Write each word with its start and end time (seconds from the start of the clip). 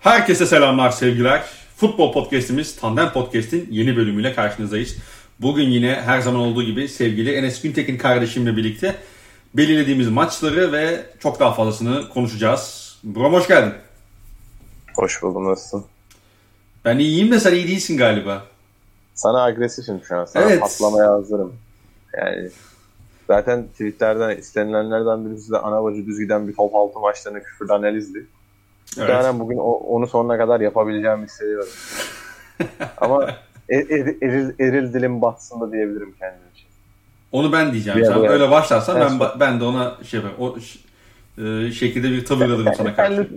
Herkese 0.00 0.46
selamlar 0.46 0.90
sevgiler. 0.90 1.44
Futbol 1.76 2.12
podcastimiz 2.12 2.76
Tandem 2.76 3.12
Podcast'in 3.12 3.68
yeni 3.70 3.96
bölümüyle 3.96 4.34
karşınızdayız. 4.34 4.96
Bugün 5.40 5.68
yine 5.68 5.94
her 5.94 6.20
zaman 6.20 6.40
olduğu 6.40 6.62
gibi 6.62 6.88
sevgili 6.88 7.32
Enes 7.32 7.62
Güntekin 7.62 7.98
kardeşimle 7.98 8.56
birlikte 8.56 8.96
belirlediğimiz 9.54 10.08
maçları 10.08 10.72
ve 10.72 11.06
çok 11.18 11.40
daha 11.40 11.54
fazlasını 11.54 12.08
konuşacağız. 12.08 12.96
Brom 13.04 13.32
hoş 13.32 13.48
geldin. 13.48 13.72
Hoş 14.96 15.22
buldum 15.22 15.44
nasılsın? 15.50 15.84
Ben 16.84 16.98
iyiyim 16.98 17.30
de 17.32 17.40
sen 17.40 17.54
iyi 17.54 17.68
değilsin 17.68 17.96
galiba. 17.96 18.44
Sana 19.14 19.42
agresifim 19.42 20.00
şu 20.08 20.16
an. 20.16 20.24
Sana 20.24 20.44
Evet. 20.44 20.60
patlamaya 20.60 21.12
hazırım. 21.12 21.54
Yani 22.18 22.50
zaten 23.26 23.66
tweetlerden 23.68 24.36
istenilenlerden 24.36 25.30
birisi 25.30 25.50
de 25.52 25.58
ana 25.58 25.84
bacı 25.84 26.06
düz 26.06 26.18
giden 26.18 26.48
bir 26.48 26.54
top 26.54 26.74
altı 26.74 26.98
maçlarını 27.00 27.42
küfürde 27.42 27.72
analizdi. 27.72 28.26
Evet. 28.98 29.08
Muhtemelen 29.08 29.40
bugün 29.40 29.56
o- 29.56 29.80
onu 29.96 30.06
sonuna 30.06 30.38
kadar 30.38 30.60
yapabileceğimi 30.60 31.24
hissediyorum. 31.24 31.68
Ama 33.00 33.24
er, 33.68 33.80
er- 33.90 34.16
eril, 34.22 34.50
eril 34.60 34.92
dilim 34.94 35.22
batsın 35.22 35.60
da 35.60 35.72
diyebilirim 35.72 36.14
kendim 36.18 36.40
için. 36.54 36.66
Onu 37.32 37.52
ben 37.52 37.72
diyeceğim. 37.72 37.98
Bir 37.98 38.04
Sen 38.04 38.12
ara- 38.12 38.30
öyle 38.30 38.50
başlarsan 38.50 39.00
ben 39.20 39.30
ben 39.40 39.60
de 39.60 39.64
ona 39.64 39.96
şey 40.04 40.20
yaparım. 40.20 40.36
O 40.40 40.56
e, 41.42 41.72
şekilde 41.72 42.10
bir 42.10 42.24
tavır 42.24 42.44
alırım 42.50 42.74
sana 42.76 42.94
karşı. 42.94 43.28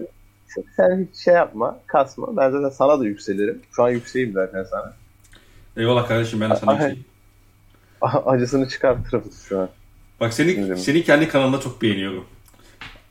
sen, 0.48 0.64
sen 0.78 1.08
hiç 1.12 1.18
şey 1.20 1.34
yapma, 1.34 1.80
kasma. 1.88 2.38
Ben 2.38 2.52
zaten 2.52 2.70
sana 2.70 3.00
da 3.00 3.06
yükselirim. 3.06 3.62
Şu 3.72 3.84
an 3.84 3.90
yükseğim 3.90 4.34
zaten 4.34 4.64
sana. 4.64 4.94
Eyvallah 5.78 6.08
kardeşim 6.08 6.42
ben 6.42 6.50
de 6.52 6.56
sana 6.56 6.78
şey. 6.80 7.00
Acısını 8.02 8.68
çıkartırım 8.70 9.24
şu 9.50 9.60
an. 9.60 9.70
Bak 10.20 10.34
seni 10.34 10.48
Bilmiyorum. 10.48 10.78
seni 10.78 11.04
kendi 11.04 11.28
kanalında 11.28 11.60
çok 11.60 11.82
beğeniyorum. 11.82 12.26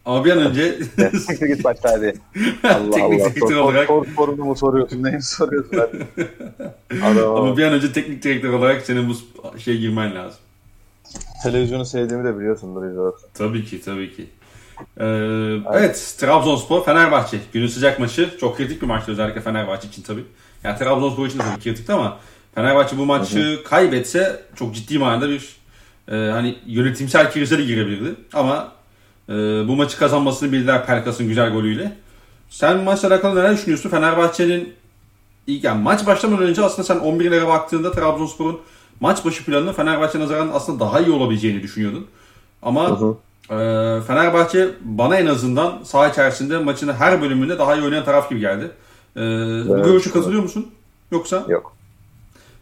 Ama 0.04 0.24
bir 0.24 0.30
an 0.30 0.38
önce 0.38 0.78
Siktir 1.18 1.46
git 1.46 1.64
hadi. 1.82 2.14
Allah 2.64 2.90
teknik 2.90 3.02
Allah. 3.02 3.10
direktör 3.34 3.48
Sor, 3.48 3.56
olarak 3.56 3.86
sor, 3.86 4.06
sorunu 4.16 4.44
mu 4.44 4.56
soruyorsun? 4.56 5.02
Neyi 5.02 5.22
soruyorsun? 5.22 5.76
Hadi. 5.78 6.06
Ama 7.04 7.56
bir 7.56 7.62
an 7.62 7.72
önce 7.72 7.92
teknik 7.92 8.22
direktör 8.22 8.52
olarak 8.52 8.82
senin 8.82 9.08
bu 9.08 9.14
şey 9.58 9.78
girmen 9.78 10.14
lazım. 10.14 10.40
televizyonu 11.42 11.84
sevdiğimi 11.84 12.24
de 12.24 12.38
biliyorsundur 12.38 12.86
izliyorsun. 12.86 13.28
Tabii 13.34 13.64
ki 13.64 13.80
tabii 13.80 14.16
ki. 14.16 14.26
Ee, 15.00 15.04
evet 15.72 16.14
Trabzonspor 16.18 16.84
Fenerbahçe 16.84 17.36
günün 17.52 17.66
sıcak 17.66 17.98
maçı 18.00 18.30
çok 18.40 18.56
kritik 18.56 18.82
bir 18.82 18.86
maçtı 18.86 19.12
özellikle 19.12 19.40
Fenerbahçe 19.40 19.88
için 19.88 20.02
tabii. 20.02 20.24
Yani 20.64 20.78
Trabzonspor 20.78 21.26
için 21.26 21.38
de 21.38 21.42
tabii 21.42 21.60
kritikti 21.62 21.92
ama 21.92 22.18
Fenerbahçe 22.54 22.98
bu 22.98 23.06
maçı 23.06 23.58
kaybetse 23.64 24.40
çok 24.56 24.74
ciddi 24.74 24.98
manada 24.98 25.28
bir 25.28 25.56
e, 26.08 26.14
hani 26.30 26.58
yönetimsel 26.66 27.32
krize 27.32 27.58
de 27.58 27.64
girebilirdi. 27.64 28.14
Ama 28.32 28.72
e, 29.32 29.68
bu 29.68 29.76
maçı 29.76 29.98
kazanmasını 29.98 30.52
bildiler 30.52 30.86
Pelkas'ın 30.86 31.28
güzel 31.28 31.52
golüyle. 31.52 31.96
Sen 32.50 32.78
maçla 32.78 33.08
alakalı 33.08 33.40
neler 33.40 33.52
düşünüyorsun? 33.52 33.90
Fenerbahçe'nin 33.90 34.74
ilk 35.46 35.64
yani 35.64 35.82
maç 35.82 36.06
başlamadan 36.06 36.46
önce 36.46 36.64
aslında 36.64 36.86
sen 36.86 36.96
11'lere 36.96 37.46
baktığında 37.48 37.92
Trabzonspor'un 37.92 38.60
maç 39.00 39.24
başı 39.24 39.44
planını 39.44 39.72
Fenerbahçe 39.72 40.20
nazaran 40.20 40.50
aslında 40.52 40.80
daha 40.80 41.00
iyi 41.00 41.10
olabileceğini 41.10 41.62
düşünüyordun. 41.62 42.06
Ama 42.62 42.88
Hı 42.90 42.94
hı. 42.94 43.16
ee, 43.50 44.00
Fenerbahçe 44.06 44.70
bana 44.80 45.16
en 45.16 45.26
azından 45.26 45.78
saha 45.84 46.08
içerisinde 46.08 46.58
maçın 46.58 46.92
her 46.92 47.22
bölümünde 47.22 47.58
daha 47.58 47.76
iyi 47.76 47.84
oynayan 47.84 48.04
taraf 48.04 48.30
gibi 48.30 48.40
geldi. 48.40 48.70
Ee, 49.16 49.20
bu 49.20 49.74
Evet, 49.74 49.84
görüşe 49.84 50.10
evet. 50.10 50.12
katılıyor 50.12 50.42
musun? 50.42 50.70
Yoksa? 51.10 51.44
Yok. 51.48 51.76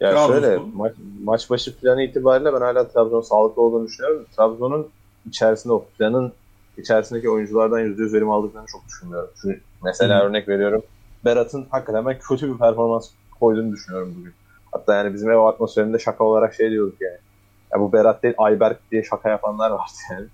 Yani 0.00 0.12
Trabzonspor. 0.12 0.42
şöyle 0.42 0.60
maç, 0.74 0.92
maç 1.24 1.50
başı 1.50 1.76
planı 1.76 2.02
itibariyle 2.02 2.52
ben 2.52 2.60
hala 2.60 2.88
Trabzon'un 2.88 3.22
sağlıklı 3.22 3.62
olduğunu 3.62 3.86
düşünüyorum. 3.86 4.26
Trabzon'un 4.36 4.88
içerisinde 5.28 5.72
o 5.72 5.84
planın 5.98 6.32
içerisindeki 6.80 7.30
oyunculardan 7.30 7.80
%100 7.80 8.12
verim 8.12 8.30
aldıklarını 8.30 8.68
çok 8.72 8.88
düşünmüyorum. 8.88 9.30
Şu, 9.42 9.48
mesela 9.84 10.20
Hı. 10.20 10.24
örnek 10.24 10.48
veriyorum. 10.48 10.82
Berat'ın 11.24 11.66
hakikaten 11.70 12.06
ben 12.06 12.18
kötü 12.18 12.54
bir 12.54 12.58
performans 12.58 13.10
koyduğunu 13.40 13.72
düşünüyorum 13.72 14.14
bugün. 14.18 14.32
Hatta 14.72 14.94
yani 14.94 15.14
bizim 15.14 15.30
ev 15.30 15.38
atmosferinde 15.38 15.98
şaka 15.98 16.24
olarak 16.24 16.54
şey 16.54 16.70
diyorduk 16.70 17.00
yani. 17.00 17.18
Ya 17.72 17.80
bu 17.80 17.92
Berat 17.92 18.22
değil 18.22 18.34
Ayberk 18.38 18.78
diye 18.90 19.04
şaka 19.04 19.28
yapanlar 19.30 19.70
vardı 19.70 19.92
yani. 20.10 20.26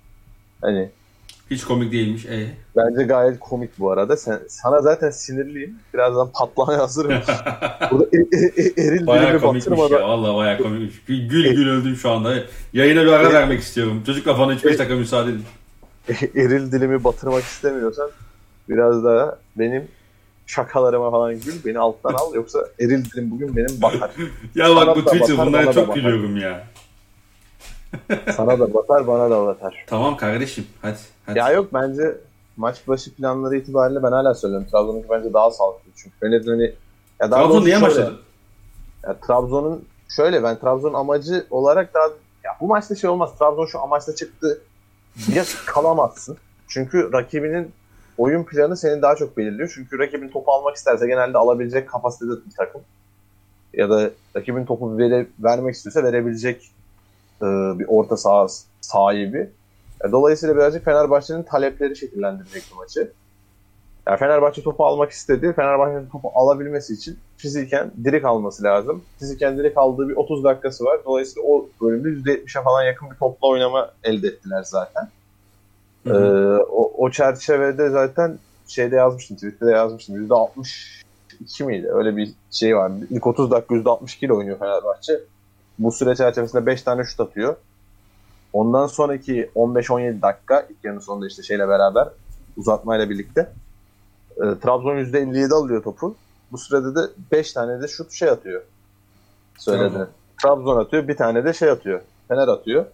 Hani 0.60 0.90
Hiç 1.50 1.64
komik 1.64 1.92
değilmiş. 1.92 2.26
E. 2.26 2.46
bence 2.76 3.02
gayet 3.02 3.40
komik 3.40 3.78
bu 3.78 3.90
arada. 3.90 4.16
Sen, 4.16 4.40
sana 4.48 4.80
zaten 4.80 5.10
sinirliyim. 5.10 5.78
Birazdan 5.94 6.30
patlamaya 6.32 6.78
hazırım. 6.78 7.12
Burada 7.90 8.04
e, 8.12 8.18
e, 8.18 8.62
e, 8.62 8.88
eril 8.88 9.06
Bayağı 9.06 9.40
komikmiş 9.40 9.78
batırmadan 9.78 10.00
ya. 10.00 10.08
Valla 10.08 10.34
bayağı 10.34 10.58
komikmiş. 10.58 11.02
Gül 11.06 11.28
gül, 11.28 11.68
öldüm 11.68 11.96
şu 11.96 12.10
anda. 12.10 12.34
Yayına 12.72 13.02
bir 13.02 13.12
ara 13.12 13.32
vermek 13.32 13.60
istiyorum. 13.60 14.02
Çocuk 14.06 14.26
bana 14.26 14.54
3-5 14.54 14.64
dakika 14.64 14.94
müsaade 14.94 15.30
edin. 15.30 15.44
eril 16.34 16.72
dilimi 16.72 17.04
batırmak 17.04 17.44
istemiyorsan 17.44 18.10
biraz 18.68 19.04
daha 19.04 19.38
benim 19.56 19.88
şakalarıma 20.46 21.10
falan 21.10 21.40
gül. 21.40 21.64
Beni 21.64 21.78
alttan 21.78 22.14
al. 22.14 22.34
Yoksa 22.34 22.58
eril 22.80 23.04
dilim 23.04 23.30
bugün 23.30 23.56
benim 23.56 23.82
batar. 23.82 24.10
Ya 24.54 24.76
bak 24.76 24.96
bu 24.96 25.04
Twitter 25.04 25.38
bakar, 25.38 25.46
bunlara 25.46 25.72
çok 25.72 25.88
bakar. 25.88 25.94
gülüyorum 26.00 26.36
ya. 26.36 26.66
Sana 28.36 28.58
da 28.58 28.74
batar 28.74 29.06
bana 29.06 29.30
da 29.30 29.46
batar. 29.46 29.84
Tamam 29.86 30.16
kardeşim 30.16 30.66
hadi. 30.82 30.98
hadi. 31.26 31.38
Ya 31.38 31.50
yok 31.50 31.74
bence 31.74 32.16
maç 32.56 32.88
başı 32.88 33.14
planları 33.14 33.56
itibariyle 33.56 34.02
ben 34.02 34.12
hala 34.12 34.34
söylüyorum. 34.34 34.66
Trabzon'unki 34.72 35.08
bence 35.10 35.32
daha 35.32 35.50
sağlıklı. 35.50 35.90
Çünkü 35.96 36.16
yönetmeni 36.22 36.72
ya 37.20 37.30
daha 37.30 37.42
Trabzon 37.42 37.64
niye 37.64 37.82
başladı? 37.82 38.18
Ya 39.04 39.16
Trabzon'un 39.26 39.84
şöyle 40.16 40.42
ben 40.42 40.58
Trabzon'un 40.58 40.94
amacı 40.94 41.46
olarak 41.50 41.94
daha 41.94 42.04
ya 42.44 42.56
bu 42.60 42.66
maçta 42.66 42.94
şey 42.94 43.10
olmaz. 43.10 43.30
Trabzon 43.38 43.66
şu 43.66 43.80
amaçla 43.80 44.14
çıktı 44.14 44.60
diye 45.27 45.44
kalamazsın. 45.66 46.37
Çünkü 46.69 47.12
rakibinin 47.12 47.72
oyun 48.19 48.44
planı 48.44 48.77
seni 48.77 49.03
daha 49.03 49.16
çok 49.16 49.37
belirliyor. 49.37 49.72
Çünkü 49.75 49.99
rakibin 49.99 50.28
topu 50.28 50.53
almak 50.53 50.77
isterse 50.77 51.06
genelde 51.06 51.38
alabilecek 51.38 51.88
kapasitede 51.88 52.31
bir 52.31 52.56
takım. 52.56 52.81
Ya 53.72 53.91
da 53.91 54.10
rakibin 54.37 54.65
topu 54.65 54.99
vere, 54.99 55.27
vermek 55.38 55.75
istiyorsa 55.75 56.03
verebilecek 56.03 56.71
e, 57.43 57.44
bir 57.78 57.87
orta 57.88 58.16
saha 58.16 58.47
sahibi. 58.81 59.50
E, 60.04 60.12
dolayısıyla 60.12 60.56
birazcık 60.56 60.84
Fenerbahçe'nin 60.84 61.43
talepleri 61.43 61.97
şekillendirecek 61.97 62.62
bu 62.72 62.77
maçı. 62.77 63.12
Yani 64.06 64.18
Fenerbahçe 64.18 64.62
topu 64.62 64.84
almak 64.84 65.10
istedi. 65.10 65.52
Fenerbahçe'nin 65.52 66.08
topu 66.08 66.30
alabilmesi 66.34 66.94
için 66.94 67.18
fiziken 67.36 67.90
direk 68.04 68.24
alması 68.24 68.62
lazım. 68.62 69.02
Fiziken 69.18 69.58
direk 69.58 69.78
aldığı 69.78 70.08
bir 70.08 70.16
30 70.16 70.44
dakikası 70.44 70.84
var. 70.84 71.00
Dolayısıyla 71.04 71.48
o 71.48 71.68
bölümde 71.80 72.08
%70'e 72.08 72.62
falan 72.62 72.82
yakın 72.82 73.10
bir 73.10 73.16
topla 73.16 73.48
oynama 73.48 73.90
elde 74.04 74.28
ettiler 74.28 74.62
zaten. 74.62 75.08
Hı 76.06 76.14
Ee, 76.14 76.62
o, 76.62 76.92
o 77.04 77.10
çerçevede 77.10 77.90
zaten 77.90 78.38
şeyde 78.66 78.96
yazmıştım, 78.96 79.36
Twitter'da 79.36 79.70
yazmıştım. 79.70 80.28
%62 80.28 81.64
miydi? 81.64 81.88
Öyle 81.92 82.16
bir 82.16 82.32
şey 82.50 82.76
var. 82.76 82.92
İlk 83.10 83.26
30 83.26 83.50
dakika 83.50 83.74
%62 83.74 84.26
ile 84.26 84.32
oynuyor 84.32 84.58
Fenerbahçe. 84.58 85.20
Bu 85.78 85.92
süre 85.92 86.14
çerçevesinde 86.16 86.66
5 86.66 86.82
tane 86.82 87.04
şut 87.04 87.20
atıyor. 87.20 87.56
Ondan 88.52 88.86
sonraki 88.86 89.50
15-17 89.56 90.22
dakika 90.22 90.66
ilk 90.70 90.84
yarının 90.84 91.00
sonunda 91.00 91.26
işte 91.26 91.42
şeyle 91.42 91.68
beraber 91.68 92.08
uzatmayla 92.56 93.10
birlikte 93.10 93.52
e, 94.36 94.41
Trabzon 94.41 94.97
%57 94.97 95.54
alıyor 95.54 95.82
topu. 95.82 96.16
Bu 96.52 96.58
sürede 96.58 96.94
de 96.94 97.10
5 97.32 97.52
tane 97.52 97.82
de 97.82 97.88
şut 97.88 98.12
şey 98.12 98.28
atıyor. 98.28 98.62
Söyledi. 99.58 99.91
Trabzon. 99.92 100.08
Trabzon 100.42 100.76
atıyor. 100.76 101.08
Bir 101.08 101.16
tane 101.16 101.44
de 101.44 101.52
şey 101.52 101.70
atıyor. 101.70 102.00
Fener 102.28 102.48
atıyor. 102.48 102.86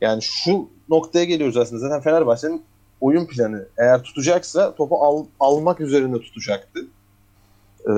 Yani 0.00 0.22
şu 0.22 0.68
noktaya 0.88 1.24
geliyoruz 1.24 1.56
aslında. 1.56 1.80
Zaten 1.80 2.00
Fenerbahçe'nin 2.00 2.62
oyun 3.00 3.26
planı 3.26 3.66
eğer 3.78 4.02
tutacaksa 4.02 4.74
topu 4.74 5.04
al, 5.04 5.24
almak 5.40 5.80
üzerinde 5.80 6.20
tutacaktı. 6.20 6.80
Ee, 7.88 7.92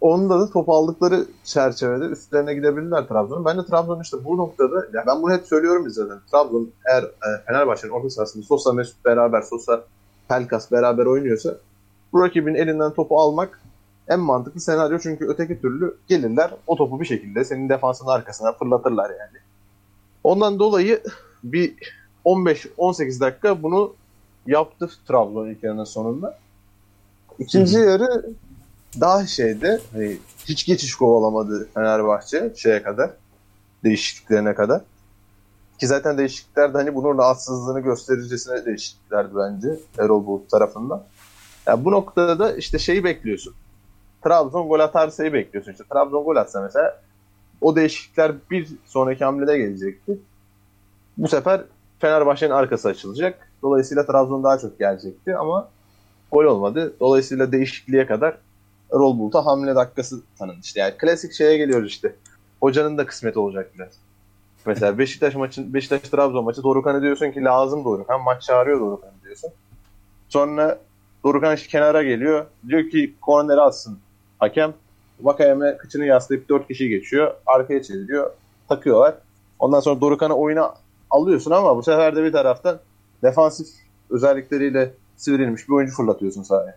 onda 0.00 0.40
da 0.40 0.50
topu 0.50 0.74
aldıkları 0.74 1.26
çerçevede 1.44 2.04
üstlerine 2.04 2.54
gidebilirler 2.54 3.08
Trabzon'un. 3.08 3.44
Ben 3.44 3.58
de 3.58 3.66
Trabzon 3.66 4.00
işte 4.00 4.24
bu 4.24 4.36
noktada, 4.36 4.86
ya 4.94 5.04
ben 5.06 5.22
bunu 5.22 5.32
hep 5.32 5.46
söylüyorum 5.46 5.90
zaten. 5.90 6.18
Trabzon 6.30 6.70
eğer 6.90 7.02
e, 7.02 7.44
Fenerbahçe'nin 7.46 7.92
orta 7.92 8.10
sahasında 8.10 8.44
Sosa 8.44 8.72
Mesut 8.72 9.04
beraber, 9.04 9.42
Sosa 9.42 9.84
Pelkas 10.28 10.72
beraber 10.72 11.06
oynuyorsa 11.06 11.56
bu 12.12 12.22
rakibin 12.22 12.54
elinden 12.54 12.92
topu 12.92 13.20
almak 13.20 13.60
en 14.08 14.20
mantıklı 14.20 14.60
senaryo 14.60 14.98
çünkü 14.98 15.26
öteki 15.28 15.60
türlü 15.60 15.96
gelirler 16.08 16.54
o 16.66 16.76
topu 16.76 17.00
bir 17.00 17.04
şekilde 17.04 17.44
senin 17.44 17.68
defansın 17.68 18.06
arkasına 18.06 18.52
fırlatırlar 18.52 19.10
yani. 19.10 19.38
Ondan 20.24 20.58
dolayı 20.58 21.02
bir 21.44 21.74
15-18 22.24 23.20
dakika 23.20 23.62
bunu 23.62 23.94
yaptı 24.46 24.90
Trabzon 25.08 25.48
ilk 25.48 25.62
yarının 25.62 25.84
sonunda. 25.84 26.38
İkinci 27.38 27.78
yarı 27.78 28.26
daha 29.00 29.26
şeyde 29.26 29.80
hani 29.92 30.18
hiç 30.44 30.66
geçiş 30.66 30.94
kovalamadı 30.94 31.68
Fenerbahçe 31.74 32.52
şeye 32.56 32.82
kadar 32.82 33.10
değişikliklerine 33.84 34.54
kadar. 34.54 34.82
Ki 35.80 35.86
zaten 35.86 36.18
değişiklikler 36.18 36.74
de 36.74 36.78
hani 36.78 36.94
bunun 36.94 37.18
rahatsızlığını 37.18 37.80
göstericesine 37.80 38.66
değişikliklerdi 38.66 39.30
bence 39.36 39.68
Erol 39.98 40.26
Bulut 40.26 40.50
tarafından. 40.50 41.04
Yani 41.66 41.84
bu 41.84 41.90
noktada 41.90 42.38
da 42.38 42.56
işte 42.56 42.78
şeyi 42.78 43.04
bekliyorsun. 43.04 43.54
Trabzon 44.24 44.68
gol 44.68 44.80
atarsayı 44.80 45.32
bekliyorsun. 45.32 45.72
İşte 45.72 45.84
Trabzon 45.92 46.24
gol 46.24 46.36
atsa 46.36 46.62
mesela 46.62 47.00
o 47.60 47.76
değişiklikler 47.76 48.32
bir 48.50 48.68
sonraki 48.86 49.24
hamlede 49.24 49.58
gelecekti. 49.58 50.18
Bu 51.18 51.28
sefer 51.28 51.60
Fenerbahçe'nin 51.98 52.50
arkası 52.50 52.88
açılacak. 52.88 53.48
Dolayısıyla 53.62 54.06
Trabzon 54.06 54.44
daha 54.44 54.58
çok 54.58 54.78
gelecekti 54.78 55.36
ama 55.36 55.68
Gol 56.32 56.44
olmadı. 56.44 56.94
Dolayısıyla 57.00 57.52
değişikliğe 57.52 58.06
kadar 58.06 58.36
Erol 58.92 59.18
Bulut'a 59.18 59.46
hamle 59.46 59.74
dakikası 59.74 60.22
tanın. 60.38 60.56
İşte 60.62 60.80
yani 60.80 60.94
klasik 60.98 61.32
şeye 61.32 61.56
geliyoruz 61.56 61.88
işte. 61.88 62.14
Hocanın 62.60 62.98
da 62.98 63.06
kısmeti 63.06 63.38
olacak 63.38 63.70
biraz. 63.74 63.92
Mesela 64.66 64.98
Beşiktaş 64.98 65.34
maçın 65.34 65.74
Beşiktaş 65.74 66.00
Trabzon 66.00 66.44
maçı 66.44 66.62
Dorukan'a 66.62 67.02
diyorsun 67.02 67.30
ki 67.30 67.44
lazım 67.44 67.84
Dorukan. 67.84 68.20
Maç 68.20 68.42
çağırıyor 68.42 68.80
Dorukan'ı 68.80 69.24
diyorsun. 69.24 69.50
Sonra 70.28 70.78
Dorukan 71.24 71.54
işte 71.54 71.68
kenara 71.68 72.02
geliyor. 72.02 72.46
Diyor 72.68 72.90
ki 72.90 73.14
korneri 73.20 73.60
atsın 73.60 73.98
hakem. 74.38 74.74
Vakayeme 75.20 75.76
kıçını 75.76 76.04
yaslayıp 76.04 76.48
dört 76.48 76.68
kişi 76.68 76.88
geçiyor. 76.88 77.34
Arkaya 77.46 77.82
çeviriyor. 77.82 78.30
Takıyorlar. 78.68 79.14
Ondan 79.58 79.80
sonra 79.80 80.00
Dorukan'ı 80.00 80.34
oyuna 80.34 80.74
alıyorsun 81.10 81.50
ama 81.50 81.76
bu 81.76 81.82
sefer 81.82 82.16
de 82.16 82.24
bir 82.24 82.32
taraftan 82.32 82.78
defansif 83.22 83.66
özellikleriyle 84.10 84.94
sivrilmiş 85.16 85.68
bir 85.68 85.74
oyuncu 85.74 85.94
fırlatıyorsun 85.94 86.42
sahaya. 86.42 86.76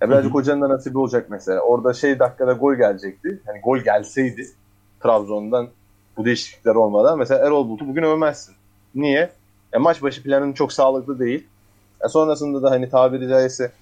Ya 0.00 0.10
birazcık 0.10 0.34
hocanın 0.34 0.62
da 0.62 0.68
nasibi 0.68 0.98
olacak 0.98 1.26
mesela. 1.30 1.60
Orada 1.60 1.92
şey 1.92 2.18
dakikada 2.18 2.52
gol 2.52 2.74
gelecekti. 2.74 3.40
Yani 3.46 3.60
gol 3.60 3.78
gelseydi 3.78 4.46
Trabzon'dan 5.02 5.68
bu 6.16 6.24
değişiklikler 6.24 6.74
olmadan 6.74 7.18
mesela 7.18 7.46
Erol 7.46 7.68
Bulut'u 7.68 7.88
bugün 7.88 8.02
övmezsin. 8.02 8.54
Niye? 8.94 9.30
Ya 9.72 9.80
maç 9.80 10.02
başı 10.02 10.22
planın 10.22 10.52
çok 10.52 10.72
sağlıklı 10.72 11.18
değil. 11.18 11.46
Ya 12.02 12.08
sonrasında 12.08 12.62
da 12.62 12.70
hani 12.70 12.88
tabiri 12.88 13.28
caizse 13.28 13.72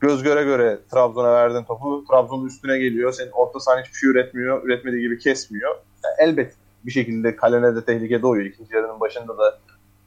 göz 0.00 0.22
göre 0.22 0.44
göre 0.44 0.78
Trabzon'a 0.90 1.32
verdin 1.32 1.64
topu. 1.64 2.04
Trabzon'un 2.10 2.46
üstüne 2.46 2.78
geliyor. 2.78 3.12
Senin 3.12 3.30
orta 3.30 3.60
sahan 3.60 3.82
hiçbir 3.82 3.98
şey 3.98 4.10
üretmiyor. 4.10 4.64
Üretmediği 4.64 5.02
gibi 5.02 5.18
kesmiyor. 5.18 5.76
Yani 6.04 6.14
elbet 6.18 6.54
bir 6.86 6.90
şekilde 6.90 7.36
kalene 7.36 7.76
de 7.76 7.84
tehlike 7.84 8.22
doğuyor. 8.22 8.44
İkinci 8.44 8.74
yarının 8.74 9.00
başında 9.00 9.38
da 9.38 9.58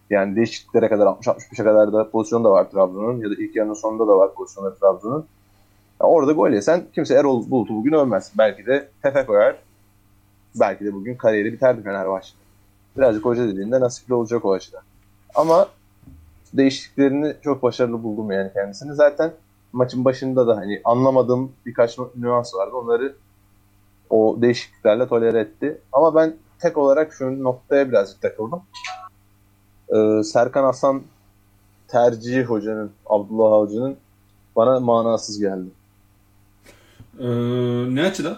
yani 0.10 0.36
değişikliklere 0.36 0.90
kadar 0.90 1.06
60-65'e 1.06 1.64
kadar 1.64 1.94
da 1.94 2.10
pozisyon 2.10 2.44
da 2.44 2.52
var 2.52 2.72
Trabzon'un 2.72 3.20
ya 3.20 3.30
da 3.30 3.34
ilk 3.34 3.56
yarının 3.56 3.74
sonunda 3.74 4.08
da 4.08 4.18
var 4.18 4.34
pozisyonları 4.34 4.76
Trabzon'un. 4.76 5.26
Yani 6.02 6.12
orada 6.12 6.32
gol 6.32 6.50
yesen 6.50 6.84
kimse 6.96 7.16
Erol 7.16 7.50
Bulut'u 7.50 7.74
bugün 7.74 7.94
övmez. 7.94 8.32
Belki 8.38 8.66
de 8.66 8.90
tefe 9.04 9.26
koyar. 9.26 9.56
Belki 10.60 10.86
de 10.86 10.94
bugün 10.94 11.16
kariyeri 11.16 11.54
biterdi 11.54 11.84
Fenerbahçe. 11.84 12.34
Birazcık 12.98 13.26
hoca 13.26 13.48
dediğinde 13.48 13.80
nasipli 13.80 14.14
olacak 14.14 14.46
o 14.46 14.54
açıdan. 14.54 14.82
Ama 15.36 15.68
değişikliklerini 16.54 17.36
çok 17.44 17.64
başarılı 17.64 18.04
buldum 18.04 18.32
yani 18.32 18.54
kendisini. 18.54 18.96
Zaten 18.96 19.34
maçın 19.74 20.06
başında 20.06 20.48
da 20.48 20.58
hani 20.58 20.82
anlamadığım 20.84 21.52
birkaç 21.66 21.98
nüans 22.16 22.56
vardı. 22.56 22.76
Onları 22.76 23.16
o 24.10 24.38
değişikliklerle 24.42 25.08
tolere 25.08 25.40
etti. 25.40 25.82
Ama 25.92 26.16
ben 26.16 26.36
tek 26.60 26.78
olarak 26.78 27.14
şu 27.14 27.44
noktaya 27.44 27.90
birazcık 27.90 28.22
takıldım. 28.22 28.62
Ee, 29.90 30.24
Serkan 30.24 30.64
Hasan 30.64 31.02
tercihi 31.88 32.44
hocanın, 32.44 32.92
Abdullah 33.06 33.52
Avcı'nın 33.52 33.98
bana 34.56 34.80
manasız 34.80 35.40
geldi. 35.40 35.70
Ee, 37.20 37.26
ne 37.96 38.04
açıdan? 38.04 38.38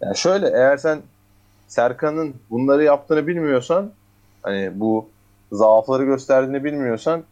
Yani 0.00 0.16
şöyle 0.16 0.48
eğer 0.48 0.76
sen 0.76 1.02
Serkan'ın 1.68 2.34
bunları 2.50 2.84
yaptığını 2.84 3.26
bilmiyorsan 3.26 3.90
hani 4.42 4.80
bu 4.80 5.08
zaafları 5.52 6.04
gösterdiğini 6.04 6.64
bilmiyorsan 6.64 7.22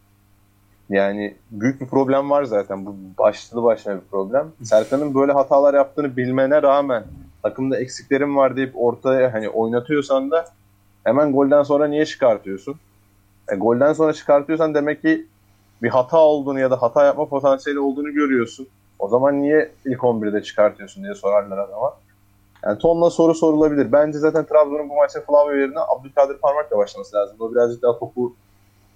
yani 0.89 1.35
büyük 1.51 1.81
bir 1.81 1.87
problem 1.87 2.29
var 2.29 2.43
zaten. 2.43 2.85
Bu 2.85 2.95
başlı 3.17 3.63
başına 3.63 3.95
bir 3.95 4.01
problem. 4.11 4.51
Serkan'ın 4.63 5.15
böyle 5.15 5.31
hatalar 5.31 5.73
yaptığını 5.73 6.17
bilmene 6.17 6.61
rağmen 6.61 7.03
takımda 7.43 7.79
eksiklerim 7.79 8.37
var 8.37 8.55
deyip 8.55 8.71
ortaya 8.75 9.33
hani 9.33 9.49
oynatıyorsan 9.49 10.31
da 10.31 10.45
hemen 11.03 11.31
golden 11.31 11.63
sonra 11.63 11.87
niye 11.87 12.05
çıkartıyorsun? 12.05 12.75
E, 13.51 13.55
golden 13.55 13.93
sonra 13.93 14.13
çıkartıyorsan 14.13 14.75
demek 14.75 15.01
ki 15.01 15.25
bir 15.83 15.89
hata 15.89 16.17
olduğunu 16.17 16.59
ya 16.59 16.71
da 16.71 16.81
hata 16.81 17.05
yapma 17.05 17.25
potansiyeli 17.25 17.79
olduğunu 17.79 18.13
görüyorsun. 18.13 18.67
O 18.99 19.07
zaman 19.07 19.41
niye 19.41 19.71
ilk 19.85 19.99
11'de 19.99 20.43
çıkartıyorsun 20.43 21.03
diye 21.03 21.15
sorarlar 21.15 21.57
adama. 21.57 21.93
Yani 22.65 22.77
tonla 22.77 23.09
soru 23.09 23.35
sorulabilir. 23.35 23.91
Bence 23.91 24.19
zaten 24.19 24.45
Trabzon'un 24.45 24.89
bu 24.89 24.95
maçta 24.95 25.21
Flavio 25.21 25.53
yerine 25.53 25.79
Abdülkadir 25.79 26.37
Parmak'la 26.37 26.77
başlaması 26.77 27.15
lazım. 27.15 27.37
O 27.39 27.51
birazcık 27.51 27.81
daha 27.81 27.99
topu 27.99 28.35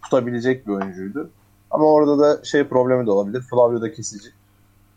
tutabilecek 0.03 0.67
bir 0.67 0.71
oyuncuydu. 0.71 1.29
Ama 1.71 1.85
orada 1.85 2.19
da 2.19 2.43
şey 2.43 2.63
problemi 2.63 3.05
de 3.05 3.11
olabilir. 3.11 3.41
Flavio 3.41 3.81
da 3.81 3.91
kesici. 3.91 4.29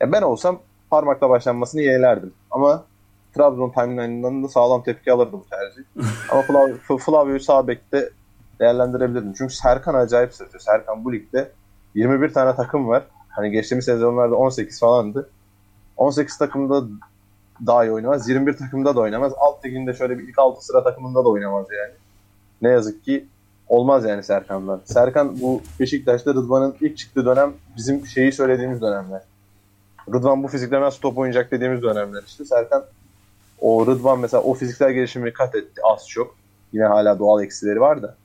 Ya 0.01 0.13
ben 0.13 0.23
olsam 0.23 0.59
Parmak'la 0.91 1.31
başlanmasını 1.31 1.83
yeğlerdim. 1.83 2.33
Ama 2.51 2.85
Trabzon 3.35 3.71
timeline'ından 3.71 4.45
da 4.45 4.49
sağlam 4.49 4.83
tepki 4.83 5.13
alırdı 5.13 5.33
bu 5.33 5.47
tercih. 5.51 5.83
Ama 6.31 6.43
Flavio, 6.43 6.99
Flavio'yu 6.99 7.41
sağ 7.41 7.69
bekte 7.69 8.11
değerlendirebilirdim. 8.61 9.33
Çünkü 9.39 9.55
Serkan 9.55 9.95
acayip 9.95 10.35
sırtıyor. 10.35 10.61
Serkan 10.61 11.05
bu 11.05 11.13
ligde 11.13 11.51
21 11.95 12.33
tane 12.33 12.57
takım 12.57 12.89
var. 12.89 13.03
Hani 13.29 13.51
geçtiğimiz 13.51 13.85
sezonlarda 13.85 14.37
18 14.37 14.81
falandı. 14.81 15.31
18 15.97 16.39
takımda 16.39 16.83
daha 17.67 17.85
iyi 17.85 17.93
oynamaz. 17.93 18.29
21 18.29 18.57
takımda 18.57 18.97
da 18.97 19.01
oynamaz. 19.01 19.33
Alt 19.37 19.65
liginde 19.65 19.95
şöyle 19.95 20.19
bir 20.19 20.29
ilk 20.29 20.39
6 20.39 20.65
sıra 20.67 20.85
takımında 20.85 21.25
da 21.25 21.29
oynamaz 21.29 21.67
yani. 21.71 21.93
Ne 22.63 22.69
yazık 22.69 23.05
ki 23.05 23.27
olmaz 23.69 24.05
yani 24.05 24.23
Serkan'dan. 24.23 24.81
Serkan 24.85 25.41
bu 25.41 25.63
Beşiktaş'ta 25.81 26.31
Rıdvan'ın 26.31 26.75
ilk 26.81 26.99
çıktığı 26.99 27.25
dönem 27.25 27.53
bizim 27.77 28.07
şeyi 28.07 28.33
söylediğimiz 28.33 28.81
dönemler. 28.81 29.23
Rıdvan 30.09 30.43
bu 30.43 30.49
fizikle 30.49 30.81
nasıl 30.81 31.01
top 31.01 31.19
oynayacak 31.19 31.51
dediğimiz 31.51 31.83
dönemler 31.83 32.23
işte. 32.27 32.45
Serkan 32.45 32.85
o 33.61 33.87
Rıdvan 33.87 34.19
mesela 34.19 34.43
o 34.43 34.55
fiziksel 34.55 34.93
gelişimi 34.93 35.33
kat 35.33 35.55
etti 35.55 35.81
az 35.85 36.09
çok. 36.09 36.35
Yine 36.73 36.85
hala 36.85 37.19
doğal 37.19 37.43
eksileri 37.43 37.81
var 37.81 38.03
da. 38.03 38.17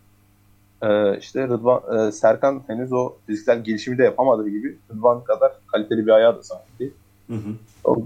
Ee, 0.84 1.18
işte 1.18 1.48
Rıdvan, 1.48 2.08
e, 2.08 2.12
Serkan 2.12 2.64
henüz 2.68 2.94
o 2.94 3.14
fiziksel 3.28 3.64
gelişimi 3.64 3.98
de 3.98 4.04
yapamadığı 4.04 4.50
gibi 4.50 4.78
Rıdvan 4.92 5.24
kadar 5.24 5.52
kaliteli 5.68 6.06
bir 6.06 6.12
ayağı 6.12 6.38
da 6.38 6.44
sahip 6.44 6.80
değil. 6.80 6.94
Hı 7.30 7.36
hı. 7.36 7.56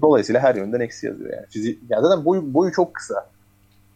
Dolayısıyla 0.01 0.42
her 0.42 0.56
yönden 0.56 0.80
eksi 0.80 1.07
yazıyor 1.07 1.33
yani. 1.33 1.45
Fizik, 1.50 1.80
yani 1.89 2.01
zaten 2.01 2.25
boyu, 2.25 2.54
boyu 2.54 2.71
çok 2.71 2.94
kısa. 2.94 3.30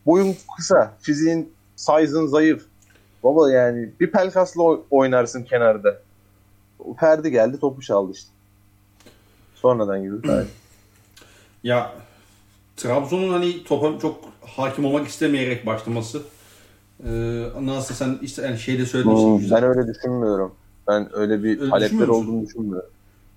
Boyun 0.06 0.36
kısa. 0.58 0.94
Fiziğin, 1.02 1.54
size'ın 1.76 2.28
zayıf. 2.28 2.66
Baba 3.24 3.52
yani 3.52 3.90
bir 4.00 4.12
pelkasla 4.12 4.64
oynarsın 4.92 5.44
kenarda. 5.44 5.98
Ferdi 7.00 7.32
geldi 7.32 7.60
topu 7.60 7.82
çaldı 7.82 8.12
işte. 8.12 8.30
Sonradan 9.56 10.04
gibi. 10.04 10.16
ya 11.64 11.92
Trabzon'un 12.78 13.34
hani 13.34 13.64
topa 13.64 14.00
çok 14.00 14.20
hakim 14.42 14.86
olmak 14.86 15.08
istemeyerek 15.08 15.66
başlaması 15.66 16.22
ee, 17.08 17.44
nasıl 17.62 17.96
sen 17.96 18.18
işte 18.22 18.42
yani 18.42 18.60
şeyde 18.60 18.86
söyledin 18.86 19.12
hmm, 19.12 19.52
Ben 19.52 19.64
öyle 19.64 19.88
düşünmüyorum. 19.88 20.56
Ben 20.88 21.10
öyle 21.14 21.44
bir 21.44 21.60
öyle 21.60 21.70
talepler 21.70 22.08
olduğunu 22.08 22.46
düşünmüyorum. 22.46 22.90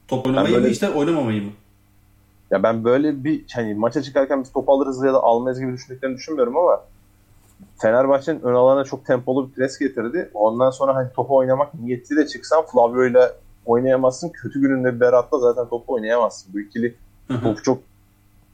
Top 0.09 0.27
oynamayı 0.27 0.55
böyle... 0.55 0.67
mı 0.67 0.73
işte 0.73 0.91
oynamamayı 0.91 1.43
mı? 1.43 1.51
Ya 2.51 2.63
ben 2.63 2.85
böyle 2.85 3.25
bir 3.25 3.45
hani 3.55 3.75
maça 3.75 4.03
çıkarken 4.03 4.43
biz 4.43 4.53
top 4.53 4.69
alırız 4.69 5.05
ya 5.05 5.13
da 5.15 5.23
almayız 5.23 5.61
gibi 5.61 5.73
düşündüklerini 5.73 6.17
düşünmüyorum 6.17 6.57
ama 6.57 6.85
Fenerbahçe'nin 7.79 8.41
ön 8.41 8.55
alana 8.55 8.85
çok 8.85 9.07
tempolu 9.07 9.49
bir 9.49 9.55
pres 9.55 9.79
getirdi. 9.79 10.31
Ondan 10.35 10.71
sonra 10.71 10.95
hani 10.95 11.13
topu 11.13 11.37
oynamak 11.37 11.75
niyetli 11.75 12.17
de 12.17 12.27
çıksan 12.27 12.63
Flavio 12.67 13.05
ile 13.05 13.33
oynayamazsın. 13.67 14.29
Kötü 14.29 14.61
gününde 14.61 15.01
Berat'la 15.01 15.39
zaten 15.39 15.69
topu 15.69 15.93
oynayamazsın. 15.95 16.55
Bu 16.55 16.61
ikili 16.61 16.95
topu 17.29 17.63
çok 17.63 17.79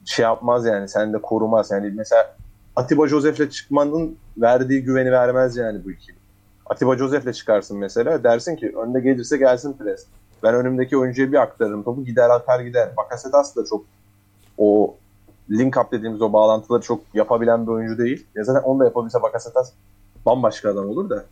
şey 0.04 0.22
yapmaz 0.22 0.66
yani. 0.66 0.88
Sen 0.88 1.12
de 1.12 1.18
korumaz. 1.22 1.70
Yani 1.70 1.92
mesela 1.96 2.36
Atiba 2.76 3.08
Josef'le 3.08 3.50
çıkmanın 3.50 4.16
verdiği 4.36 4.84
güveni 4.84 5.12
vermez 5.12 5.56
yani 5.56 5.84
bu 5.84 5.90
ikili. 5.90 6.16
Atiba 6.66 6.96
Josef'le 6.96 7.32
çıkarsın 7.34 7.78
mesela. 7.78 8.24
Dersin 8.24 8.56
ki 8.56 8.72
önde 8.76 9.00
gelirse 9.00 9.36
gelsin 9.36 9.72
pres. 9.72 10.06
Ben 10.42 10.54
önümdeki 10.54 10.96
oyuncuya 10.96 11.32
bir 11.32 11.42
aktarırım 11.42 11.82
topu 11.82 12.04
gider 12.04 12.30
atar 12.30 12.60
gider. 12.60 12.96
Bakasetas 12.96 13.56
da 13.56 13.64
çok 13.64 13.84
o 14.58 14.94
link 15.50 15.76
up 15.76 15.92
dediğimiz 15.92 16.22
o 16.22 16.32
bağlantıları 16.32 16.82
çok 16.82 17.00
yapabilen 17.14 17.66
bir 17.66 17.72
oyuncu 17.72 17.98
değil. 17.98 18.26
Ya 18.34 18.44
zaten 18.44 18.62
onu 18.62 18.80
da 18.80 18.84
yapabilse 18.84 19.22
Bakasetas 19.22 19.72
bambaşka 20.26 20.70
adam 20.70 20.88
olur 20.88 21.10
da. 21.10 21.24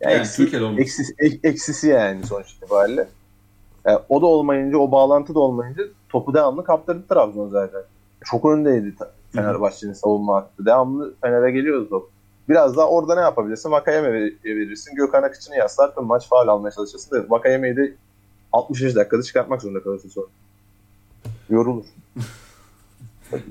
Yani, 0.00 0.12
yani 0.12 0.20
eksi, 0.20 0.42
eksisi, 0.78 1.14
eksisi 1.42 1.88
yani 1.88 2.26
sonuç 2.26 2.52
itibariyle. 2.52 3.08
Yani 3.84 3.98
o 4.08 4.22
da 4.22 4.26
olmayınca, 4.26 4.78
o 4.78 4.92
bağlantı 4.92 5.34
da 5.34 5.40
olmayınca 5.40 5.82
topu 6.08 6.34
devamlı 6.34 6.64
kaptırdı 6.64 7.08
Trabzon 7.08 7.48
zaten. 7.48 7.82
Çok 8.24 8.44
öndeydi 8.44 8.94
Fenerbahçe'nin 9.32 9.92
savunma 9.92 10.36
hattı. 10.36 10.66
Devamlı 10.66 11.14
Fener'e 11.20 11.50
geliyordu 11.50 11.88
top. 11.90 12.10
Biraz 12.48 12.76
daha 12.76 12.88
orada 12.88 13.14
ne 13.14 13.20
yapabilirsin? 13.20 13.70
Vakayeme 13.70 14.12
verirsin. 14.44 14.94
Gökhan 14.94 15.22
Akıç'ını 15.22 15.56
yaslarsın. 15.56 16.04
Maç 16.04 16.28
faal 16.28 16.48
almaya 16.48 16.70
çalışırsın. 16.70 17.16
Da 17.16 17.30
Vakayeme'yi 17.30 17.76
de 17.76 17.94
60. 18.52 18.82
dakikada 18.82 19.22
çıkartmak 19.22 19.62
zorunda 19.62 19.82
kalırsın 19.82 20.08
sonra. 20.08 20.26
Yorulur. 21.50 21.84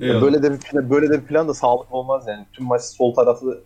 böyle 0.00 0.42
de 0.42 0.52
bir 0.52 0.58
plan, 0.58 0.90
böyle 0.90 1.08
de 1.08 1.20
bir 1.20 1.26
plan 1.26 1.48
da 1.48 1.54
sağlıklı 1.54 1.96
olmaz 1.96 2.24
yani. 2.28 2.46
Tüm 2.52 2.66
maç 2.66 2.82
sol 2.82 3.14
tarafı 3.14 3.60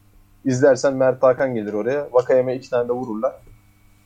izlersen 0.44 0.94
Mert 0.94 1.22
Hakan 1.22 1.54
gelir 1.54 1.72
oraya. 1.72 2.08
Vakayeme 2.12 2.56
iki 2.56 2.70
tane 2.70 2.88
de 2.88 2.92
vururlar. 2.92 3.32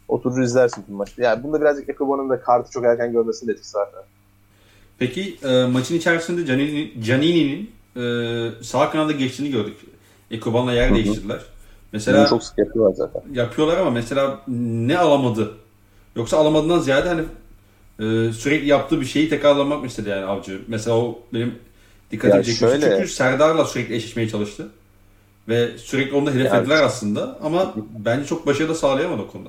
Oturur 0.08 0.42
izlersin 0.42 0.82
tüm 0.82 0.94
maçı. 0.94 1.22
Yani 1.22 1.42
bunda 1.42 1.60
birazcık 1.60 1.88
Ekobo'nun 1.88 2.30
da 2.30 2.40
kartı 2.40 2.70
çok 2.70 2.84
erken 2.84 3.12
görmesinin 3.12 3.52
etkisi 3.52 3.76
var. 3.78 3.88
Peki 4.98 5.38
e, 5.44 5.66
maçın 5.66 5.94
içerisinde 5.94 6.46
Canini'nin 6.46 7.02
Canini 7.02 7.66
e, 7.96 8.02
sağ 8.62 8.90
kanada 8.90 9.12
geçtiğini 9.12 9.50
gördük. 9.50 9.76
Ekoban'la 10.30 10.72
yer 10.72 10.86
Hı-hı. 10.86 10.94
değiştirdiler. 10.94 11.40
Mesela 11.92 12.20
Bunu 12.20 12.28
çok 12.28 12.42
sık 12.42 12.58
yapıyorlar 12.58 12.94
zaten. 12.94 13.22
Yapıyorlar 13.32 13.76
ama 13.78 13.90
mesela 13.90 14.40
ne 14.86 14.98
alamadı? 14.98 15.54
Yoksa 16.16 16.36
alamadığından 16.36 16.78
ziyade 16.78 17.08
hani 17.08 17.22
e, 17.98 18.32
sürekli 18.32 18.66
yaptığı 18.68 19.00
bir 19.00 19.06
şeyi 19.06 19.28
tekrarlamak 19.28 19.80
mı 19.80 19.86
istedi 19.86 20.08
yani 20.08 20.24
avcı? 20.24 20.62
Mesela 20.68 20.96
o 20.96 21.18
benim 21.32 21.58
Ya 22.12 22.18
çekmişti. 22.30 22.54
şöyle- 22.54 22.96
Çünkü 22.96 23.08
Serdar'la 23.08 23.64
sürekli 23.64 23.94
eşleşmeye 23.94 24.28
çalıştı. 24.28 24.68
Ve 25.48 25.78
sürekli 25.78 26.16
onu 26.16 26.26
da 26.26 26.30
hedeflediler 26.30 26.82
aslında. 26.82 27.38
Ama 27.42 27.74
bence 27.98 28.26
çok 28.26 28.46
başarı 28.46 28.68
da 28.68 28.74
sağlayamadı 28.74 29.22
o 29.22 29.26
konuda. 29.30 29.48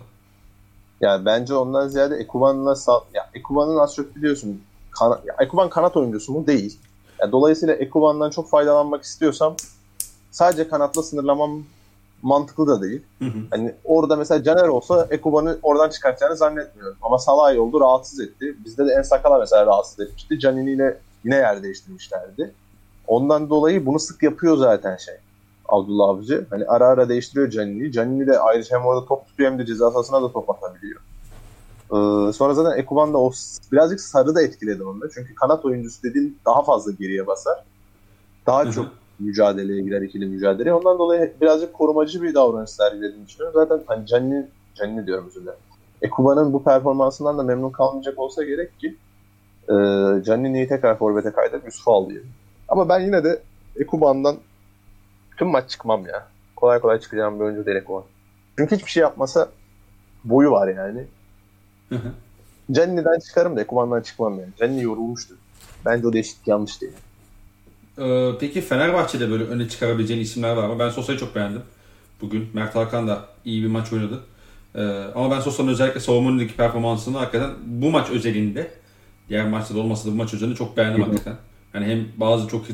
Yani 1.01 1.25
bence 1.25 1.53
ondan 1.53 1.88
ziyade 1.88 2.15
Ekuban'la 2.15 2.75
sağ... 2.75 3.01
Ya 3.13 3.29
Ekuban'ın 3.34 3.77
az 3.77 3.96
çok 3.96 4.15
biliyorsun. 4.15 4.62
Kana... 4.91 5.19
Ya 5.25 5.36
Ekuban 5.39 5.69
kanat 5.69 5.98
oyuncusu 5.98 6.34
mu? 6.34 6.48
Değil. 6.48 6.79
Ya 7.19 7.31
dolayısıyla 7.31 7.74
Ekuban'dan 7.75 8.29
çok 8.29 8.50
faydalanmak 8.50 9.03
istiyorsam 9.03 9.55
sadece 10.31 10.67
kanatla 10.67 11.03
sınırlamam 11.03 11.63
mantıklı 12.22 12.67
da 12.67 12.81
değil. 12.81 13.01
Hı 13.19 13.25
hı. 13.25 13.39
Hani 13.50 13.75
orada 13.84 14.15
mesela 14.15 14.43
Caner 14.43 14.67
olsa 14.67 15.07
Ekuban'ı 15.10 15.57
oradan 15.63 15.89
çıkartacağını 15.89 16.36
zannetmiyorum. 16.36 16.98
Ama 17.01 17.17
Salah 17.17 17.60
oldu 17.60 17.79
rahatsız 17.81 18.19
etti. 18.19 18.55
Bizde 18.65 18.88
de 18.88 18.91
En 18.91 19.01
Sakala 19.01 19.39
mesela 19.39 19.65
rahatsız 19.65 20.00
etmişti. 20.00 20.39
Canini 20.39 20.72
ile 20.72 20.98
yine 21.24 21.36
yer 21.36 21.63
değiştirmişlerdi. 21.63 22.53
Ondan 23.07 23.50
dolayı 23.50 23.86
bunu 23.86 24.00
sık 24.00 24.24
yapıyor 24.24 24.57
zaten 24.57 24.98
şey. 24.98 25.15
Abdullah 25.69 26.10
Avcı. 26.10 26.46
Hani 26.50 26.65
ara 26.65 26.88
ara 26.88 27.10
değiştiriyor 27.10 27.50
Canini'yi. 27.50 27.91
Canini 27.91 28.27
de 28.27 28.39
ayrıca 28.39 28.79
hem 28.79 28.86
orada 28.86 29.05
top 29.05 29.27
tutuyor 29.27 29.51
hem 29.51 29.60
de 29.60 29.65
ceza 29.65 29.91
sahasına 29.91 30.22
da 30.22 30.31
top 30.31 30.50
atabiliyor. 30.50 31.01
Ee, 31.91 32.34
sonra 32.34 32.53
zaten 32.53 32.77
Ekuban 32.77 33.13
da 33.13 33.17
o 33.17 33.31
birazcık 33.72 34.01
sarı 34.01 34.36
da 34.36 34.41
etkiledi 34.41 34.84
onda. 34.84 35.10
Çünkü 35.13 35.36
kanat 35.36 35.65
oyuncusu 35.65 36.03
dediğin 36.03 36.39
daha 36.46 36.63
fazla 36.63 36.91
geriye 36.91 37.27
basar. 37.27 37.63
Daha 38.46 38.63
Hı 38.63 38.67
hı. 38.67 38.72
çok 38.74 38.86
mücadeleye 39.19 39.81
girer 39.81 40.01
ikili 40.01 40.25
mücadeleye. 40.25 40.74
Ondan 40.74 41.00
dolayı 41.00 41.33
birazcık 41.41 41.74
korumacı 41.74 42.24
bir 42.24 42.33
davranış 42.33 42.69
sergilediğini 42.69 43.27
düşünüyorum. 43.27 43.59
Zaten 43.59 43.83
hani 43.88 44.05
Canini, 44.05 44.45
Canini 44.75 45.07
diyorum 45.07 45.27
özür 45.27 45.41
dilerim. 45.41 45.59
Ekuban'ın 46.01 46.53
bu 46.53 46.63
performansından 46.63 47.38
da 47.38 47.43
memnun 47.43 47.69
kalmayacak 47.69 48.19
olsa 48.19 48.43
gerek 48.43 48.79
ki 48.79 48.95
e, 49.69 49.74
Canini'yi 50.24 50.67
tekrar 50.67 50.97
forvete 50.97 51.31
kaydedip 51.31 51.65
Yusuf'u 51.65 51.91
al 51.91 52.09
diyelim. 52.09 52.29
Ama 52.67 52.89
ben 52.89 53.00
yine 53.00 53.24
de 53.24 53.41
Ekuban'dan 53.75 54.36
tüm 55.38 55.47
maç 55.47 55.69
çıkmam 55.69 56.05
ya. 56.05 56.27
Kolay 56.55 56.79
kolay 56.79 57.00
çıkacağım 57.00 57.39
bir 57.39 57.45
oyuncu 57.45 57.65
değil 57.65 57.77
Ekuban. 57.77 58.03
Çünkü 58.57 58.75
hiçbir 58.75 58.91
şey 58.91 59.01
yapmasa 59.01 59.50
boyu 60.24 60.51
var 60.51 60.67
yani. 60.67 61.05
Canini'den 62.71 63.19
çıkarım 63.19 63.55
da 63.55 63.62
Ekuban'dan 63.62 64.01
çıkmam 64.01 64.39
yani. 64.39 64.50
Canini 64.59 64.83
yorulmuştu. 64.83 65.36
Bence 65.86 66.07
o 66.07 66.13
değişiklik 66.13 66.47
yanlış 66.47 66.81
değil. 66.81 66.93
Ee, 68.00 68.32
peki 68.39 68.62
Fenerbahçe'de 68.62 69.32
böyle 69.32 69.44
öne 69.44 69.70
çıkarabileceğin 69.70 70.22
isimler 70.22 70.54
var 70.54 70.68
mı? 70.68 70.80
Ben 70.80 70.89
Sosa'yı 70.89 71.20
çok 71.20 71.36
beğendim. 71.36 71.62
Bugün 72.22 72.50
Mert 72.54 72.75
Hakan 72.75 73.08
da 73.08 73.25
iyi 73.46 73.63
bir 73.63 73.68
maç 73.68 73.94
oynadı. 73.94 74.20
Ee, 74.75 74.82
ama 75.16 75.32
ben 75.32 75.39
Sosa'nın 75.39 75.68
özellikle 75.68 76.00
savunmanın 76.00 76.48
performansını 76.48 77.18
hakikaten 77.18 77.50
bu 77.66 77.92
maç 77.92 78.10
özelinde 78.10 78.72
diğer 79.30 79.48
maçta 79.48 79.75
da 79.75 79.80
olmasa 79.80 80.10
da 80.10 80.13
bu 80.13 80.16
maç 80.16 80.34
özelinde 80.34 80.56
çok 80.56 80.77
beğendim 80.77 81.01
hakikaten. 81.01 81.36
Yani 81.74 81.86
hem 81.86 82.08
bazı 82.18 82.48
çok 82.48 82.66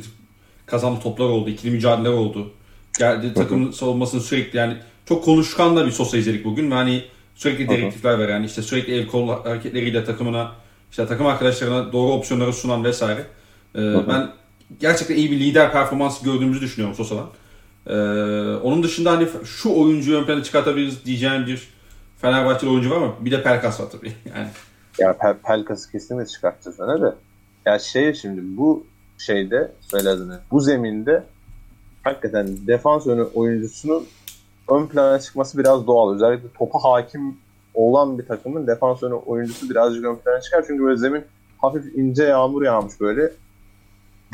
kazanlı 0.66 1.00
toplar 1.00 1.26
oldu, 1.26 1.50
ikili 1.50 1.72
mücadeleler 1.72 2.14
oldu. 2.14 2.52
Geldi 3.00 3.34
takımın 3.34 3.72
savunmasını 3.72 4.22
sürekli 4.22 4.58
yani 4.58 4.78
çok 5.06 5.24
konuşkan 5.24 5.76
da 5.76 5.86
bir 5.86 5.92
Sosa 5.92 6.18
izledik 6.18 6.46
bugün 6.46 6.72
ve 6.72 6.76
hani 6.76 7.04
sürekli 7.36 7.68
hı. 7.68 7.70
direktifler 7.70 8.20
veren, 8.20 8.44
işte 8.44 8.62
sürekli 8.62 8.94
el 8.94 9.08
kol 9.08 9.30
hareketleriyle 9.30 10.06
takımına, 10.06 10.52
işte 10.92 11.08
takım 11.08 11.26
arkadaşlarına 11.26 11.94
doğru 11.94 12.12
opsiyonları 12.12 12.54
sunan 12.54 12.84
vesaire. 12.84 13.26
Ee, 13.76 13.80
ben 14.08 14.30
gerçekten 14.80 15.16
iyi 15.16 15.32
bir 15.32 15.40
lider 15.40 15.72
performansı 15.72 16.26
gördüğümüzü 16.26 16.62
düşünüyorum 16.62 16.96
Sosa'dan. 16.96 17.30
Ee, 17.88 18.56
onun 18.56 18.84
dışında 18.84 19.12
hani 19.12 19.28
şu 19.46 19.76
oyuncuyu 19.76 20.18
ön 20.18 20.26
plana 20.26 20.44
çıkartabiliriz 20.44 21.06
diyeceğim 21.06 21.46
bir 21.48 21.74
Fenerbahçeli 22.18 22.70
oyuncu 22.70 22.92
var 22.92 22.98
mı? 22.98 23.14
Bir 23.20 23.32
de 23.32 23.44
Pelkas 23.44 23.80
var 23.80 23.86
tabii. 23.92 24.14
Yani 24.36 24.48
Ya 25.00 25.12
Pel- 25.12 25.42
Pelkas'ı 25.44 25.92
kesinlikle 25.92 26.28
çıkartacağız 26.28 26.80
öne 26.80 27.02
de. 27.02 27.16
Ya 27.66 27.80
şey 27.80 28.14
şimdi 28.14 28.42
bu 28.58 28.86
şeyde 29.18 29.72
söyle. 29.82 30.40
Bu 30.52 30.60
zeminde 30.60 31.24
hakikaten 32.04 32.48
defans 32.68 33.08
önü 33.08 33.24
oyuncusunun 33.24 34.06
ön 34.70 34.88
plana 34.88 35.20
çıkması 35.20 35.58
biraz 35.58 35.88
doğal. 35.88 36.16
Özellikle 36.16 36.48
topa 36.58 36.80
hakim 36.84 37.38
olan 37.74 38.20
bir 38.20 38.26
takımın 38.26 38.68
defans 38.68 39.04
önü 39.04 39.14
oyuncusu 39.14 39.70
birazcık 39.70 40.06
ön 40.06 40.16
plana 40.16 40.42
çıkar. 40.42 40.64
Çünkü 40.68 40.84
böyle 40.84 40.98
zemin 40.98 41.24
hafif 41.58 41.96
ince 41.96 42.24
yağmur 42.24 42.64
yağmış 42.64 43.00
böyle. 43.00 43.32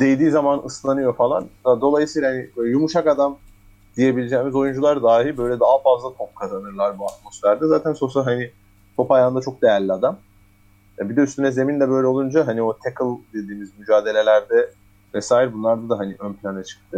Değdiği 0.00 0.30
zaman 0.30 0.62
ıslanıyor 0.66 1.16
falan. 1.16 1.48
Dolayısıyla 1.64 2.30
hani 2.30 2.50
böyle 2.56 2.70
yumuşak 2.70 3.06
adam 3.06 3.38
diyebileceğimiz 3.96 4.54
oyuncular 4.54 5.02
dahi 5.02 5.36
böyle 5.36 5.60
daha 5.60 5.78
fazla 5.78 6.16
top 6.16 6.36
kazanırlar 6.36 6.98
bu 6.98 7.04
atmosferde. 7.06 7.66
Zaten 7.66 7.92
Sosa 7.92 8.26
hani 8.26 8.50
top 8.96 9.10
ayağında 9.10 9.40
çok 9.40 9.62
değerli 9.62 9.92
adam. 9.92 10.18
Ya 10.98 11.08
Bir 11.08 11.16
de 11.16 11.20
üstüne 11.20 11.52
zemin 11.52 11.80
de 11.80 11.88
böyle 11.88 12.06
olunca 12.06 12.46
hani 12.46 12.62
o 12.62 12.78
tackle 12.78 13.18
dediğimiz 13.34 13.78
mücadelelerde 13.78 14.70
vesaire 15.14 15.52
bunlarda 15.52 15.88
da 15.88 15.98
hani 15.98 16.16
ön 16.18 16.32
plana 16.32 16.64
çıktı. 16.64 16.96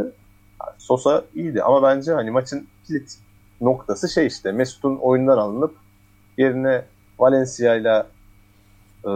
Yani 0.60 0.74
Sosa 0.78 1.24
iyiydi 1.34 1.62
ama 1.62 1.82
bence 1.82 2.12
hani 2.12 2.30
maçın 2.30 2.66
kilit 2.86 3.18
noktası 3.60 4.08
şey 4.08 4.26
işte 4.26 4.52
Mesut'un 4.52 4.96
oyundan 4.96 5.38
alınıp 5.38 5.74
yerine 6.38 6.84
Valencia 7.18 7.74
ile 7.74 8.02
e, 9.04 9.10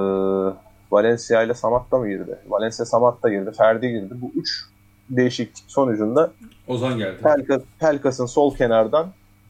Valencia 0.91 1.43
ile 1.43 1.55
Samat'ta 1.55 1.99
mı 1.99 2.09
girdi? 2.09 2.39
Valencia 2.49 2.85
Samat'ta 2.87 3.29
girdi, 3.29 3.51
Ferdi 3.59 3.89
girdi. 3.89 4.15
Bu 4.21 4.31
üç 4.41 4.65
değişiklik 5.11 5.65
sonucunda 5.71 6.31
Ozan 6.69 6.99
geldi. 6.99 7.23
Pelkas, 7.23 7.63
Pelkas'ın 7.81 8.27
sol 8.27 8.55
kenardan 8.57 9.07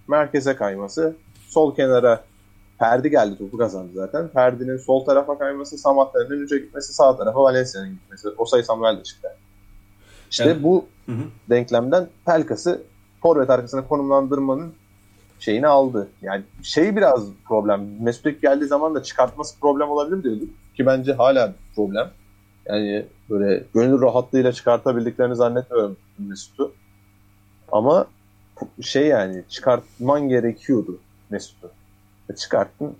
merkeze 0.08 0.56
kayması. 0.56 1.16
Sol 1.48 1.74
kenara 1.74 2.24
Ferdi 2.78 3.10
geldi 3.10 3.38
topu 3.38 3.58
kazandı 3.58 3.90
zaten. 3.94 4.28
Ferdi'nin 4.28 4.76
sol 4.76 5.04
tarafa 5.04 5.38
kayması, 5.38 5.78
Samatta'nın 5.78 6.30
önce 6.42 6.58
gitmesi, 6.58 6.92
sağ 6.92 7.16
tarafa 7.16 7.42
Valencia'nın 7.42 7.90
gitmesi. 7.90 8.28
Osay 8.38 8.62
Samuel 8.62 8.98
de 8.98 9.02
çıktı. 9.02 9.28
İşte 10.30 10.48
Yani- 10.48 10.62
bu 10.62 10.84
Hı 11.06 11.12
hı. 11.12 11.22
denklemden 11.50 12.08
Pelkas'ı 12.26 12.82
forvet 13.22 13.50
arkasına 13.50 13.88
konumlandırmanın 13.88 14.72
şeyini 15.40 15.66
aldı. 15.66 16.08
Yani 16.22 16.42
şey 16.62 16.96
biraz 16.96 17.24
problem. 17.48 18.02
Mesut 18.02 18.42
geldiği 18.42 18.64
zaman 18.66 18.94
da 18.94 19.02
çıkartması 19.02 19.60
problem 19.60 19.88
olabilir 19.88 20.22
diyorduk. 20.22 20.48
Ki 20.76 20.86
bence 20.86 21.12
hala 21.12 21.48
bir 21.48 21.74
problem. 21.74 22.10
Yani 22.66 23.06
böyle 23.30 23.64
gönül 23.74 24.00
rahatlığıyla 24.02 24.52
çıkartabildiklerini 24.52 25.36
zannetmiyorum 25.36 25.96
Mesut'u. 26.18 26.72
Ama 27.72 28.06
şey 28.80 29.06
yani 29.06 29.42
çıkartman 29.48 30.28
gerekiyordu 30.28 30.98
Mesut'u. 31.30 31.70
E, 32.30 32.34
Çıkarttın. 32.34 32.94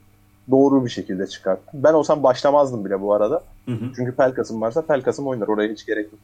Doğru 0.51 0.85
bir 0.85 0.91
şekilde 0.91 1.27
çıkarttın. 1.27 1.85
Ben 1.85 1.93
olsam 1.93 2.23
başlamazdım 2.23 2.85
bile 2.85 3.01
bu 3.01 3.15
arada. 3.15 3.45
Hı 3.67 3.73
hı. 3.73 3.85
Çünkü 3.97 4.13
Pelkas'ım 4.17 4.61
varsa 4.61 4.87
Pelkas'ım 4.87 5.27
oynar. 5.27 5.49
Oraya 5.49 5.73
hiç 5.73 5.87
gerek 5.87 6.05
yok. 6.13 6.21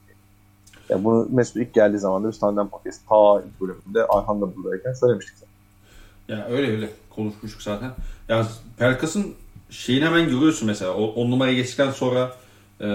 Ya 0.89 1.05
bunu 1.05 1.29
Mesut 1.31 1.57
ilk 1.57 1.75
geldiği 1.75 1.99
zaman 1.99 2.25
da 2.25 2.29
biz 2.29 2.39
tandem 2.39 2.69
podcast 2.69 3.09
ta 3.09 3.41
ilk 3.41 3.61
bölümünde 3.61 4.05
Ayhan 4.07 4.41
da 4.41 4.57
buradayken 4.57 4.93
söylemiştik 4.93 5.35
zaten. 5.39 5.53
Ya 6.37 6.47
öyle 6.47 6.71
öyle 6.71 6.89
konuşmuştuk 7.11 7.63
zaten. 7.63 7.91
Ya 8.29 8.47
Pelkas'ın 8.79 9.35
şeyini 9.73 10.05
hemen 10.05 10.29
görüyorsun 10.31 10.67
mesela. 10.67 10.95
O, 10.95 11.05
on 11.05 11.31
numaraya 11.31 11.55
geçtikten 11.55 11.91
sonra 11.91 12.33
e, 12.81 12.87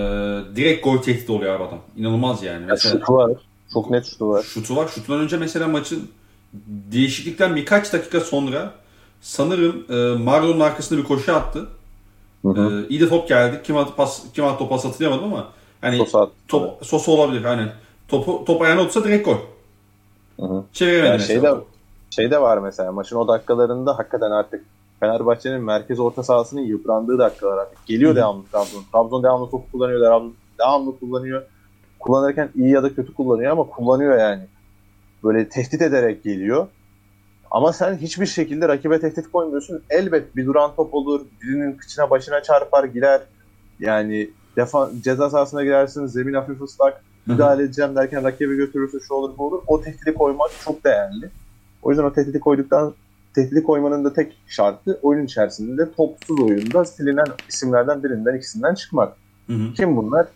direkt 0.56 0.84
gol 0.84 0.98
tehdidi 0.98 1.32
oluyor 1.32 1.56
abi 1.56 1.64
adam. 1.64 1.80
İnanılmaz 1.98 2.44
yani. 2.44 2.62
Ya 2.62 2.68
Mesela 2.70 3.00
şutu 3.00 3.14
var. 3.14 3.32
Çok 3.74 3.90
net 3.90 4.06
şutu 4.06 4.30
var. 4.30 4.44
şutu 4.44 4.76
var. 4.76 4.88
Şutundan 4.88 5.22
önce 5.24 5.38
mesela 5.38 5.68
maçın 5.68 6.10
değişiklikten 6.92 7.56
birkaç 7.56 7.94
dakika 7.94 8.20
sonra 8.20 8.74
sanırım 9.22 9.86
e, 9.90 10.24
Marlon'un 10.24 10.60
arkasında 10.60 11.00
bir 11.00 11.04
koşu 11.06 11.36
attı. 11.36 11.68
Hı 12.42 12.50
hı. 12.50 12.84
E, 12.86 12.88
iyi 12.88 13.00
de 13.00 13.10
top 13.10 13.28
geldi. 13.30 13.62
Kim 13.64 13.78
attı 13.78 13.96
pas, 13.96 14.24
kim 14.34 14.46
attı 14.46 14.64
o 14.64 14.70
pas 14.70 14.86
hatırlayamadım 14.86 15.34
ama 15.34 15.48
hani 15.82 16.06
saat. 16.06 16.30
top 16.48 16.86
sosu 16.86 17.12
olabilir 17.12 17.46
aynen. 17.46 17.72
Topu, 18.08 18.44
top 18.46 18.62
ayağına 18.62 18.82
otursa 18.82 19.04
direkt 19.04 19.26
gol. 19.26 19.38
Hı 20.40 20.46
hı. 20.46 20.64
Çeviremedi 20.74 21.08
Ya 21.08 21.14
mesela. 21.14 21.42
şey 21.42 21.42
de, 21.52 21.64
şey 22.10 22.32
de 22.32 22.42
var 22.42 22.58
mesela 22.58 22.92
maçın 22.92 23.16
o 23.16 23.28
dakikalarında 23.28 23.98
hakikaten 23.98 24.32
artık 24.32 24.66
Fenerbahçe'nin 25.00 25.62
merkez 25.62 26.00
orta 26.00 26.24
sahasının 26.24 26.62
yıprandığı 26.62 27.18
dakikalar 27.18 27.58
artık. 27.58 27.86
Geliyor 27.86 28.12
Hı. 28.12 28.16
devamlı 28.16 28.44
Trabzon. 28.52 28.84
Trabzon 28.92 29.24
devamlı 29.24 29.50
top 29.50 29.72
kullanıyor, 29.72 30.02
devamlı, 30.02 30.32
devamlı 30.60 31.00
kullanıyor. 31.00 31.44
Kullanırken 32.00 32.50
iyi 32.56 32.70
ya 32.70 32.84
da 32.84 32.96
kötü 32.96 33.14
kullanıyor 33.14 33.52
ama 33.52 33.64
kullanıyor 33.64 34.20
yani. 34.20 34.44
Böyle 35.24 35.50
tehdit 35.50 35.82
ederek 35.82 36.24
geliyor. 36.24 36.68
Ama 37.52 37.74
sen 37.74 37.98
hiçbir 37.98 38.26
şekilde 38.26 38.68
rakibe 38.68 39.00
tehdit 39.00 39.32
koymuyorsun. 39.32 39.84
Elbet 39.90 40.36
bir 40.36 40.46
duran 40.46 40.72
top 40.76 40.94
olur, 40.94 41.22
birinin 41.42 41.74
kıçına 41.74 42.10
başına 42.10 42.44
çarpar, 42.44 42.84
girer. 42.84 43.22
Yani 43.80 44.30
defa, 44.56 44.90
ceza 45.04 45.30
sahasına 45.30 45.64
girersin, 45.64 46.06
zemin 46.06 46.34
hafif 46.34 46.62
ıslak, 46.62 47.04
müdahale 47.26 47.64
edeceğim 47.64 47.96
derken 47.96 48.24
rakibi 48.24 48.56
götürürse 48.56 49.00
şu 49.08 49.14
olur 49.14 49.38
bu 49.38 49.48
olur. 49.48 49.62
O 49.68 49.82
tehdidi 49.82 50.14
koymak 50.14 50.52
çok 50.66 50.84
değerli. 50.84 51.30
O 51.82 51.90
yüzden 51.90 52.04
o 52.04 52.14
tehdidi 52.14 52.40
koyduktan 52.40 52.94
tehdidi 53.38 53.64
koymanın 53.64 54.06
da 54.06 54.14
tek 54.14 54.38
şartı 54.48 55.00
oyun 55.02 55.26
içerisinde 55.26 55.92
topsuz 55.92 56.40
oyunda 56.40 56.86
silinen 56.86 57.26
isimlerden 57.50 58.04
birinden 58.04 58.36
ikisinden 58.38 58.74
çıkmak. 58.74 59.18
Hı 59.48 59.54
hı. 59.54 59.74
Kim 59.74 59.98
bunlar? 59.98 60.28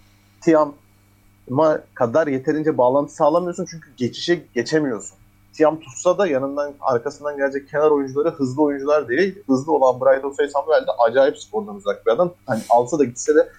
Tiam'a 0.42 1.82
kadar 1.94 2.28
yeterince 2.28 2.78
bağlantı 2.78 3.14
sağlamıyorsun 3.14 3.66
çünkü 3.72 3.90
geçişe 3.98 4.42
geçemiyorsun. 4.54 5.18
Tiam 5.54 5.80
tutsa 5.80 6.18
da 6.18 6.28
yanından 6.28 6.74
arkasından 6.82 7.38
gelecek 7.38 7.70
kenar 7.70 7.92
oyuncuları 7.92 8.30
hızlı 8.30 8.62
oyuncular 8.62 9.08
değil. 9.08 9.40
Hızlı 9.48 9.72
olan 9.72 10.02
Bright 10.02 10.26
Osay 10.26 10.48
Samuel 10.48 10.82
de 10.82 10.92
acayip 11.08 11.38
spordan 11.38 11.76
uzak 11.76 12.06
bir 12.06 12.12
adam. 12.12 12.34
Hani 12.46 12.62
alsa 12.70 13.00
da 13.00 13.04
gitse 13.04 13.36
de 13.36 13.50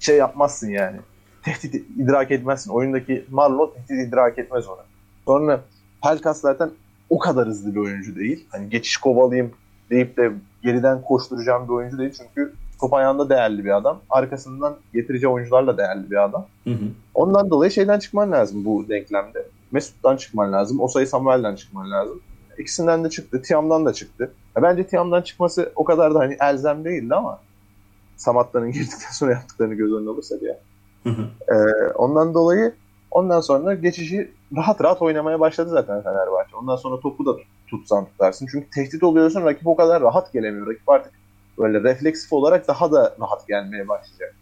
şey 0.00 0.16
yapmazsın 0.16 0.68
yani. 0.68 0.96
Tehdit 1.42 1.74
idrak 1.74 2.30
etmezsin. 2.30 2.70
Oyundaki 2.70 3.24
Marlo 3.30 3.74
tehdit 3.74 4.08
idrak 4.08 4.38
etmez 4.38 4.68
ona. 4.68 4.84
Sonra 5.26 5.60
Pelkas 6.02 6.40
zaten 6.40 6.70
o 7.10 7.18
kadar 7.18 7.48
hızlı 7.48 7.74
bir 7.74 7.80
oyuncu 7.80 8.16
değil. 8.16 8.46
Hani 8.50 8.70
geçiş 8.70 8.96
kovalayayım 8.96 9.52
deyip 9.90 10.16
de 10.16 10.32
geriden 10.62 11.02
koşturacağım 11.02 11.64
bir 11.64 11.72
oyuncu 11.72 11.98
değil. 11.98 12.12
Çünkü 12.12 12.52
top 12.80 12.94
ayağında 12.94 13.28
değerli 13.28 13.64
bir 13.64 13.76
adam. 13.76 14.00
Arkasından 14.10 14.76
getireceği 14.94 15.32
oyuncularla 15.32 15.78
değerli 15.78 16.10
bir 16.10 16.24
adam. 16.24 16.46
Hı 16.64 16.70
hı. 16.70 16.84
Ondan 17.14 17.50
dolayı 17.50 17.70
şeyden 17.70 17.98
çıkman 17.98 18.32
lazım 18.32 18.64
bu 18.64 18.88
denklemde. 18.88 19.46
Mesut'tan 19.70 20.16
çıkman 20.16 20.52
lazım. 20.52 20.80
Osay 20.80 21.06
Samuel'den 21.06 21.56
çıkman 21.56 21.90
lazım. 21.90 22.20
İkisinden 22.58 23.04
de 23.04 23.10
çıktı. 23.10 23.42
Tiam'dan 23.42 23.86
da 23.86 23.92
çıktı. 23.92 24.32
Ya 24.56 24.62
bence 24.62 24.86
Tiam'dan 24.86 25.22
çıkması 25.22 25.72
o 25.76 25.84
kadar 25.84 26.14
da 26.14 26.18
hani 26.18 26.36
elzem 26.40 26.84
değildi 26.84 27.14
ama 27.14 27.40
Samatta'nın 28.16 28.72
girdikten 28.72 29.12
sonra 29.12 29.32
yaptıklarını 29.32 29.74
göz 29.74 29.92
önüne 29.92 30.10
alırsak 30.10 30.42
ya. 30.42 30.58
Hı 31.02 31.10
hı. 31.10 31.54
Ee, 31.54 31.92
ondan 31.92 32.34
dolayı 32.34 32.74
ondan 33.10 33.40
sonra 33.40 33.74
geçişi 33.74 34.30
rahat 34.56 34.84
rahat 34.84 35.02
oynamaya 35.02 35.40
başladı 35.40 35.70
zaten 35.70 36.02
Fenerbahçe. 36.02 36.56
Ondan 36.56 36.76
sonra 36.76 37.00
topu 37.00 37.26
da 37.26 37.36
tut- 37.36 37.46
tutsan 37.70 38.04
tutarsın. 38.06 38.48
Çünkü 38.50 38.70
tehdit 38.70 39.02
oluyorsun 39.02 39.44
rakip 39.44 39.66
o 39.66 39.76
kadar 39.76 40.02
rahat 40.02 40.32
gelemiyor. 40.32 40.66
Rakip 40.66 40.88
artık 40.88 41.12
böyle 41.58 41.82
refleksif 41.82 42.32
olarak 42.32 42.68
daha 42.68 42.92
da 42.92 43.16
rahat 43.20 43.48
gelmeye 43.48 43.88
başlayacak. 43.88 44.34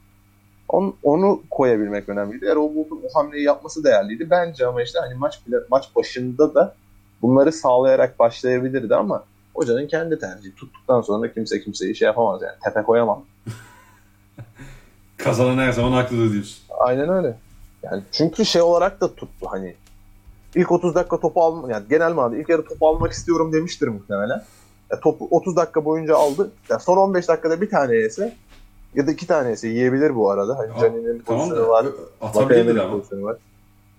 On, 0.68 0.96
onu 1.02 1.42
koyabilmek 1.50 2.08
önemliydi. 2.08 2.44
Erol 2.46 2.74
Bulut'un 2.74 3.00
o 3.04 3.18
hamleyi 3.18 3.44
yapması 3.44 3.84
değerliydi. 3.84 4.30
Bence 4.30 4.66
ama 4.66 4.82
işte 4.82 4.98
hani 4.98 5.14
maç 5.14 5.46
bile, 5.46 5.56
maç 5.70 5.96
başında 5.96 6.54
da 6.54 6.74
bunları 7.22 7.52
sağlayarak 7.52 8.18
başlayabilirdi 8.18 8.94
ama 8.94 9.24
hocanın 9.54 9.86
kendi 9.86 10.18
tercihi. 10.18 10.54
Tuttuktan 10.54 11.00
sonra 11.00 11.32
kimse 11.32 11.60
kimseyi 11.60 11.96
şey 11.96 12.06
yapamaz 12.06 12.42
yani. 12.42 12.54
Tepe 12.64 12.82
koyamam. 12.82 13.24
Kazanan 15.16 15.58
her 15.58 15.72
zaman 15.72 15.92
haklıdır 15.92 16.32
diyorsun. 16.32 16.64
Aynen 16.78 17.08
öyle. 17.08 17.36
Yani 17.84 18.02
çünkü 18.12 18.44
şey 18.44 18.62
olarak 18.62 19.00
da 19.00 19.14
tuttu 19.14 19.46
hani 19.50 19.74
ilk 20.54 20.72
30 20.72 20.94
dakika 20.94 21.20
topu 21.20 21.42
alma 21.42 21.72
yani 21.72 21.84
genel 21.90 22.12
manada 22.12 22.36
ilk 22.36 22.48
yarı 22.48 22.64
topu 22.64 22.88
almak 22.88 23.12
istiyorum 23.12 23.52
demiştir 23.52 23.88
muhtemelen. 23.88 24.42
Ya 24.90 25.00
topu 25.00 25.28
30 25.30 25.56
dakika 25.56 25.84
boyunca 25.84 26.16
aldı. 26.16 26.50
Ya 26.68 26.78
son 26.78 26.96
15 26.96 27.28
dakikada 27.28 27.60
bir 27.60 27.70
tane 27.70 27.96
yese 27.96 28.34
ya 28.94 29.06
da 29.06 29.10
iki 29.12 29.26
tane 29.26 29.50
yese 29.50 29.68
yiyebilir 29.68 30.14
bu 30.16 30.30
arada. 30.30 30.58
Hani 30.58 30.80
Canin'in 30.80 31.22
Tamam 31.26 31.40
pozisyonu 31.40 31.66
da 31.66 31.68
var. 31.68 31.86
ama. 32.78 32.90
pozisyonu 32.96 33.24
var. 33.24 33.36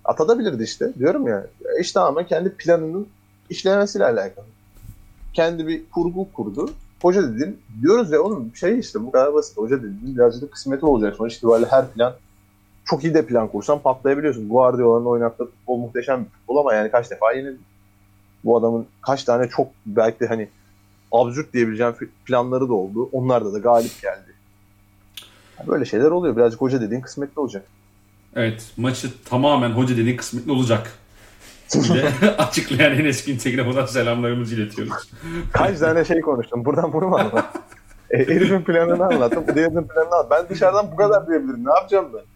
Atabilirdi 0.04 0.62
işte. 0.62 0.92
Diyorum 0.98 1.26
ya. 1.28 1.34
ya 1.36 1.70
İşte 1.80 2.00
ama 2.00 2.26
kendi 2.26 2.50
planının 2.50 3.06
işlemesiyle 3.50 4.04
alakalı. 4.04 4.44
Kendi 5.32 5.66
bir 5.66 5.90
kurgu 5.90 6.32
kurdu. 6.32 6.70
Hoca 7.02 7.22
dedin. 7.22 7.60
Diyoruz 7.82 8.12
ya 8.12 8.22
oğlum 8.22 8.50
şey 8.54 8.78
işte 8.78 9.02
bu 9.02 9.10
kadar 9.10 9.34
basit. 9.34 9.56
Hoca 9.56 9.76
dedin. 9.78 10.00
Birazcık 10.02 10.42
da 10.42 10.50
kısmeti 10.50 10.86
olacak. 10.86 11.16
Sonuç 11.16 11.34
itibariyle 11.36 11.66
her 11.70 11.88
plan 11.88 12.14
çok 12.86 13.04
iyi 13.04 13.14
de 13.14 13.26
plan 13.26 13.48
kursan 13.48 13.78
patlayabiliyorsun. 13.78 14.48
Guardiola'nın 14.48 15.06
oynattığı 15.06 15.44
futbol 15.44 15.76
muhteşem 15.76 16.24
bir 16.24 16.30
futbol 16.30 16.56
ama 16.56 16.74
yani 16.74 16.90
kaç 16.90 17.10
defa 17.10 17.32
yenildi. 17.32 17.60
Bu 18.44 18.56
adamın 18.56 18.86
kaç 19.02 19.24
tane 19.24 19.48
çok 19.48 19.68
belki 19.86 20.20
de 20.20 20.26
hani 20.26 20.48
absürt 21.12 21.52
diyebileceğim 21.52 21.94
planları 22.24 22.68
da 22.68 22.74
oldu. 22.74 23.08
Onlarda 23.12 23.52
da 23.52 23.58
galip 23.58 24.02
geldi. 24.02 24.34
Yani 25.58 25.68
böyle 25.68 25.84
şeyler 25.84 26.10
oluyor. 26.10 26.36
Birazcık 26.36 26.60
hoca 26.60 26.80
dediğin 26.80 27.00
kısmetli 27.00 27.40
olacak. 27.40 27.64
Evet 28.36 28.72
maçı 28.76 29.24
tamamen 29.24 29.70
hoca 29.70 29.96
dediğin 29.96 30.16
kısmetli 30.16 30.52
olacak. 30.52 30.92
açıklayan 32.38 32.92
Enes 32.92 33.24
Güntekin'e 33.24 33.66
buradan 33.66 33.86
selamlarımızı 33.86 34.54
iletiyoruz. 34.54 35.10
Kaç 35.52 35.78
tane 35.78 36.04
şey 36.04 36.20
konuştum. 36.20 36.64
Buradan 36.64 36.92
bunu 36.92 37.08
mu 37.08 37.16
anlat? 37.16 37.56
E, 38.10 38.18
herifin 38.18 38.62
planını 38.62 39.06
anlattım. 39.06 39.44
Diğerinin 39.54 39.88
planını 39.88 40.14
anlat. 40.14 40.30
Ben 40.30 40.48
dışarıdan 40.48 40.92
bu 40.92 40.96
kadar 40.96 41.28
diyebilirim. 41.28 41.64
Ne 41.64 41.70
yapacağım 41.70 42.08
ben? 42.14 42.35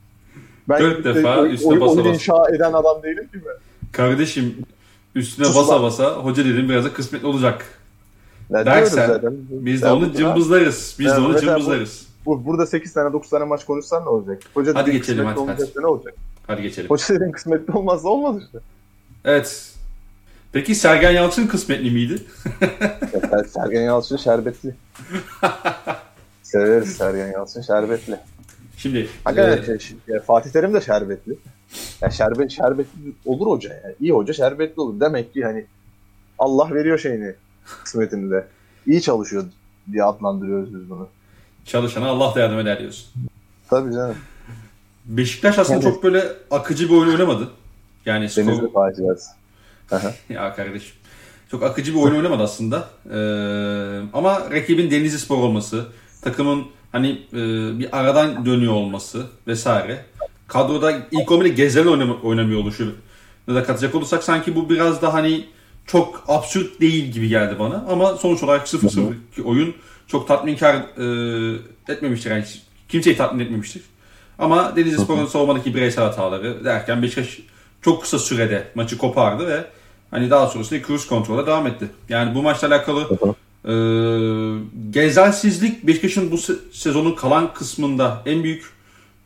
Ben 0.70 0.80
Dört 0.80 0.98
işte 0.98 1.14
defa 1.14 1.40
oy- 1.40 1.54
üstüne 1.54 1.72
oy- 1.72 1.80
basa 1.80 1.92
oyun 1.92 2.04
basa. 2.04 2.14
inşa 2.14 2.48
eden 2.56 2.72
adam 2.72 3.02
değilim 3.02 3.24
ki 3.24 3.40
ben. 3.46 3.54
Kardeşim 3.92 4.54
üstüne 5.14 5.46
Sus 5.46 5.56
basa 5.56 5.74
lan. 5.74 5.82
basa 5.82 6.10
hoca 6.14 6.44
dediğin 6.44 6.68
biraz 6.68 6.84
da 6.84 6.92
kısmetli 6.92 7.26
olacak. 7.26 7.64
Ne 8.50 8.66
Dersen, 8.66 9.06
zaten. 9.06 9.32
Biz 9.50 9.82
de 9.82 9.90
onu 9.92 10.12
cımbızlarız. 10.12 10.96
Biz 10.98 11.06
de 11.06 11.18
onu 11.18 11.28
mesela 11.28 11.54
bu- 11.54 11.58
cımbızlarız. 11.60 12.06
Bu, 12.26 12.46
burada 12.46 12.66
8 12.66 12.92
tane 12.92 13.12
9 13.12 13.30
tane 13.30 13.44
maç 13.44 13.64
konuşsan 13.64 14.04
ne 14.04 14.08
olacak? 14.08 14.42
Hoca 14.54 14.74
Hadi 14.74 14.92
geçelim, 14.92 15.24
hadi, 15.24 15.38
olmayacaksa 15.40 15.80
ne 15.80 15.86
olacak? 15.86 16.14
Hadi 16.46 16.62
geçelim. 16.62 16.90
Hoca 16.90 17.04
dediğin 17.14 17.32
kısmetli 17.32 17.72
olmazsa 17.72 18.08
olmaz 18.08 18.42
işte. 18.44 18.58
Evet. 19.24 19.66
Peki 20.52 20.74
Sergen 20.74 21.10
Yalçın 21.10 21.46
kısmetli 21.46 21.90
miydi? 21.90 22.22
Sergen 23.48 23.82
Yalçın 23.82 24.16
şerbetli. 24.16 24.74
Severiz 26.42 26.96
Sergen 26.96 27.32
Yalçın 27.32 27.62
şerbetli. 27.62 28.16
Şimdi 28.82 29.08
Hakikaten 29.24 29.74
e, 29.74 29.78
şey, 29.78 29.96
ya 30.08 30.20
Fatih 30.20 30.50
Terim 30.50 30.74
de 30.74 30.80
şerbetli. 30.80 31.38
Ya 32.00 32.10
şerbet 32.10 32.50
şerbetli 32.50 33.12
olur 33.24 33.46
hoca 33.46 33.74
ya. 33.74 33.94
İyi 34.00 34.12
hoca 34.12 34.32
şerbetli 34.32 34.80
olur. 34.80 35.00
Demek 35.00 35.34
ki 35.34 35.44
hani 35.44 35.66
Allah 36.38 36.74
veriyor 36.74 36.98
şeyini 36.98 37.34
kısmetini 37.84 38.30
de. 38.30 38.46
İyi 38.86 39.02
çalışıyor 39.02 39.44
diye 39.92 40.04
adlandırıyoruz 40.04 40.74
biz 40.74 40.90
bunu. 40.90 41.08
çalışana 41.64 42.08
Allah 42.08 42.34
da 42.34 42.40
yardım 42.40 42.58
eder 42.58 42.78
diyorsun. 42.80 43.06
Tabii 43.70 43.92
canım. 43.92 44.16
Beşiktaş 45.04 45.58
aslında 45.58 45.80
Evet. 45.80 45.94
çok 45.94 46.02
böyle 46.02 46.24
akıcı 46.50 46.88
bir 46.88 46.94
oyun 46.94 47.10
oynamadı. 47.10 47.48
Yani 48.06 48.28
skor... 48.28 48.46
Denizli 48.46 48.72
faciası. 48.72 49.30
Aha. 49.90 50.12
Ya 50.28 50.54
kardeşim. 50.54 50.94
Çok 51.50 51.62
akıcı 51.62 51.94
bir 51.94 52.00
oyun 52.00 52.14
oynamadı 52.14 52.42
aslında. 52.42 52.88
Ee, 53.06 54.08
ama 54.12 54.50
rakibin 54.50 54.90
Denizli 54.90 55.18
Spor 55.18 55.36
olması, 55.38 55.86
takımın 56.22 56.66
hani 56.92 57.08
e, 57.32 57.38
bir 57.78 57.98
aradan 57.98 58.46
dönüyor 58.46 58.72
olması 58.72 59.26
vesaire. 59.46 60.04
Kadroda 60.48 60.92
ilk 61.10 61.28
11'de 61.28 61.48
Gezel 61.48 61.86
oynam- 61.86 62.20
oynamıyor 62.22 62.60
oluşu 62.60 62.94
ne 63.48 63.54
da 63.54 63.64
katacak 63.64 63.94
olursak 63.94 64.24
sanki 64.24 64.56
bu 64.56 64.70
biraz 64.70 65.02
da 65.02 65.14
hani 65.14 65.44
çok 65.86 66.24
absürt 66.28 66.80
değil 66.80 67.04
gibi 67.12 67.28
geldi 67.28 67.56
bana. 67.58 67.84
Ama 67.88 68.14
sonuç 68.16 68.42
olarak 68.42 68.66
0-0 68.68 69.42
oyun 69.44 69.74
çok 70.06 70.28
tatminkar 70.28 70.74
e, 70.76 71.92
etmemiştir. 71.92 72.30
Yani 72.30 72.44
kimseyi 72.88 73.16
tatmin 73.16 73.44
etmemiştir. 73.44 73.82
Ama 74.38 74.76
Denizli 74.76 74.98
Spor'un 74.98 75.26
savunmadaki 75.26 75.74
bireysel 75.74 76.04
hataları 76.04 76.64
derken 76.64 77.02
Beşiktaş 77.02 77.38
çok 77.82 78.02
kısa 78.02 78.18
sürede 78.18 78.68
maçı 78.74 78.98
kopardı 78.98 79.46
ve 79.46 79.64
hani 80.10 80.30
daha 80.30 80.46
sonrasında 80.46 80.82
cruise 80.86 81.08
kontrola 81.08 81.46
devam 81.46 81.66
etti. 81.66 81.86
Yani 82.08 82.34
bu 82.34 82.42
maçla 82.42 82.68
alakalı 82.68 83.08
e, 83.64 83.72
gezelsizlik 84.90 85.86
Beşiktaş'ın 85.86 86.30
bu 86.30 86.34
se- 86.34 86.58
sezonun 86.72 87.14
kalan 87.14 87.54
kısmında 87.54 88.22
en 88.26 88.42
büyük 88.42 88.72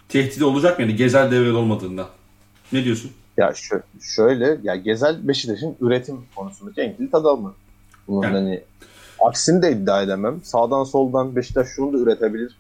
tehdidi 0.08 0.44
olacak 0.44 0.78
mı? 0.78 0.84
Yani 0.84 0.96
gezel 0.96 1.30
devrede 1.30 1.52
olmadığında. 1.52 2.08
Ne 2.72 2.84
diyorsun? 2.84 3.10
Ya 3.36 3.48
şö- 3.50 3.82
şöyle 4.00 4.58
ya 4.62 4.76
Gezel 4.76 5.28
Beşiktaş'ın 5.28 5.76
üretim 5.80 6.20
konusundaki 6.36 6.80
en 6.80 6.96
kilit 6.96 7.14
adamı. 7.14 7.54
Bunun 8.08 8.22
Yani. 8.22 8.34
hani 8.34 8.60
aksini 9.20 9.62
de 9.62 9.72
iddia 9.72 10.02
edemem. 10.02 10.40
Sağdan 10.44 10.84
soldan 10.84 11.36
Beşiktaş 11.36 11.68
şunu 11.76 11.92
da 11.92 11.98
üretebilir. 11.98 12.56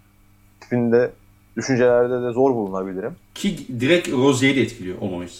Tipinde 0.60 1.10
düşüncelerde 1.56 2.22
de 2.28 2.32
zor 2.32 2.54
bulunabilirim. 2.54 3.12
Ki 3.34 3.66
direkt 3.80 4.08
Rozier'i 4.12 4.60
etkiliyor 4.60 4.98
olmamış. 5.00 5.32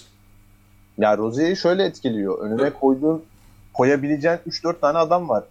Ya 0.99 1.19
Rozier'i 1.19 1.57
şöyle 1.57 1.85
etkiliyor. 1.85 2.39
Önüne 2.39 2.63
Evet. 2.63 2.73
koyduğun 2.81 3.23
koyabileceğin 3.73 4.39
3-4 4.49 4.81
tane 4.81 4.99
adam 4.99 5.29
var 5.29 5.45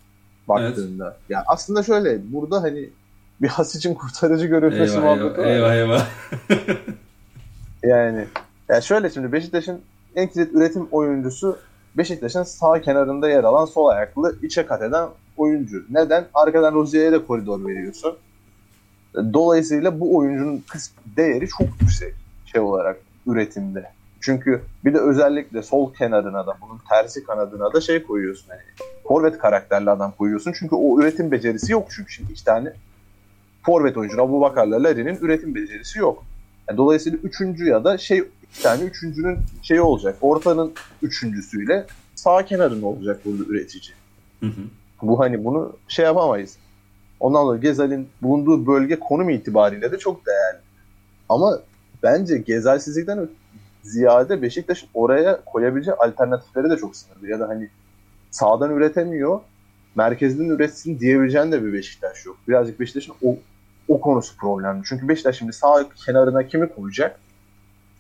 baktığında. 0.48 1.18
Ya 1.30 1.44
aslında 1.48 1.84
şöyle 1.84 2.34
burada 2.34 2.62
hani 2.62 2.90
bir 3.42 3.48
has 3.48 3.76
için 3.76 3.94
kurtarıcı 3.94 4.46
görülmesi 4.46 4.98
Eyvah 4.98 5.04
muhabbeti 5.04 5.42
eyvah, 5.42 5.70
var. 5.70 5.76
eyvah 5.76 5.96
eyvah. 5.96 6.08
Yani 7.84 8.26
ya 8.70 8.82
şöyle 8.82 9.10
şimdi 9.10 9.32
Beşiktaş'ın 9.32 9.82
en 10.16 10.28
kilit 10.28 10.56
üretim 10.56 10.88
oyuncusu 10.92 11.58
Beşiktaş'ın 11.98 12.44
sağ 12.44 12.82
kenarında 12.82 13.30
yer 13.30 13.44
alan 13.44 13.66
sol 13.66 13.88
ayaklı 13.88 14.36
içe 14.42 14.66
kat 14.66 14.82
eden 14.82 15.10
oyuncu. 15.38 15.84
Neden? 15.90 16.26
Arkadan 16.34 16.74
Rozier'e 16.74 17.12
de 17.12 17.26
koridor 17.26 17.66
veriyorsun. 17.68 18.18
Dolayısıyla 19.16 20.00
bu 20.00 20.18
oyuncunun 20.18 20.64
değeri 21.18 21.48
çok 21.48 21.68
yüksek 21.82 22.14
şey 22.46 22.62
olarak 22.62 22.98
üretimde. 23.28 23.92
Çünkü 24.22 24.62
bir 24.86 24.94
de 24.94 25.00
özellikle 25.00 25.64
sol 25.64 25.94
kenarına 25.94 26.48
da 26.48 26.58
bunun 26.62 26.80
tersi 26.90 27.24
kanadına 27.24 27.74
da 27.74 27.82
şey 27.82 28.04
koyuyorsun. 28.04 28.50
Hani 28.50 28.62
forvet 29.08 29.38
karakterli 29.38 29.90
adam 29.90 30.14
koyuyorsun. 30.18 30.54
Çünkü 30.60 30.76
o 30.76 31.00
üretim 31.00 31.32
becerisi 31.32 31.72
yok 31.72 31.88
çünkü 31.96 32.12
şimdi 32.12 32.32
iki 32.32 32.44
tane 32.46 32.74
forvet 33.66 33.98
oyuncu 33.98 34.22
Abu 34.22 34.42
Bakar'la 34.42 34.84
Larry'nin 34.84 35.18
üretim 35.22 35.56
becerisi 35.56 36.00
yok. 36.00 36.26
Yani 36.70 36.78
dolayısıyla 36.78 37.20
üçüncü 37.24 37.66
ya 37.66 37.84
da 37.84 37.98
şey 37.98 38.24
iki 38.44 38.64
tane 38.64 38.84
üçüncünün 38.84 39.38
şeyi 39.62 39.82
olacak. 39.82 40.16
Ortanın 40.22 40.74
üçüncüsüyle 41.02 41.86
sağ 42.16 42.46
kenarın 42.46 42.82
olacak 42.82 43.20
burada 43.26 43.44
üretici. 43.44 43.94
Hı 44.40 44.46
hı. 44.46 44.62
Bu 45.02 45.20
hani 45.20 45.46
bunu 45.46 45.74
şey 45.88 46.06
yapamayız. 46.06 46.58
Ondan 47.20 47.44
sonra 47.44 47.58
Gezal'in 47.58 48.08
bulunduğu 48.22 48.68
bölge 48.68 49.00
konum 49.00 49.30
itibariyle 49.30 49.92
de 49.92 49.98
çok 49.98 50.26
değerli. 50.26 50.60
Ama 51.30 51.60
bence 52.04 52.38
Gezalsizlikten 52.38 53.30
ziyade 53.84 54.42
Beşiktaş'ın 54.42 54.90
oraya 54.94 55.46
koyabileceği 55.46 55.96
alternatifleri 55.96 56.70
de 56.70 56.78
çok 56.78 56.96
sınırlı. 56.96 57.30
Ya 57.30 57.40
da 57.40 57.50
hani 57.50 57.70
sağdan 58.34 58.72
üretemiyor, 58.72 59.40
merkezden 59.96 60.46
üretsin 60.46 61.00
diyebileceğin 61.00 61.52
de 61.52 61.66
bir 61.66 61.74
Beşiktaş 61.74 62.26
yok. 62.26 62.38
Birazcık 62.48 62.80
Beşiktaş'ın 62.80 63.14
o, 63.24 63.38
o 63.88 64.02
konusu 64.02 64.38
problemli. 64.38 64.84
Çünkü 64.86 65.08
Beşiktaş 65.08 65.38
şimdi 65.38 65.54
sağ 65.54 65.90
kenarına 66.06 66.48
kimi 66.48 66.70
koyacak? 66.70 67.20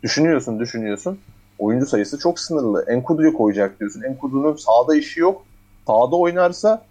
Düşünüyorsun, 0.04 0.60
düşünüyorsun. 0.60 1.19
Oyuncu 1.60 1.86
sayısı 1.86 2.19
çok 2.19 2.39
sınırlı. 2.39 2.86
Enkudu'yu 2.88 3.34
koyacak 3.34 3.80
diyorsun. 3.80 4.02
Enkudu'nun 4.02 4.56
sağda 4.56 4.96
işi 4.96 5.19
yok. 5.19 5.46
Sağda 5.88 6.15
oynarsa 6.15 6.86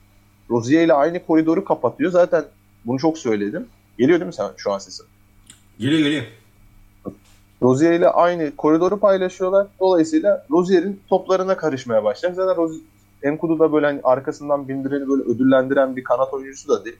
Rozier 0.50 0.84
ile 0.84 0.92
aynı 0.92 1.26
koridoru 1.26 1.64
kapatıyor. 1.64 2.10
Zaten 2.10 2.44
bunu 2.84 2.98
çok 2.98 3.18
söyledim. 3.18 3.66
Geliyor 3.98 4.20
değil 4.20 4.26
mi 4.26 4.34
sen 4.34 4.50
şu 4.56 4.72
an 4.72 4.78
sesin? 4.78 5.06
Geliyor 5.78 5.98
geliyor. 6.00 6.24
Rozier 7.62 7.92
ile 7.92 8.08
aynı 8.08 8.56
koridoru 8.56 9.00
paylaşıyorlar. 9.00 9.66
Dolayısıyla 9.80 10.46
Rozier'in 10.50 11.00
toplarına 11.08 11.56
karışmaya 11.56 12.04
başlayacak. 12.04 12.36
Zaten 12.36 12.56
Rozier, 12.56 12.82
Enkudu 13.22 13.58
da 13.58 13.72
böyle 13.72 13.86
hani 13.86 14.00
arkasından 14.04 14.68
bindireni 14.68 15.08
böyle 15.08 15.22
ödüllendiren 15.22 15.96
bir 15.96 16.04
kanat 16.04 16.34
oyuncusu 16.34 16.68
da 16.68 16.84
değil. 16.84 16.96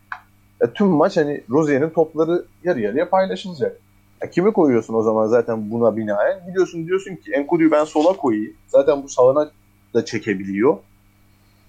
E, 0.61 0.66
tüm 0.66 0.87
maç 0.87 1.16
hani 1.16 1.40
Rozier'in 1.50 1.90
topları 1.90 2.44
yarı 2.64 2.80
yarıya 2.80 3.08
paylaşılacak. 3.08 3.80
E, 4.20 4.30
kimi 4.30 4.52
koyuyorsun 4.52 4.94
o 4.94 5.02
zaman 5.02 5.26
zaten 5.26 5.70
buna 5.70 5.96
binaen? 5.96 6.46
Gidiyorsun 6.46 6.87
diyorsun 6.87 7.16
ki 7.16 7.32
Enkudu'yu 7.32 7.70
ben 7.70 7.85
sola 7.85 8.16
koyayım. 8.16 8.52
Zaten 8.68 9.02
bu 9.02 9.08
sağına 9.08 9.50
da 9.94 10.04
çekebiliyor. 10.04 10.76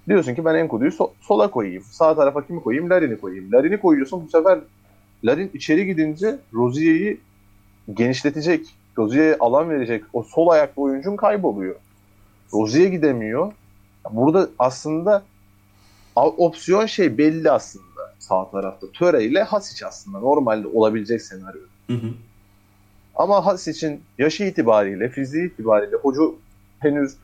Diyorsun 0.07 0.35
ki 0.35 0.45
ben 0.45 0.55
Enkudu'yu 0.55 0.91
so- 0.91 1.11
sola 1.21 1.51
koyayım. 1.51 1.83
Sağ 1.91 2.15
tarafa 2.15 2.47
kimi 2.47 2.63
koyayım? 2.63 2.89
Larin'i 2.89 3.17
koyayım. 3.17 3.51
Larin'i 3.51 3.77
koyuyorsun 3.77 4.25
bu 4.25 4.29
sefer 4.29 4.59
Larin 5.23 5.51
içeri 5.53 5.85
gidince 5.85 6.35
Rozier'i 6.53 7.17
genişletecek, 7.93 8.65
Rozier'e 8.97 9.37
alan 9.39 9.69
verecek 9.69 10.03
o 10.13 10.23
sol 10.23 10.47
ayaklı 10.47 10.81
oyuncun 10.81 11.15
kayboluyor. 11.15 11.75
Rozier 12.53 12.87
gidemiyor. 12.87 13.51
Burada 14.11 14.49
aslında 14.59 15.23
opsiyon 16.15 16.85
şey 16.85 17.17
belli 17.17 17.51
aslında 17.51 18.13
sağ 18.19 18.49
tarafta. 18.49 18.87
Töre 18.93 19.23
ile 19.23 19.43
Hasic 19.43 19.85
aslında 19.85 20.19
normalde 20.19 20.67
olabilecek 20.67 21.21
senaryo. 21.21 21.61
Hı 21.87 21.93
hı. 21.93 22.07
Ama 23.15 23.45
Hasic'in 23.45 24.01
yaşı 24.17 24.43
itibariyle, 24.43 25.09
fiziği 25.09 25.47
itibariyle 25.47 25.95
hoca 25.95 26.21
henüz 26.79 27.15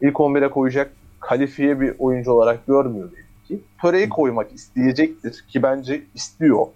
ilk 0.00 0.14
11'e 0.14 0.50
koyacak 0.50 0.92
kalifiye 1.20 1.80
bir 1.80 1.94
oyuncu 1.98 2.32
olarak 2.32 2.66
görmüyor 2.66 3.08
belli 3.12 3.48
ki. 3.48 3.64
Töre'yi 3.82 4.08
koymak 4.08 4.52
isteyecektir 4.52 5.44
ki 5.48 5.62
bence 5.62 6.02
istiyor. 6.14 6.66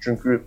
Çünkü 0.00 0.42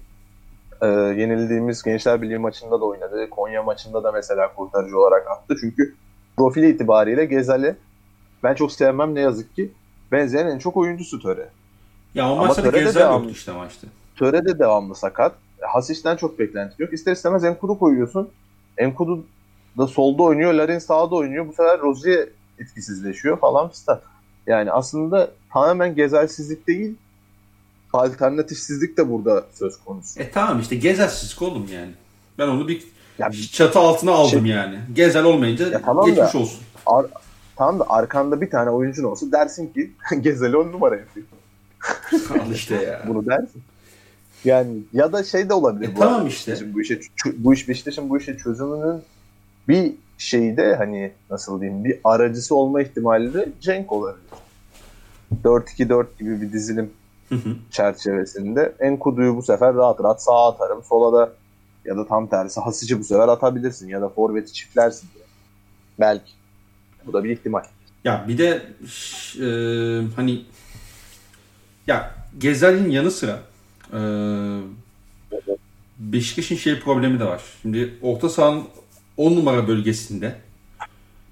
e, 0.81 0.87
yenildiğimiz 0.87 1.83
Gençler 1.83 2.21
Birliği 2.21 2.37
maçında 2.37 2.81
da 2.81 2.85
oynadı. 2.85 3.29
Konya 3.29 3.63
maçında 3.63 4.03
da 4.03 4.11
mesela 4.11 4.53
kurtarıcı 4.53 4.99
olarak 4.99 5.27
attı. 5.31 5.55
Çünkü 5.61 5.95
profili 6.37 6.69
itibariyle 6.69 7.25
Gezal'e 7.25 7.75
ben 8.43 8.53
çok 8.55 8.71
sevmem 8.71 9.15
ne 9.15 9.19
yazık 9.19 9.55
ki 9.55 9.71
benzeyen 10.11 10.47
en 10.47 10.59
çok 10.59 10.77
oyuncusu 10.77 11.21
Töre. 11.21 11.49
Ya 12.15 12.31
o 12.31 12.35
maçta 12.35 12.63
da 12.63 12.71
Töre 12.71 12.79
de 12.81 12.83
Gezer 12.85 13.03
devamlı. 13.03 13.31
işte 13.31 13.51
maçta. 13.51 13.87
Töre 14.15 14.45
de 14.45 14.59
devamlı 14.59 14.95
sakat. 14.95 15.35
Hasic'ten 15.61 16.15
çok 16.15 16.39
beklenti 16.39 16.81
yok. 16.81 16.93
İster 16.93 17.11
istemez 17.11 17.43
Enkudu 17.43 17.79
koyuyorsun. 17.79 18.29
Enkudu 18.77 19.25
da 19.77 19.87
solda 19.87 20.23
oynuyor. 20.23 20.53
Larin 20.53 20.79
sağda 20.79 21.15
oynuyor. 21.15 21.47
Bu 21.47 21.53
sefer 21.53 21.79
Rozier 21.79 22.27
etkisizleşiyor 22.59 23.39
falan 23.39 23.69
fistan. 23.69 24.01
Yani 24.47 24.71
aslında 24.71 25.31
tamamen 25.53 25.95
gezelsizlik 25.95 26.67
değil 26.67 26.95
alternatifsizlik 27.93 28.97
de 28.97 29.09
burada 29.09 29.43
söz 29.53 29.77
konusu. 29.77 30.19
E 30.19 30.31
tamam 30.31 30.59
işte 30.59 30.75
Gezersiz 30.75 31.41
oğlum 31.41 31.67
yani. 31.73 31.91
Ben 32.39 32.47
onu 32.47 32.67
bir 32.67 32.83
Ya 33.19 33.29
çatı 33.51 33.79
altına 33.79 34.11
aldım 34.11 34.45
Şey- 34.45 34.55
yani. 34.55 34.79
Gezel 34.93 35.23
olmayınca 35.23 35.67
Ya 35.69 35.81
tamam 35.81 36.05
geçmiş 36.05 36.33
da- 36.33 36.37
olsun. 36.37 36.59
ar- 36.85 37.05
tamam 37.55 37.79
da 37.79 37.89
arkanda 37.89 38.41
bir 38.41 38.49
tane 38.49 38.69
oyuncun 38.69 39.03
olsa 39.03 39.31
dersin 39.31 39.67
ki 39.67 39.91
Gezeli 40.21 40.57
on 40.57 40.71
numara 40.71 40.95
yapıyor. 40.95 41.25
Al 42.29 42.51
işte 42.51 42.75
ya. 42.75 43.03
Bunu 43.07 43.25
dersin. 43.25 43.61
Yani 44.45 44.77
ya 44.93 45.13
da 45.13 45.23
şey 45.23 45.49
de 45.49 45.53
olabilir. 45.53 45.89
E 45.89 45.95
bu 45.95 45.99
tamam 45.99 46.27
işte. 46.27 46.73
Bu 46.73 46.81
işe 46.81 46.99
bu 47.37 47.53
iş 47.53 47.69
Beşiktaş'ın 47.69 48.09
bu 48.09 48.17
işe 48.17 48.37
çözümünün 48.37 49.01
bir 49.67 49.93
şeyde 50.17 50.75
hani 50.75 51.11
nasıl 51.29 51.61
diyeyim 51.61 51.83
bir 51.83 51.99
aracısı 52.03 52.55
olma 52.55 52.81
ihtimali 52.81 53.33
de 53.33 53.49
Cenk 53.61 53.91
olabilir. 53.91 54.23
4-2-4 55.43 56.05
gibi 56.19 56.41
bir 56.41 56.53
dizilim 56.53 56.91
Hı 57.29 57.35
hı. 57.35 57.55
çerçevesinde 57.71 58.73
Enkudu'yu 58.79 59.35
bu 59.35 59.41
sefer 59.41 59.75
rahat 59.75 60.03
rahat 60.03 60.23
sağa 60.23 60.47
atarım. 60.47 60.83
Sola 60.83 61.19
da 61.19 61.33
ya 61.85 61.97
da 61.97 62.07
tam 62.07 62.27
tersi 62.27 62.59
Hasic'i 62.59 62.99
bu 62.99 63.03
sefer 63.03 63.27
atabilirsin 63.27 63.87
ya 63.89 64.01
da 64.01 64.09
forveti 64.09 64.53
çiftlersin 64.53 65.07
diye. 65.15 65.25
Belki. 65.99 66.31
Bu 67.07 67.13
da 67.13 67.23
bir 67.23 67.29
ihtimal. 67.29 67.63
Ya 68.03 68.25
bir 68.27 68.37
de 68.37 68.61
e, 69.39 69.47
hani 70.15 70.45
ya 71.87 72.15
Gezal'in 72.37 72.89
yanı 72.89 73.11
sıra 73.11 73.39
e, 73.93 73.99
Beşiktaş'ın 75.99 76.55
şey 76.55 76.79
problemi 76.79 77.19
de 77.19 77.25
var. 77.25 77.43
Şimdi 77.61 77.93
orta 78.01 78.29
sahanın 78.29 78.63
10 79.17 79.35
numara 79.35 79.67
bölgesinde 79.67 80.35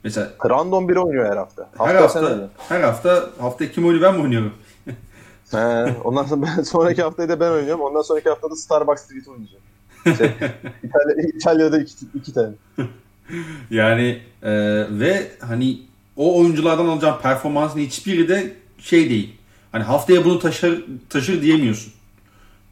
mesela 0.03 0.31
Random 0.49 0.89
biri 0.89 0.99
oynuyor 0.99 1.31
her 1.31 1.37
hafta. 1.37 1.69
her 1.77 1.95
sen 1.95 2.01
hafta 2.01 2.19
oynuyorsun. 2.19 2.49
her 2.69 2.81
hafta 2.81 3.29
hafta 3.39 3.71
kim 3.71 3.85
oynuyor 3.85 4.03
ben 4.03 4.15
mi 4.15 4.21
oynuyorum? 4.21 4.53
He, 5.51 5.57
ondan 6.03 6.23
sonra 6.23 6.41
ben, 6.41 6.63
sonraki 6.63 7.01
haftayı 7.01 7.29
da 7.29 7.39
ben 7.39 7.51
oynuyorum. 7.51 7.81
Ondan 7.81 8.01
sonraki 8.01 8.29
haftada 8.29 8.55
Starbucks 8.55 9.01
Street 9.05 9.27
oynayacağım. 9.27 9.63
Şey, 10.03 10.49
İtalya, 10.83 11.29
İtalya'da 11.35 11.79
iki, 11.79 11.93
iki 12.15 12.33
tane. 12.33 12.53
Yani 13.71 14.19
e, 14.43 14.51
ve 14.89 15.27
hani 15.39 15.77
o 16.17 16.39
oyunculardan 16.39 16.85
alacağın 16.85 17.21
performansın 17.21 17.79
hiçbiri 17.79 18.27
de 18.29 18.53
şey 18.79 19.09
değil. 19.09 19.33
Hani 19.71 19.83
haftaya 19.83 20.25
bunu 20.25 20.39
taşır 20.39 20.85
taşır 21.09 21.41
diyemiyorsun. 21.41 21.93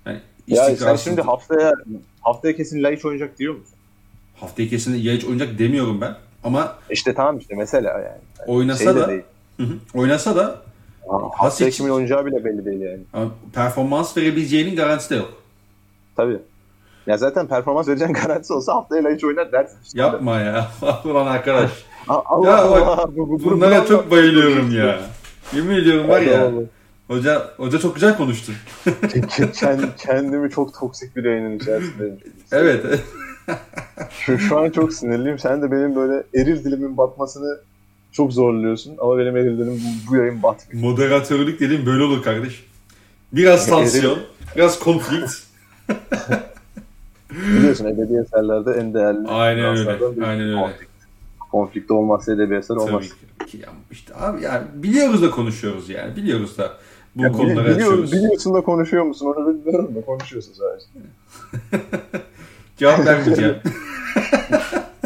Yani 0.05 0.19
Ya 0.47 0.75
sen 0.75 0.95
şimdi 0.95 1.21
haftaya 1.21 1.73
haftaya 2.21 2.55
kesin 2.55 2.83
Laiç 2.83 3.05
oynayacak 3.05 3.39
diyor 3.39 3.53
musun? 3.53 3.73
haftaya 4.39 4.69
kesin 4.69 4.95
Yayiç 4.95 5.25
oynayacak 5.25 5.59
demiyorum 5.59 6.01
ben. 6.01 6.15
Ama 6.43 6.77
İşte 6.89 7.13
tamam 7.13 7.37
işte 7.39 7.55
mesela 7.55 7.89
yani. 7.91 8.03
yani 8.03 8.47
Oynasa 8.47 8.83
şey 8.83 8.95
da- 8.95 9.07
hı 9.57 9.63
hı, 9.63 9.73
oynasa 9.93 10.35
da 10.35 10.61
Haftaya 11.37 11.69
kimin 11.69 11.89
oynayacağı 11.89 12.25
bile 12.25 12.45
belli 12.45 12.65
değil 12.65 12.81
yani. 12.81 12.99
ama 13.13 13.31
performans 13.53 14.17
verebileceğinin 14.17 14.75
garantisi 14.75 15.09
de 15.09 15.15
yok. 15.15 15.43
Tabii. 16.15 16.37
Ya 17.09 17.17
zaten 17.17 17.47
performans 17.47 17.87
vereceğin 17.87 18.13
garantisi 18.23 18.53
olsa 18.53 18.73
haftaya 18.73 19.03
Laiç 19.03 19.23
oynar 19.23 19.51
dersin. 19.51 19.77
işte. 19.83 19.99
Yapma 19.99 20.39
ya. 20.39 20.67
Ulan 21.05 21.27
arkadaş. 21.27 21.71
Allah 22.07 22.47
Ya 22.49 22.57
bak, 22.71 22.87
Allah. 22.87 23.15
Bu, 23.15 23.29
bu, 23.29 23.43
bu, 23.43 23.51
Bunlara 23.51 23.83
bu- 23.83 23.87
çok 23.87 24.11
bayılıyorum 24.11 24.71
ya. 24.77 24.99
Yemin 25.55 25.75
ediyorum 25.75 26.07
var 26.09 26.21
ya. 26.21 26.41
Allah. 26.41 26.61
Hoca 27.07 27.47
hoca 27.57 27.79
çok 27.79 27.95
güzel 27.95 28.17
konuştu. 28.17 28.51
Kend- 28.85 29.95
kendimi 29.97 30.49
çok 30.49 30.73
toksik 30.79 31.15
bir 31.15 31.23
yayının 31.23 31.57
içerisindeyim. 31.59 32.17
Evet. 32.51 32.85
Şu, 34.09 34.37
şu 34.37 34.59
an 34.59 34.69
çok 34.69 34.93
sinirliyim. 34.93 35.39
Sen 35.39 35.61
de 35.61 35.71
benim 35.71 35.95
böyle 35.95 36.23
eril 36.35 36.63
dilimin 36.63 36.97
batmasını 36.97 37.57
çok 38.11 38.33
zorluyorsun. 38.33 38.95
Ama 39.01 39.17
benim 39.17 39.37
eril 39.37 39.57
dilim 39.57 39.81
bu, 40.07 40.11
bu 40.11 40.15
yayın 40.15 40.43
batmıyor. 40.43 40.89
Moderatörlük 40.91 41.59
dediğim 41.59 41.85
böyle 41.85 42.03
olur 42.03 42.23
kardeş. 42.23 42.65
Biraz 43.33 43.67
tansiyon, 43.67 44.19
biraz 44.55 44.79
konflikt. 44.79 45.31
Biliyorsun 47.31 47.85
edebi 47.85 48.17
eserlerde 48.17 48.71
en 48.71 48.93
değerli 48.93 49.27
Aynen 49.27 49.65
öyle. 49.77 49.97
Aynen 50.25 50.41
öyle. 50.47 50.55
Konflikt. 50.61 50.89
Konflikte 51.51 51.93
olmazsa 51.93 52.33
edebi 52.33 52.55
eser 52.55 52.75
olmaz. 52.75 53.05
Tabii 53.39 53.49
ki. 53.51 53.57
Ya 53.57 53.69
işte 53.91 54.13
abi 54.15 54.43
yani 54.43 54.63
biliyoruz 54.75 55.21
da 55.21 55.31
konuşuyoruz 55.31 55.89
yani. 55.89 56.15
Biliyoruz 56.15 56.57
da 56.57 56.73
bu 57.15 57.23
Ya 57.23 57.31
konuları 57.31 57.55
bili- 57.55 57.61
biliyor- 57.75 57.75
açıyoruz. 57.91 58.11
biliyorsun 58.11 58.53
da 58.53 58.61
konuşuyor 58.61 59.03
musun? 59.05 59.25
Onu 59.37 59.47
bilmiyorum 59.53 59.95
da 59.95 60.01
konuşuyorsun 60.05 60.53
sadece. 60.53 60.85
Cevap 62.77 63.05
vermeyeceğim. 63.05 63.55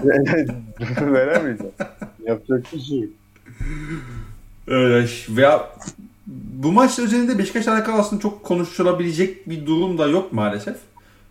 Veremeyeceğim. 1.01 1.73
Yapacak 2.25 2.65
bir 2.73 2.79
şey 2.79 2.99
yok. 2.99 3.09
Öyle. 4.67 5.07
Veya 5.29 5.69
bu 6.27 6.71
maç 6.71 6.99
özelinde 6.99 7.38
Beşiktaş 7.38 7.67
alakalı 7.67 7.95
aslında 7.99 8.21
çok 8.21 8.43
konuşulabilecek 8.43 9.49
bir 9.49 9.65
durum 9.65 9.97
da 9.97 10.07
yok 10.07 10.33
maalesef. 10.33 10.75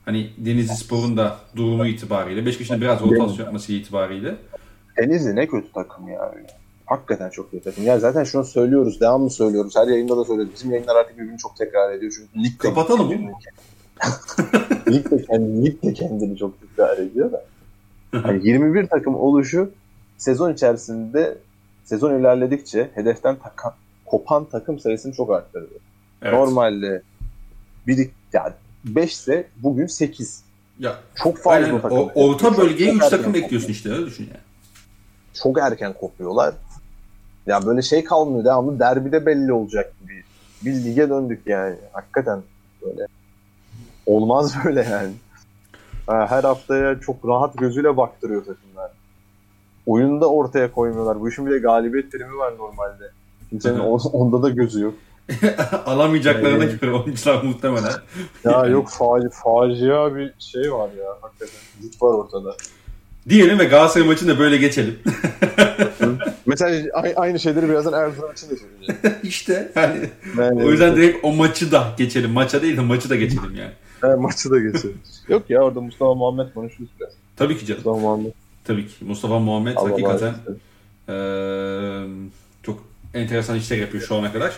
Hani 0.05 0.31
Denizli 0.39 0.75
Spor'un 0.75 1.17
da 1.17 1.37
durumu 1.57 1.87
itibariyle. 1.87 2.47
Beşiktaş'ın 2.47 2.81
biraz 2.81 3.01
rotasyon 3.01 3.45
yapması 3.45 3.73
itibariyle. 3.73 4.37
Denizli 4.99 5.37
ne 5.37 5.47
kötü 5.47 5.73
takım 5.73 6.09
ya 6.09 6.33
öyle. 6.37 6.47
Hakikaten 6.87 7.31
çok 7.31 7.51
kötü 7.51 7.65
takım. 7.65 7.85
Ya 7.85 7.99
zaten 7.99 8.25
şunu 8.25 8.45
söylüyoruz, 8.45 9.01
devamlı 9.01 9.31
söylüyoruz. 9.31 9.77
Her 9.77 9.87
yayında 9.87 10.17
da 10.17 10.25
söylüyoruz. 10.25 10.55
Bizim 10.55 10.71
yayınlar 10.71 10.97
artık 10.97 11.19
birbirini 11.19 11.39
çok 11.39 11.57
tekrar 11.57 11.93
ediyor. 11.93 12.13
Çünkü 12.17 12.45
lig 12.45 12.59
Kapatalım 12.59 13.07
oğlum. 13.07 13.19
lig, 14.89 15.11
de 15.11 15.25
kendini, 15.25 15.67
lig 15.67 15.83
de 15.83 15.93
kendini 15.93 16.39
çok 16.39 16.61
tekrar 16.61 16.99
ediyor 16.99 17.33
da. 17.33 17.45
Yani 18.25 18.49
21 18.49 18.87
takım 18.87 19.15
oluşu 19.15 19.71
sezon 20.19 20.53
içerisinde 20.53 21.39
sezon 21.85 22.21
ilerledikçe 22.21 22.91
hedeften 22.95 23.37
taka- 23.37 23.75
kopan 24.07 24.45
takım 24.45 24.79
sayısını 24.79 25.13
çok 25.15 25.31
arttırdı. 25.31 25.75
Evet. 26.23 26.35
Normalde 26.35 27.03
bir 27.87 28.11
yani 28.33 28.53
5 28.85 29.13
ise 29.13 29.47
bugün 29.57 29.87
8. 29.87 30.43
Ya, 30.79 30.97
Çok 31.15 31.39
fazla 31.39 31.51
aynen, 31.67 31.81
takım. 31.81 31.99
o, 31.99 32.11
orta 32.15 32.57
bölgeye 32.57 32.93
3 32.93 33.03
erken 33.03 33.19
takım 33.19 33.35
bekliyorsun 33.35 33.69
işte 33.69 33.91
öyle 33.91 34.07
düşün 34.07 34.25
yani. 34.25 34.41
Çok 35.35 35.59
erken 35.59 35.93
kopuyorlar. 35.93 36.55
Ya 37.47 37.67
böyle 37.67 37.83
şey 37.83 38.05
kalmıyor. 38.05 38.45
Devamlı 38.45 38.79
derbide 38.79 39.27
belli 39.27 39.53
olacak 39.53 39.93
gibi. 40.01 40.25
Bir 40.65 40.85
lige 40.85 41.09
döndük 41.11 41.47
yani. 41.47 41.77
Hakikaten 41.93 42.43
böyle. 42.83 43.07
Olmaz 44.07 44.55
böyle 44.65 44.83
yani. 44.83 45.13
Her 46.07 46.45
haftaya 46.45 47.01
çok 47.01 47.29
rahat 47.29 47.59
gözüyle 47.59 47.97
baktırıyor 47.97 48.45
takımlar. 48.45 48.91
Oyunda 49.87 50.27
ortaya 50.31 50.73
koymuyorlar. 50.73 51.21
Bu 51.21 51.29
işin 51.29 51.47
bir 51.47 51.51
de 51.51 51.59
galibiyet 51.59 52.13
primi 52.13 52.37
var 52.37 52.59
normalde. 52.59 53.11
Kimsenin 53.51 53.79
onda 54.13 54.43
da 54.43 54.49
gözü 54.51 54.81
yok. 54.81 54.95
Alamayacaklarına 55.87 56.65
Evet. 56.65 56.81
göre 56.81 56.93
oyuncular 56.93 57.43
muhtemelen. 57.43 57.93
Ya 58.45 58.67
yok 58.71 58.89
faci, 58.91 59.27
facia 59.45 60.17
bir 60.17 60.35
şey 60.39 60.73
var 60.73 60.89
ya 60.99 61.05
hakikaten. 61.21 61.55
Zıt 61.81 62.03
var 62.03 62.15
ortada. 62.15 62.57
Diyelim 63.29 63.59
ve 63.59 63.65
Galatasaray 63.65 64.07
maçını 64.09 64.29
da 64.35 64.39
böyle 64.39 64.57
geçelim. 64.57 64.99
Mesela 66.47 67.03
aynı 67.17 67.41
şeyleri 67.41 67.69
birazdan 67.69 67.93
Erzurum 67.93 68.33
için 68.33 68.51
de 68.51 68.57
söyleyeceğim. 68.57 69.17
işte 69.23 69.73
yani 69.77 70.09
Yani, 70.39 70.65
o 70.65 70.71
yüzden 70.71 70.97
direkt 70.97 71.19
o 71.25 71.33
maçı 71.33 71.73
da 71.73 71.95
geçelim. 71.99 72.31
Maça 72.31 72.63
değil 72.63 72.77
de 72.77 72.81
maçı 72.81 73.11
da 73.11 73.17
geçelim 73.17 73.57
yani. 73.57 73.73
He, 74.01 74.07
maçı 74.17 74.51
da 74.51 74.59
geçelim. 74.59 74.99
yok 75.29 75.51
ya 75.51 75.61
orada 75.61 75.81
Mustafa 75.81 76.15
Muhammed 76.15 76.55
konuşuruz 76.55 76.89
biraz. 77.01 77.13
Tabii 77.37 77.59
ki 77.59 77.67
canım. 77.67 77.79
Mustafa 77.85 77.99
Muhammed. 78.01 78.33
Tabii 78.65 78.87
ki. 78.87 79.05
Mustafa 79.05 79.39
Muhammed 79.39 79.77
Allah 79.77 79.91
hakikaten 79.91 80.35
eee, 81.09 82.07
çok 82.63 82.85
enteresan 83.15 83.57
işler 83.57 83.77
yapıyor 83.77 84.03
şu 84.05 84.15
ana 84.17 84.33
kadar. 84.33 84.53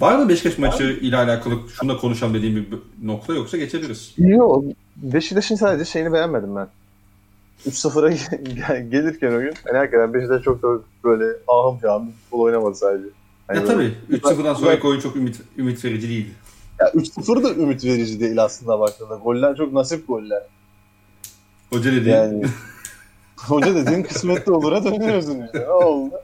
Var 0.00 0.18
mı 0.18 0.28
Beşiktaş 0.28 0.58
maçı 0.58 0.82
ile 0.84 1.16
alakalı 1.16 1.54
şunu 1.80 1.88
da 1.94 1.96
konuşalım 1.96 2.34
dediğim 2.34 2.56
bir 2.56 2.66
nokta 3.06 3.34
yoksa 3.34 3.56
geçebiliriz. 3.56 4.14
Yok. 4.18 4.64
Beşiktaş'ın 4.96 5.54
sadece 5.56 5.84
şeyini 5.90 6.12
beğenmedim 6.12 6.56
ben. 6.56 6.68
3-0'a 7.66 8.10
gel- 8.10 8.90
gelirken 8.90 9.32
oyun. 9.32 9.54
Yani 9.66 9.78
hakikaten 9.78 10.14
Beşiktaş 10.14 10.42
çok 10.42 10.62
da 10.62 10.68
böyle 11.04 11.24
ahım 11.48 11.78
şahım 11.82 12.10
futbol 12.22 12.40
oynamadı 12.40 12.74
sadece. 12.74 13.04
Yani 13.50 13.58
Ya 13.58 13.68
böyle- 13.68 13.92
tabii 14.08 14.16
3-0'dan 14.18 14.54
sonraki 14.54 14.86
oyun 14.86 15.00
çok 15.00 15.16
ümit, 15.16 15.40
ümit 15.58 15.84
verici 15.84 16.08
değildi. 16.08 16.30
Ya 16.80 16.90
3-0 16.94 17.42
da 17.44 17.50
ümit 17.54 17.84
verici 17.84 18.20
değil 18.20 18.42
aslında 18.44 18.80
baktığında. 18.80 19.14
Goller 19.14 19.56
çok 19.56 19.72
nasip 19.72 20.08
goller. 20.08 20.42
Hoca 21.70 21.92
dedi 21.92 22.08
Yani 22.08 22.44
hoca 23.36 23.74
dediğin 23.74 24.02
kısmetli 24.02 24.52
olur 24.52 24.72
ha 24.72 24.84
dönüyorsun 24.84 25.42
işte. 25.46 25.60
Ne 25.60 25.70
oldu? 25.70 26.14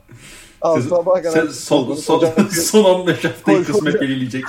Al 0.64 0.77
Siz- 0.81 0.88
sabaha 0.88 1.22
kadar 1.22 1.31
sen 1.31 1.46
son, 1.53 1.94
son, 1.94 2.18
Hocanın- 2.18 2.48
son 2.48 2.85
15 2.85 3.24
haftayı 3.24 3.64
kısmet 3.64 4.00
belirleyecek. 4.00 4.44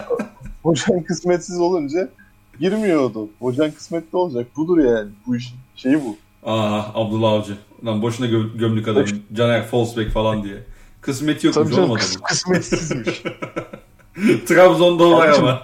hocan 0.62 1.02
kısmetsiz 1.02 1.60
olunca 1.60 2.08
girmiyordu. 2.60 3.28
Hocan 3.38 3.70
kısmetli 3.70 4.18
olacak. 4.18 4.46
Budur 4.56 4.78
yani. 4.78 5.10
Bu 5.26 5.36
işin 5.36 5.56
şeyi 5.76 6.00
bu. 6.04 6.16
Aa 6.50 6.82
Abdullah 6.94 7.32
Avcı. 7.32 7.56
Lan 7.86 8.02
boşuna 8.02 8.26
gö- 8.26 8.58
gömdük 8.58 8.88
adamı. 8.88 9.06
Caner 9.34 9.66
Falsbeck 9.66 10.10
falan 10.12 10.42
diye. 10.44 10.56
Kısmeti 11.00 11.46
yokmuş 11.46 11.64
Tabii 11.64 11.74
canım 11.76 11.90
olmadı 11.90 12.02
kıs- 12.04 12.22
kısmetsizmiş. 12.22 13.22
Trabzon'da 14.46 15.10
var 15.10 15.28
ama. 15.28 15.62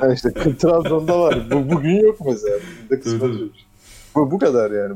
Ha 0.00 0.12
işte 0.14 0.32
Trabzon'da 0.58 1.20
var. 1.20 1.38
Bu, 1.50 1.70
bugün 1.70 2.00
yok 2.06 2.16
mesela. 2.26 2.56
Bugün 2.56 2.96
de 2.96 3.00
kısmet 3.00 3.20
Tabii, 3.20 3.32
tabii. 3.32 3.42
yok. 3.42 3.50
Bu, 4.14 4.30
bu 4.30 4.38
kadar 4.38 4.70
yani. 4.70 4.94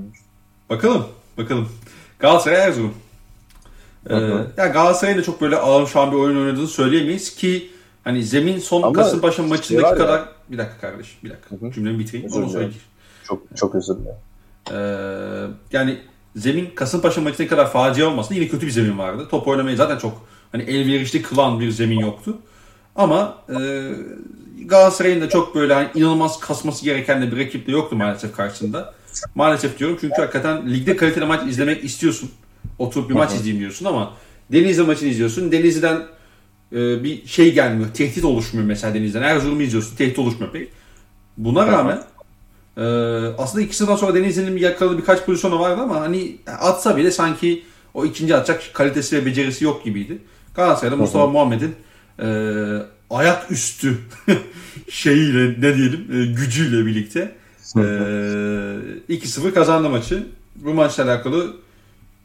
Bakalım. 0.71 1.05
Bakalım. 1.38 1.69
Galatasaray 2.19 2.61
Erzurum. 2.69 2.95
Ee, 4.11 4.14
Hı 4.14 4.19
hı. 4.19 4.47
ya 4.57 4.66
Galatasaray'ın 4.66 5.19
da 5.19 5.23
çok 5.23 5.40
böyle 5.40 5.57
ağır 5.57 5.87
şu 5.87 6.01
an 6.01 6.12
bir 6.12 6.16
oyun 6.16 6.37
oynadığını 6.37 6.69
söyleyemeyiz 6.69 7.35
ki 7.35 7.71
hani 8.05 8.23
zemin 8.23 8.59
son 8.59 8.83
Ama 8.83 8.92
Kasımpaşa 8.92 9.37
şey 9.37 9.47
maçındaki 9.47 9.87
ya. 9.87 9.95
kadar 9.95 10.25
bir 10.51 10.59
dakika 10.59 10.81
kardeş 10.81 11.19
bir 11.25 11.31
dakika 11.31 11.57
Hı 11.57 11.66
hı. 11.66 11.73
cümlemi 11.73 11.99
bitireyim 11.99 12.27
Özür 12.27 12.47
sonra. 12.47 12.69
Çok 13.29 13.42
çok 13.57 13.75
özür 13.75 13.95
dilerim. 13.97 14.16
Ee, 14.73 14.77
yani 15.73 15.99
zemin 16.37 16.71
Kasımpaşa 16.75 17.21
maçındaki 17.21 17.49
kadar 17.51 17.73
facia 17.73 18.07
olmasın 18.09 18.35
yine 18.35 18.49
kötü 18.49 18.66
bir 18.66 18.71
zemin 18.71 18.99
vardı. 18.99 19.29
Top 19.31 19.49
oynamayı 19.49 19.77
zaten 19.77 19.99
çok 19.99 20.27
hani 20.53 20.62
elverişli 20.62 21.23
kılan 21.23 21.61
bir 21.61 21.71
zemin 21.71 21.99
yoktu. 21.99 22.38
Ama 22.97 23.38
e, 23.49 23.90
Galatasaray'ın 24.64 25.21
da 25.21 25.29
çok 25.29 25.55
böyle 25.55 25.75
hani 25.75 25.88
inanılmaz 25.95 26.40
kasması 26.40 26.85
gereken 26.85 27.23
de 27.23 27.33
bir 27.33 27.45
rakip 27.45 27.66
de 27.66 27.73
yoktu 27.73 27.97
maalesef 27.97 28.37
karşısında. 28.37 28.95
Maalesef 29.35 29.79
diyorum 29.79 29.99
çünkü 30.01 30.14
hakikaten 30.16 30.71
ligde 30.75 30.97
kaliteli 30.97 31.25
maç 31.25 31.49
izlemek 31.49 31.85
istiyorsun. 31.85 32.31
Oturup 32.79 33.11
bir 33.11 33.15
maç 33.15 33.33
izleyeyim 33.33 33.61
diyorsun 33.61 33.87
ama 33.87 34.12
Denizli 34.53 34.83
maçını 34.83 35.09
izliyorsun. 35.09 35.53
Denizli'den 35.53 36.03
e, 36.73 37.05
bir 37.05 37.27
şey 37.27 37.55
gelmiyor. 37.55 37.89
Tehdit 37.95 38.25
oluşmuyor 38.25 38.67
mesela 38.67 38.95
Denizli'den. 38.95 39.23
Erzurum'u 39.23 39.62
izliyorsun. 39.62 39.97
Tehdit 39.97 40.19
oluşmuyor 40.19 40.53
pek. 40.53 40.69
Buna 41.37 41.67
rağmen 41.67 42.03
e, 42.77 42.83
aslında 43.39 43.65
ikisinden 43.65 43.97
sonra 43.97 44.15
Denizli'nin 44.15 44.57
yakaladığı 44.57 44.99
birkaç 44.99 45.25
pozisyonu 45.25 45.61
vardı 45.61 45.81
ama 45.83 46.01
hani 46.01 46.37
atsa 46.61 46.97
bile 46.97 47.11
sanki 47.11 47.62
o 47.95 48.05
ikinci 48.05 48.37
atacak 48.37 48.75
kalitesi 48.75 49.17
ve 49.17 49.27
becerisi 49.27 49.65
yok 49.65 49.85
gibiydi. 49.85 50.19
Galatasaray'da 50.55 50.97
Mustafa 50.97 51.27
Muhammed'in 51.27 51.75
e, 52.23 52.29
ayak 53.11 53.51
üstü 53.51 53.99
şeyiyle 54.91 55.61
ne 55.61 55.77
diyelim 55.77 56.07
e, 56.12 56.27
gücüyle 56.27 56.87
birlikte 56.87 57.35
e, 57.77 57.81
2-0 57.81 59.55
kazandı 59.55 59.91
maçı. 59.91 60.27
Bu 60.57 60.75
maçla 60.75 61.05
alakalı 61.05 61.57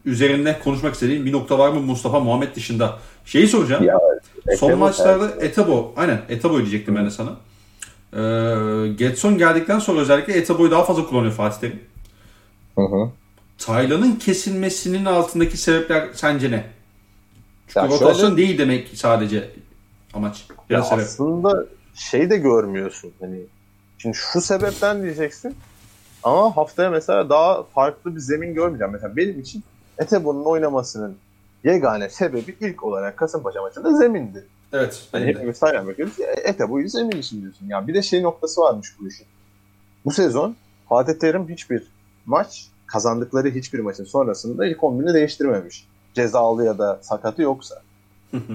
üzerinde 0.05 0.59
konuşmak 0.63 0.93
istediğim 0.93 1.25
bir 1.25 1.31
nokta 1.31 1.59
var 1.59 1.69
mı 1.69 1.79
Mustafa 1.79 2.19
Muhammed 2.19 2.55
dışında? 2.55 2.99
Şeyi 3.25 3.47
soracağım. 3.47 3.83
Ya, 3.83 3.99
Son 4.57 4.67
Etebo 4.67 4.79
maçlarda 4.79 5.45
Etebo, 5.45 5.93
aynen 5.97 6.21
Etebo 6.29 6.57
diyecektim 6.57 6.95
ben 6.95 7.05
de 7.05 7.09
sana. 7.09 7.29
Ee, 8.13 8.87
Getson 8.87 9.37
geldikten 9.37 9.79
sonra 9.79 9.99
özellikle 10.01 10.33
Etebo'yu 10.33 10.71
daha 10.71 10.83
fazla 10.83 11.05
kullanıyor 11.05 11.33
Fatih 11.33 11.59
Terim. 11.59 11.79
Hı 12.75 12.81
hı. 12.81 13.09
Taylan'ın 13.57 14.15
kesilmesinin 14.15 15.05
altındaki 15.05 15.57
sebepler 15.57 16.07
sence 16.13 16.51
ne? 16.51 16.65
Ya 17.75 17.87
Rotasyon 17.87 18.13
şöyle- 18.29 18.37
değil 18.37 18.57
demek 18.57 18.87
sadece 18.95 19.49
amaç. 20.13 20.45
Ya 20.49 20.55
Biraz 20.69 20.89
sebep. 20.89 21.03
aslında 21.05 21.65
şey 21.95 22.29
de 22.29 22.37
görmüyorsun 22.37 23.11
hani. 23.19 23.39
Şimdi 23.97 24.17
şu 24.17 24.41
sebepten 24.41 25.03
diyeceksin. 25.03 25.55
Ama 26.23 26.57
haftaya 26.57 26.89
mesela 26.89 27.29
daha 27.29 27.63
farklı 27.63 28.15
bir 28.15 28.19
zemin 28.19 28.53
görmeyeceğim. 28.53 28.93
Mesela 28.93 29.15
benim 29.15 29.39
için 29.39 29.63
Etebo'nun 30.01 30.45
oynamasının 30.45 31.17
yegane 31.63 32.09
sebebi 32.09 32.55
ilk 32.61 32.83
olarak 32.83 33.17
Kasımpaşa 33.17 33.61
maçında 33.61 33.93
zemindi. 33.97 34.45
Evet. 34.73 35.07
Hani 35.11 35.25
hepimiz 35.25 35.57
sayar 35.57 35.87
bakıyoruz. 35.87 36.19
E, 36.19 36.49
Etebo'yu 36.49 36.89
zemin 36.89 37.17
için 37.17 37.41
diyorsun. 37.41 37.67
Ya 37.67 37.87
bir 37.87 37.93
de 37.93 38.01
şey 38.01 38.23
noktası 38.23 38.61
varmış 38.61 38.95
bu 38.99 39.07
işin. 39.07 39.27
Bu 40.05 40.11
sezon 40.11 40.55
Fatih 40.89 41.13
Terim 41.13 41.49
hiçbir 41.49 41.83
maç 42.25 42.67
kazandıkları 42.85 43.49
hiçbir 43.49 43.79
maçın 43.79 44.03
sonrasında 44.03 44.65
ilk 44.65 44.77
11'ini 44.77 45.13
değiştirmemiş. 45.13 45.87
Cezalı 46.13 46.65
ya 46.65 46.77
da 46.77 46.99
sakatı 47.01 47.41
yoksa. 47.41 47.75
Hı 48.31 48.37
hı. 48.37 48.53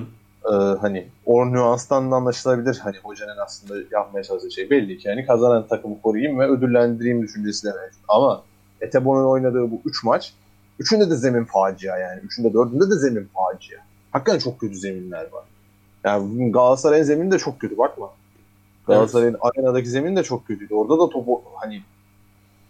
Ee, 0.52 0.78
hani 0.80 1.08
o 1.26 1.52
nüanstan 1.52 2.10
da 2.10 2.16
anlaşılabilir. 2.16 2.78
Hani 2.82 2.96
hocanın 3.02 3.38
aslında 3.44 3.74
yapmaya 3.92 4.24
çalıştığı 4.24 4.50
şey 4.50 4.70
belli 4.70 4.98
ki. 4.98 5.08
Yani 5.08 5.26
kazanan 5.26 5.66
takımı 5.66 6.00
koruyayım 6.02 6.38
ve 6.38 6.46
ödüllendireyim 6.46 7.22
düşüncesi 7.22 7.66
de 7.66 7.72
mevcut. 7.72 8.00
Ama 8.08 8.42
Etebo'nun 8.80 9.26
oynadığı 9.26 9.70
bu 9.70 9.80
3 9.84 10.04
maç 10.04 10.34
üçünde 10.78 11.10
de 11.10 11.16
zemin 11.16 11.44
facia 11.44 11.98
yani. 11.98 12.20
Üçünde 12.20 12.52
dördünde 12.52 12.90
de 12.90 12.98
zemin 12.98 13.28
facia. 13.34 13.78
Hakikaten 14.10 14.38
çok 14.38 14.60
kötü 14.60 14.76
zeminler 14.76 15.32
var. 15.32 15.44
Yani 16.04 16.52
Galatasaray'ın 16.52 17.04
zemini 17.04 17.30
de 17.30 17.38
çok 17.38 17.60
kötü 17.60 17.78
bakma. 17.78 18.10
Galatasaray'ın 18.86 19.36
arenadaki 19.40 19.88
zemin 19.88 20.16
de 20.16 20.22
çok 20.22 20.46
kötüydü. 20.46 20.74
Orada 20.74 20.98
da 20.98 21.10
topu 21.10 21.42
hani 21.54 21.82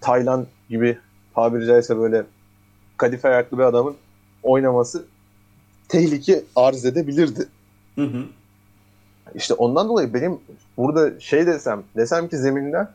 Taylan 0.00 0.46
gibi 0.68 0.98
tabiri 1.34 1.66
caizse 1.66 1.98
böyle 1.98 2.24
kadife 2.96 3.28
ayaklı 3.28 3.58
bir 3.58 3.62
adamın 3.62 3.96
oynaması 4.42 5.04
tehlike 5.88 6.44
arz 6.56 6.84
edebilirdi. 6.84 7.48
Hı 7.94 8.04
hı. 8.04 8.24
İşte 9.34 9.54
ondan 9.54 9.88
dolayı 9.88 10.14
benim 10.14 10.38
burada 10.76 11.20
şey 11.20 11.46
desem, 11.46 11.82
desem 11.96 12.28
ki 12.28 12.36
zeminden 12.36 12.88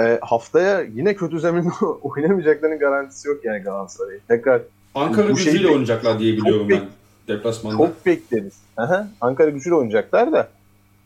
e, 0.00 0.18
haftaya 0.22 0.80
yine 0.80 1.14
kötü 1.14 1.40
zeminde 1.40 1.68
oynamayacaklarının 2.02 2.78
garantisi 2.78 3.28
yok 3.28 3.44
yani 3.44 3.62
Galatasaray'ın. 3.62 4.20
Tekrar 4.28 4.62
Ankara 4.94 5.28
Bu 5.30 5.36
şey 5.36 5.44
gücüyle 5.44 5.58
değil. 5.64 5.72
oynayacaklar 5.74 6.18
diye 6.18 6.36
biliyorum 6.36 6.68
ben. 6.70 6.80
Deplasmanda. 7.28 7.76
çok 7.76 8.06
bekleriz. 8.06 8.54
Aha, 8.76 9.08
Ankara 9.20 9.50
gücüyle 9.50 9.74
oynayacaklar 9.74 10.32
da 10.32 10.48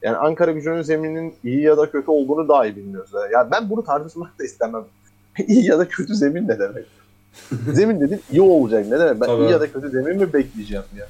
yani 0.03 0.17
Ankara 0.17 0.53
gücünün 0.53 0.83
zemininin 0.83 1.35
iyi 1.45 1.61
ya 1.63 1.77
da 1.77 1.91
kötü 1.91 2.11
olduğunu 2.11 2.49
daha 2.49 2.67
iyi 2.67 2.77
bilmiyoruz. 2.77 3.11
Ya 3.33 3.49
ben 3.51 3.71
bunu 3.71 3.85
tartışmak 3.85 4.39
da 4.39 4.45
istemem. 4.45 4.85
iyi 5.47 5.67
ya 5.67 5.79
da 5.79 5.89
kötü 5.89 6.15
zemin 6.15 6.49
ne 6.49 6.59
demek? 6.59 6.87
zemin 7.73 8.01
dedin 8.01 8.21
iyi 8.33 8.41
olacak 8.43 8.87
ne 8.89 8.99
demek? 9.01 9.21
Ben 9.21 9.27
Tabii. 9.27 9.43
iyi 9.43 9.51
ya 9.51 9.61
da 9.61 9.73
kötü 9.73 9.91
zemin 9.91 10.17
mi 10.17 10.33
bekleyeceğim 10.33 10.85
ya? 10.99 11.07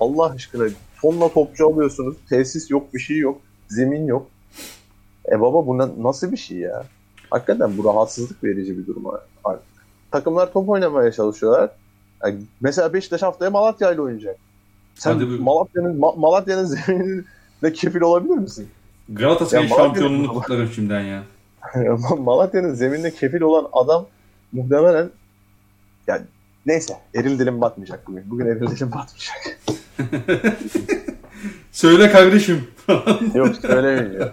Allah 0.00 0.30
aşkına 0.30 0.64
tonla 1.02 1.28
topçu 1.28 1.66
alıyorsunuz. 1.68 2.16
Tesis 2.28 2.70
yok 2.70 2.94
bir 2.94 2.98
şey 2.98 3.16
yok. 3.18 3.40
Zemin 3.68 4.06
yok. 4.06 4.26
E 5.32 5.40
baba 5.40 5.66
bu 5.66 5.78
na- 5.78 6.02
nasıl 6.02 6.32
bir 6.32 6.36
şey 6.36 6.58
ya? 6.58 6.84
Hakikaten 7.30 7.78
bu 7.78 7.84
rahatsızlık 7.84 8.44
verici 8.44 8.78
bir 8.78 8.86
durum 8.86 9.04
artık. 9.44 9.62
Takımlar 10.10 10.52
top 10.52 10.68
oynamaya 10.68 11.12
çalışıyorlar. 11.12 11.70
Yani 12.24 12.36
mesela 12.60 12.92
Beşiktaş 12.92 13.22
haftaya 13.22 13.50
Malatya 13.50 13.92
ile 13.92 14.00
oynayacak. 14.00 14.36
Sen. 14.94 15.22
Malatya'nın 15.42 16.00
Ma- 16.00 16.20
Malatya'nın 16.20 16.64
zeminine 16.86 17.72
kefil 17.72 18.00
olabilir 18.00 18.34
misin? 18.34 18.68
Galatasaray 19.08 19.64
Ya 19.64 19.68
Malatya'nın- 19.70 19.84
şampiyonluğunu 19.86 20.32
kutlarım 20.34 20.68
şimdiden 20.68 21.00
ya. 21.00 21.22
Malatya'nın 22.18 22.74
zeminine 22.74 23.10
kefil 23.10 23.40
olan 23.40 23.66
adam 23.72 24.06
muhtemelen 24.52 25.10
yani 26.06 26.22
neyse 26.66 26.94
erim 27.14 27.38
dilim 27.38 27.60
batmayacak 27.60 28.06
bugün. 28.06 28.30
Bugün 28.30 28.46
erim 28.46 28.70
dilim 28.70 28.90
batmayacak. 28.92 29.58
Söyle 31.72 32.10
kardeşim. 32.12 32.64
Yok 33.34 33.56
söylemeyeceğim. 33.56 34.28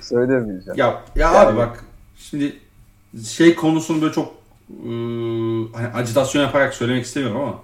Söylemeyeceğim. 0.00 0.78
Ya 0.78 0.86
ya 0.86 1.02
Yani- 1.32 1.36
abi 1.36 1.56
bak 1.56 1.84
şimdi 2.20 2.56
şey 3.28 3.54
konusunu 3.54 4.02
böyle 4.02 4.12
çok 4.12 4.34
ıı, 4.86 5.68
hani 5.72 5.88
acitasyon 5.94 6.42
yaparak 6.42 6.74
söylemek 6.74 7.04
istemiyorum 7.04 7.40
ama 7.40 7.54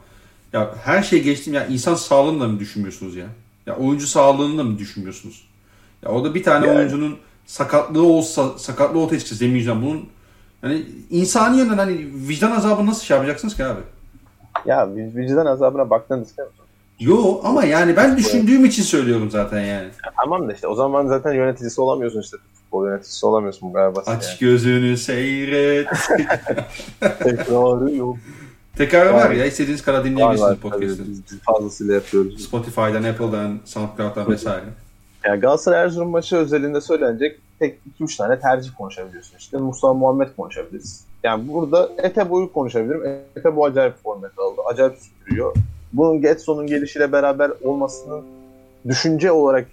ya 0.52 0.74
her 0.84 1.02
şey 1.02 1.22
geçtim 1.22 1.54
ya 1.54 1.66
insan 1.66 1.94
sağlığını 1.94 2.40
da 2.40 2.48
mı 2.48 2.58
düşünmüyorsunuz 2.60 3.16
ya? 3.16 3.26
Ya 3.66 3.76
oyuncu 3.76 4.06
sağlığını 4.06 4.58
da 4.58 4.64
mı 4.64 4.78
düşünmüyorsunuz? 4.78 5.46
Ya 6.02 6.10
o 6.10 6.24
da 6.24 6.34
bir 6.34 6.42
tane 6.42 6.66
Yani- 6.66 6.78
oyuncunun 6.78 7.16
sakatlığı 7.46 8.02
olsa 8.02 8.58
sakatlığı 8.58 9.00
ortaya 9.00 9.18
çıksa 9.18 9.34
zemin 9.34 9.54
yüzünden 9.56 9.82
bunun 9.82 10.08
yani 10.62 10.86
insani 11.10 11.58
yönden 11.58 11.78
hani 11.78 12.06
vicdan 12.28 12.50
azabını 12.50 12.86
nasıl 12.86 13.04
şey 13.04 13.16
yapacaksınız 13.16 13.56
ki 13.56 13.64
abi? 13.64 13.80
Ya 14.66 14.76
vic- 14.84 15.16
vicdan 15.16 15.46
azabına 15.46 15.90
baktığını 15.90 16.22
istemiyor 16.22 16.50
musun? 16.52 16.65
Yo 17.00 17.40
ama 17.44 17.64
yani 17.64 17.96
ben 17.96 18.16
düşündüğüm 18.16 18.64
için 18.64 18.82
söylüyorum 18.82 19.30
zaten 19.30 19.60
yani. 19.60 19.88
Tamam 20.16 20.48
da 20.48 20.52
işte 20.52 20.66
o 20.66 20.74
zaman 20.74 21.06
zaten 21.06 21.32
yöneticisi 21.32 21.80
olamıyorsun 21.80 22.20
işte. 22.20 22.36
Futbol 22.54 22.86
yöneticisi 22.86 23.26
olamıyorsun 23.26 23.70
bu 23.70 23.74
basit 23.74 24.08
Aç 24.08 24.38
gözünü 24.38 24.96
seyret. 24.96 25.86
yani. 26.10 26.26
Tekrarı 27.18 27.94
yok. 27.94 28.16
Tekrar 28.76 29.06
var 29.12 29.30
Yani- 29.30 29.38
ya 29.38 29.44
istediğiniz 29.46 29.82
kadar 29.82 30.04
dinleyebilirsiniz 30.04 30.58
podcast'ı. 30.58 31.04
biz 31.08 31.38
fazlasıyla 31.46 31.94
yapıyoruz. 31.94 32.44
Spotify'dan, 32.44 33.02
Apple'dan, 33.04 33.60
SoundCloud'dan 33.64 34.28
vesaire. 34.30 34.64
Yani 35.24 35.40
Galatasaray 35.40 35.82
Erzurum 35.84 36.08
maçı 36.10 36.36
özelinde 36.36 36.80
söylenecek 36.80 37.38
tek 37.58 37.78
2-3 38.00 38.16
tane 38.16 38.40
tercih 38.40 38.70
konuşabiliyorsun. 38.78 39.36
İşte 39.38 39.56
Mustafa 39.58 39.94
Muhammed 39.94 40.28
konuşabiliriz. 40.36 41.04
Yani 41.24 41.48
burada 41.48 41.88
Etebo'yu 41.98 42.52
konuşabilirim. 42.52 43.02
Etebo 43.36 43.64
acayip 43.64 44.02
format 44.02 44.38
aldı. 44.38 44.60
Acayip 44.72 44.94
süpürüyor. 44.98 45.54
Bunun 45.96 46.20
Getson'un 46.20 46.66
gelişiyle 46.66 47.12
beraber 47.12 47.52
olmasının 47.62 48.24
düşünce 48.88 49.32
olarak 49.32 49.66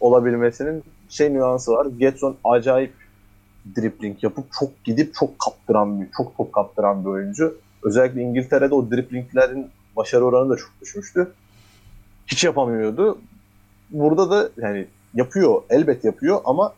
olabilmesinin 0.00 0.84
şey 1.08 1.34
nüansı 1.34 1.72
var. 1.72 1.86
Getson 1.98 2.36
acayip 2.44 2.92
dripling 3.76 4.24
yapıp 4.24 4.44
çok 4.60 4.84
gidip 4.84 5.14
çok 5.14 5.38
kaptıran 5.38 6.00
bir, 6.00 6.08
çok 6.16 6.36
top 6.36 6.52
kaptıran 6.52 7.04
bir 7.04 7.08
oyuncu. 7.08 7.58
Özellikle 7.82 8.22
İngiltere'de 8.22 8.74
o 8.74 8.90
driplinglerin 8.90 9.70
başarı 9.96 10.24
oranı 10.24 10.50
da 10.50 10.56
çok 10.56 10.70
düşmüştü. 10.82 11.32
Hiç 12.26 12.44
yapamıyordu. 12.44 13.18
Burada 13.90 14.30
da 14.30 14.50
yani 14.56 14.86
yapıyor, 15.14 15.62
elbet 15.70 16.04
yapıyor 16.04 16.40
ama 16.44 16.74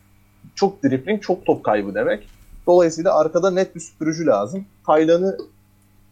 çok 0.55 0.83
dripling, 0.83 1.21
çok 1.21 1.45
top 1.45 1.63
kaybı 1.63 1.95
demek. 1.95 2.27
Dolayısıyla 2.67 3.19
arkada 3.19 3.51
net 3.51 3.75
bir 3.75 3.79
süpürücü 3.79 4.25
lazım. 4.25 4.65
Taylan'ı 4.85 5.37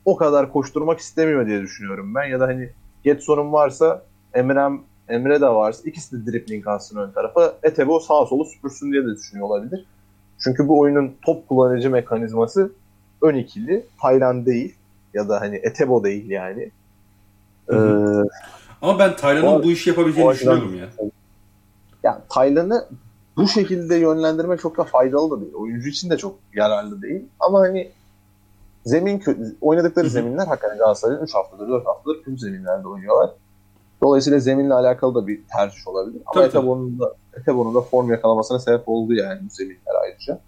o 0.06 0.18
kadar 0.18 0.52
koşturmak 0.52 1.00
istemiyor 1.00 1.48
diye 1.48 1.62
düşünüyorum 1.62 2.16
ben. 2.16 2.26
Ya 2.26 2.40
da 2.40 2.48
hani 2.48 2.70
Getson'un 3.04 3.54
varsa 3.54 4.04
Emre'm 4.34 4.82
Emre 5.10 5.42
de 5.42 5.48
varsa 5.48 5.90
ikisi 5.90 6.26
de 6.26 6.32
dripling 6.32 6.68
alsın 6.68 6.98
ön 6.98 7.12
tarafa. 7.12 7.54
Etebo 7.64 8.00
sağa 8.00 8.26
solu 8.26 8.46
süpürsün 8.46 8.92
diye 8.92 9.04
de 9.06 9.16
düşünüyor 9.16 9.48
olabilir. 9.48 9.86
Çünkü 10.44 10.68
bu 10.68 10.80
oyunun 10.80 11.14
top 11.26 11.48
kullanıcı 11.48 11.90
mekanizması 11.90 12.72
ön 13.22 13.36
ikili. 13.36 13.86
Taylan 14.02 14.46
değil 14.46 14.76
ya 15.14 15.30
da 15.30 15.42
hani 15.42 15.56
Etebo 15.56 16.04
değil 16.04 16.30
yani. 16.30 16.72
Hı 17.68 17.76
hı. 17.76 18.26
Ee, 18.26 18.30
Ama 18.82 19.00
ben 19.00 19.16
Taylan'ın 19.16 19.64
bu 19.64 19.72
işi 19.72 19.90
yapabileceğini 19.90 20.32
düşünüyorum 20.34 20.76
ya. 20.76 20.90
yani 22.04 22.22
Taylan'ı 22.30 22.88
bu 23.38 23.48
şekilde 23.48 23.96
yönlendirmek 23.96 24.60
çok 24.60 24.78
da 24.78 24.84
faydalı 24.84 25.32
da 25.32 25.42
değil. 25.42 25.54
Oyuncu 25.54 25.90
için 25.90 26.10
de 26.10 26.18
çok 26.18 26.36
yararlı 26.54 27.02
değil. 27.02 27.26
Ama 27.40 27.60
hani 27.60 27.90
zemin 28.86 29.24
oynadıkları 29.62 30.06
Hı 30.06 30.10
hı. 30.10 30.14
zeminler 30.14 30.48
hakikaten 30.48 30.78
Galatasaray'ın 30.78 31.24
3 31.24 31.36
haftadır 31.36 31.70
4 31.70 31.88
haftadır 31.88 32.24
tüm 32.24 32.38
zeminlerde 32.38 32.88
oynuyorlar. 32.88 33.30
Dolayısıyla 34.04 34.40
zeminle 34.40 34.74
alakalı 34.74 35.16
da 35.16 35.28
bir 35.28 35.42
tercih 35.48 35.88
olabilir. 35.88 36.22
Ama. 36.26 36.46
Etebo'nun 36.46 37.00
da, 37.00 37.14
Etebo'nun 37.42 37.76
da 37.76 37.82
form 37.82 38.12
yakalamasına 38.12 38.60
sebep 38.60 38.90
oldu 38.90 39.14
yani 39.14 39.40
bu 39.46 39.50
zeminler 39.50 39.96
ayrıca. 40.04 40.40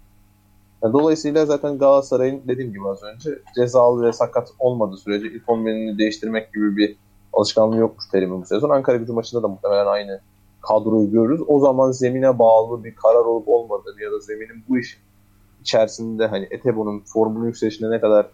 Yani 0.82 0.92
dolayısıyla 0.92 1.46
zaten 1.46 1.78
Galatasaray'ın 1.78 2.42
dediğim 2.48 2.72
gibi 2.72 2.88
az 2.88 3.02
önce 3.02 3.38
cezalı 3.54 4.06
ve 4.06 4.12
sakat 4.12 4.48
olmadığı 4.58 4.96
sürece 4.96 5.26
ilk 5.26 5.44
11'ini 5.44 5.98
değiştirmek 5.98 6.52
gibi 6.52 6.76
bir 6.76 6.96
alışkanlığı 7.32 7.76
yokmuş 7.76 8.08
Terim'in 8.08 8.42
bu 8.42 8.46
sezon. 8.46 8.70
Ankara 8.70 8.96
gücü 8.96 9.12
maçında 9.12 9.42
da 9.42 9.48
muhtemelen 9.48 9.86
aynı 9.86 10.20
kadroyu 10.60 11.10
görürüz. 11.10 11.40
O 11.46 11.60
zaman 11.60 11.92
zemine 11.92 12.38
bağlı 12.38 12.84
bir 12.84 12.94
karar 12.94 13.24
olup 13.24 13.48
olmadığını 13.48 14.02
ya 14.02 14.12
da 14.12 14.20
zeminin 14.20 14.64
bu 14.68 14.78
iş 14.78 15.00
içerisinde 15.62 16.26
hani 16.26 16.48
Etebo'nun 16.50 17.00
formülü 17.00 17.46
yükselişine 17.46 17.90
ne 17.90 18.00
kadar 18.00 18.26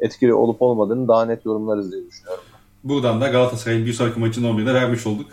etkili 0.00 0.34
olup 0.34 0.62
olmadığını 0.62 1.08
daha 1.08 1.24
net 1.24 1.46
yorumlarız 1.46 1.92
diye 1.92 2.06
düşünüyorum. 2.06 2.44
Buradan 2.84 3.20
da 3.20 3.28
Galatasaray'ın 3.28 3.86
bir 3.86 3.92
sonraki 3.92 4.20
maçın 4.20 4.44
11'ine 4.44 4.74
vermiş 4.74 5.06
olduk. 5.06 5.26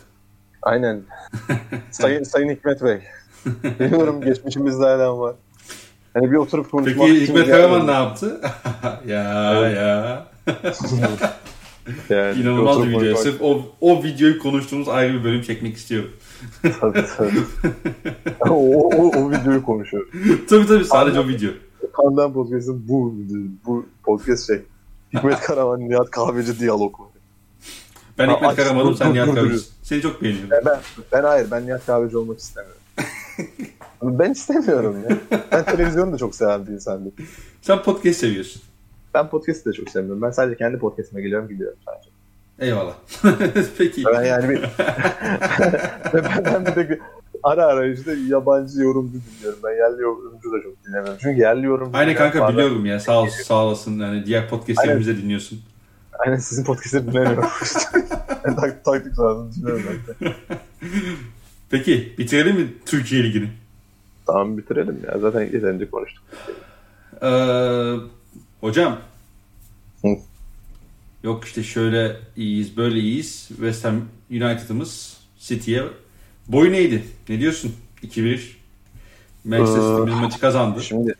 Aynen. 0.62 1.04
Sayın, 1.92 2.24
Sayın 2.24 2.50
Hikmet 2.50 2.84
Bey. 2.84 3.00
Biliyorum 3.80 4.22
geçmişimizde 4.22 4.84
hala 4.84 5.20
var. 5.20 5.36
Hani 6.14 6.32
bir 6.32 6.36
oturup 6.36 6.72
konuşmak 6.72 7.08
Peki 7.08 7.28
Hikmet. 7.28 7.48
Karaman 7.48 7.88
ne 7.88 7.92
yaptı? 7.92 8.42
ya 9.08 9.24
ya. 9.70 10.28
Yani 12.10 12.42
İnanılmaz 12.42 12.84
bir 12.84 12.90
video. 12.90 13.16
Sırf 13.16 13.42
o, 13.42 13.62
o 13.82 14.04
videoyu 14.04 14.40
konuştuğumuz 14.40 14.90
ayrı 14.90 15.14
bir 15.14 15.24
bölüm 15.24 15.42
çekmek 15.42 15.78
istiyorum. 15.78 16.12
Tabii 16.82 17.06
tabii. 17.18 17.40
o, 18.50 18.54
o, 18.54 19.08
o 19.08 19.32
videoyu 19.32 19.64
konuşuyor. 19.64 20.08
tabii 20.50 20.68
tabii 20.68 20.86
sadece 20.86 21.20
o 21.20 21.28
video. 21.28 21.52
Kandan 21.94 22.34
Podcast'ın 22.34 22.88
bu, 22.88 23.16
bu 23.66 23.86
podcast 24.04 24.48
şey. 24.48 24.62
Hikmet 25.14 25.40
Karaman, 25.40 25.80
Nihat 25.80 26.12
Kahveci 26.12 26.60
diyalog? 26.60 26.96
Ben 28.18 28.28
Ha, 28.28 28.36
Hikmet 28.36 28.56
Karaman'ım 28.56 28.96
sen 28.96 29.14
Nihat 29.14 29.36
Karaman. 29.36 29.60
Seni 29.84 30.02
çok 30.02 30.22
beğeniyorum. 30.22 30.50
Ben, 30.52 30.62
ben, 30.66 30.80
ben 31.12 31.24
hayır, 31.24 31.52
ben 31.52 31.68
Nihat 31.68 31.86
Kahveci 31.86 32.18
olmak 32.18 32.40
istemiyorum. 32.40 32.82
ben 34.20 34.32
istemiyorum 34.32 34.98
ya. 35.10 35.18
Ben 35.52 35.66
televizyonu 35.66 36.14
da 36.14 36.18
çok 36.18 36.36
seven 36.36 36.68
bir 36.68 36.72
insan 36.72 37.00
değilim. 37.00 37.28
Sen 37.62 37.84
podcast 37.84 38.20
seviyorsun. 38.20 38.62
Ben 39.16 39.30
podcast'ı 39.30 39.70
da 39.70 39.74
çok 39.74 39.90
sevmiyorum. 39.90 40.22
Ben 40.22 40.32
sadece 40.32 40.58
kendi 40.58 40.80
podcast'ime 40.80 41.22
geliyorum 41.22 41.48
gidiyorum 41.48 41.78
sadece. 41.86 42.10
Eyvallah. 42.60 42.94
Peki. 43.78 44.04
Ben 44.06 44.24
yani 44.24 44.50
bir... 44.50 44.62
ben, 46.46 46.66
bir 46.66 46.76
de 46.76 47.00
ara 47.44 47.66
ara 47.66 47.88
işte 47.88 48.16
yabancı 48.28 48.82
yorumcu 48.82 49.14
dinliyorum. 49.14 49.60
Ben 49.64 49.72
yerli 49.72 50.02
yorumcu 50.02 50.52
da 50.52 50.64
çok 50.64 50.86
dinlemiyorum. 50.86 51.18
Çünkü 51.22 51.42
yerli 51.42 51.66
yorumcu... 51.66 51.98
Aynen 51.98 52.16
kanka 52.16 52.40
Bazen- 52.40 52.54
biliyorum 52.54 52.86
ya. 52.86 53.00
Sağ 53.00 53.22
ol, 53.22 53.28
sağ 53.28 53.66
olasın. 53.66 54.00
Yani 54.00 54.26
diğer 54.26 54.50
podcastlerimizi 54.50 55.24
dinliyorsun. 55.24 55.60
Aynen 56.20 56.38
sizin 56.38 56.64
podcast'ı 56.64 57.08
dinlemiyorum. 57.08 57.46
tak, 58.44 58.86
taktik 58.86 59.20
lazım 59.20 59.52
dinliyorum. 59.56 59.84
Peki 61.70 62.16
bitirelim 62.18 62.56
mi 62.56 62.74
Türkiye 62.86 63.24
Ligi'ni? 63.24 63.50
Tamam 64.28 64.58
bitirelim 64.58 65.00
ya. 65.08 65.20
Zaten 65.20 65.42
yeterince 65.42 65.90
konuştuk. 65.90 66.24
Ee, 67.22 67.96
hocam. 68.66 68.98
Hı. 70.02 70.08
Yok 71.24 71.46
işte 71.46 71.64
şöyle 71.64 72.16
iyiyiz, 72.36 72.78
böyle 72.78 73.00
iyiyiz. 73.00 73.48
West 73.48 73.86
Ham 73.86 74.02
United'ımız 74.32 75.18
City'ye 75.40 75.84
boyun 76.48 76.74
eğdi. 76.74 77.04
Ne 77.30 77.40
diyorsun? 77.40 77.76
2-1. 78.04 78.56
Manchester 79.46 79.82
Ee, 79.82 79.98
City 79.98 80.12
bir 80.12 80.22
maçı 80.22 80.40
kazandı. 80.40 80.84
Şimdi 80.84 81.16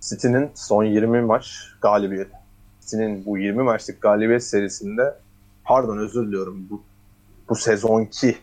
City'nin 0.00 0.50
son 0.54 0.84
20 0.84 1.20
maç 1.20 1.54
galibiyeti. 1.80 2.36
City'nin 2.80 3.26
bu 3.26 3.38
20 3.38 3.62
maçlık 3.62 4.00
galibiyet 4.00 4.44
serisinde 4.44 5.14
pardon 5.64 5.98
özür 5.98 6.26
diliyorum 6.26 6.66
bu 6.70 6.82
bu 7.48 7.54
sezonki 7.54 8.36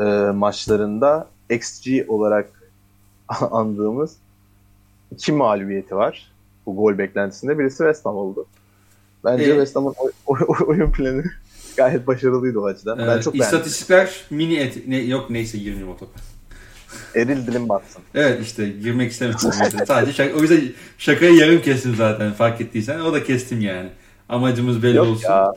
e, 0.00 0.04
maçlarında 0.34 1.28
XG 1.50 1.88
olarak 2.08 2.70
andığımız 3.50 4.16
iki 5.12 5.32
mağlubiyeti 5.32 5.96
var. 5.96 6.35
Bu 6.66 6.76
gol 6.76 6.98
beklentisinde. 6.98 7.58
Birisi 7.58 7.76
West 7.78 8.06
Ham 8.06 8.16
oldu. 8.16 8.46
Bence 9.24 9.44
Ee? 9.44 9.46
West 9.46 9.76
Ham'ın 9.76 9.94
oy- 9.98 10.12
oy- 10.26 10.66
oyun 10.66 10.90
planı 10.92 11.24
gayet 11.76 12.06
başarılıydı 12.06 12.60
o 12.60 12.64
açıdan. 12.66 12.98
ben 12.98 13.18
Ee, 13.18 13.22
çok 13.22 13.34
beğendim. 13.34 13.40
İstatistikler 13.58 14.20
mini 14.30 14.54
et, 14.56 14.86
ne, 14.88 14.96
yok 14.96 15.30
neyse 15.30 15.58
girmeyeyim 15.58 15.88
o 15.90 15.96
topa. 15.96 16.20
Eril 17.14 17.46
dilim 17.46 17.68
batsın. 17.68 18.02
Evet 18.14 18.42
işte 18.42 18.68
girmek 18.68 19.12
yüzden. 19.12 19.84
Sadece 19.84 20.12
şaka, 20.12 20.38
o 20.38 20.40
yüzden 20.42 20.60
şakayı 20.98 21.34
yarım 21.34 21.62
kestim 21.62 21.94
zaten 21.96 22.32
fark 22.32 22.60
ettiysen. 22.60 23.00
O 23.00 23.12
da 23.12 23.22
kestim 23.24 23.60
yani. 23.60 23.88
Amacımız 24.28 24.82
belli 24.82 24.96
Yok 24.96 25.06
olsun. 25.06 25.28
ya. 25.28 25.52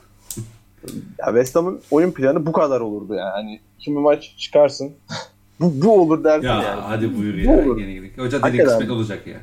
Ya 1.20 1.26
West 1.26 1.56
Ham'ın 1.56 1.82
oyun 1.92 2.12
planı 2.12 2.46
bu 2.46 2.52
kadar 2.52 2.82
olurdu 2.82 3.14
yani. 3.16 3.30
Hani 3.32 3.60
kimi 3.80 4.00
maç 4.00 4.36
çıkarsın. 4.38 4.92
bu, 5.60 5.82
bu 5.82 6.02
olur 6.02 6.24
derdin 6.24 6.48
Ya 6.48 6.62
yani. 6.62 6.82
hadi 6.82 7.18
buyur 7.18 7.34
Bu 7.34 7.38
ya. 7.40 7.52
olur. 7.66 7.78
Yine 7.80 7.94
gidelim. 7.94 8.14
Hoca 8.18 8.32
dedi 8.32 8.42
Hakikaten. 8.42 8.66
kısmet 8.70 8.90
olacak 8.92 9.28
ya. 9.28 9.38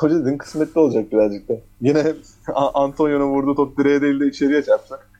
Hoca 0.00 0.20
dedin 0.20 0.38
kısmetli 0.38 0.80
olacak 0.80 1.12
birazcık 1.12 1.48
da. 1.48 1.54
Yine 1.80 2.14
Antonio'nun 2.54 3.30
vurduğu 3.30 3.54
top 3.54 3.78
direğe 3.78 4.02
değil 4.02 4.20
de 4.20 4.26
içeriye 4.26 4.62
çarpacak. 4.62 5.10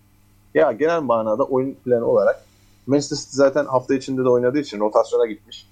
Ya 0.54 0.72
genel 0.72 1.00
manada 1.00 1.44
oyun 1.44 1.74
planı 1.74 2.06
olarak 2.06 2.44
Manchester 2.86 3.16
City 3.16 3.30
zaten 3.30 3.64
hafta 3.64 3.94
içinde 3.94 4.24
de 4.24 4.28
oynadığı 4.28 4.58
için 4.58 4.80
rotasyona 4.80 5.26
gitmiş. 5.26 5.66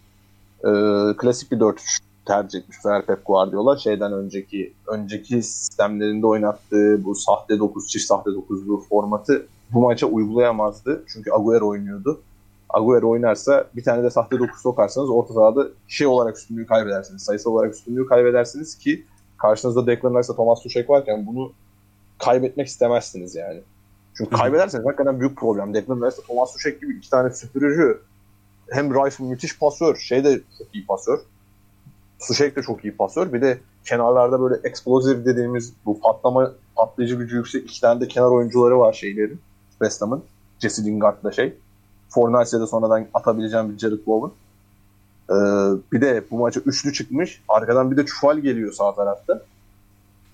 Ee, 0.64 0.68
klasik 1.16 1.52
bir 1.52 1.56
4-3 1.56 1.98
tercih 2.26 2.58
etmiş 2.58 2.76
Fener 2.82 3.06
Pep 3.06 3.26
Guardiola. 3.26 3.78
Şeyden 3.78 4.12
önceki 4.12 4.72
önceki 4.86 5.42
sistemlerinde 5.42 6.26
oynattığı 6.26 7.04
bu 7.04 7.14
sahte 7.14 7.58
9, 7.58 7.88
çift 7.88 8.04
sahte 8.04 8.30
9'lu 8.30 8.80
formatı 8.88 9.46
bu 9.70 9.80
maça 9.80 10.06
uygulayamazdı. 10.06 11.04
Çünkü 11.12 11.30
Agüero 11.32 11.68
oynuyordu. 11.68 12.20
Agüero 12.68 13.10
oynarsa 13.10 13.64
bir 13.76 13.84
tane 13.84 14.02
de 14.02 14.10
sahte 14.10 14.38
9 14.38 14.60
sokarsanız 14.60 15.10
orta 15.10 15.34
sahada 15.34 15.68
şey 15.88 16.06
olarak 16.06 16.36
üstünlüğü 16.36 16.66
kaybedersiniz. 16.66 17.22
Sayısal 17.22 17.50
olarak 17.50 17.74
üstünlüğü 17.74 18.06
kaybedersiniz 18.06 18.78
ki 18.78 19.04
karşınızda 19.38 19.86
Declan 19.86 20.18
Rice'la 20.18 20.36
Thomas 20.36 20.62
Tuchel 20.62 20.88
varken 20.88 21.26
bunu 21.26 21.52
kaybetmek 22.18 22.66
istemezsiniz 22.66 23.34
yani. 23.34 23.60
Çünkü 24.14 24.36
kaybederseniz 24.36 24.86
hakikaten 24.86 25.20
büyük 25.20 25.36
problem. 25.36 25.74
Declan 25.74 25.96
Rice'la 25.96 26.22
Thomas 26.26 26.52
Tuchel 26.52 26.72
gibi 26.72 26.96
iki 26.96 27.10
tane 27.10 27.30
süpürücü 27.30 28.00
hem 28.70 28.94
Rice 28.94 29.24
müthiş 29.24 29.58
pasör, 29.58 29.96
şey 29.96 30.24
de 30.24 30.40
çok 30.58 30.74
iyi 30.74 30.86
pasör. 30.86 31.18
Sushek 32.18 32.56
de 32.56 32.62
çok 32.62 32.84
iyi 32.84 32.96
pasör. 32.96 33.32
Bir 33.32 33.42
de 33.42 33.58
kenarlarda 33.84 34.40
böyle 34.40 34.54
explosive 34.64 35.24
dediğimiz 35.24 35.72
bu 35.86 36.00
patlama 36.00 36.52
patlayıcı 36.76 37.14
gücü 37.14 37.36
yüksek 37.36 37.64
iki 37.64 37.80
tane 37.80 38.00
de 38.00 38.08
kenar 38.08 38.30
oyuncuları 38.30 38.78
var 38.78 38.92
şeylerin. 38.92 39.40
West 39.70 40.02
Ham'ın. 40.02 40.24
Jesse 40.58 40.84
Lingard'la 40.84 41.32
şey. 41.32 41.54
Fornals'e 42.08 42.60
de 42.60 42.66
sonradan 42.66 43.06
atabileceğim 43.14 43.72
bir 43.72 43.78
Jared 43.78 44.06
Bowen. 44.06 44.30
Ee, 45.30 45.34
bir 45.92 46.00
de 46.00 46.24
bu 46.30 46.38
maça 46.38 46.60
üçlü 46.60 46.92
çıkmış. 46.92 47.42
Arkadan 47.48 47.90
bir 47.90 47.96
de 47.96 48.06
Çufal 48.06 48.38
geliyor 48.38 48.72
sağ 48.72 48.94
tarafta. 48.94 49.42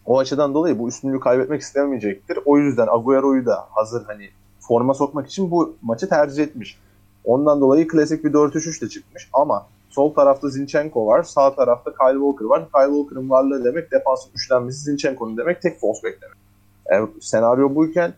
O 0.06 0.18
açıdan 0.18 0.54
dolayı 0.54 0.78
bu 0.78 0.88
üstünlüğü 0.88 1.20
kaybetmek 1.20 1.60
istemeyecektir. 1.60 2.38
O 2.44 2.58
yüzden 2.58 2.86
Agüero'yu 2.90 3.46
da 3.46 3.66
hazır 3.70 4.04
hani 4.04 4.28
forma 4.60 4.94
sokmak 4.94 5.26
için 5.26 5.50
bu 5.50 5.76
maçı 5.82 6.08
tercih 6.08 6.42
etmiş. 6.42 6.78
Ondan 7.24 7.60
dolayı 7.60 7.88
klasik 7.88 8.24
bir 8.24 8.32
4-3-3 8.32 8.80
de 8.80 8.88
çıkmış. 8.88 9.28
Ama 9.32 9.66
sol 9.90 10.14
tarafta 10.14 10.48
Zinchenko 10.48 11.06
var. 11.06 11.22
Sağ 11.22 11.54
tarafta 11.54 11.90
Kyle 11.90 12.18
Walker 12.18 12.44
var. 12.44 12.68
Kyle 12.74 12.94
Walker'ın 12.94 13.30
varlığı 13.30 13.64
demek 13.64 13.92
defansın 13.92 14.30
üçlenmesi 14.34 14.78
Zinchenko'nun 14.78 15.36
demek 15.36 15.62
tek 15.62 15.80
false 15.80 16.02
back 16.02 16.22
demek. 16.22 16.36
Eğer 16.86 17.04
senaryo 17.20 17.74
buyken 17.74 18.14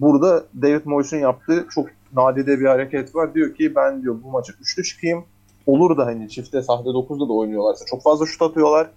burada 0.00 0.44
David 0.62 0.84
Moyes'un 0.84 1.16
yaptığı 1.16 1.66
çok 1.70 1.86
nadide 2.14 2.60
bir 2.60 2.64
hareket 2.64 3.14
var. 3.14 3.34
Diyor 3.34 3.54
ki 3.54 3.74
ben 3.74 4.02
diyor 4.02 4.16
bu 4.24 4.30
maça 4.30 4.52
üçlü 4.60 4.84
çıkayım. 4.84 5.24
Olur 5.66 5.96
da 5.96 6.06
hani 6.06 6.28
çifte 6.28 6.62
sahte 6.62 6.88
9'da 6.88 7.28
da 7.28 7.32
oynuyorlarsa 7.32 7.84
çok 7.84 8.02
fazla 8.02 8.26
şut 8.26 8.42
atıyorlar. 8.42 8.90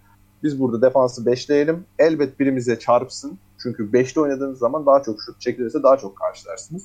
Biz 0.43 0.59
burada 0.59 0.81
defansı 0.81 1.25
beşleyelim. 1.25 1.85
Elbet 1.99 2.39
birimize 2.39 2.79
çarpsın. 2.79 3.37
Çünkü 3.63 3.93
beşli 3.93 4.21
oynadığınız 4.21 4.59
zaman 4.59 4.85
daha 4.85 5.03
çok 5.03 5.21
şut 5.21 5.41
çekilirse 5.41 5.83
daha 5.83 5.97
çok 5.97 6.15
karşılarsınız. 6.15 6.83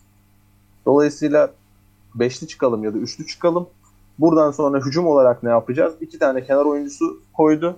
Dolayısıyla 0.86 1.50
beşli 2.14 2.48
çıkalım 2.48 2.84
ya 2.84 2.94
da 2.94 2.98
üçlü 2.98 3.26
çıkalım. 3.26 3.68
Buradan 4.18 4.50
sonra 4.50 4.86
hücum 4.86 5.06
olarak 5.06 5.42
ne 5.42 5.50
yapacağız? 5.50 5.94
İki 6.00 6.18
tane 6.18 6.44
kenar 6.44 6.64
oyuncusu 6.64 7.20
koydu. 7.34 7.76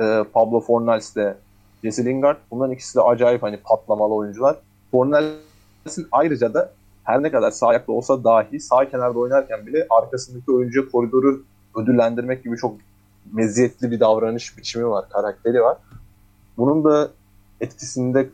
Ee, 0.00 0.24
Pablo 0.32 0.60
Fornals 0.60 1.16
de 1.16 1.36
Jesse 1.84 2.04
Lingard. 2.04 2.36
Bunların 2.50 2.74
ikisi 2.74 2.96
de 2.96 3.02
acayip 3.02 3.42
hani 3.42 3.56
patlamalı 3.56 4.14
oyuncular. 4.14 4.56
Fornals'in 4.90 6.06
ayrıca 6.12 6.54
da 6.54 6.72
her 7.10 7.22
ne 7.22 7.30
kadar 7.30 7.50
sağ 7.50 7.66
ayaklı 7.68 7.92
olsa 7.92 8.24
dahi 8.24 8.60
sağ 8.60 8.90
kenarda 8.90 9.18
oynarken 9.18 9.66
bile 9.66 9.86
arkasındaki 9.90 10.52
oyuncuya 10.52 10.88
koridoru 10.88 11.42
ödüllendirmek 11.76 12.44
gibi 12.44 12.56
çok 12.56 12.76
meziyetli 13.32 13.90
bir 13.90 14.00
davranış 14.00 14.58
biçimi 14.58 14.88
var, 14.88 15.08
karakteri 15.08 15.62
var. 15.62 15.78
Bunun 16.56 16.84
da 16.84 17.10
etkisinde 17.60 18.28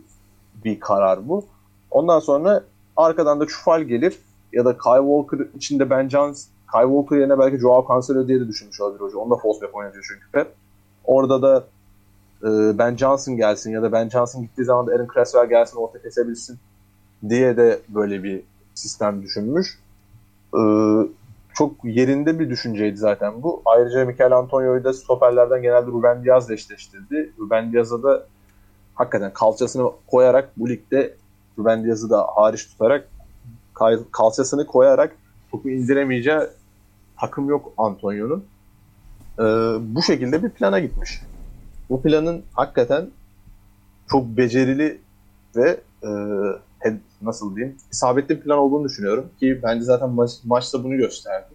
bir 0.65 0.81
karar 0.81 1.29
bu. 1.29 1.45
Ondan 1.91 2.19
sonra 2.19 2.63
arkadan 2.97 3.41
da 3.41 3.47
Çufal 3.47 3.83
gelir 3.83 4.19
ya 4.53 4.65
da 4.65 4.79
Kyle 4.79 4.99
Walker 4.99 5.57
içinde 5.57 5.91
Ben 5.91 6.09
Jones, 6.09 6.49
Kyle 6.73 6.87
Walker 6.87 7.17
yerine 7.17 7.39
belki 7.39 7.59
Joao 7.59 7.87
Cancelo 7.89 8.29
diye 8.29 8.41
de 8.41 8.49
düşünmüş 8.49 8.81
olabilir 8.81 9.01
hoca. 9.01 9.19
Onu 9.19 9.31
da 9.31 9.37
false 9.37 9.63
back 9.63 9.75
oynatıyor 9.75 10.05
çünkü 10.09 10.31
Pep. 10.33 10.55
Orada 11.05 11.43
da 11.43 11.65
e, 12.43 12.79
Ben 12.79 12.97
Johnson 12.97 13.37
gelsin 13.37 13.71
ya 13.71 13.83
da 13.83 13.93
Ben 13.93 14.09
Johnson 14.09 14.43
gittiği 14.43 14.65
zaman 14.65 14.87
da 14.87 14.93
Aaron 14.93 15.09
Cresswell 15.15 15.49
gelsin 15.49 15.77
orta 15.77 16.03
kesebilsin 16.03 16.59
diye 17.29 17.57
de 17.57 17.81
böyle 17.89 18.23
bir 18.23 18.43
sistem 18.77 19.23
düşünmüş. 19.23 19.79
E, 20.55 20.61
çok 21.55 21.85
yerinde 21.85 22.39
bir 22.39 22.51
düşünceydi 22.51 22.97
zaten 22.97 23.43
bu. 23.43 23.63
Ayrıca 23.65 24.05
Mikel 24.05 24.33
Antonio'yu 24.33 24.85
da 24.85 24.93
stoperlerden 24.93 25.63
genelde 25.63 25.87
Ruben 25.87 26.25
Diaz'la 26.25 26.55
eşleştirdi. 26.55 27.33
Ruben 27.39 27.73
Diaz'a 27.73 28.03
da 28.03 28.27
hakikaten 28.95 29.33
kalçasını 29.33 29.91
koyarak 30.07 30.51
bu 30.57 30.69
ligde 30.69 31.15
Ruben 31.59 31.85
Diaz'ı 31.85 32.11
da 32.11 32.27
hariç 32.35 32.67
tutarak 32.67 33.09
kalçasını 34.13 34.67
koyarak 34.67 35.17
topu 35.51 35.71
indiremeyeceği 35.71 36.41
takım 37.21 37.49
yok 37.49 37.73
Antonio'nun. 37.79 38.45
Ee, 39.39 39.43
bu 39.81 40.03
şekilde 40.03 40.43
bir 40.43 40.51
plana 40.51 40.81
gitmiş. 40.81 41.21
Bu 41.91 42.03
planın 42.03 42.43
hakikaten 42.53 43.11
çok 44.09 44.27
becerili 44.27 44.99
ve 45.57 45.81
e, 46.03 46.09
nasıl 47.23 47.57
diyeyim 47.57 47.77
isabetli 47.93 48.37
bir 48.37 48.41
plan 48.41 48.59
olduğunu 48.59 48.85
düşünüyorum 48.85 49.31
ki 49.41 49.61
bence 49.63 49.85
zaten 49.85 50.11
maç, 50.11 50.31
maçta 50.45 50.85
bunu 50.85 50.97
gösterdi. 50.97 51.55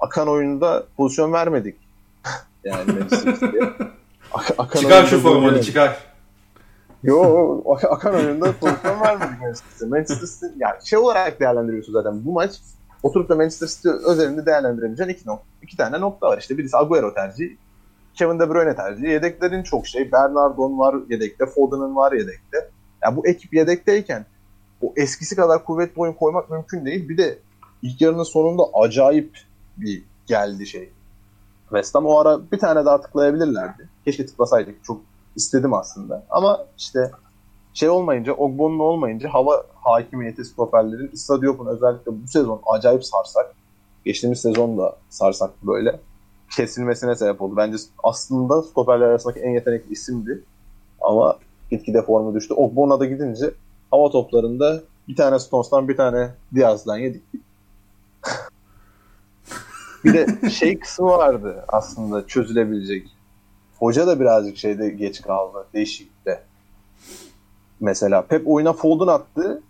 Akan 0.00 0.28
oyunda 0.28 0.84
pozisyon 0.96 1.32
vermedik. 1.32 1.76
yani 2.64 2.92
Akan 4.58 4.80
çıkar 4.80 5.06
şu 5.06 5.20
formanı 5.20 5.62
çıkar. 5.62 5.96
Yo 7.02 7.62
akan 7.90 8.14
oyunda 8.14 8.52
pozisyon 8.52 9.00
vermedik 9.00 9.40
Manchester 9.40 9.70
City. 9.72 9.84
Manchester 9.84 10.26
City 10.26 10.46
yani 10.56 10.74
şey 10.84 10.98
olarak 10.98 11.40
değerlendiriyorsun 11.40 11.92
zaten. 11.92 12.24
Bu 12.24 12.32
maç 12.32 12.52
oturup 13.02 13.28
da 13.28 13.34
Manchester 13.34 13.66
City 13.66 13.88
özelinde 13.88 14.46
değerlendiremeyeceğin 14.46 15.10
iki, 15.10 15.28
nok 15.28 15.42
iki 15.62 15.76
tane 15.76 16.00
nokta 16.00 16.26
var. 16.26 16.38
İşte 16.38 16.58
birisi 16.58 16.76
Agüero 16.76 17.14
tercihi, 17.14 17.58
Kevin 18.14 18.40
De 18.40 18.50
Bruyne 18.50 18.76
tercihi. 18.76 19.10
Yedeklerin 19.10 19.62
çok 19.62 19.86
şey. 19.86 20.12
Bernardo'nun 20.12 20.78
var 20.78 20.94
yedekte, 21.08 21.46
Foden'ın 21.46 21.96
var 21.96 22.12
yedekte. 22.12 22.56
Ya 22.56 22.68
yani 23.02 23.16
bu 23.16 23.28
ekip 23.28 23.54
yedekteyken 23.54 24.26
o 24.82 24.92
eskisi 24.96 25.36
kadar 25.36 25.64
kuvvetli 25.64 26.00
oyun 26.00 26.12
koymak 26.12 26.50
mümkün 26.50 26.84
değil. 26.84 27.08
Bir 27.08 27.18
de 27.18 27.38
ilk 27.82 28.00
yarının 28.00 28.22
sonunda 28.22 28.62
acayip 28.74 29.38
bir 29.76 30.04
geldi 30.26 30.66
şey. 30.66 30.90
West 31.68 31.94
Ham 31.94 32.06
o 32.06 32.18
ara 32.18 32.50
bir 32.52 32.58
tane 32.58 32.84
daha 32.84 33.00
tıklayabilirlerdi. 33.00 33.88
Keşke 34.04 34.26
tıklasaydık. 34.26 34.84
Çok 34.84 35.00
istedim 35.36 35.74
aslında. 35.74 36.24
Ama 36.30 36.66
işte 36.78 37.10
şey 37.74 37.88
olmayınca, 37.88 38.32
Ogbon'un 38.32 38.78
olmayınca 38.78 39.28
hava 39.28 39.64
hakimiyeti 39.74 40.44
stoperlerin 40.44 41.10
Issa 41.12 41.42
Diop'un 41.42 41.66
özellikle 41.66 42.22
bu 42.22 42.28
sezon 42.28 42.62
acayip 42.66 43.04
sarsak. 43.04 43.54
Geçtiğimiz 44.04 44.40
sezon 44.40 44.78
da 44.78 44.96
sarsak 45.08 45.50
böyle. 45.62 46.00
Kesilmesine 46.56 47.16
sebep 47.16 47.42
oldu. 47.42 47.56
Bence 47.56 47.76
aslında 48.02 48.62
stoperler 48.62 49.06
arasındaki 49.06 49.40
en 49.40 49.50
yetenekli 49.50 49.92
isimdi. 49.92 50.42
Ama 51.00 51.38
gitgide 51.70 52.02
formu 52.02 52.34
düştü. 52.34 52.54
Ogbon'a 52.54 53.00
da 53.00 53.06
gidince 53.06 53.50
hava 53.90 54.10
toplarında 54.10 54.82
bir 55.08 55.16
tane 55.16 55.38
Stones'tan 55.38 55.88
bir 55.88 55.96
tane 55.96 56.30
Diaz'dan 56.54 56.98
yedik. 56.98 57.22
bir 60.04 60.14
de 60.14 60.50
şey 60.50 60.78
kısmı 60.78 61.06
vardı 61.06 61.64
aslında 61.68 62.26
çözülebilecek. 62.26 63.08
Hoca 63.78 64.06
da 64.06 64.20
birazcık 64.20 64.56
şeyde 64.56 64.90
geç 64.90 65.22
kaldı. 65.22 65.66
Değişiklikte. 65.74 66.42
Mesela 67.80 68.22
Pep 68.22 68.48
oyuna 68.48 68.72
Foden 68.72 69.06
attı. 69.06 69.62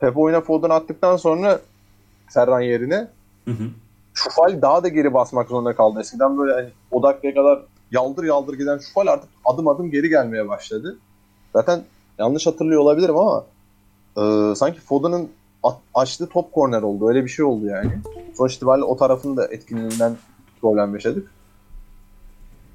Pep 0.00 0.18
oyuna 0.18 0.40
Foden 0.40 0.70
attıktan 0.70 1.16
sonra 1.16 1.60
Serran 2.28 2.60
yerine 2.60 3.08
hı 3.44 3.50
hı. 3.50 3.70
Şufal 4.14 4.62
daha 4.62 4.82
da 4.82 4.88
geri 4.88 5.14
basmak 5.14 5.48
zorunda 5.48 5.76
kaldı. 5.76 6.00
Eskiden 6.00 6.38
böyle 6.38 6.52
hani 6.52 6.68
o 6.90 7.02
dakikaya 7.02 7.34
kadar 7.34 7.62
yaldır 7.90 8.24
yaldır 8.24 8.54
giden 8.54 8.78
Şufal 8.78 9.06
artık 9.06 9.30
adım 9.44 9.68
adım 9.68 9.90
geri 9.90 10.08
gelmeye 10.08 10.48
başladı. 10.48 10.98
Zaten 11.52 11.84
yanlış 12.18 12.46
hatırlıyor 12.46 12.80
olabilirim 12.80 13.16
ama 13.16 13.44
e, 14.16 14.54
sanki 14.54 14.80
Foden'ın 14.80 15.30
açtığı 15.94 16.26
top 16.26 16.52
korner 16.52 16.82
oldu. 16.82 17.08
Öyle 17.08 17.24
bir 17.24 17.28
şey 17.28 17.44
oldu 17.44 17.66
yani. 17.66 17.98
Sonuç 18.34 18.54
itibariyle 18.54 18.84
o 18.84 18.96
tarafın 18.96 19.36
da 19.36 19.46
etkinliğinden 19.46 20.16
problem 20.60 20.94
yaşadık. 20.94 21.30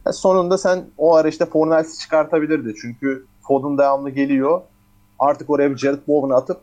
Yani 0.05 0.13
sonunda 0.13 0.57
sen 0.57 0.85
o 0.97 1.15
ara 1.15 1.27
işte 1.27 1.45
Fornals'i 1.45 1.99
çıkartabilirdi. 1.99 2.73
Çünkü 2.81 3.25
Foden 3.41 3.77
devamlı 3.77 4.09
geliyor. 4.09 4.61
Artık 5.19 5.49
oraya 5.49 5.71
bir 5.71 5.77
Jared 5.77 6.07
Bowen'ı 6.07 6.35
atıp 6.35 6.57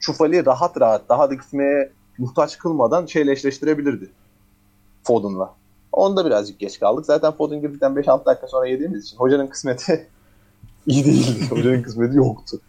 Çufali 0.00 0.46
rahat 0.46 0.80
rahat 0.80 1.08
daha 1.08 1.30
da 1.30 1.34
gitmeye 1.34 1.92
muhtaç 2.18 2.58
kılmadan 2.58 3.06
şeyle 3.06 3.32
eşleştirebilirdi. 3.32 4.10
Foden'la. 5.02 5.54
Onda 5.92 6.26
birazcık 6.26 6.58
geç 6.58 6.80
kaldık. 6.80 7.06
Zaten 7.06 7.32
Foden 7.32 7.60
girdikten 7.60 7.92
5-6 7.92 8.24
dakika 8.24 8.46
sonra 8.46 8.66
yediğimiz 8.66 9.04
için 9.04 9.16
hocanın 9.16 9.46
kısmeti 9.46 10.08
iyi 10.86 11.04
değildi. 11.04 11.46
hocanın 11.50 11.82
kısmeti 11.82 12.16
yoktu. 12.16 12.60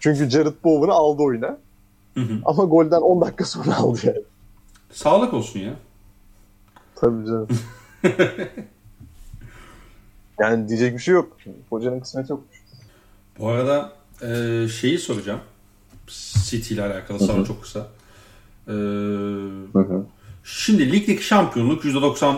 Çünkü 0.00 0.30
Jared 0.30 0.54
Bowen'ı 0.64 0.92
aldı 0.92 1.22
oyuna. 1.22 1.58
Hı 2.14 2.20
hı. 2.20 2.40
Ama 2.44 2.64
golden 2.64 3.00
10 3.00 3.20
dakika 3.20 3.44
sonra 3.44 3.76
aldı 3.76 4.00
yani. 4.04 4.22
Sağlık 4.92 5.34
olsun 5.34 5.60
ya. 5.60 5.74
Tabii 6.94 7.26
canım. 7.26 7.48
yani 10.40 10.68
diyecek 10.68 10.94
bir 10.94 10.98
şey 10.98 11.14
yok. 11.14 11.36
Hocanın 11.70 12.00
kısmeti 12.00 12.32
yokmuş. 12.32 12.62
Bu 13.38 13.48
arada 13.48 13.92
e, 14.22 14.68
şeyi 14.68 14.98
soracağım. 14.98 15.40
City 16.44 16.74
ile 16.74 16.82
alakalı 16.82 17.18
sonra 17.18 17.44
çok 17.44 17.62
kısa. 17.62 17.86
E, 18.68 18.74
Şimdi 20.44 20.92
ligdeki 20.92 21.24
şampiyonluk 21.24 21.84
%90 21.84 22.36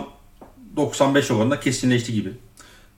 95 0.75 1.31
oranında 1.31 1.59
kesinleşti 1.59 2.13
gibi. 2.13 2.33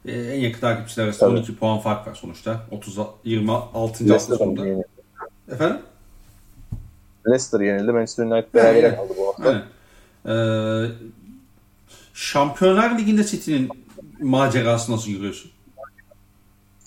Ee, 0.08 0.12
en 0.12 0.40
yakın 0.40 0.60
takipçiler 0.60 1.06
arasında 1.06 1.30
Tabii. 1.30 1.38
12 1.40 1.56
puan 1.58 1.80
fark 1.80 2.08
var 2.08 2.16
sonuçta. 2.16 2.62
30 2.72 2.98
26. 3.24 4.14
hafta 4.14 4.38
sonunda. 4.38 4.66
yenildi. 4.68 4.88
Efendim? 5.52 5.78
Leicester 7.28 7.60
yenildi. 7.60 7.92
Manchester 7.92 8.24
United 8.26 8.54
beraber 8.54 8.84
Yani. 8.84 8.96
kaldı 8.96 9.14
bu 9.18 9.28
hafta. 9.28 9.50
Aynen. 9.50 9.64
Ee, 10.86 10.92
Şampiyonlar 12.14 13.00
Ligi'nde 13.00 13.24
City'nin 13.24 13.70
macerası 14.22 14.92
nasıl 14.92 15.12
görüyorsun? 15.12 15.52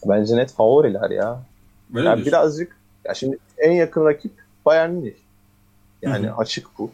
Bence 0.07 0.37
net 0.37 0.53
favoriler 0.53 1.11
ya. 1.11 1.43
Böyle 1.91 2.09
Ya 2.09 2.17
mi 2.17 2.25
diyorsun? 2.25 2.33
birazcık 2.33 2.77
ya 3.05 3.15
şimdi 3.15 3.39
en 3.59 3.73
yakın 3.73 4.05
rakip 4.07 4.33
Bayern 4.67 4.91
Münih. 4.91 5.15
Yani 6.03 6.27
Hı 6.27 6.31
hı. 6.33 6.37
açık 6.37 6.79
bu. 6.79 6.91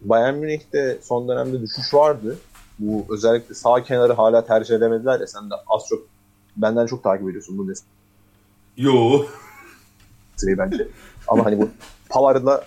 Bayern 0.00 0.34
Münih'te 0.34 0.98
son 1.02 1.28
dönemde 1.28 1.62
düşüş 1.62 1.94
vardı. 1.94 2.38
Bu 2.78 3.06
özellikle 3.10 3.54
sağ 3.54 3.82
kenarı 3.82 4.12
hala 4.12 4.46
tercih 4.46 4.74
edemediler 4.74 5.20
ya 5.20 5.26
sen 5.26 5.50
de 5.50 5.54
az 5.66 5.82
çok 5.88 6.02
benden 6.56 6.86
çok 6.86 7.02
takip 7.02 7.28
ediyorsun 7.28 7.58
bu 7.58 7.72
Yo. 8.76 9.26
meseleyi 10.32 10.58
bence. 10.58 10.88
Ama 11.28 11.44
hani 11.44 11.60
bu 11.60 11.68
Pavard'la 12.10 12.64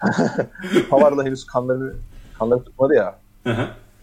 Pavard'la 0.90 1.24
henüz 1.24 1.46
kanlarını 1.46 1.94
kanları 2.38 2.64
tutmadı 2.64 2.94
ya. 2.94 3.18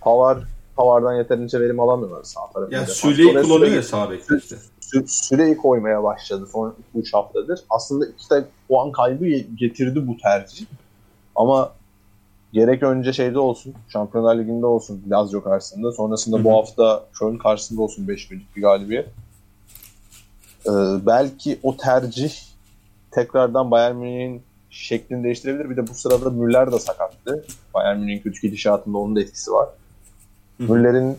Pavar 0.01 0.37
Pavard'dan 0.75 1.13
yeterince 1.13 1.59
verim 1.59 1.79
alamıyorlar 1.79 2.23
sağ 2.23 2.51
tarafında. 2.53 2.75
ya 2.75 2.81
Defans. 2.81 2.97
Süleyi 2.97 3.33
kullanıyor 3.33 3.71
ya 3.75 3.83
sağ 3.83 4.11
bekte 4.11 4.37
işte. 4.37 4.55
Sü- 4.81 5.07
süreyi 5.07 5.57
koymaya 5.57 6.03
başladı 6.03 6.47
son 6.51 6.75
3 6.95 7.13
haftadır. 7.13 7.59
Aslında 7.69 8.05
iki 8.05 8.29
de 8.29 8.45
puan 8.67 8.91
kaybı 8.91 9.25
getirdi 9.27 10.07
bu 10.07 10.17
tercih. 10.17 10.65
Ama 11.35 11.71
gerek 12.53 12.83
önce 12.83 13.13
şeyde 13.13 13.39
olsun, 13.39 13.73
Şampiyonlar 13.89 14.37
Ligi'nde 14.37 14.65
olsun 14.65 15.03
Lazio 15.09 15.43
karşısında. 15.43 15.91
Sonrasında 15.91 16.37
Hı 16.37 16.39
hı. 16.39 16.43
bu 16.43 16.53
hafta 16.53 17.05
Köln 17.19 17.37
karşısında 17.37 17.81
olsun 17.81 18.07
5 18.07 18.31
birlik 18.31 18.55
bir 18.55 18.61
galibiyet. 18.61 19.07
Ee, 20.65 20.71
belki 21.05 21.59
o 21.63 21.77
tercih 21.77 22.33
tekrardan 23.11 23.71
Bayern 23.71 23.95
Münih'in 23.95 24.41
şeklini 24.69 25.23
değiştirebilir. 25.23 25.69
Bir 25.69 25.77
de 25.77 25.87
bu 25.87 25.93
sırada 25.93 26.29
Müller 26.29 26.71
de 26.71 26.79
sakattı. 26.79 27.45
Bayern 27.73 27.99
Münih'in 27.99 28.19
kötü 28.19 28.41
gidişatında 28.41 28.97
onun 28.97 29.15
da 29.15 29.21
etkisi 29.21 29.51
var. 29.51 29.69
Müller'in 30.59 31.17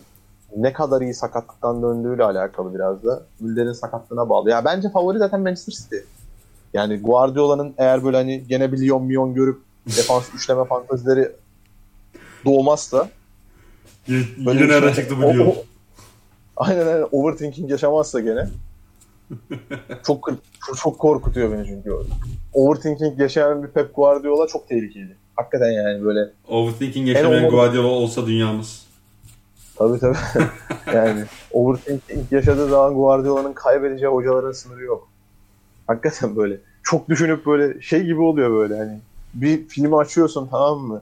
ne 0.57 0.73
kadar 0.73 1.01
iyi 1.01 1.13
sakatlıktan 1.13 1.81
döndüğüyle 1.83 2.23
alakalı 2.23 2.75
biraz 2.75 3.03
da. 3.03 3.23
Müller'in 3.39 3.73
sakatlığına 3.73 4.29
bağlı. 4.29 4.49
Ya 4.49 4.65
bence 4.65 4.89
favori 4.89 5.17
zaten 5.17 5.41
Manchester 5.41 5.73
City. 5.73 5.95
Yani 6.73 7.01
Guardiola'nın 7.01 7.73
eğer 7.77 8.03
böyle 8.03 8.17
hani 8.17 8.43
gene 8.47 8.71
bir 8.71 8.77
Lyon 8.81 9.03
Mion 9.03 9.33
görüp 9.33 9.64
defans 9.87 10.33
üçleme 10.35 10.65
fantezileri 10.65 11.31
doğmazsa 12.45 13.09
böyle 14.07 14.63
Yine 14.63 14.67
nereden 14.67 14.93
şey- 14.93 15.03
çıktı 15.03 15.17
bu 15.21 15.33
diyor. 15.33 15.53
Aynen 16.57 16.87
aynen 16.87 17.07
overthinking 17.11 17.71
yaşamazsa 17.71 18.19
gene 18.19 18.47
çok 20.03 20.29
çok, 20.75 20.99
korkutuyor 20.99 21.51
beni 21.51 21.67
çünkü. 21.67 21.91
Overthinking 22.53 23.19
yaşayan 23.19 23.63
bir 23.63 23.67
Pep 23.67 23.95
Guardiola 23.95 24.47
çok 24.47 24.67
tehlikeli. 24.67 25.15
Hakikaten 25.35 25.71
yani 25.71 26.05
böyle 26.05 26.29
Overthinking 26.47 27.07
yaşamayan 27.07 27.43
olmadı. 27.43 27.55
Guardiola 27.55 27.87
olsa 27.87 28.27
dünyamız. 28.27 28.85
Tabii 29.75 29.99
tabii. 29.99 30.17
yani 30.95 31.23
overthinking 31.51 32.31
yaşadığı 32.31 32.69
zaman 32.69 32.93
Guardiola'nın 32.93 33.53
kaybedeceği 33.53 34.11
hocaların 34.11 34.51
sınırı 34.51 34.83
yok. 34.83 35.09
Hakikaten 35.87 36.35
böyle. 36.35 36.57
Çok 36.83 37.09
düşünüp 37.09 37.45
böyle 37.45 37.81
şey 37.81 38.03
gibi 38.03 38.21
oluyor 38.21 38.51
böyle 38.51 38.77
hani. 38.77 38.99
Bir 39.35 39.67
filmi 39.67 39.97
açıyorsun 39.97 40.47
tamam 40.51 40.79
mı? 40.79 41.01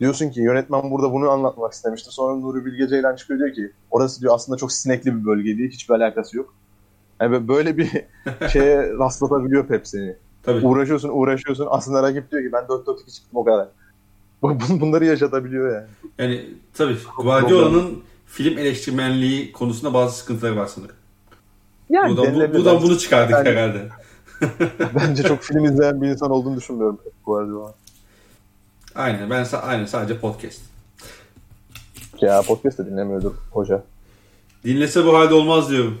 Diyorsun 0.00 0.30
ki 0.30 0.40
yönetmen 0.40 0.90
burada 0.90 1.12
bunu 1.12 1.30
anlatmak 1.30 1.72
istemişti. 1.72 2.10
Sonra 2.10 2.36
Nuri 2.36 2.64
Bilge 2.66 2.88
Ceylan 2.88 3.16
çıkıyor 3.16 3.38
diyor 3.40 3.52
ki 3.54 3.72
orası 3.90 4.20
diyor 4.20 4.34
aslında 4.34 4.58
çok 4.58 4.72
sinekli 4.72 5.16
bir 5.20 5.24
bölge 5.26 5.58
değil. 5.58 5.70
Hiçbir 5.70 5.94
alakası 5.94 6.36
yok. 6.36 6.54
Yani 7.20 7.48
böyle 7.48 7.76
bir 7.76 7.90
şeye 8.52 8.92
rastlatabiliyor 8.98 9.66
Pep 9.66 9.86
seni. 9.88 10.16
Tabii. 10.42 10.66
Uğraşıyorsun 10.66 11.08
uğraşıyorsun. 11.12 11.66
Aslında 11.70 12.02
rakip 12.02 12.30
diyor 12.30 12.42
ki 12.42 12.52
ben 12.52 12.64
4-4-2 12.64 12.84
çıktım 12.98 13.30
o 13.34 13.44
kadar. 13.44 13.68
Bun- 14.42 14.80
Bunları 14.80 15.04
yaşatabiliyor 15.04 15.74
yani. 15.74 15.86
Yani 16.18 16.44
tabii 16.74 16.96
Guardiola'nın 17.22 18.02
film 18.26 18.58
eleştirmenliği 18.58 19.52
konusunda 19.52 19.94
bazı 19.94 20.18
sıkıntıları 20.18 20.56
var 20.56 20.66
sanırım. 20.66 20.96
Yani 21.90 22.16
Buradan, 22.16 22.34
bu, 22.34 22.54
buradan 22.54 22.82
bunu 22.82 22.98
çıkardık 22.98 23.32
Yani- 23.36 23.48
herhalde. 23.48 23.88
Bence 24.94 25.22
çok 25.22 25.42
film 25.42 25.64
izleyen 25.64 26.02
bir 26.02 26.08
insan 26.08 26.30
olduğunu 26.30 26.56
düşünmüyorum 26.56 26.98
Guardiola. 27.26 27.74
Aynen 28.94 29.30
ben 29.30 29.44
sa- 29.44 29.60
aynen 29.60 29.84
sadece 29.86 30.18
podcast. 30.20 30.60
Ya 32.20 32.42
podcast 32.42 32.78
de 32.78 32.86
dinlemiyordur 32.86 33.32
hoca. 33.50 33.84
Dinlese 34.64 35.04
bu 35.04 35.18
halde 35.18 35.34
olmaz 35.34 35.70
diyorum. 35.70 35.98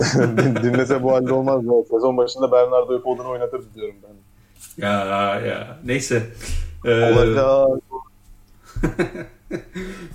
Din- 0.14 0.56
Dinlese 0.56 1.02
bu 1.02 1.12
halde 1.12 1.32
olmaz 1.32 1.64
mı? 1.64 1.72
Sezon 1.90 2.16
başında 2.16 2.52
Bernardo'yu 2.52 3.02
podunu 3.02 3.28
oynatırdı 3.30 3.64
diyorum 3.74 3.94
ben. 4.02 4.12
Ya 4.86 4.90
ya 5.40 5.78
neyse. 5.84 6.22
Ee, 6.84 7.12
Olacak. 7.12 7.82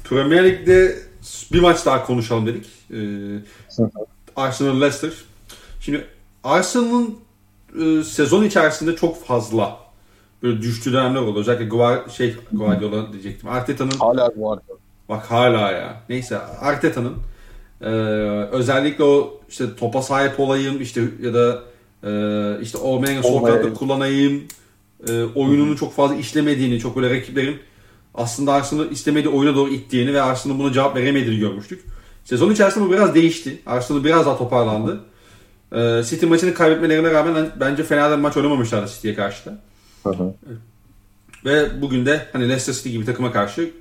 Premier 0.10 0.44
Lig'de 0.46 0.96
bir 1.54 1.60
maç 1.62 1.86
daha 1.86 2.06
konuşalım 2.06 2.48
dedik. 2.48 2.66
Ee, 2.94 2.96
Arsenal 4.36 4.82
Leicester. 4.82 5.12
Şimdi 5.80 6.08
Arsenal'ın 6.48 7.18
e, 7.82 8.04
sezon 8.04 8.44
içerisinde 8.44 8.96
çok 8.96 9.26
fazla 9.26 9.78
böyle 10.44 10.62
düştüğü 10.62 10.94
dönemler 10.94 11.22
oldu. 11.22 11.40
Özellikle 11.40 11.66
Guar 11.66 12.10
şey 12.10 12.36
Guardiola 12.52 13.14
diyecektim. 13.14 13.50
Arteta'nın 13.50 13.92
Hala 13.92 14.24
arada. 14.24 14.62
Bak 15.10 15.32
hala 15.32 15.72
ya. 15.72 16.02
Neyse 16.10 16.38
Arteta'nın 16.62 17.14
e, 17.82 17.90
özellikle 18.52 19.04
o 19.04 19.42
işte 19.50 19.76
topa 19.76 20.02
sahip 20.02 20.40
olayım 20.40 20.82
işte 20.82 21.02
ya 21.22 21.34
da 21.34 21.64
e, 22.04 22.12
işte 22.62 22.78
Olmayan 22.78 23.22
kanatta 23.22 23.74
kullanayım 23.74 24.44
e, 25.08 25.24
oyununu 25.24 25.78
çok 25.78 25.94
fazla 25.94 26.16
işlemediğini, 26.16 26.80
çok 26.80 26.96
böyle 26.96 27.16
rakiplerin 27.16 27.60
aslında 28.16 28.54
Arsenal'ı 28.54 28.90
istemediği 28.90 29.30
oyuna 29.30 29.56
doğru 29.56 29.70
ittiğini 29.70 30.14
ve 30.14 30.22
Arsenal'ın 30.22 30.60
buna 30.60 30.74
cevap 30.74 30.96
veremediğini 30.96 31.40
görmüştük. 31.40 31.86
Sezon 32.24 32.52
içerisinde 32.52 32.86
bu 32.86 32.92
biraz 32.92 33.16
değişti. 33.16 33.62
Arsenal 33.66 34.04
biraz 34.04 34.26
daha 34.26 34.38
toparlandı. 34.38 35.02
E, 35.72 36.04
City 36.04 36.26
maçını 36.26 36.54
kaybetmelerine 36.54 37.12
rağmen 37.12 37.50
bence 37.60 37.84
fena 37.84 38.12
da 38.12 38.18
maç 38.18 38.38
oynamamışlardı 38.38 38.88
City'ye 38.92 39.16
karşı 39.16 39.46
da. 39.46 39.58
Hı 40.04 40.10
hı. 40.10 40.34
Ve 41.46 41.82
bugün 41.82 42.06
de 42.06 42.26
hani 42.34 42.44
Leicester 42.44 42.74
City 42.74 42.90
gibi 42.90 43.06
takıma 43.06 43.32
karşı 43.32 43.72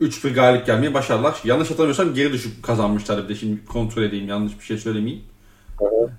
3-1 0.00 0.34
galip 0.34 0.66
gelmeyi 0.66 0.94
başardılar. 0.94 1.40
Yanlış 1.44 1.70
hatırlamıyorsam 1.70 2.14
geri 2.14 2.32
düşüp 2.32 2.62
kazanmışlar 2.62 3.24
bir 3.24 3.28
de 3.28 3.34
şimdi 3.34 3.64
kontrol 3.64 4.02
edeyim 4.02 4.28
yanlış 4.28 4.58
bir 4.58 4.64
şey 4.64 4.78
söylemeyeyim. 4.78 5.22
Hı 5.78 5.84
hı. 5.84 6.10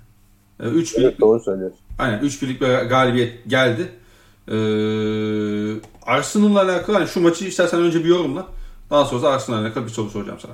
Ee, 0.60 0.64
3-1 0.80 1.00
Evet, 1.02 1.20
doğru 1.20 1.40
söylüyorsun. 1.40 1.78
aynen 1.98 2.20
3-1'lik 2.20 2.60
bir 2.60 2.66
galibiyet 2.66 3.50
geldi. 3.50 3.88
Ee, 4.48 4.54
Arsenal'la 6.06 6.62
alakalı 6.62 6.96
hani 6.96 7.08
şu 7.08 7.20
maçı 7.20 7.44
istersen 7.44 7.80
önce 7.80 7.98
bir 8.04 8.08
yorumla. 8.08 8.46
Daha 8.90 9.04
sonra 9.04 9.22
da 9.22 9.30
Arsenal'la 9.30 9.62
alakalı 9.62 9.84
bir 9.84 9.90
soru 9.90 10.10
soracağım 10.10 10.38
sana. 10.40 10.52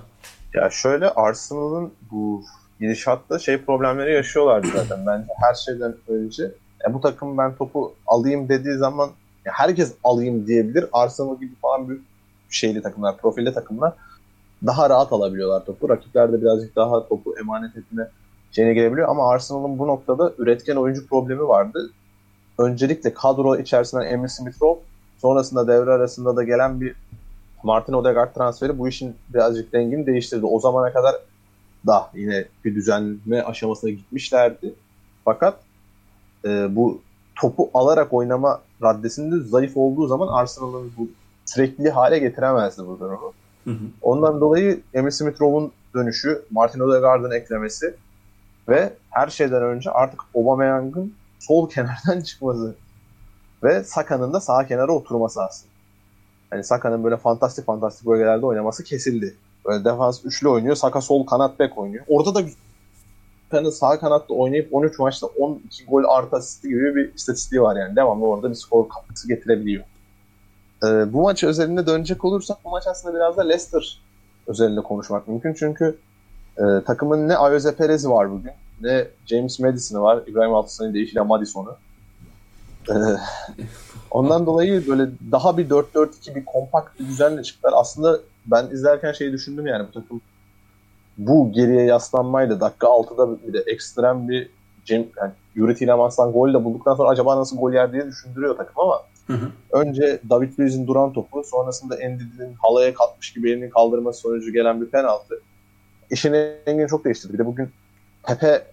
Ya 0.54 0.70
şöyle 0.70 1.10
Arsenal'ın 1.10 1.92
bu 2.10 2.44
gidişatta 2.80 3.38
şey 3.38 3.58
problemleri 3.58 4.12
yaşıyorlardı 4.12 4.66
zaten. 4.76 5.06
Bence 5.06 5.26
her 5.42 5.54
şeyden 5.54 5.94
önce 6.08 6.42
ya 6.84 6.94
bu 6.94 7.00
takım 7.00 7.38
ben 7.38 7.54
topu 7.54 7.94
alayım 8.06 8.48
dediği 8.48 8.76
zaman 8.76 9.10
ya 9.44 9.52
herkes 9.54 9.94
alayım 10.04 10.46
diyebilir. 10.46 10.86
Arsenal 10.92 11.38
gibi 11.38 11.54
falan 11.62 11.88
büyük 11.88 12.02
şeyli 12.50 12.82
takımlar, 12.82 13.16
profilli 13.16 13.54
takımlar 13.54 13.92
daha 14.66 14.90
rahat 14.90 15.12
alabiliyorlar 15.12 15.64
topu. 15.64 15.88
Rakipler 15.88 16.32
de 16.32 16.42
birazcık 16.42 16.76
daha 16.76 17.08
topu 17.08 17.34
emanet 17.38 17.76
etme 17.76 18.08
şeyine 18.52 18.74
girebiliyor 18.74 19.08
ama 19.08 19.30
Arsenal'ın 19.30 19.78
bu 19.78 19.86
noktada 19.86 20.32
üretken 20.38 20.76
oyuncu 20.76 21.06
problemi 21.06 21.48
vardı. 21.48 21.90
Öncelikle 22.58 23.14
kadro 23.14 23.56
içerisinden 23.56 24.06
Emre 24.06 24.26
Smith-Rowe 24.26 24.78
sonrasında 25.18 25.68
devre 25.68 25.90
arasında 25.90 26.36
da 26.36 26.42
gelen 26.42 26.80
bir 26.80 26.94
Martin 27.62 27.92
Odegaard 27.92 28.34
transferi 28.34 28.78
bu 28.78 28.88
işin 28.88 29.16
birazcık 29.28 29.72
dengini 29.72 30.06
değiştirdi. 30.06 30.46
O 30.46 30.60
zamana 30.60 30.92
kadar 30.92 31.14
da 31.86 32.10
yine 32.14 32.44
bir 32.64 32.74
düzenleme 32.74 33.42
aşamasına 33.42 33.90
gitmişlerdi. 33.90 34.74
Fakat 35.24 35.58
e, 36.44 36.76
bu 36.76 37.00
topu 37.40 37.70
alarak 37.74 38.12
oynama 38.12 38.60
raddesinde 38.82 39.48
zayıf 39.48 39.76
olduğu 39.76 40.06
zaman 40.06 40.28
Arsenal'ın 40.28 40.92
bu 40.98 41.08
sürekli 41.46 41.90
hale 41.90 42.18
getiremezdi 42.18 42.86
bu 42.86 43.00
durumu. 43.00 43.32
Hı 43.64 43.70
hı. 43.70 43.84
Ondan 44.02 44.40
dolayı 44.40 44.80
Emil 44.94 45.10
Smith-Rowe'un 45.10 45.72
dönüşü, 45.94 46.42
Martin 46.50 46.80
Odegaard'ın 46.80 47.30
eklemesi 47.30 47.94
ve 48.68 48.92
her 49.10 49.28
şeyden 49.28 49.62
önce 49.62 49.90
artık 49.90 50.20
Aubameyang'ın 50.34 51.14
sol 51.38 51.70
kenardan 51.70 52.20
çıkması 52.24 52.74
ve 53.62 53.84
Saka'nın 53.84 54.32
da 54.32 54.40
sağ 54.40 54.66
kenara 54.66 54.92
oturması 54.92 55.42
aslında. 55.42 55.72
Hani 56.50 56.64
Saka'nın 56.64 57.04
böyle 57.04 57.16
fantastik 57.16 57.66
fantastik 57.66 58.06
bölgelerde 58.06 58.46
oynaması 58.46 58.84
kesildi. 58.84 59.34
Böyle 59.66 59.84
defans 59.84 60.24
üçlü 60.24 60.48
oynuyor, 60.48 60.76
Saka 60.76 61.00
sol 61.00 61.26
kanat 61.26 61.58
bek 61.58 61.78
oynuyor. 61.78 62.04
Orada 62.08 62.34
da 62.34 62.48
Saka'nın 63.54 63.70
sağ 63.70 63.98
kanatta 63.98 64.34
oynayıp 64.34 64.74
13 64.74 64.98
maçta 64.98 65.26
12 65.26 65.84
gol 65.84 66.04
artı 66.08 66.36
asisti 66.36 66.68
gibi 66.68 66.94
bir 66.94 67.14
istatistiği 67.14 67.62
var 67.62 67.76
yani. 67.76 67.96
Devamlı 67.96 68.26
orada 68.26 68.50
bir 68.50 68.54
skor 68.54 68.88
katkısı 68.88 69.28
getirebiliyor. 69.28 69.84
Ee, 70.84 71.12
bu 71.12 71.22
maç 71.22 71.44
özelinde 71.44 71.86
dönecek 71.86 72.24
olursak 72.24 72.56
bu 72.64 72.70
maç 72.70 72.86
aslında 72.86 73.14
biraz 73.16 73.36
da 73.36 73.42
Leicester 73.42 74.00
özelinde 74.46 74.80
konuşmak 74.80 75.28
mümkün. 75.28 75.54
Çünkü 75.54 75.98
e, 76.58 76.62
takımın 76.86 77.28
ne 77.28 77.36
Ayoze 77.36 77.74
Perez'i 77.74 78.10
var 78.10 78.30
bugün, 78.30 78.52
ne 78.80 79.06
James 79.26 79.60
Madison'ı 79.60 80.02
var, 80.02 80.22
İbrahim 80.26 80.54
Altınsay'ın 80.54 80.94
deyişiyle 80.94 81.20
Madison'u. 81.20 81.76
E, 82.90 82.94
ondan 84.10 84.46
dolayı 84.46 84.86
böyle 84.88 85.10
daha 85.32 85.58
bir 85.58 85.68
4-4-2 85.68 86.34
bir 86.34 86.44
kompakt 86.44 87.00
bir 87.00 87.06
düzenle 87.06 87.42
çıktılar. 87.42 87.72
Aslında 87.76 88.20
ben 88.46 88.66
izlerken 88.66 89.12
şeyi 89.12 89.32
düşündüm 89.32 89.66
yani 89.66 89.86
bu 89.88 89.92
takım 89.92 90.20
bu 91.18 91.52
geriye 91.52 91.84
yaslanmayla 91.84 92.60
dakika 92.60 92.86
6'da 92.86 93.46
bir 93.46 93.52
de 93.52 93.58
ekstrem 93.66 94.28
bir 94.28 94.50
Cem, 94.84 95.06
yani 95.16 95.32
Yuri 95.54 95.74
Tilemans'tan 95.74 96.32
gol 96.32 96.54
de 96.54 96.64
bulduktan 96.64 96.94
sonra 96.94 97.08
acaba 97.08 97.36
nasıl 97.36 97.56
gol 97.56 97.72
yer 97.72 97.92
diye 97.92 98.06
düşündürüyor 98.06 98.56
takım 98.56 98.74
ama 98.76 99.02
Hı 99.26 99.32
hı. 99.32 99.50
önce 99.72 100.20
David 100.30 100.58
Luiz'in 100.58 100.86
duran 100.86 101.12
topu 101.12 101.42
sonrasında 101.44 101.96
Endidi'nin 101.96 102.54
halaya 102.62 102.94
katmış 102.94 103.32
gibi 103.32 103.50
elini 103.50 103.70
kaldırması 103.70 104.20
sonucu 104.20 104.52
gelen 104.52 104.80
bir 104.80 104.86
penaltı 104.86 105.40
işin 106.10 106.32
rengini 106.32 106.88
çok 106.88 107.04
değiştirdi. 107.04 107.32
Bir 107.32 107.38
de 107.38 107.46
bugün 107.46 107.68
Pepe 108.22 108.66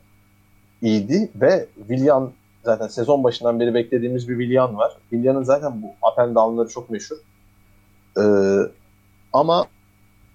iyiydi 0.81 1.31
ve 1.35 1.67
Willian 1.87 2.31
zaten 2.63 2.87
sezon 2.87 3.23
başından 3.23 3.59
beri 3.59 3.73
beklediğimiz 3.73 4.29
bir 4.29 4.37
Willian 4.37 4.77
var. 4.77 4.91
Willian'ın 5.09 5.43
zaten 5.43 5.81
bu 5.81 5.87
up 5.87 6.19
and 6.19 6.35
down'ları 6.35 6.67
çok 6.67 6.89
meşhur. 6.89 7.15
Ee, 8.17 8.21
ama 9.33 9.65